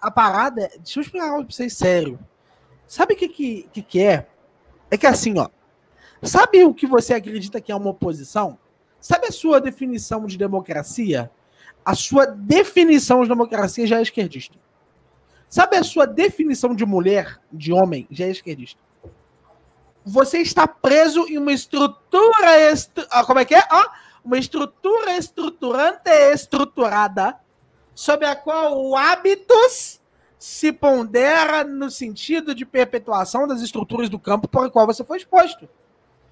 [0.00, 0.68] a parada.
[0.78, 2.18] Deixa eu explicar algo pra vocês sério.
[2.88, 4.26] Sabe o que, que, que, que é?
[4.90, 5.48] É que assim, ó.
[6.22, 8.58] Sabe o que você acredita que é uma oposição?
[9.00, 11.30] Sabe a sua definição de democracia?
[11.84, 14.56] A sua definição de democracia já é esquerdista.
[15.48, 18.80] Sabe a sua definição de mulher, de homem, já é esquerdista.
[20.04, 22.70] Você está preso em uma estrutura.
[22.72, 23.06] Estru...
[23.10, 23.62] Ah, como é que é?
[23.70, 23.92] Ah,
[24.24, 27.38] uma estrutura estruturante estruturada
[27.94, 30.00] sobre a qual o hábitos
[30.38, 35.18] se pondera no sentido de perpetuação das estruturas do campo para o qual você foi
[35.18, 35.68] exposto.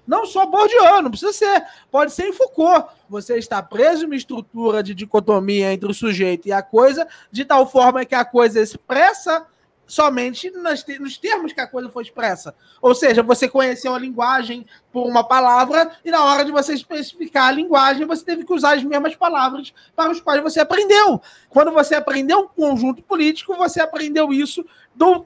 [0.05, 1.63] Não só Bourdieu, não precisa ser.
[1.89, 2.87] Pode ser em Foucault.
[3.09, 7.45] Você está preso em uma estrutura de dicotomia entre o sujeito e a coisa, de
[7.45, 9.45] tal forma que a coisa expressa
[9.91, 12.55] somente nas, nos termos que a coisa foi expressa.
[12.81, 17.49] Ou seja, você conheceu a linguagem por uma palavra e na hora de você especificar
[17.49, 21.21] a linguagem, você teve que usar as mesmas palavras para os quais você aprendeu.
[21.49, 24.65] Quando você aprendeu um conjunto político, você aprendeu isso
[24.95, 25.25] do,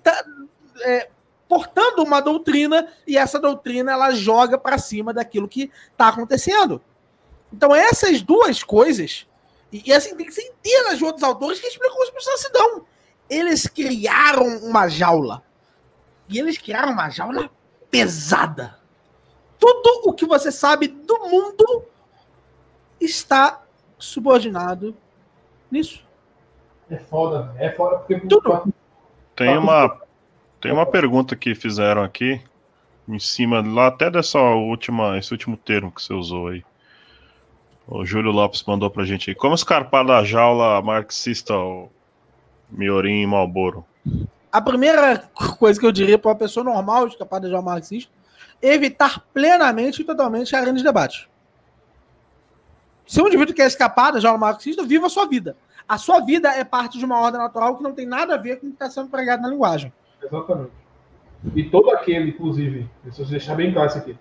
[0.82, 1.10] é,
[1.48, 6.82] portando uma doutrina e essa doutrina ela joga para cima daquilo que está acontecendo.
[7.54, 9.28] Então essas duas coisas
[9.72, 12.86] e, e, assim tem centenas de outros autores que explicam isso para se dão
[13.30, 15.44] eles criaram uma jaula.
[16.28, 17.50] E eles criaram uma jaula
[17.90, 18.78] pesada.
[19.60, 21.86] Tudo o que você sabe do mundo
[23.00, 23.64] está
[23.98, 24.96] subordinado
[25.72, 26.04] nisso.
[26.90, 28.74] É foda, é foda porque Tudo.
[29.36, 30.05] Tem uma
[30.66, 32.42] tem uma pergunta que fizeram aqui
[33.08, 36.66] em cima lá até dessa última esse último termo que você usou aí.
[37.88, 39.36] O Júlio Lopes mandou pra gente aí.
[39.36, 41.54] Como escarpar da jaula marxista
[42.72, 43.86] Miorim e Malboro.
[44.52, 45.30] A primeira
[45.60, 48.12] coisa que eu diria para uma pessoa normal, escapada de já marxista,
[48.60, 51.30] evitar plenamente e totalmente a grande debate.
[53.06, 55.56] Se um indivíduo quer escapar da jaula marxista, viva a sua vida.
[55.88, 58.60] A sua vida é parte de uma ordem natural que não tem nada a ver
[58.60, 59.94] com o que está sendo pregado na linguagem.
[60.26, 60.72] Exatamente.
[61.56, 64.18] E todo aquele, inclusive, preciso deixar bem claro isso aqui,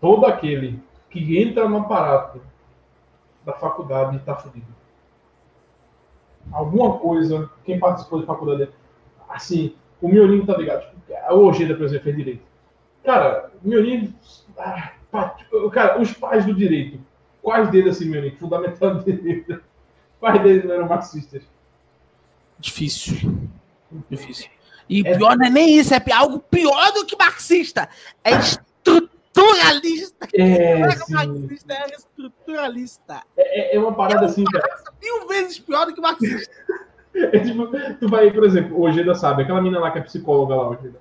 [0.00, 2.40] todo aquele que entra no aparato
[3.44, 4.78] da faculdade está fudido
[6.52, 8.70] alguma coisa, quem participou de faculdade,
[9.28, 10.88] assim, o Miolinho tá ligado?
[10.90, 12.42] Tipo, a Ojeda, por exemplo, fez direito.
[13.04, 14.14] Cara, Miolinho,
[14.58, 14.92] ah,
[15.72, 17.00] cara, os pais do direito,
[17.42, 19.60] quais deles, assim, Miolinho, fundamental direito,
[20.20, 21.42] quais deles não eram marxistas?
[22.58, 23.48] Difícil.
[24.10, 24.50] Difícil.
[24.88, 27.88] E é, pior não é nem isso, é algo pior do que marxista.
[28.24, 30.28] É estruturalista.
[30.34, 33.22] É, marxista é estruturalista.
[33.36, 34.66] É, é uma parada é assim, cara.
[35.02, 36.50] Mil vezes pior do que marxista.
[37.14, 37.66] é tipo,
[38.00, 40.98] tu vai, por exemplo, o Ojeda sabe, aquela menina lá que é psicóloga lá, Ojeda.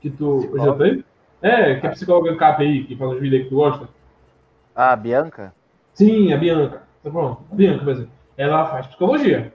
[0.00, 0.50] Que tu.
[0.56, 1.04] Já tem?
[1.42, 3.88] É, que é psicóloga do KPI, que faz os vídeos aí que tu gosta.
[4.74, 5.54] Ah, a Bianca?
[5.94, 6.82] Sim, a Bianca.
[7.02, 7.42] Tá bom?
[7.50, 8.12] A Bianca, por exemplo.
[8.36, 9.52] Ela faz psicologia.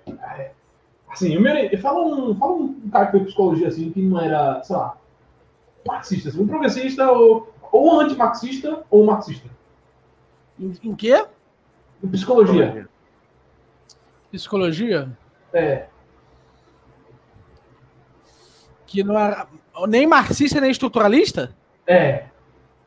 [1.15, 4.75] Assim, eu, fala, um, fala um cara que fez psicologia assim, que não era, sei
[4.75, 4.97] lá,
[5.87, 9.49] marxista, assim, um progressista ou, ou antimarxista ou marxista.
[10.59, 11.25] Em, em quê?
[12.03, 12.89] Em psicologia.
[14.29, 15.09] Psicologia?
[15.53, 15.85] É.
[18.85, 19.47] Que não era
[19.87, 21.55] nem marxista nem estruturalista?
[21.87, 22.25] É.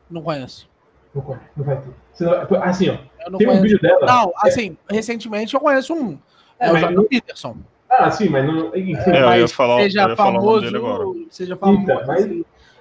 [0.07, 0.69] Não conheço.
[1.15, 2.57] Não conheço, não vai ter.
[2.61, 2.97] Assim, ó.
[2.97, 3.57] tem conheço.
[3.57, 4.05] um vídeo dela.
[4.05, 4.93] Não, assim, é...
[4.93, 6.19] recentemente eu conheço um.
[6.59, 7.57] É, é o Jordan Peterson.
[7.99, 8.75] Ah, sim, mas não.
[8.75, 11.03] Enfim, é, ia falar, seja eu ia famoso, agora.
[11.29, 11.81] Seja famoso.
[11.83, 12.27] Então, mas,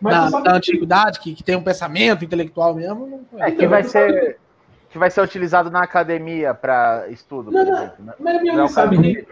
[0.00, 3.26] mas da, da antiguidade, que, que, tem um pensamento intelectual mesmo.
[3.32, 3.44] Não...
[3.44, 4.38] É, que vai ser
[4.90, 7.50] que vai ser utilizado na academia para estudo.
[7.50, 8.14] Não, não, né?
[8.18, 9.26] mas o Mione sabe que,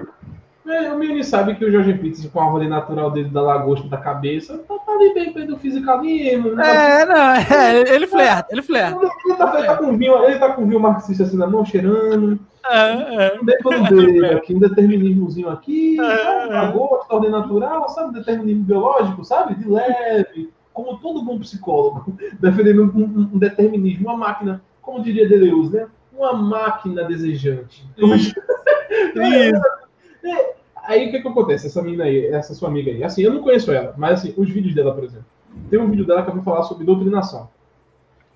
[0.69, 3.89] é, o Mione sabe que o Jorge Pitts, com a rolê natural dele da lagosta
[3.89, 6.55] da cabeça, tá, tá ali bem do fisicalismo.
[6.55, 7.01] Né?
[7.01, 8.99] É, não, é, ele flerta, ele flerta.
[9.25, 12.39] Ele tá, ele tá com vinho, ele tá com vinho marxista assim na mão, cheirando.
[12.69, 13.39] É, é.
[13.41, 18.15] Um depois dele aqui, um determinismozinho aqui, é, lagosta, ordem natural, sabe?
[18.15, 19.55] Determinismo biológico, sabe?
[19.55, 22.05] De leve como todo bom psicólogo,
[22.39, 25.87] defendendo um, um, determinismo, uma máquina, como diria Deleuze, né?
[26.13, 27.89] Uma máquina desejante.
[27.97, 28.35] Isso.
[30.25, 30.55] é,
[30.85, 31.67] aí o que, que acontece?
[31.67, 34.49] Essa menina aí, essa sua amiga aí, assim, eu não conheço ela, mas assim, os
[34.49, 35.27] vídeos dela, por exemplo.
[35.71, 37.49] Tem um vídeo dela que eu vou falar sobre doutrinação.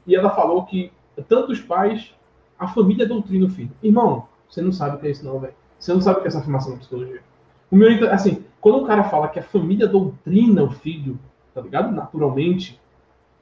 [0.06, 0.90] E ela falou que
[1.28, 2.14] tanto os pais,
[2.58, 3.70] a família doutrina o filho.
[3.82, 5.54] Irmão, você não sabe o que é isso, não, velho.
[5.78, 7.22] Você não sabe o que é essa afirmação da psicologia.
[7.70, 11.18] O meu, assim, quando o cara fala que a família doutrina o filho,
[11.54, 11.92] tá ligado?
[11.92, 12.80] Naturalmente.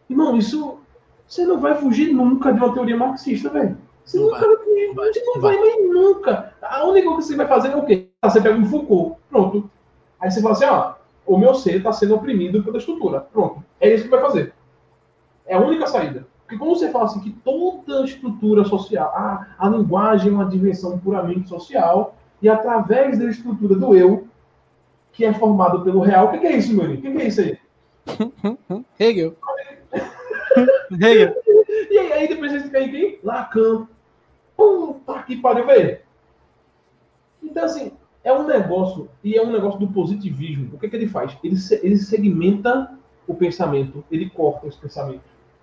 [0.08, 0.78] Irmão, isso.
[1.26, 3.76] Você não vai fugir nunca de uma teoria marxista, velho.
[4.04, 6.54] Você não nunca vai, fugir, vai, você não vai, vai nunca.
[6.62, 8.07] A única coisa que você vai fazer é o quê?
[8.22, 9.70] Você pega um Foucault, pronto.
[10.18, 13.20] Aí você fala assim, ó, o meu ser está sendo oprimido pela estrutura.
[13.20, 13.62] Pronto.
[13.80, 14.52] É isso que vai fazer.
[15.46, 16.26] É a única saída.
[16.40, 20.98] Porque quando você fala assim que toda estrutura social, a, a linguagem é uma dimensão
[20.98, 24.26] puramente social, e através da estrutura do eu,
[25.12, 27.26] que é formado pelo real, o que, que é isso, meu O que, que é
[27.28, 27.58] isso aí?
[28.98, 29.36] Hegel.
[30.90, 31.34] Hegel.
[31.90, 33.20] E aí, aí depois você cai quem?
[33.22, 33.86] Lacan.
[34.56, 35.98] Puta que pariu, velho.
[37.42, 37.92] Então, assim,
[38.28, 40.74] é um negócio, e é um negócio do positivismo.
[40.74, 41.34] O que, que ele faz?
[41.42, 42.92] Ele, ele segmenta
[43.26, 45.22] o pensamento, ele corta esse pensamento,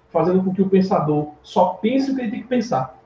[0.10, 3.00] fazendo com que o pensador só pense o que ele tem que pensar.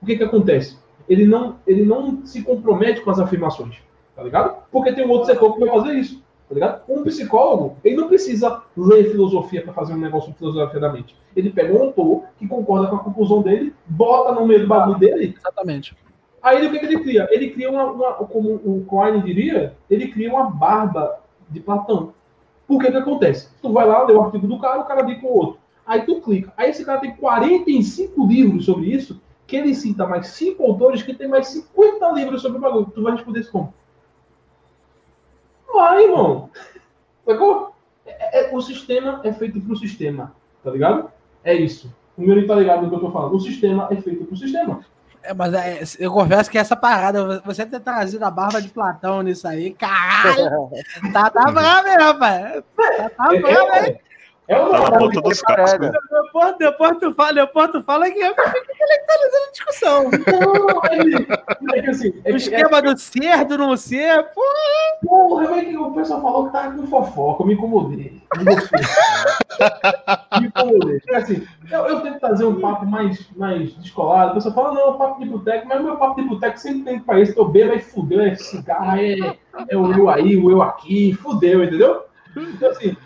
[0.00, 0.78] O que, que acontece?
[1.08, 3.76] Ele não, ele não se compromete com as afirmações,
[4.14, 4.62] tá ligado?
[4.70, 6.82] Porque tem um outro setor que vai fazer isso, tá ligado?
[6.88, 11.16] Um psicólogo, ele não precisa ler filosofia para fazer um negócio filosoficamente.
[11.34, 14.98] Ele pega um autor que concorda com a conclusão dele, bota no meio do bagulho
[14.98, 15.96] dele Exatamente.
[16.42, 17.28] Aí ele, o que, que ele cria?
[17.30, 22.12] Ele cria uma, uma- como o Klein diria, ele cria uma barba de Platão.
[22.66, 23.48] Por que acontece?
[23.60, 25.58] Tu vai lá, lê o artigo do cara, o cara diz com o outro.
[25.86, 26.52] Aí tu clica.
[26.56, 31.14] Aí esse cara tem 45 livros sobre isso, que ele cita mais 5 autores que
[31.14, 32.86] tem mais 50 livros sobre o bagulho.
[32.94, 33.72] Tu vai responder isso como?
[35.72, 36.50] Vai, irmão.
[37.24, 37.72] Sacou?
[38.04, 41.10] É- é- o sistema é feito pro sistema, tá ligado?
[41.44, 41.92] É isso.
[42.16, 43.34] O meu tá ligado no que eu tô falando.
[43.34, 44.84] O sistema é feito pro sistema.
[45.22, 49.22] É, mas é, eu confesso que essa parada, você ter trazido a barba de Platão
[49.22, 50.68] nisso aí, caralho,
[51.12, 52.62] tá, tá bravo, hein, rapaz?
[52.76, 54.00] Tá, tá hein?
[54.52, 55.90] É, é o Tá na ponta dos cascos.
[56.10, 60.04] Depois, depois tu fala, depois tu fala que eu fico intelectualizando a discussão.
[60.04, 60.10] Não,
[60.92, 61.26] ele,
[61.74, 64.42] é que assim, é O que, é, esquema do ser, do não ser, pô,
[65.06, 68.20] porra, é que o pessoal falou que tava com fofoca, eu me incomodei.
[70.40, 71.00] Me incomodei.
[71.08, 74.98] É assim, eu, eu tento trazer um papo mais, mais descolado, o pessoal fala, não,
[74.98, 77.72] papo de boteco, mas meu papo de boteco sempre tem pra isso, que eu bebo,
[77.72, 79.36] aí fudeu, é cigarro, é,
[79.68, 82.04] é o eu aí, o eu aqui, fudeu, entendeu?
[82.34, 82.96] Então assim,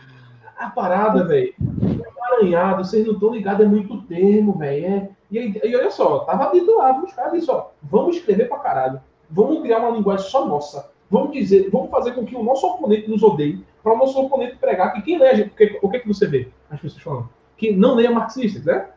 [0.59, 4.87] a parada, velho, emaranhado, vocês não estão ligados, é muito termo, velho.
[4.87, 5.09] É...
[5.31, 9.01] E, e olha só, tava lá, os caras disse, ó, vamos escrever pra caralho.
[9.29, 10.91] Vamos criar uma linguagem só nossa.
[11.11, 14.57] Vamos dizer, vamos fazer com que o nosso oponente nos odeie, para o nosso oponente
[14.57, 15.51] pregar que quem lê,
[15.83, 16.49] o que, que você vê?
[16.71, 17.29] As pessoas falando.
[17.57, 18.89] Que não leia marxistas, né?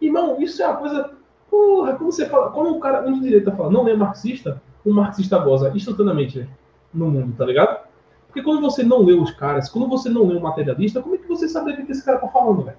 [0.00, 1.10] Irmão, isso é uma coisa.
[1.48, 4.92] Porra, como você fala, quando o cara, um de direita fala, não leia marxista, o
[4.92, 6.48] marxista goza instantaneamente né,
[6.92, 7.86] no mundo, tá ligado?
[8.34, 11.18] Porque quando você não lê os caras, quando você não lê o materialista, como é
[11.18, 12.76] que você sabe o que esse cara tá falando, velho?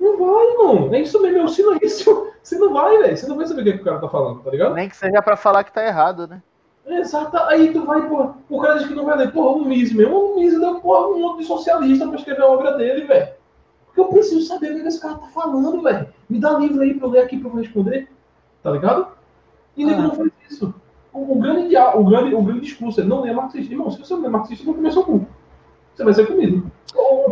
[0.00, 0.92] Não vai, irmão.
[0.92, 2.32] É isso mesmo, é o silêncio.
[2.42, 3.16] Você não vai, velho.
[3.16, 4.74] Você não vai saber o que, que o cara tá falando, tá ligado?
[4.74, 6.42] Nem que seja pra falar que tá errado, né?
[6.86, 7.36] Exato.
[7.36, 8.32] Aí tu vai, pô.
[8.50, 9.30] O cara diz que não vai ler.
[9.30, 10.16] Porra, o Mises mesmo.
[10.32, 13.28] O Mises deu, porra, um monte de socialista pra escrever a obra dele, velho.
[13.86, 16.08] Porque eu preciso saber o que esse cara tá falando, velho.
[16.28, 18.08] Me dá livro aí pra eu ler aqui pra eu responder.
[18.60, 19.06] Tá ligado?
[19.76, 20.02] E nego Ah.
[20.02, 20.74] não faz isso.
[21.14, 23.72] O, o grande, o, grande, o grande discurso é não ler marxista.
[23.72, 25.24] Irmão, se você não ler marxista, não começou com.
[25.94, 26.70] Você vai ser comido.
[26.94, 27.30] Ou-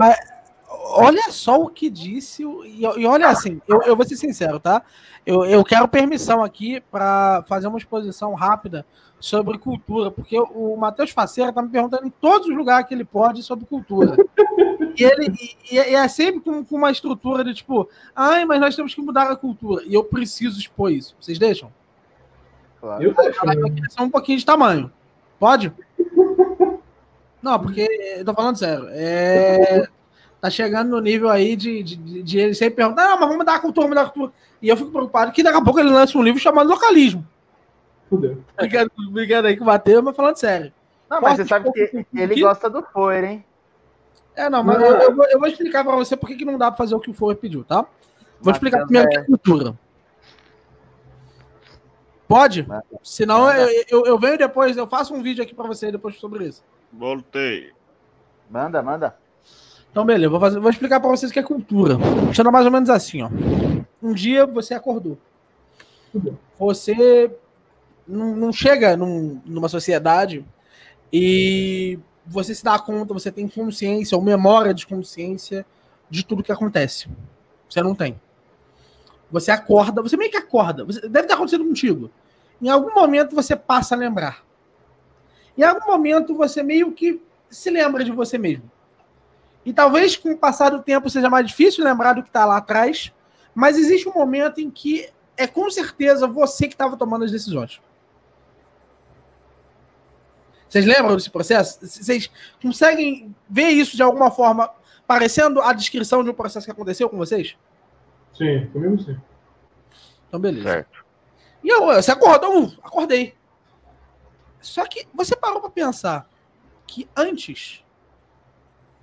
[0.95, 4.83] olha só o que disse, e, e olha assim, eu, eu vou ser sincero, tá?
[5.27, 8.87] Eu, eu quero permissão aqui para fazer uma exposição rápida
[9.19, 13.05] sobre cultura, porque o Matheus Faceira tá me perguntando em todos os lugares que ele
[13.05, 14.17] pode sobre cultura.
[14.95, 15.33] E ele
[15.71, 19.01] e, e é sempre com, com uma estrutura de tipo, ai, mas nós temos que
[19.01, 19.83] mudar a cultura.
[19.87, 21.17] E eu preciso expor isso.
[21.19, 21.73] Vocês deixam?
[22.83, 23.03] Claro.
[23.03, 23.61] Eu né?
[23.61, 24.93] Vai crescer um pouquinho de tamanho.
[25.39, 25.73] Pode?
[27.41, 27.87] Não, porque
[28.19, 28.87] eu tô falando sério.
[28.91, 29.87] É,
[30.41, 33.37] tá chegando no nível aí de, de, de- de ele sempre perguntar, não, mas vamos
[33.39, 34.33] mudar a cultura, mudar a cultura.
[34.61, 37.27] E eu fico preocupado que daqui a pouco ele lança um livro chamado Localismo.
[38.09, 38.39] Fudeu.
[38.57, 40.73] Obrigado, obrigado aí com o Matheus, mas falando sério.
[41.11, 43.45] Não, mas Posso você sabe que ele gosta do Poer, hein?
[44.37, 44.87] É, não, mas Não.
[44.87, 47.01] eu, eu vou, eu vou explicar pra você por que não dá pra fazer o
[47.01, 47.85] que o Ford pediu, tá?
[48.41, 49.79] Vou explicar Matheus primeiro o que é- é cultura.
[52.33, 52.67] Pode?
[53.03, 56.47] Senão eu, eu, eu venho depois, eu faço um vídeo aqui pra você depois sobre
[56.47, 56.63] isso.
[56.93, 57.73] Voltei.
[58.51, 59.17] Manda, manda.
[59.91, 61.99] Então, beleza, vou, fazer- vou explicar pra vocês o que é cultura.
[61.99, 63.29] Funciona mais ou menos assim, ó.
[64.03, 65.19] Um dia você acordou.
[66.59, 67.31] Você
[68.07, 70.45] não, não chega num- numa sociedade
[71.13, 75.67] e você se dá conta, você tem consciência ou memória de consciência
[76.09, 77.09] de tudo que acontece.
[77.69, 78.19] Você não tem.
[79.31, 80.85] Você acorda, você meio que acorda.
[80.85, 82.11] Você- deve ter acontecido contigo.
[82.63, 84.45] Em algum momento você passa a lembrar.
[85.59, 88.71] Em algum momento você meio que se lembra de você mesmo.
[89.67, 92.57] E talvez com o passar do tempo seja mais difícil lembrar do que está lá
[92.57, 93.13] atrás,
[93.53, 97.81] mas existe um momento em que é com certeza você que estava tomando as decisões.
[100.69, 101.85] Vocês lembram desse processo?
[101.85, 102.31] Vocês
[102.63, 104.71] conseguem ver isso de alguma forma
[105.07, 107.57] parecendo a descrição de um processo que aconteceu com vocês?
[108.33, 109.17] Sim, comigo sim.
[110.29, 110.69] Então, beleza.
[110.69, 111.05] Certo.
[111.63, 112.73] E eu, você acordou?
[112.83, 113.35] Acordei.
[114.61, 116.29] Só que você parou para pensar
[116.87, 117.85] que antes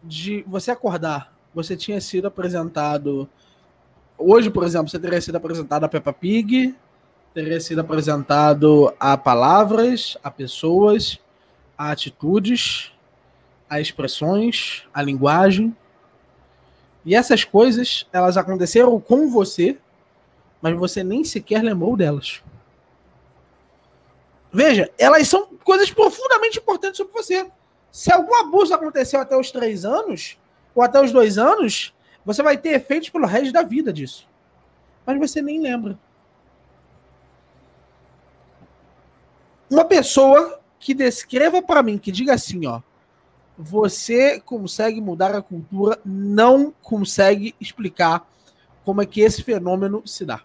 [0.03, 3.29] de você acordar, você tinha sido apresentado.
[4.17, 6.75] Hoje, por exemplo, você teria sido apresentado a Peppa Pig,
[7.33, 11.19] teria sido apresentado a palavras, a pessoas,
[11.77, 12.91] a atitudes,
[13.69, 15.75] as expressões, a linguagem.
[17.05, 19.77] E essas coisas, elas aconteceram com você,
[20.61, 22.41] mas você nem sequer lembrou delas.
[24.51, 27.49] Veja, elas são coisas profundamente importantes sobre você.
[27.91, 30.37] Se algum abuso aconteceu até os três anos,
[30.73, 31.93] ou até os dois anos,
[32.25, 34.27] você vai ter efeitos pelo resto da vida disso.
[35.05, 35.97] Mas você nem lembra.
[39.69, 42.81] Uma pessoa que descreva para mim, que diga assim, ó,
[43.57, 48.27] você consegue mudar a cultura, não consegue explicar
[48.85, 50.41] como é que esse fenômeno se dá.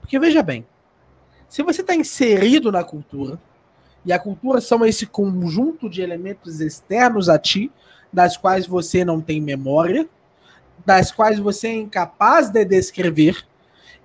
[0.00, 0.66] Porque veja bem,
[1.48, 3.40] se você está inserido na cultura,
[4.04, 7.70] e a cultura são esse conjunto de elementos externos a ti,
[8.12, 10.08] das quais você não tem memória,
[10.84, 13.46] das quais você é incapaz de descrever,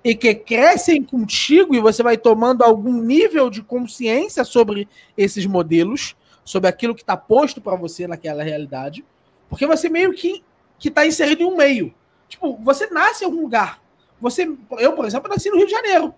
[0.02, 6.14] e que crescem contigo e você vai tomando algum nível de consciência sobre esses modelos,
[6.44, 9.02] sobre aquilo que está posto para você naquela realidade,
[9.48, 10.44] porque você meio que
[10.78, 11.94] que está inserido em um meio.
[12.28, 13.80] Tipo, você nasce em algum lugar.
[14.20, 16.14] Você, eu, por exemplo, nasci no Rio de Janeiro.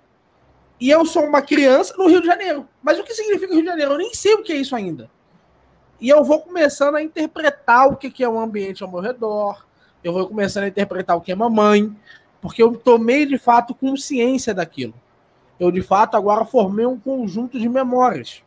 [0.78, 2.68] E eu sou uma criança no Rio de Janeiro.
[2.82, 3.92] Mas o que significa Rio de Janeiro?
[3.92, 5.10] Eu nem sei o que é isso ainda.
[6.00, 9.66] E eu vou começando a interpretar o que é o ambiente ao meu redor.
[10.04, 11.94] Eu vou começando a interpretar o que é mamãe.
[12.40, 14.94] Porque eu tomei de fato consciência daquilo.
[15.58, 18.42] Eu de fato agora formei um conjunto de memórias.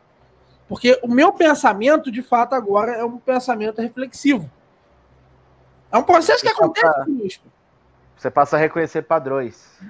[0.68, 4.48] Porque o meu pensamento, de fato, agora é um pensamento reflexivo.
[5.90, 7.44] É um processo que acontece conosco.
[8.16, 9.80] Você passa a reconhecer padrões.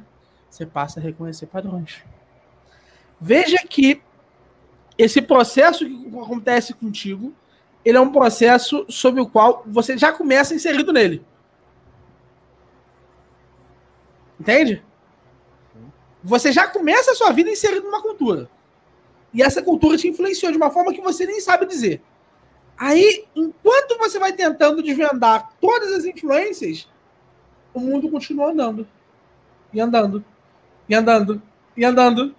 [0.49, 2.03] Você passa a reconhecer padrões.
[3.21, 4.01] Veja que
[4.97, 7.35] esse processo que acontece contigo,
[7.85, 11.25] ele é um processo sobre o qual você já começa inserido nele.
[14.39, 14.83] Entende?
[16.23, 18.49] Você já começa a sua vida inserido numa cultura.
[19.33, 22.03] E essa cultura te influenciou de uma forma que você nem sabe dizer.
[22.77, 26.89] Aí, enquanto você vai tentando desvendar todas as influências,
[27.75, 28.89] o mundo continua andando.
[29.73, 30.25] E andando.
[30.89, 31.43] E andando.
[31.77, 32.35] E andando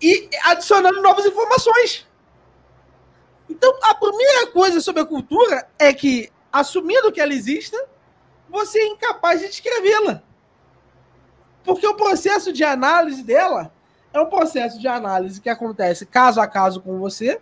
[0.00, 2.06] e adicionando novas informações.
[3.48, 7.76] Então, a primeira coisa sobre a cultura é que, assumindo que ela exista,
[8.48, 10.22] você é incapaz de descrevê-la.
[11.64, 13.72] Porque o processo de análise dela
[14.12, 17.40] é um processo de análise que acontece caso a caso com você,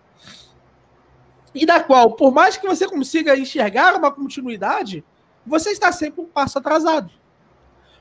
[1.55, 5.03] e da qual, por mais que você consiga enxergar uma continuidade,
[5.47, 7.11] você está sempre um passo atrasado.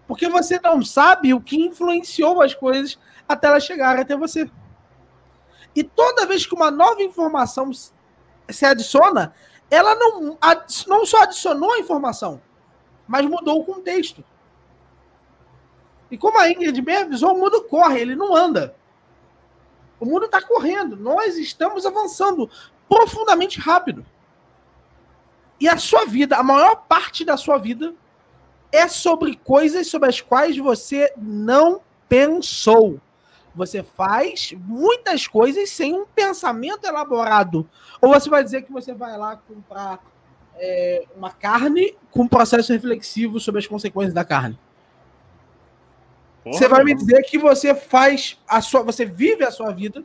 [0.07, 4.49] Porque você não sabe o que influenciou as coisas até ela chegar até você.
[5.75, 9.33] E toda vez que uma nova informação se adiciona,
[9.69, 10.37] ela não,
[10.87, 12.41] não só adicionou a informação,
[13.07, 14.23] mas mudou o contexto.
[16.09, 18.75] E como a Ingrid bem avisou, o mundo corre, ele não anda.
[19.99, 20.95] O mundo está correndo.
[20.95, 22.49] Nós estamos avançando
[22.87, 24.05] profundamente rápido.
[25.59, 27.93] E a sua vida, a maior parte da sua vida,
[28.71, 32.99] é sobre coisas sobre as quais você não pensou.
[33.55, 37.69] Você faz muitas coisas sem um pensamento elaborado.
[38.01, 39.99] Ou você vai dizer que você vai lá comprar
[40.57, 44.59] é, uma carne com um processo reflexivo sobre as consequências da carne.
[46.43, 50.03] Porra, você vai me dizer que você faz a sua, você vive a sua vida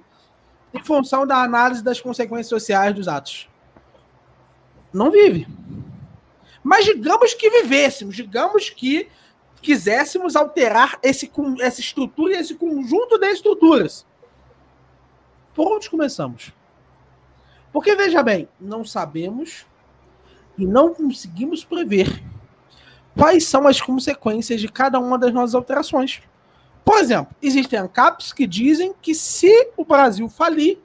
[0.72, 3.48] em função da análise das consequências sociais dos atos.
[4.92, 5.46] Não vive.
[6.62, 9.08] Mas digamos que vivêssemos, digamos que
[9.60, 11.30] quiséssemos alterar esse,
[11.60, 14.06] essa estrutura e esse conjunto de estruturas.
[15.54, 16.52] Por onde começamos?
[17.72, 19.66] Porque, veja bem, não sabemos
[20.56, 22.22] e não conseguimos prever
[23.16, 26.22] quais são as consequências de cada uma das nossas alterações.
[26.84, 30.78] Por exemplo, existem ANCAPs que dizem que se o Brasil falir,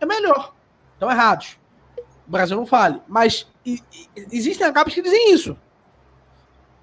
[0.00, 0.54] é melhor.
[0.94, 1.58] Estão errados.
[2.26, 3.00] O Brasil não fale.
[3.06, 5.56] Mas e, e, existem ANCAPs que dizem isso.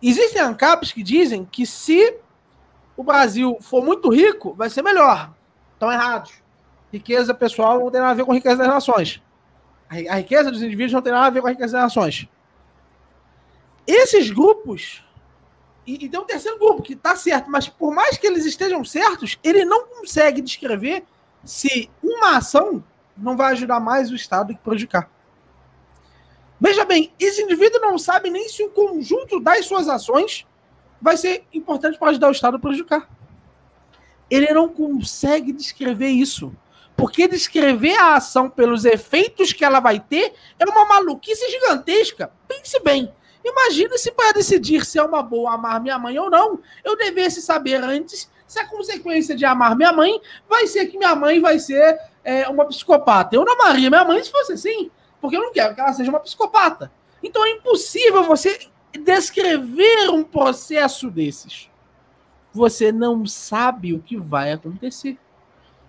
[0.02, 2.18] Existem ANCAPs que dizem que se
[2.96, 5.32] o Brasil for muito rico, vai ser melhor.
[5.74, 6.34] Estão errados.
[6.92, 9.22] Riqueza pessoal não tem nada a ver com a riqueza das nações.
[9.90, 12.28] A riqueza dos indivíduos não tem nada a ver com a riqueza das nações.
[13.86, 15.04] Esses grupos.
[15.86, 18.84] E, e tem um terceiro grupo que está certo, mas por mais que eles estejam
[18.84, 21.06] certos, ele não consegue descrever
[21.44, 22.84] se uma ação
[23.16, 25.10] não vai ajudar mais o Estado que prejudicar.
[26.60, 30.46] Veja bem, esse indivíduo não sabe nem se o conjunto das suas ações
[31.02, 33.10] vai ser importante para ajudar o Estado a prejudicar.
[34.30, 36.54] Ele não consegue descrever isso.
[36.96, 42.32] Porque descrever a ação pelos efeitos que ela vai ter é uma maluquice gigantesca.
[42.48, 43.14] Pense bem.
[43.46, 47.40] Imagina se para decidir se é uma boa amar minha mãe ou não, eu devesse
[47.42, 50.20] saber antes se a consequência de amar minha mãe
[50.50, 53.36] vai ser que minha mãe vai ser é, uma psicopata.
[53.36, 54.90] Eu não amaria minha mãe se fosse assim.
[55.22, 56.92] Porque eu não quero que ela seja uma psicopata.
[57.24, 58.60] Então é impossível você
[59.04, 61.70] descrever um processo desses.
[62.54, 65.18] Você não sabe o que vai acontecer.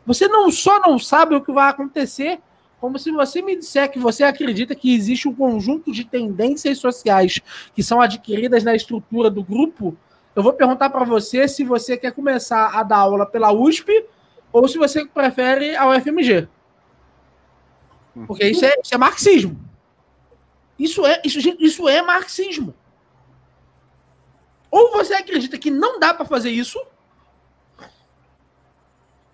[0.05, 2.41] Você não só não sabe o que vai acontecer,
[2.81, 7.41] como se você me disser que você acredita que existe um conjunto de tendências sociais
[7.75, 9.97] que são adquiridas na estrutura do grupo.
[10.35, 14.07] Eu vou perguntar para você se você quer começar a dar aula pela USP
[14.53, 16.49] ou se você prefere a UFMG.
[18.27, 19.69] Porque isso é, isso é marxismo.
[20.79, 22.75] Isso é, isso, isso é marxismo.
[24.71, 26.81] Ou você acredita que não dá para fazer isso,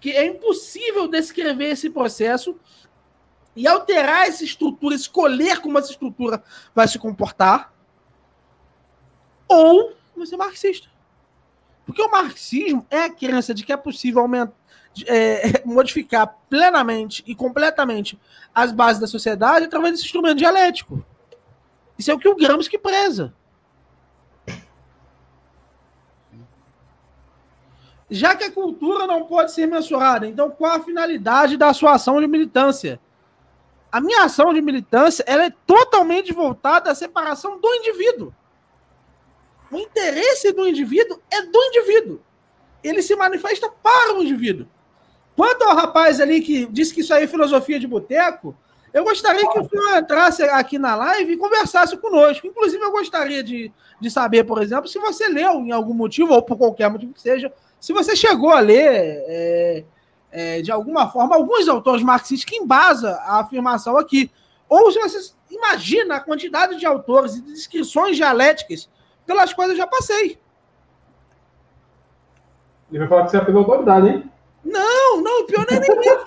[0.00, 2.58] que é impossível descrever esse processo
[3.56, 6.42] e alterar essa estrutura, escolher como essa estrutura
[6.74, 7.72] vai se comportar,
[9.48, 10.88] ou você é marxista.
[11.84, 14.54] Porque o marxismo é a crença de que é possível aumentar,
[15.06, 18.18] é, modificar plenamente e completamente
[18.54, 21.04] as bases da sociedade através desse instrumento dialético.
[21.98, 23.34] Isso é o que o Gramsci preza.
[28.10, 32.20] Já que a cultura não pode ser mensurada, então qual a finalidade da sua ação
[32.20, 33.00] de militância?
[33.90, 38.34] A minha ação de militância ela é totalmente voltada à separação do indivíduo.
[39.70, 42.20] O interesse do indivíduo é do indivíduo.
[42.82, 44.68] Ele se manifesta para o indivíduo.
[45.36, 48.56] Quanto ao rapaz ali que disse que isso aí é filosofia de boteco,
[48.92, 52.46] eu gostaria que o senhor entrasse aqui na live e conversasse conosco.
[52.46, 56.40] Inclusive, eu gostaria de, de saber, por exemplo, se você leu em algum motivo, ou
[56.40, 58.86] por qualquer motivo que seja, se você chegou a ler,
[59.26, 59.84] é,
[60.30, 64.30] é, de alguma forma, alguns autores marxistas que embasa a afirmação aqui.
[64.68, 68.88] Ou se você imagina a quantidade de autores e de descrições dialéticas
[69.26, 70.38] pelas quais eu já passei.
[72.90, 74.30] Ele vai falar que você é pela autoridade, hein?
[74.64, 76.24] Não, não, o pior não é nem isso.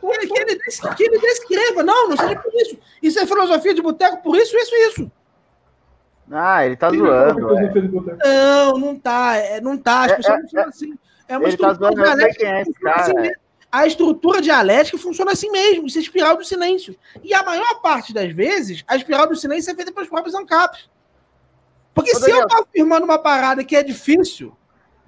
[0.00, 0.56] que, que, ele,
[0.96, 1.82] que ele descreva.
[1.82, 2.78] Não, não seja por isso.
[3.02, 5.12] Isso é filosofia de boteco por isso, isso, isso.
[6.30, 7.58] Ah, ele tá zoando.
[7.58, 8.24] É.
[8.24, 9.36] Não, não tá.
[9.36, 10.04] É, não tá.
[10.04, 10.98] As é, pessoas é, não é, assim.
[11.28, 12.46] É uma ele tá estrutura tá zoando, dialética.
[12.46, 13.32] É esse cara, assim
[13.74, 15.88] a estrutura dialética funciona assim mesmo.
[15.88, 16.96] Isso é espiral do silêncio.
[17.24, 20.88] E a maior parte das vezes, a espiral do silêncio é feita pelos próprios ANCAPs.
[21.92, 24.56] Porque Ô, se eu tô afirmando uma parada que é difícil,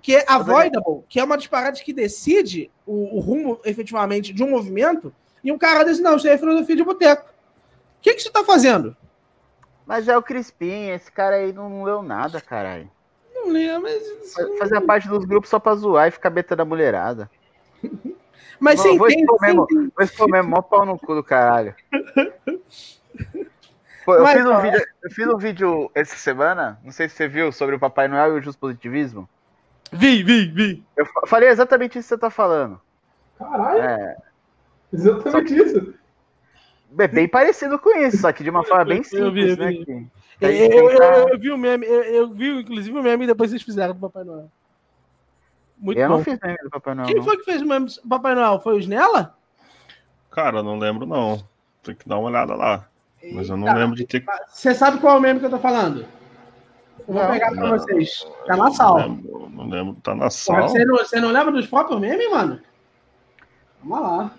[0.07, 4.45] que é avoidable, que é uma das paradas que decide o, o, rumo, efetivamente, de
[4.45, 5.13] um movimento,
[5.43, 7.29] e um cara diz, não, isso aí é filosofia de boteco.
[7.29, 8.97] O que, que você tá fazendo?
[9.85, 12.89] Mas é o Crispim, esse cara aí não leu nada, caralho.
[13.35, 14.01] Não leu, mas.
[14.61, 17.29] Fazia parte dos grupos só pra zoar e ficar betando a mulherada.
[18.61, 21.75] mas sem vou expor mesmo, Vou expor mesmo, mó pau no cu do caralho.
[24.05, 27.17] Pô, eu, mas, fiz um vídeo, eu fiz um vídeo essa semana, não sei se
[27.17, 29.29] você viu, sobre o Papai Noel e o Just Positivismo.
[29.93, 30.85] Vi, vi, vi.
[30.97, 32.81] Eu falei exatamente isso que você tá falando.
[33.39, 33.81] Caralho.
[33.81, 34.17] É.
[34.93, 35.63] Exatamente que...
[35.63, 35.95] isso.
[36.99, 39.57] É bem parecido com isso, só que de uma forma bem simples, eu vi, eu
[39.57, 39.71] né?
[39.71, 40.11] Vi.
[40.41, 43.63] Eu, eu, eu, eu, vi o meme, eu, vi inclusive o meme e depois vocês
[43.63, 44.51] fizeram do Papai Noel.
[45.79, 46.17] Muito eu bom.
[46.17, 47.07] não fiz meme do Papai Noel.
[47.07, 47.25] Quem não.
[47.25, 48.61] foi que fez o meme do Papai Noel?
[48.61, 49.35] Foi o Snella?
[50.31, 51.43] Cara, não lembro não.
[51.83, 52.87] Tem que dar uma olhada lá.
[53.33, 54.25] Mas eu não Eita, lembro de ter.
[54.49, 56.07] Você sabe qual é o meme que eu tô falando?
[57.09, 58.27] Eu vou não, pegar pra não, vocês.
[58.47, 59.01] Tá na sala.
[59.01, 60.69] Não lembro, não lembro, tá na sala.
[60.69, 62.61] Você não, você não lembra dos próprios memes, mano?
[63.83, 64.31] Vamos lá.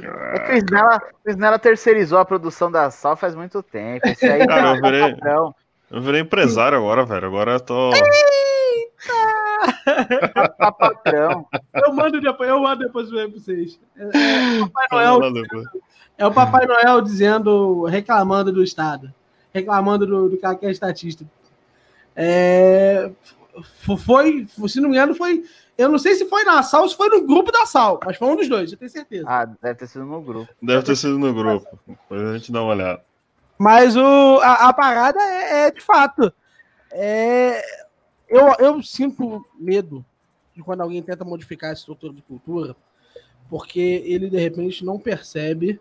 [0.00, 4.06] É que o Snella, o Snella terceirizou a produção da Sal faz muito tempo.
[4.08, 5.16] Esse aí Cara, eu virei,
[5.90, 7.26] eu virei empresário agora, velho.
[7.26, 7.90] Agora eu tô.
[7.92, 9.32] Eita!
[10.56, 11.46] Tá patrão.
[11.74, 13.78] Eu mando depois, eu mando depois pra vocês.
[13.96, 15.20] É, é, o Papai Noel,
[16.16, 19.12] é o Papai Noel dizendo, reclamando do Estado.
[19.52, 21.24] Reclamando do, do cara que é estatista.
[22.14, 23.10] É,
[24.04, 25.44] foi, se não me engano, foi
[25.76, 28.16] eu não sei se foi na Sal ou se foi no grupo da Sal, mas
[28.16, 29.24] foi um dos dois, eu tenho certeza.
[29.26, 30.52] Ah, deve ter sido no grupo.
[30.62, 31.78] Deve ter sido no grupo.
[31.86, 33.02] Depois a gente dá uma olhada.
[33.58, 36.32] Mas o, a, a parada é, é, de fato.
[36.90, 37.62] É,
[38.28, 40.04] eu, eu sinto medo
[40.54, 42.76] de quando alguém tenta modificar a estrutura de cultura,
[43.48, 45.80] porque ele de repente não percebe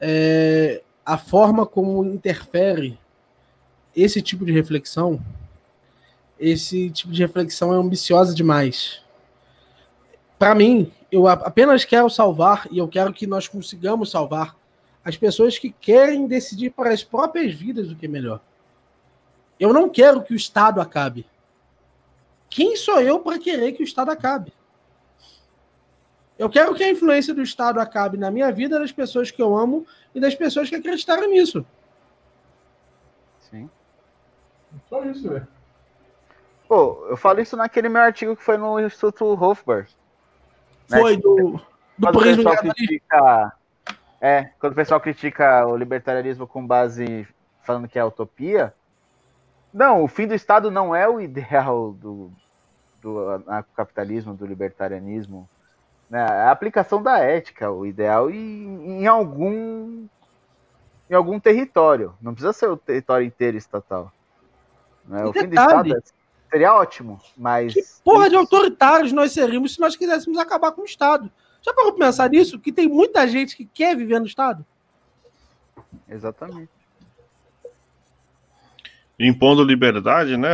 [0.00, 2.98] é, a forma como interfere
[3.94, 5.22] esse tipo de reflexão
[6.38, 9.02] esse tipo de reflexão é ambiciosa demais.
[10.38, 14.56] Para mim, eu apenas quero salvar e eu quero que nós consigamos salvar
[15.02, 18.40] as pessoas que querem decidir para as próprias vidas o que é melhor.
[19.58, 21.24] Eu não quero que o Estado acabe.
[22.50, 24.52] Quem sou eu para querer que o Estado acabe?
[26.38, 29.56] Eu quero que a influência do Estado acabe na minha vida, das pessoas que eu
[29.56, 31.64] amo e das pessoas que acreditaram nisso.
[33.50, 33.70] Sim.
[34.88, 35.48] Só isso, velho.
[36.68, 39.86] Pô, eu falo isso naquele meu artigo que foi no Instituto Hofbauer.
[40.90, 41.00] Né?
[41.00, 41.60] Foi, do,
[41.96, 43.52] do prisma critica,
[44.20, 47.26] É, quando o pessoal critica o libertarianismo com base
[47.62, 48.74] falando que é utopia,
[49.72, 52.30] não, o fim do Estado não é o ideal do,
[53.02, 53.42] do
[53.74, 55.48] capitalismo, do libertarianismo.
[56.08, 56.20] Né?
[56.20, 60.06] É a aplicação da ética, o ideal em, em algum
[61.08, 62.14] em algum território.
[62.20, 64.12] Não precisa ser o território inteiro estatal.
[65.04, 65.24] Né?
[65.24, 66.00] O fim do Estado é,
[66.50, 67.72] seria ótimo, mas.
[67.72, 71.30] Que porra de autoritários nós seríamos se nós quiséssemos acabar com o Estado?
[71.62, 72.58] Já parou pra pensar nisso?
[72.58, 74.64] Que tem muita gente que quer viver no Estado?
[76.08, 76.70] Exatamente.
[79.18, 80.50] Impondo liberdade, né,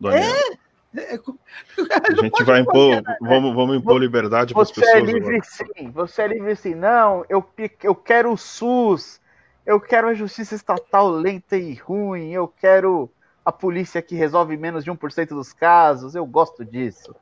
[0.00, 0.22] Daniel?
[0.22, 0.52] É.
[0.52, 0.59] é
[0.92, 3.16] a gente vai impor, né?
[3.20, 4.90] vamos, vamos impor liberdade para as pessoas.
[4.90, 5.44] Você é livre agora.
[5.44, 6.74] sim, você é livre sim.
[6.74, 7.48] Não, eu,
[7.82, 9.20] eu quero o SUS,
[9.64, 13.10] eu quero a justiça estatal lenta e ruim, eu quero
[13.44, 17.14] a polícia que resolve menos de 1% dos casos, eu gosto disso.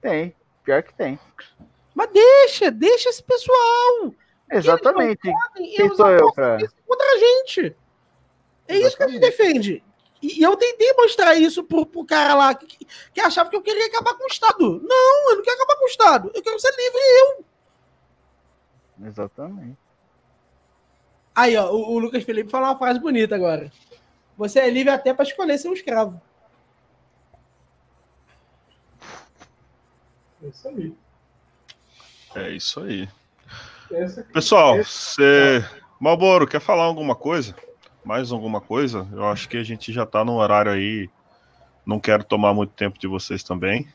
[0.00, 1.18] Tem, pior que tem.
[1.94, 4.14] Mas deixa, deixa esse pessoal.
[4.50, 5.30] Exatamente.
[5.76, 6.58] Quem sou eu pra...
[6.86, 7.76] contra a gente.
[8.68, 8.86] É Exatamente.
[8.86, 9.84] isso que a gente defende.
[10.20, 13.86] E eu tentei mostrar isso pro, pro cara lá que, que, achava que eu queria
[13.86, 14.80] acabar com o Estado.
[14.82, 16.30] Não, eu não quero acabar com o Estado.
[16.34, 17.44] Eu quero ser livre eu.
[19.06, 19.78] Exatamente.
[21.34, 23.70] Aí, ó, o, o Lucas Felipe falou uma frase bonita agora.
[24.36, 26.20] Você é livre até para escolher ser um escravo.
[30.42, 30.94] É isso aí.
[32.34, 33.08] É isso aí.
[34.32, 35.64] Pessoal, você.
[36.00, 37.54] Malboro, quer falar alguma coisa?
[38.08, 39.06] Mais alguma coisa?
[39.12, 41.10] Eu acho que a gente já está no horário aí.
[41.84, 43.86] Não quero tomar muito tempo de vocês também.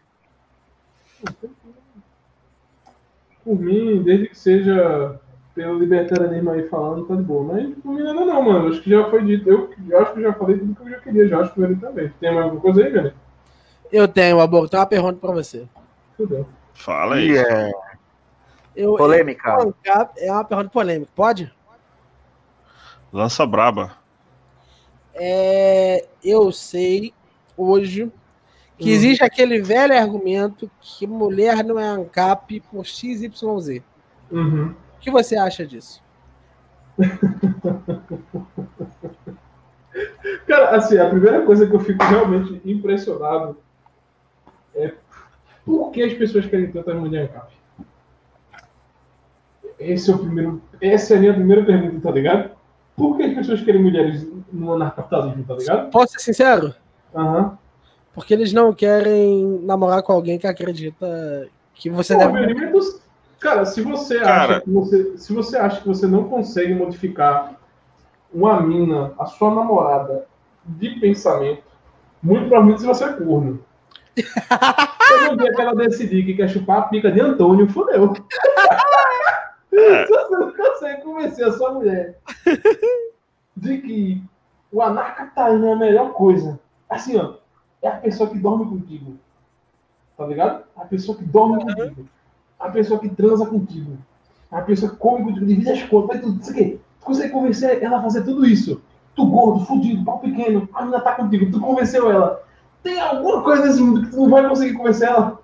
[3.44, 5.20] Por mim, desde que seja
[5.56, 7.56] pelo libertarianismo aí falando, tá de boa.
[7.56, 8.70] Mas por mim ainda não, mano.
[8.70, 9.50] Acho que já foi dito.
[9.50, 11.76] Eu, eu acho que já falei tudo que eu já queria, já acho que ele
[11.78, 12.14] também.
[12.20, 13.14] Tem mais alguma coisa aí, velho?
[13.92, 14.70] Eu tenho, Abor.
[14.70, 15.68] Tem uma pergunta pra você.
[16.16, 17.32] Tudo Fala aí.
[17.32, 17.72] Yeah.
[18.76, 19.58] Eu, polêmica.
[19.60, 19.76] Eu,
[20.18, 21.52] é uma pergunta polêmica, pode?
[23.12, 24.03] Lança braba.
[25.16, 27.14] É, eu sei
[27.56, 28.12] hoje
[28.78, 28.94] que hum.
[28.94, 33.82] existe aquele velho argumento que mulher não é ANCAP por XYZ.
[34.32, 34.74] Uhum.
[34.98, 36.02] O que você acha disso?
[40.48, 43.58] Cara, assim, a primeira coisa que eu fico realmente impressionado
[44.76, 44.94] é
[45.66, 47.54] por que as pessoas querem tantas mulheres ANCAP?
[49.80, 52.52] Esse é o primeiro, essa é a minha primeira pergunta, tá ligado?
[52.96, 55.90] Por que as pessoas querem mulheres no anarcapitalismo, tá ligado?
[55.90, 56.74] Posso ser sincero?
[57.14, 57.40] Aham.
[57.40, 57.58] Uhum.
[58.14, 62.72] Porque eles não querem namorar com alguém que acredita que você Pô, deve.
[63.40, 64.58] Cara, se você, cara...
[64.58, 67.56] Acha que você, se você acha que você não consegue modificar
[68.32, 70.28] uma mina, a sua namorada,
[70.64, 71.64] de pensamento,
[72.22, 73.60] muito provavelmente você é corno.
[74.16, 78.14] Se um dia que ela decidir que quer chupar a pica de Antônio, fodeu.
[79.70, 82.20] Se você não consegue convencer a sua mulher
[83.58, 84.24] de que
[84.74, 87.36] o anarcapitalismo é a melhor coisa, assim, ó,
[87.80, 89.14] é a pessoa que dorme contigo.
[90.18, 90.64] Tá ligado?
[90.76, 92.08] A pessoa que dorme contigo.
[92.60, 93.98] A pessoa que transa contigo.
[94.52, 96.42] A pessoa que come contigo, divide as contas, tudo.
[96.42, 96.80] Isso aqui.
[97.00, 98.82] Tu consegue convencer ela a fazer tudo isso.
[99.16, 102.42] Tu gordo, fudido, pau pequeno, a menina tá contigo, tu convenceu ela.
[102.82, 105.40] Tem alguma coisa nesse mundo que tu não vai conseguir convencer ela?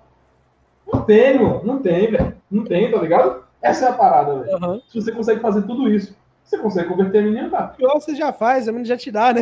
[0.92, 1.60] Não tem, mano.
[1.62, 2.36] Não tem, velho.
[2.50, 3.44] Não tem, tá ligado?
[3.62, 4.58] Essa é a parada, velho.
[4.58, 4.82] Uhum.
[4.88, 7.76] Se você consegue fazer tudo isso, você consegue converter a menina em ANCAP.
[7.76, 9.40] Pior você já faz, a menina já te dá, né?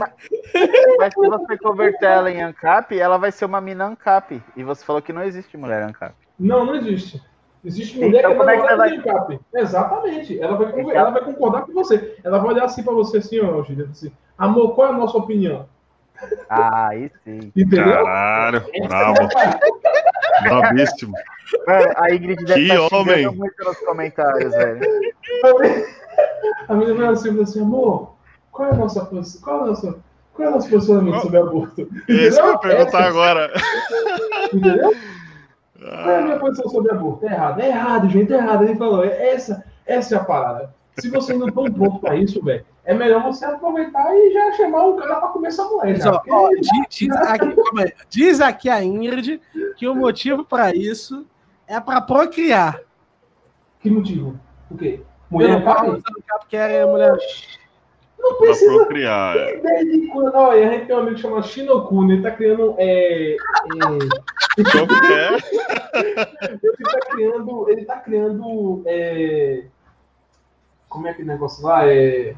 [0.99, 4.43] Mas se você converter ela em ANCAP, ela vai ser uma mina ANCAP.
[4.55, 6.15] E você falou que não existe mulher ANCAP.
[6.39, 7.23] Não, não existe.
[7.65, 8.97] Existe mulher então, que é namorada vai...
[8.97, 9.41] ANCAP.
[9.55, 10.41] Exatamente.
[10.41, 10.93] Ela vai, então...
[10.93, 12.17] ela vai concordar com você.
[12.23, 15.17] Ela vai olhar assim pra você assim, ó, Gilberto, assim, amor, qual é a nossa
[15.17, 15.67] opinião?
[16.49, 17.53] Ah, aí sim.
[17.57, 17.85] Entendeu?
[17.85, 19.29] Caralho, bravo.
[20.43, 21.15] Brabíssimo.
[21.97, 23.27] a Ingrid deve que estar homem.
[23.35, 24.81] muito nos comentários, velho.
[26.69, 28.15] A menina vai assim, assim, amor,
[28.53, 29.41] qual é a nossa posição?
[29.41, 29.99] Qual é a nossa,
[30.35, 31.89] qual é o nosso posicionamento sobre aborto?
[32.09, 33.09] Isso que eu ia perguntar Essa...
[33.09, 33.53] agora.
[34.53, 34.95] Entendeu?
[35.79, 37.27] Qual é a minha posição sobre aborto?
[37.27, 38.65] É errado, é errado, gente, é errado.
[38.65, 40.75] Ele falou, é essa, essa é a parada.
[40.99, 44.87] Se vocês não estão prontos para isso, velho, é melhor você aproveitar e já chamar
[44.87, 45.97] um cara para comer essa mulher.
[45.97, 47.55] Já, Só, ó, diz, diz, aqui,
[48.11, 49.41] diz, aqui, a Ingrid
[49.77, 51.25] que o motivo para isso
[51.67, 52.81] é para procriar.
[53.81, 54.41] Que motivo?
[54.71, 55.03] O quê?
[55.31, 56.01] Mulher pai?
[56.49, 57.17] Quer mulher.
[58.19, 58.71] Não precisa.
[58.71, 59.37] Pra procriar.
[59.37, 59.57] É.
[59.59, 62.75] Desde quando, olha, a gente tem um amigo chamado Shinokuni, ele tá criando.
[62.79, 63.37] É, é...
[64.73, 65.35] Como que é?
[66.43, 67.71] ele tá criando.
[67.71, 68.83] Ele tá criando.
[68.87, 69.65] É...
[70.89, 71.87] Como é que negócio lá?
[71.87, 72.35] É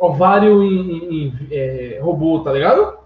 [0.00, 2.98] ovário em, em, em é, robô, tá ligado?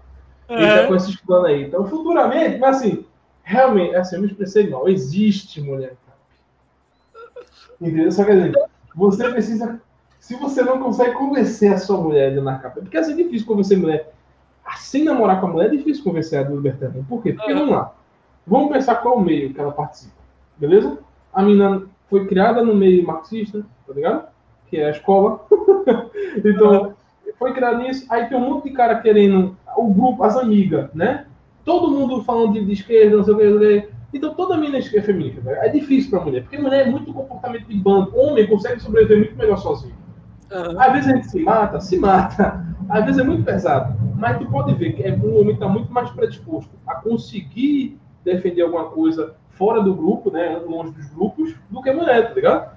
[0.47, 0.53] É.
[0.55, 1.63] Ele tá com esses planos aí.
[1.63, 3.05] Então, futuramente, mas assim,
[3.43, 4.87] realmente, assim, eu me expressei mal.
[4.87, 5.93] Existe mulher.
[7.79, 8.11] Entendeu?
[8.11, 9.81] Só quer dizer, Você precisa.
[10.19, 13.77] Se você não consegue convencer a sua mulher na capa, porque assim, é difícil convencer
[13.77, 14.11] mulher.
[14.65, 17.05] Assim, namorar com a mulher é difícil convencer a do libertariano.
[17.07, 17.33] Por quê?
[17.33, 17.93] Porque vamos lá.
[18.47, 20.15] Vamos pensar qual é o meio que ela participa.
[20.57, 20.97] Beleza?
[21.31, 24.27] A menina foi criada no meio marxista, tá ligado?
[24.67, 25.45] Que é a escola.
[26.43, 26.95] então,
[27.37, 28.05] foi criada nisso.
[28.09, 29.55] Aí tem um monte de cara querendo.
[29.77, 31.27] O grupo, as amigas, né?
[31.63, 33.89] Todo mundo falando de, de esquerda, não sei o que.
[34.15, 35.41] Então toda menina é feminista.
[35.41, 35.67] Né?
[35.67, 38.17] É difícil para mulher, porque mulher é muito comportamento de bando.
[38.17, 39.93] Homem consegue sobreviver muito melhor sozinho.
[40.49, 40.79] Uhum.
[40.79, 42.65] Às vezes a gente se mata, se mata.
[42.87, 43.93] Às vezes é muito pesado.
[44.15, 48.61] Mas tu pode ver que é, um homem está muito mais predisposto a conseguir defender
[48.61, 50.61] alguma coisa fora do grupo, né?
[50.65, 52.71] Longe dos grupos, do que a mulher, tá ligado?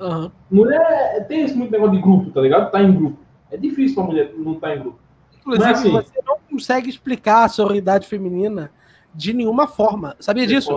[0.00, 0.30] Uhum.
[0.50, 2.70] Mulher tem esse muito negócio de grupo, tá ligado?
[2.70, 3.18] Tá em grupo.
[3.50, 4.98] É difícil pra mulher não estar tá em grupo.
[5.40, 8.70] Inclusive, Mas, assim, você não consegue explicar a sororidade feminina
[9.14, 10.16] de nenhuma forma.
[10.20, 10.70] Sabia disso?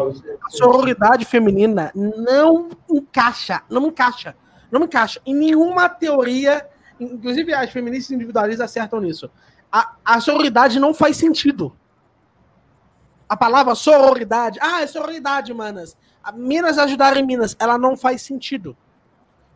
[0.43, 4.35] A sororidade feminina não encaixa, não encaixa,
[4.71, 6.67] não encaixa em nenhuma teoria.
[6.99, 9.29] Inclusive, as feministas individualistas acertam nisso.
[9.71, 11.75] A, a sororidade não faz sentido.
[13.27, 15.97] A palavra sororidade, ah, é sororidade, manas.
[16.35, 18.77] Minas ajudarem Minas, ela não faz sentido.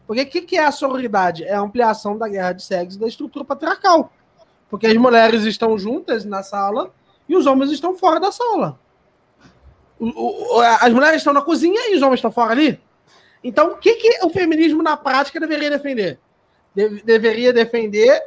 [0.06, 1.44] Porque o que, que é a sororidade?
[1.44, 4.12] É a ampliação da guerra de sexo da estrutura patriarcal.
[4.70, 6.92] Porque as mulheres estão juntas na sala
[7.28, 8.80] e os homens estão fora da sala.
[10.80, 12.80] As mulheres estão na cozinha e os homens estão fora ali.
[13.44, 16.20] Então, o que, que o feminismo na prática deveria defender?
[16.76, 18.22] De, deveria defender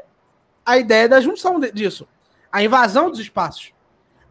[0.65, 2.07] a ideia da junção de, disso,
[2.51, 3.73] a invasão dos espaços.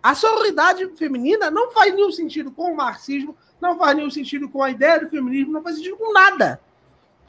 [0.02, 4.64] A sororidade feminina não faz nenhum sentido com o marxismo, não faz nenhum sentido com
[4.64, 6.62] a ideia do feminismo, não faz sentido com nada.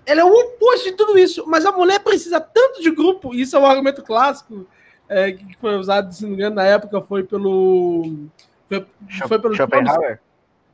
[0.07, 3.57] Ela é o oposto de tudo isso, mas a mulher precisa tanto de grupo, isso
[3.57, 4.67] é um argumento clássico
[5.11, 8.29] é, que foi usado, se não me engano, na época foi pelo.
[8.69, 8.87] Foi,
[9.27, 10.21] foi pelo Schopenhauer?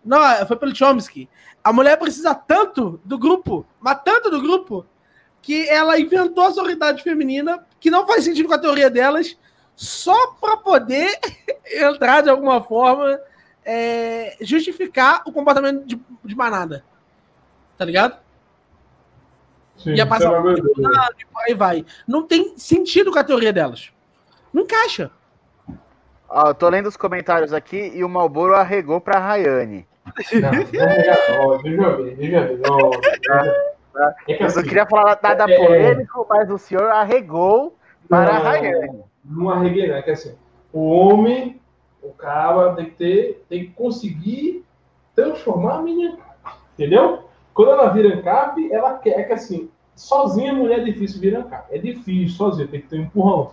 [0.04, 1.26] Não, é, foi pelo Chomsky.
[1.64, 4.84] A mulher precisa tanto do grupo, mas tanto do grupo,
[5.40, 9.38] que ela inventou a sororidade feminina, que não faz sentido com a teoria delas,
[9.74, 11.18] só para poder
[11.72, 13.18] entrar de alguma forma,
[13.64, 16.84] é, justificar o comportamento de, de manada.
[17.78, 18.18] Tá ligado?
[19.78, 21.86] Sim, Ia passar é um aí vai.
[22.06, 23.92] Não tem sentido com a teoria delas.
[24.56, 25.10] Não encaixa.
[26.30, 29.86] Ó, eu tô lendo os comentários aqui e o Malboro arregou pra Rayane.
[30.32, 30.50] Não,
[32.80, 32.90] não.
[34.26, 37.76] É assim, eu queria falar nada é, polêmico, mas o senhor arregou
[38.08, 39.04] para não, a Rayane.
[39.22, 39.96] Não arreguei, não.
[39.96, 40.34] É que assim,
[40.72, 41.60] o homem,
[42.02, 44.64] o cara tem que ter, tem que conseguir
[45.14, 46.16] transformar a menina.
[46.72, 47.28] Entendeu?
[47.52, 51.40] Quando ela vira ANCAP, ela quer é que assim, sozinha a mulher é difícil virar
[51.40, 51.74] ANCAP.
[51.74, 53.52] É difícil sozinha, tem que ter um empurrão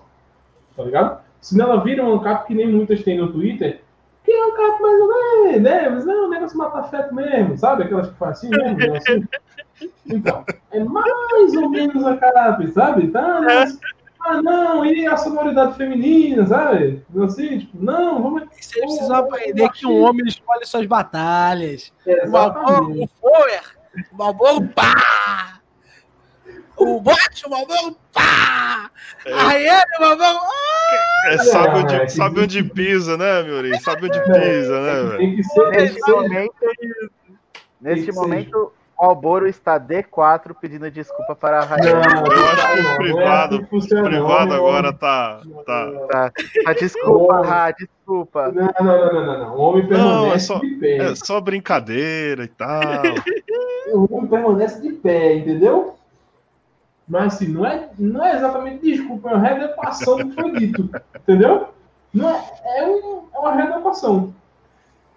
[0.75, 1.21] tá ligado?
[1.41, 3.81] Senão ela vira um ANCAP que nem muitas têm no Twitter,
[4.23, 5.89] que é um ANCAP mais ou menos, né?
[5.89, 7.83] Mas não, o negócio mata feto mesmo, sabe?
[7.83, 8.97] Aquelas que fazem assim mesmo, né?
[8.97, 9.27] assim.
[10.05, 13.07] Então, é mais ou menos ANCAP, sabe?
[13.09, 13.79] Tá, mas,
[14.25, 17.03] ah, não, e a sonoridade feminina, sabe?
[17.23, 18.43] Assim, tipo, não, vamos.
[18.57, 21.91] Você precisa aprender que um homem escolhe suas batalhas.
[22.05, 23.03] Exatamente.
[23.03, 23.61] O Fower,
[24.13, 25.59] o Balboa, pá!
[26.77, 28.89] O bote, o Malvão, pá!
[29.25, 29.33] É.
[29.33, 30.39] Aí ele, o Malvão,
[31.25, 33.79] é, sabe, onde, é, sabe onde pisa, né, Miuri?
[33.79, 35.17] Sabe onde pisa, né, velho?
[35.17, 35.69] Tem que ser.
[35.69, 36.53] Nesse momento,
[37.81, 41.91] nesse momento o Alboro está D4 pedindo desculpa para a Rainha.
[41.91, 45.41] Eu acho que o privado, o privado agora tá.
[45.65, 46.31] Tá, tá.
[46.63, 48.51] tá desculpa, Ra, desculpa.
[48.51, 49.55] Não, não, não, não, não.
[49.55, 50.97] O homem permanece não, é só, de pé.
[50.97, 52.81] É só brincadeira e tal.
[53.93, 55.95] o homem permanece de pé, entendeu?
[57.07, 60.89] Mas assim, não é, não é exatamente desculpa, é uma readequação do que foi dito.
[61.15, 61.69] Entendeu?
[62.13, 62.43] Não é,
[62.77, 64.33] é, um, é uma readequação.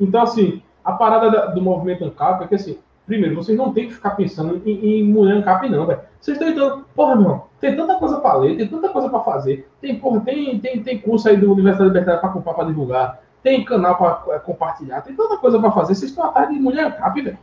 [0.00, 3.88] Então, assim, a parada da, do movimento ANCAP é que, assim, primeiro, vocês não tem
[3.88, 6.00] que ficar pensando em, em mulher ANCAP, não, velho.
[6.20, 9.20] Vocês estão entrando, porra, meu irmão, tem tanta coisa para ler, tem tanta coisa para
[9.20, 9.68] fazer.
[9.80, 13.20] Tem, porra, tem, tem, tem curso aí do Universidade Libertária para comprar, para divulgar.
[13.42, 15.02] Tem canal para compartilhar.
[15.02, 15.94] Tem tanta coisa para fazer.
[15.94, 17.38] Vocês estão atrás de mulher ANCAP, velho.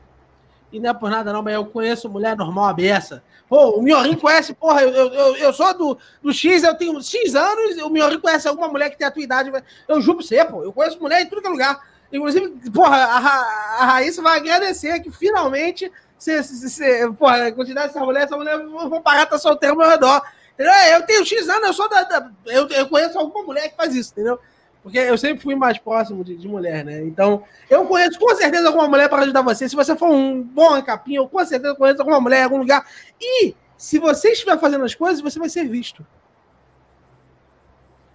[0.74, 3.24] E não é por nada, não, mas eu conheço mulher normal abessa.
[3.48, 7.36] Pô, o Miorim conhece, porra, eu, eu, eu sou do, do X, eu tenho X
[7.36, 9.52] anos, o Miorim conhece alguma mulher que tem a tua idade.
[9.88, 11.80] Eu juro pra você, pô, eu conheço mulher em tudo que é lugar.
[12.12, 17.94] Inclusive, porra, a, a Raíssa vai agradecer que finalmente, se, se, se, porra, a quantidade
[17.94, 20.24] dessa mulher, essa mulher vão parar tá solteira ao meu redor.
[20.54, 20.74] Entendeu?
[20.92, 22.04] Eu tenho X anos, eu sou da.
[22.04, 24.40] da eu, eu conheço alguma mulher que faz isso, entendeu?
[24.84, 27.02] Porque eu sempre fui mais próximo de, de, mulher, né?
[27.04, 29.70] Então, eu conheço com certeza alguma mulher para ajudar você.
[29.70, 32.86] Se você for um bom capinha, eu com certeza conheço alguma mulher em algum lugar.
[33.20, 36.06] E se você estiver fazendo as coisas, você vai ser visto.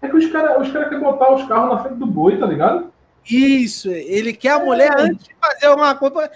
[0.03, 2.47] É que os caras os cara querem botar os carros na frente do boi, tá
[2.47, 2.93] ligado?
[3.29, 6.31] Isso, ele quer a mulher antes de fazer uma coisa.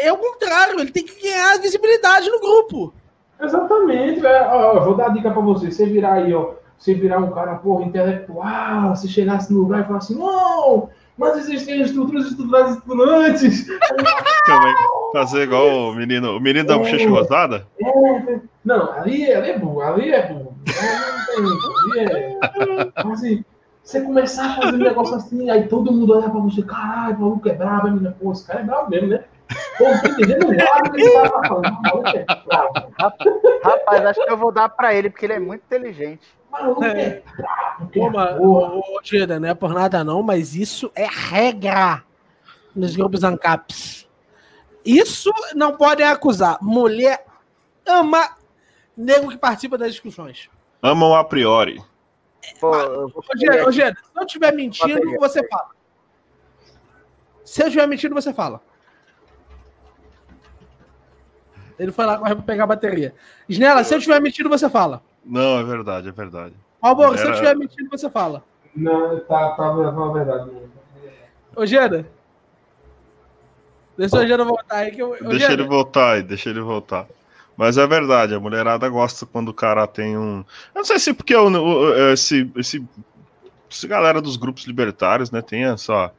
[0.00, 2.94] É o contrário, ele tem que ganhar visibilidade no grupo.
[3.40, 4.24] Exatamente.
[4.24, 5.70] Ó, eu vou dar a dica pra você.
[5.70, 6.54] Você virar aí, ó.
[6.82, 11.36] Você virar um cara, porra, intelectual, se chegasse no lugar e falar assim, não, mas
[11.36, 13.66] existem estruturas estruturais estudantes.
[14.46, 14.74] Também
[15.14, 17.68] fazer igual o menino, o menino da bochecha rosada.
[17.80, 20.56] É, não, ali, ali é burro, ali é burro.
[21.86, 22.38] Ali é.
[23.04, 23.44] Mas, assim,
[23.84, 27.20] você começar a fazer um negócio assim, aí todo mundo olha pra você, caralho, o
[27.20, 28.16] maluco é brabo, menina?
[28.20, 29.22] Pô, esse cara é brabo mesmo, né?
[29.78, 31.66] Pô, não tô entendendo nada que esse cara tá falando.
[31.68, 32.72] O maluco é brabo.
[33.62, 36.41] Rapaz, acho que eu vou dar pra ele, porque ele é muito inteligente.
[36.52, 37.22] O maluco é
[37.92, 38.82] Pô, mas, ô,
[39.40, 42.04] não é por nada não, mas isso é regra
[42.74, 44.08] nos grupos ANCAPs.
[44.84, 46.58] Isso não podem acusar.
[46.60, 47.24] Mulher
[47.86, 48.36] ama
[48.96, 50.50] nego que participa das discussões.
[50.82, 51.82] Amam a priori.
[52.60, 52.70] Pô,
[53.66, 55.18] Ô, Geda, se eu estiver mentindo, Bateria.
[55.18, 55.70] você fala.
[57.44, 58.60] Se eu estiver mentindo, você fala.
[61.78, 63.14] Ele foi lá correr pra pegar a bateria.
[63.48, 65.02] Snella, se eu estiver mentindo, você fala.
[65.24, 66.54] Não, é verdade, é verdade.
[66.80, 68.42] Albor, se eu Era- estiver mentindo, você fala.
[68.74, 70.50] Não, tá, tá, na verdade.
[71.54, 72.06] Ô, Geda.
[73.96, 74.90] Deixa o Geda voltar aí.
[74.90, 77.06] Que eu, ô, Deixa ele voltar aí, deixa ele voltar.
[77.56, 80.38] Mas é verdade, a mulherada gosta quando o cara tem um.
[80.74, 82.84] Eu não sei se porque o, o- esse, esse,
[83.70, 86.10] essa galera dos grupos libertários, né, tem essa,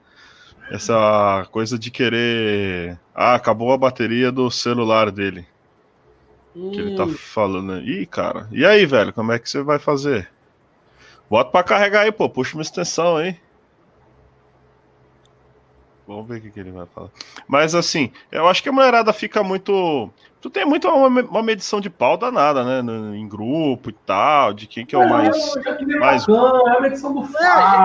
[0.72, 2.98] essa coisa de querer.
[3.14, 5.46] Ah, acabou a bateria do celular dele.
[6.54, 7.80] Que ele tá Hum, falando.
[7.82, 8.48] Ih, cara.
[8.52, 10.30] E aí, velho, como é que você vai fazer?
[11.30, 12.30] Bota pra carregar aí, pô.
[12.30, 13.36] Puxa uma extensão aí.
[16.06, 17.10] Vamos ver o que, que ele vai falar.
[17.48, 20.10] Mas assim, eu acho que a mulherada fica muito.
[20.42, 22.82] Tu tem muito uma, uma medição de pau danada, né?
[22.82, 25.56] no- Em grupo e tal, de quem que é o mais.
[25.82, 27.32] nem mais- bacana, é a medição do é,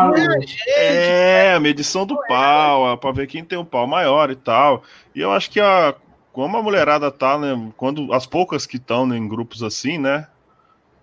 [0.05, 0.39] não é.
[0.77, 4.83] É, a medição do pau, ó, pra ver quem tem um pau maior e tal.
[5.15, 5.95] E eu acho que a,
[6.39, 7.73] como a mulherada tá, né?
[7.77, 10.29] Quando as poucas que estão né, em grupos assim, né?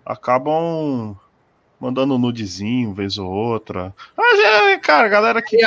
[0.02, 1.14] Acabam
[1.78, 3.94] mandando um nudezinho, vez ou outra.
[4.16, 5.58] Mas é, cara, galera que.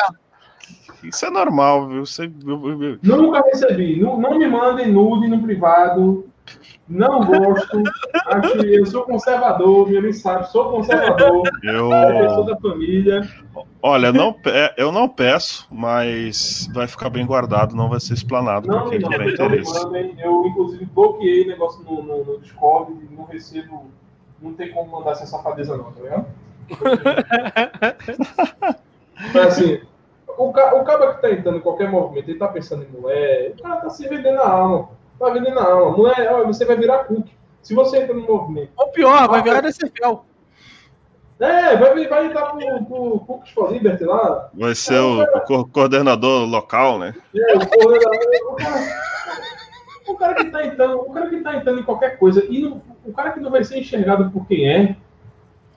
[1.04, 2.04] Isso é normal, viu?
[2.04, 2.28] Você,
[3.04, 4.00] Nunca recebi.
[4.02, 6.28] Não, não me mandem nude no privado.
[6.90, 7.84] Não gosto.
[8.26, 13.22] Acho que eu sou conservador, minha mãe sabe, sou conservador, eu, professor da família.
[13.84, 18.68] olha, não, pe- eu não peço, mas vai ficar bem guardado, não vai ser explanado
[18.68, 19.84] Não me quem não interesse.
[19.86, 20.16] mandem.
[20.20, 23.86] Eu, inclusive, bloqueei o negócio no, no, no Discord e não recebo.
[24.42, 26.26] Não tem como mandar essa safadeza, não, tá ligado?
[29.34, 29.82] Mas assim,
[30.38, 33.54] o, ca, o cara que tá entrando em qualquer movimento, ele tá pensando em mulher,
[33.58, 34.90] o cara tá se vendendo a alma.
[35.20, 35.26] Pô.
[35.28, 35.98] Tá vendendo a alma.
[35.98, 37.38] Mulher, ó, você vai virar cookie.
[37.62, 38.72] Se você entra no movimento.
[38.78, 40.22] Ou pior, vai virar DCFL.
[41.40, 44.50] É, vai, vai entrar pro, pro Cookies for Liberty lá.
[44.54, 47.14] Vai ser o co- coordenador local, né?
[47.34, 48.20] É, o, coordenador-
[48.52, 48.80] o, cara,
[50.08, 52.82] o cara que tá entrando, o cara que tá entrando em qualquer coisa, e não-
[53.06, 54.96] o cara que não vai ser enxergado por quem é,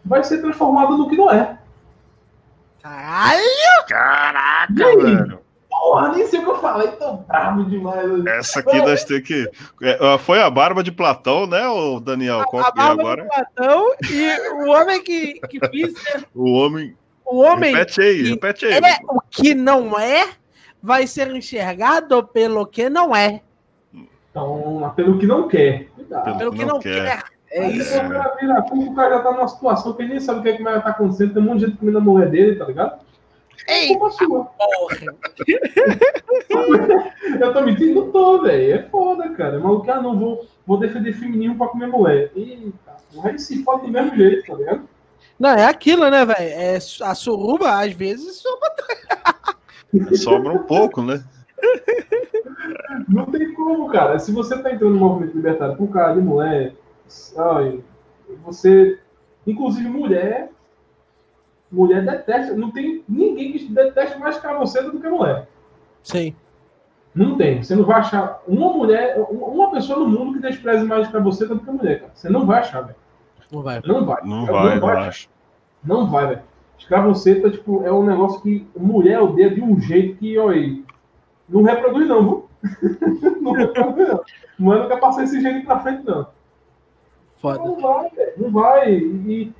[0.05, 1.57] vai ser transformado no que não é.
[2.83, 3.41] Caralho!
[3.87, 5.42] Caraca, velho.
[5.83, 8.25] Porra, nem sei o que eu falei, tô bravo demais.
[8.27, 9.51] Essa aqui nós temos que.
[9.83, 12.45] É, Foi a barba de Platão, né, o Daniel?
[12.45, 13.23] Qual A é barba agora?
[13.25, 15.93] do Platão e o homem que, que fiz,
[16.37, 16.97] O homem.
[17.27, 18.75] o homem Repete aí, repete aí.
[18.75, 20.29] é o que não é,
[20.81, 23.41] vai ser enxergado pelo que não é.
[24.31, 25.89] Então, pelo que não quer.
[25.97, 26.39] Cuidado.
[26.39, 27.25] Pelo que não, quer.
[27.51, 27.99] É Aí isso.
[27.99, 30.43] o cara vira culpa, o cara já tá numa situação que ele nem sabe o
[30.45, 31.35] que, é que vai estar acontecendo.
[31.35, 33.03] Tem um monte de gente comendo a mulher dele, tá ligado?
[33.67, 34.45] É Ei, culpa sua.
[34.45, 35.17] porra.
[37.41, 37.95] Eu tô mentindo?
[37.95, 38.75] Não tô, velho.
[38.75, 39.59] É foda, cara.
[39.59, 42.31] Maluco, ah, não vou, vou defender feminismo pra comer mulher.
[42.35, 44.89] Eita, aí se pode do mesmo jeito, tá ligado?
[45.39, 46.39] Não, é aquilo, né, velho?
[46.41, 48.67] É, a suruba, às vezes, soba
[50.17, 51.23] Sobra um pouco, né?
[53.09, 54.19] Não tem como, cara.
[54.19, 56.75] Se você tá entrando no movimento libertário por causa de mulher,
[57.37, 57.81] ai,
[58.45, 58.99] você.
[59.47, 60.51] Inclusive mulher.
[61.73, 62.55] Mulher detesta.
[62.55, 65.49] Não tem ninguém que deteste mais você do que mulher.
[66.03, 66.37] Sim.
[67.15, 67.63] Não tem.
[67.63, 71.59] Você não vai achar uma mulher, uma pessoa no mundo que despreze mais você do
[71.59, 72.13] que a mulher, cara.
[72.15, 72.97] Você não vai achar, velho.
[73.51, 73.81] Não vai.
[73.85, 74.23] Não vai.
[74.25, 75.09] Não vai, não achar.
[75.09, 75.29] acho.
[75.85, 76.43] Não vai, velho.
[76.79, 80.85] Escravoceta, tipo, é um negócio que mulher odeia de um jeito que, olha aí,
[81.49, 82.49] não reproduz não, viu?
[83.41, 84.21] não reproduz não.
[84.59, 86.27] Mulher não quer passar esse jeito pra frente, não.
[87.43, 87.59] Foda.
[87.59, 88.33] Não vai, velho.
[88.39, 88.95] Não vai.
[88.95, 89.53] E,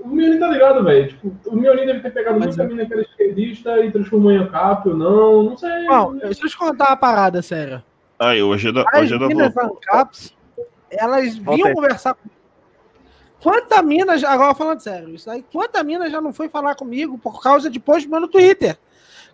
[0.00, 1.08] o Mioni tá ligado, velho.
[1.08, 2.66] Tipo, o Mioni deve ter pegado Mas muita é.
[2.66, 5.42] mina que era esquerdista e transformou em ANCAP ou não.
[5.44, 5.86] Não sei.
[5.86, 7.84] Bom, deixa eu te contar uma parada séria.
[8.18, 10.34] Aí, hoje é da, As hoje da minas ANCAPs,
[10.90, 11.74] elas vinham Voltei.
[11.74, 12.36] conversar comigo.
[13.42, 17.18] Quanta mina, já, agora falando sério, isso aí, quanta mina já não foi falar comigo
[17.18, 18.76] por causa de post meu no Twitter?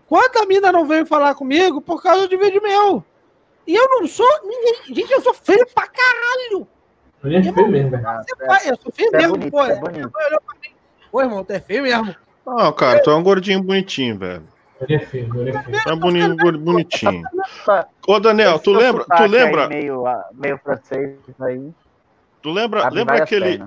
[0.07, 3.03] Quanta mina não veio falar comigo por causa de vídeo meu?
[3.67, 4.95] E eu não sou ninguém.
[4.95, 6.67] Gente, eu sou feio pra caralho.
[7.25, 8.03] Ele é feio mesmo, velho.
[8.05, 9.65] Você vai, eu sou feio é mesmo, bonito, pô.
[9.65, 10.11] é bonito.
[10.11, 10.75] Vai olhar pra mim.
[11.13, 12.15] Ô, irmão, tu é feio mesmo.
[12.47, 14.43] Não, cara, tu é um gordinho bonitinho, velho.
[14.81, 15.81] Ele é feio, ele é feio.
[15.87, 17.23] É um bonito, bonitinho.
[17.65, 17.87] Tá.
[18.07, 20.03] Ô, Daniel, tu lembra, tu lembra, Meio,
[20.35, 21.71] meio francês aí.
[22.43, 23.63] tu lembra, lembra aquele,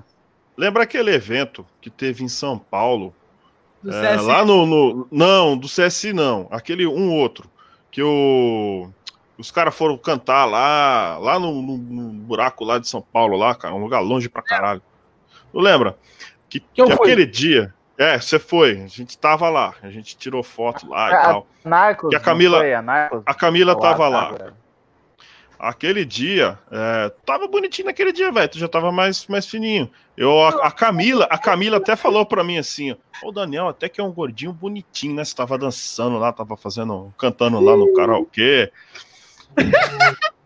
[0.58, 3.14] lembra aquele evento que teve em São Paulo?
[3.82, 4.24] Do É, CS.
[4.26, 6.48] lá no, no- Não, do CSI não.
[6.52, 7.50] Aquele um outro.
[7.92, 8.90] Que o.
[9.38, 13.54] Os caras foram cantar lá, lá no, no- no buraco lá de São Paulo, lá,
[13.54, 14.82] cara, um lugar longe pra caralho.
[15.52, 15.98] Tu lembra?
[16.50, 16.94] Que, Que que fui.
[16.94, 17.74] aquele dia.
[17.98, 21.48] É, você foi, a gente tava lá, a gente tirou foto lá e Ah, tal.
[21.64, 22.10] Narcos.
[22.10, 22.74] Que a Camila- foi?
[22.74, 23.24] A Narcos.
[23.26, 24.36] A Camila tava a- lá.
[25.58, 28.50] Aquele dia, é, tava bonitinho naquele dia, velho.
[28.50, 29.90] Tu já tava mais, mais fininho.
[30.18, 32.92] Eu, a, a Camila, a Camila até falou pra mim assim:
[33.24, 35.24] ó, o Daniel até que é um gordinho bonitinho, né?
[35.24, 38.70] Você tava dançando lá, tava fazendo, cantando lá no karaokê.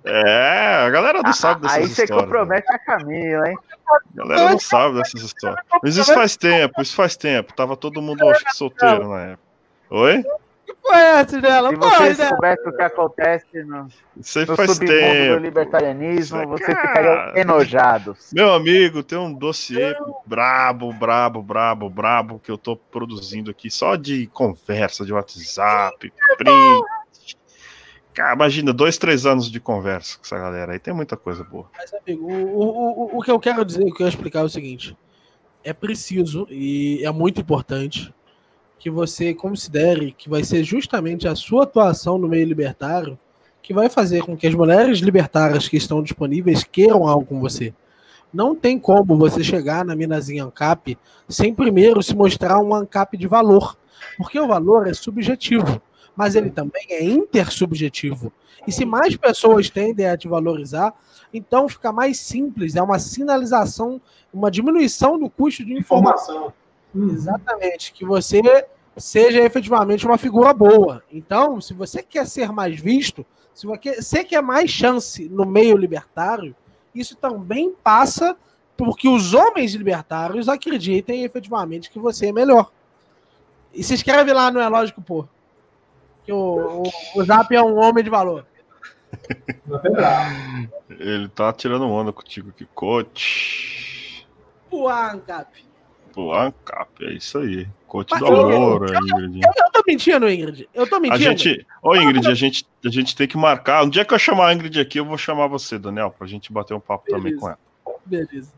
[0.03, 2.25] É, a galera não sabe dessas Aí você histórias.
[2.25, 3.57] compromete a Camila, hein?
[3.87, 5.59] A galera não sabe dessas histórias.
[5.83, 7.53] Mas isso faz tempo, isso faz tempo.
[7.53, 9.43] Tava todo mundo, acho que, solteiro na época.
[9.89, 10.23] Oi?
[10.65, 11.69] Que porra é essa dela?
[11.69, 12.29] Se você né?
[12.29, 15.37] soubesse o que acontece no, Isso aí no faz submundo do tempo.
[15.39, 18.15] libertarianismo, você ficaria enojado.
[18.31, 23.95] Meu amigo, tem um dossiê brabo, brabo, brabo, brabo que eu tô produzindo aqui só
[23.95, 26.83] de conversa de WhatsApp, print.
[28.19, 31.67] Cara, imagina, dois, três anos de conversa com essa galera aí, tem muita coisa boa.
[31.77, 34.43] Mas, amigo, o, o, o, que eu quero dizer, o que eu quero explicar é
[34.43, 34.97] o seguinte:
[35.63, 38.13] é preciso e é muito importante
[38.77, 43.17] que você considere que vai ser justamente a sua atuação no meio libertário
[43.61, 47.73] que vai fazer com que as mulheres libertárias que estão disponíveis queiram algo com você.
[48.33, 50.97] Não tem como você chegar na minazinha ANCAP
[51.29, 53.77] sem primeiro se mostrar um ANCAP de valor,
[54.17, 55.81] porque o valor é subjetivo,
[56.19, 58.29] mas ele também é intersubjetivo.
[58.67, 60.93] E se mais pessoas tendem a te valorizar,
[61.33, 64.01] então fica mais simples, é uma sinalização,
[64.33, 66.35] uma diminuição do custo de informação.
[66.35, 66.53] Informação.
[66.93, 67.09] Hum.
[67.13, 68.41] Exatamente, que você
[68.97, 71.01] seja efetivamente uma figura boa.
[71.09, 76.53] Então, se você quer ser mais visto, se você quer mais chance no meio libertário,
[76.93, 78.35] isso também passa
[78.75, 82.69] porque os homens libertários acreditem efetivamente que você é melhor.
[83.73, 85.25] E se inscreve lá no É Lógico Pô.
[86.25, 88.45] Que o, o, o Zap é um homem de valor.
[90.89, 94.27] Ele tá tirando onda contigo aqui, coach.
[94.71, 95.65] O ANCAP.
[96.13, 97.67] Pô, ANCAP, é isso aí.
[97.87, 99.41] Coach Mas do eu- amor, Ingrid.
[99.43, 100.69] Eu tô mentindo, Ingrid.
[100.73, 101.19] Eu tô A mentindo.
[101.23, 103.83] gente, ô Ingrid, a gente, a gente tem que marcar.
[103.83, 106.51] Um dia que eu chamar a Ingrid aqui, eu vou chamar você, Daniel, pra gente
[106.53, 107.39] bater um papo também Beleza.
[107.41, 107.59] com ela.
[108.05, 108.53] Beleza.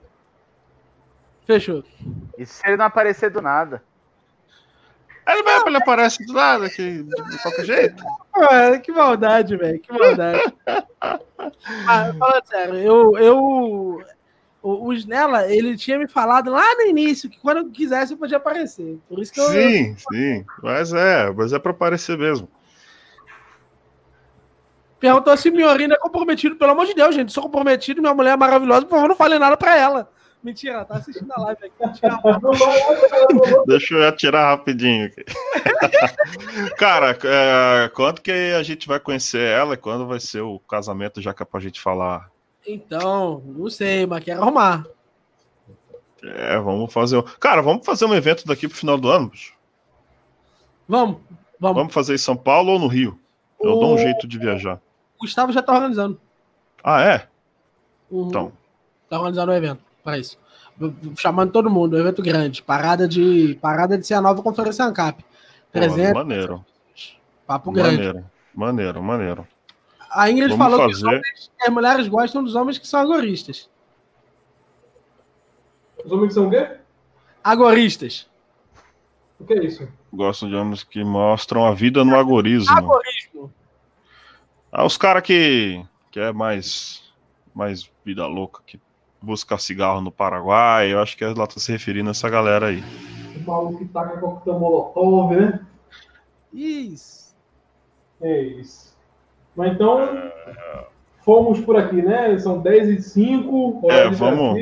[1.46, 1.84] Fechou.
[2.38, 3.82] Isso se ele não aparecer do nada.
[5.28, 8.04] Ele vai, ele aparece do nada, que, de qualquer jeito.
[8.36, 9.80] Ah, que maldade, velho.
[9.80, 10.42] Que maldade.
[11.00, 13.18] ah, falando sério, eu.
[13.18, 14.04] eu
[14.64, 18.18] o, o Snella, ele tinha me falado lá no início que quando eu quisesse eu
[18.18, 19.00] podia aparecer.
[19.10, 19.48] Por isso que eu.
[19.50, 20.46] Sim, sim.
[20.62, 22.48] Mas é, mas é pra aparecer mesmo.
[25.00, 26.56] Perguntou se meu ainda é comprometido.
[26.56, 27.34] Pelo amor de Deus, gente.
[27.34, 30.12] Sou comprometido, minha mulher é maravilhosa, por favor, não falei nada pra ela.
[30.44, 32.02] Mentira, ela tá assistindo a live aqui.
[33.68, 35.24] Deixa eu atirar rapidinho aqui.
[36.78, 41.22] Cara, é, quando que a gente vai conhecer ela e quando vai ser o casamento,
[41.22, 42.30] já que é pra gente falar?
[42.68, 44.86] Então, não sei, mas quero arrumar.
[46.24, 47.18] É, vamos fazer.
[47.18, 49.54] um- Cara, vamos fazer um evento daqui pro final do ano, bicho.
[50.88, 51.18] Vamos,
[51.60, 51.78] vamos.
[51.78, 53.20] Vamos fazer em São Paulo ou no Rio?
[53.62, 54.82] Eu dou um O- jeito de viajar.
[55.18, 56.20] O Gustavo já tá organizando.
[56.84, 57.28] Ah, é?
[58.10, 58.28] Uhum.
[58.30, 58.52] Então.
[59.08, 60.38] Tá organizando um evento para isso.
[61.18, 62.62] Chamando todo mundo, um evento grande.
[62.64, 65.24] Parada de parada de ser a nova conferência ANCAP.
[65.72, 66.66] 300, maneiro.
[67.46, 67.98] papo grande.
[67.98, 68.26] Maneiro.
[68.54, 69.48] Maneiro, maneiro.
[70.10, 71.08] A Ingrid Vamos falou que, fazer.
[71.08, 73.70] homens- que as mulheres gostam dos homens que são agoristas.
[76.04, 76.78] Os homens são o quê?
[77.44, 78.28] Agoristas.
[79.40, 79.88] O que é isso?
[80.14, 82.76] Gosto de homens que mostram a vida no agorismo.
[82.78, 83.54] Agorismo.
[84.72, 87.04] Ah, os caras que, que é mais,
[87.54, 88.80] mais vida louca, que
[89.22, 92.84] busca cigarro no Paraguai, eu acho que ela tá se referindo a essa galera aí.
[93.36, 95.60] O maluco que taca coquetel molotov, né?
[96.54, 97.36] Isso.
[98.20, 98.98] É isso.
[99.56, 100.32] Mas então,
[101.24, 102.38] fomos por aqui, né?
[102.40, 103.92] São 10 e 05.
[103.92, 104.60] É, vamos.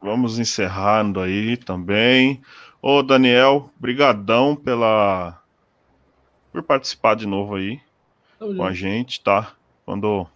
[0.00, 2.40] Vamos encerrando aí também.
[2.80, 5.42] Ô, Daniel, brigadão pela
[6.52, 7.80] por participar de novo aí
[8.38, 8.78] Tamo com a junto.
[8.78, 9.52] gente, tá?
[9.84, 10.26] Quando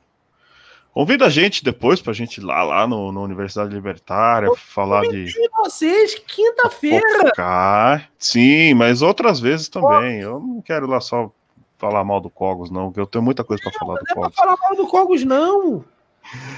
[0.92, 5.32] convida a gente depois pra gente ir lá lá no, no Universidade Libertária falar de
[5.58, 7.32] vocês, quinta-feira.
[8.18, 10.20] Sim, mas outras vezes também.
[10.20, 11.30] Eu não quero lá só
[11.78, 14.14] falar mal do Cogos, não, porque eu tenho muita coisa pra falar do Não é
[14.14, 14.36] pra Cogos.
[14.36, 15.84] falar mal do Cogos, não.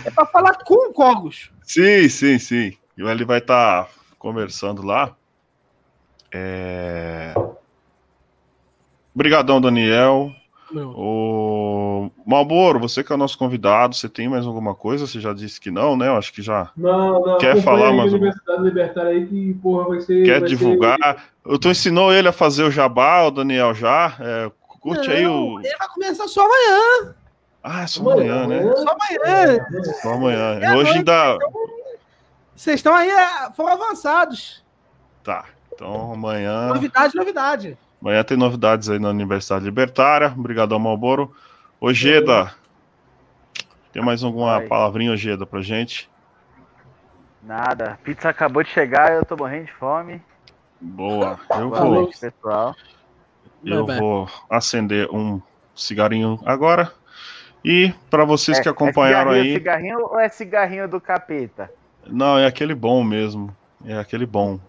[0.05, 1.51] É pra falar com o Cogos.
[1.63, 2.77] Sim, sim, sim.
[2.97, 5.15] E ele vai estar tá conversando lá.
[6.33, 7.35] É...
[9.15, 10.33] Obrigadão, Daniel.
[10.71, 10.91] Meu.
[10.91, 11.52] O
[12.27, 15.07] Malboro, você que é o nosso convidado, você tem mais alguma coisa?
[15.07, 16.09] Você já disse que não, né?
[16.09, 16.71] Eu acho que já.
[16.77, 17.39] Não, não.
[17.39, 20.25] Quer falar aí mais alguma- Universidade Libertária aí que, porra, vai ser.
[20.25, 21.25] Quer vai divulgar?
[21.45, 24.15] Eu tô ensinou ele a fazer o jabá, o Daniel já.
[24.21, 25.61] É, curte aí Não, o.
[25.61, 27.15] Ele vai começar só amanhã.
[27.63, 28.11] Ah, é só Ser...
[28.11, 28.63] amanhã, né?
[28.77, 29.67] Só amanhã.
[30.03, 30.59] Só amanhã.
[30.61, 31.39] É Hoje noite, ainda.
[32.55, 34.63] Vocês estão aí, é, foram avançados.
[35.23, 35.45] Tá.
[35.75, 36.69] Então amanhã.
[36.69, 37.79] Novidade, novidade.
[38.01, 40.35] Amanhã tem novidades aí na Universidade Libertária.
[40.37, 41.33] Obrigadão, Malboro.
[41.85, 42.55] Ojeda,
[43.93, 46.09] tem mais alguma palavrinha, Ojeda, pra gente?
[47.43, 47.99] Nada.
[48.05, 50.23] Pizza acabou de chegar, eu tô morrendo de fome.
[50.81, 51.41] Boa.
[51.59, 52.77] Eu Boa vou, noite, pessoal.
[53.65, 55.43] eu Vai, vou acender um
[55.75, 56.93] cigarinho agora.
[57.65, 61.69] E para vocês que É- acompanharam é cigarrinho, aí, cigarrinho ou é cigarrinho do capeta?
[62.07, 63.55] não, é aquele bom mesmo.
[63.85, 64.61] É aquele bom.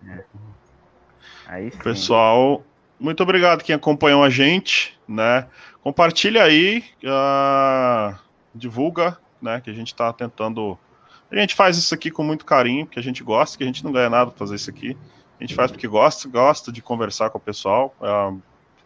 [1.45, 1.77] Aí sim.
[1.77, 2.64] Pessoal,
[3.00, 5.48] muito obrigado quem acompanhou a gente, né?
[5.83, 8.17] Compartilha aí, ah,
[8.55, 9.59] divulga, né?
[9.59, 10.77] Que a gente tá tentando.
[11.29, 13.83] A gente faz isso aqui com muito carinho, porque a gente gosta, que a gente
[13.83, 14.97] não ganha nada pra fazer isso aqui.
[15.39, 18.33] A gente faz porque gosta, gosta de conversar com o pessoal, ah,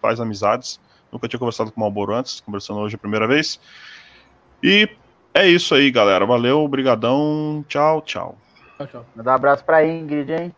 [0.02, 0.80] faz amizades.
[1.12, 3.60] Nunca tinha conversado com o Malboro antes, conversando hoje a primeira vez.
[4.64, 4.90] E
[5.34, 6.26] é isso aí, galera.
[6.26, 7.64] Valeu, obrigadão.
[7.68, 8.38] Tchau, tchau.
[8.78, 9.06] Tchau, tchau.
[9.16, 10.56] Um abraço pra Ingrid, hein?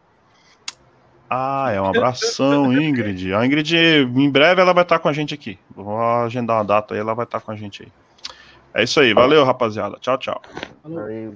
[1.30, 3.34] Ah, é um abração, Ingrid.
[3.34, 5.60] A Ingrid, em breve, ela vai estar com a gente aqui.
[5.76, 7.90] Vou agendar uma data aí, ela vai estar com a gente aí.
[8.74, 9.98] É isso aí, valeu, rapaziada.
[10.00, 10.42] Tchau, tchau.
[10.84, 11.36] Valeu.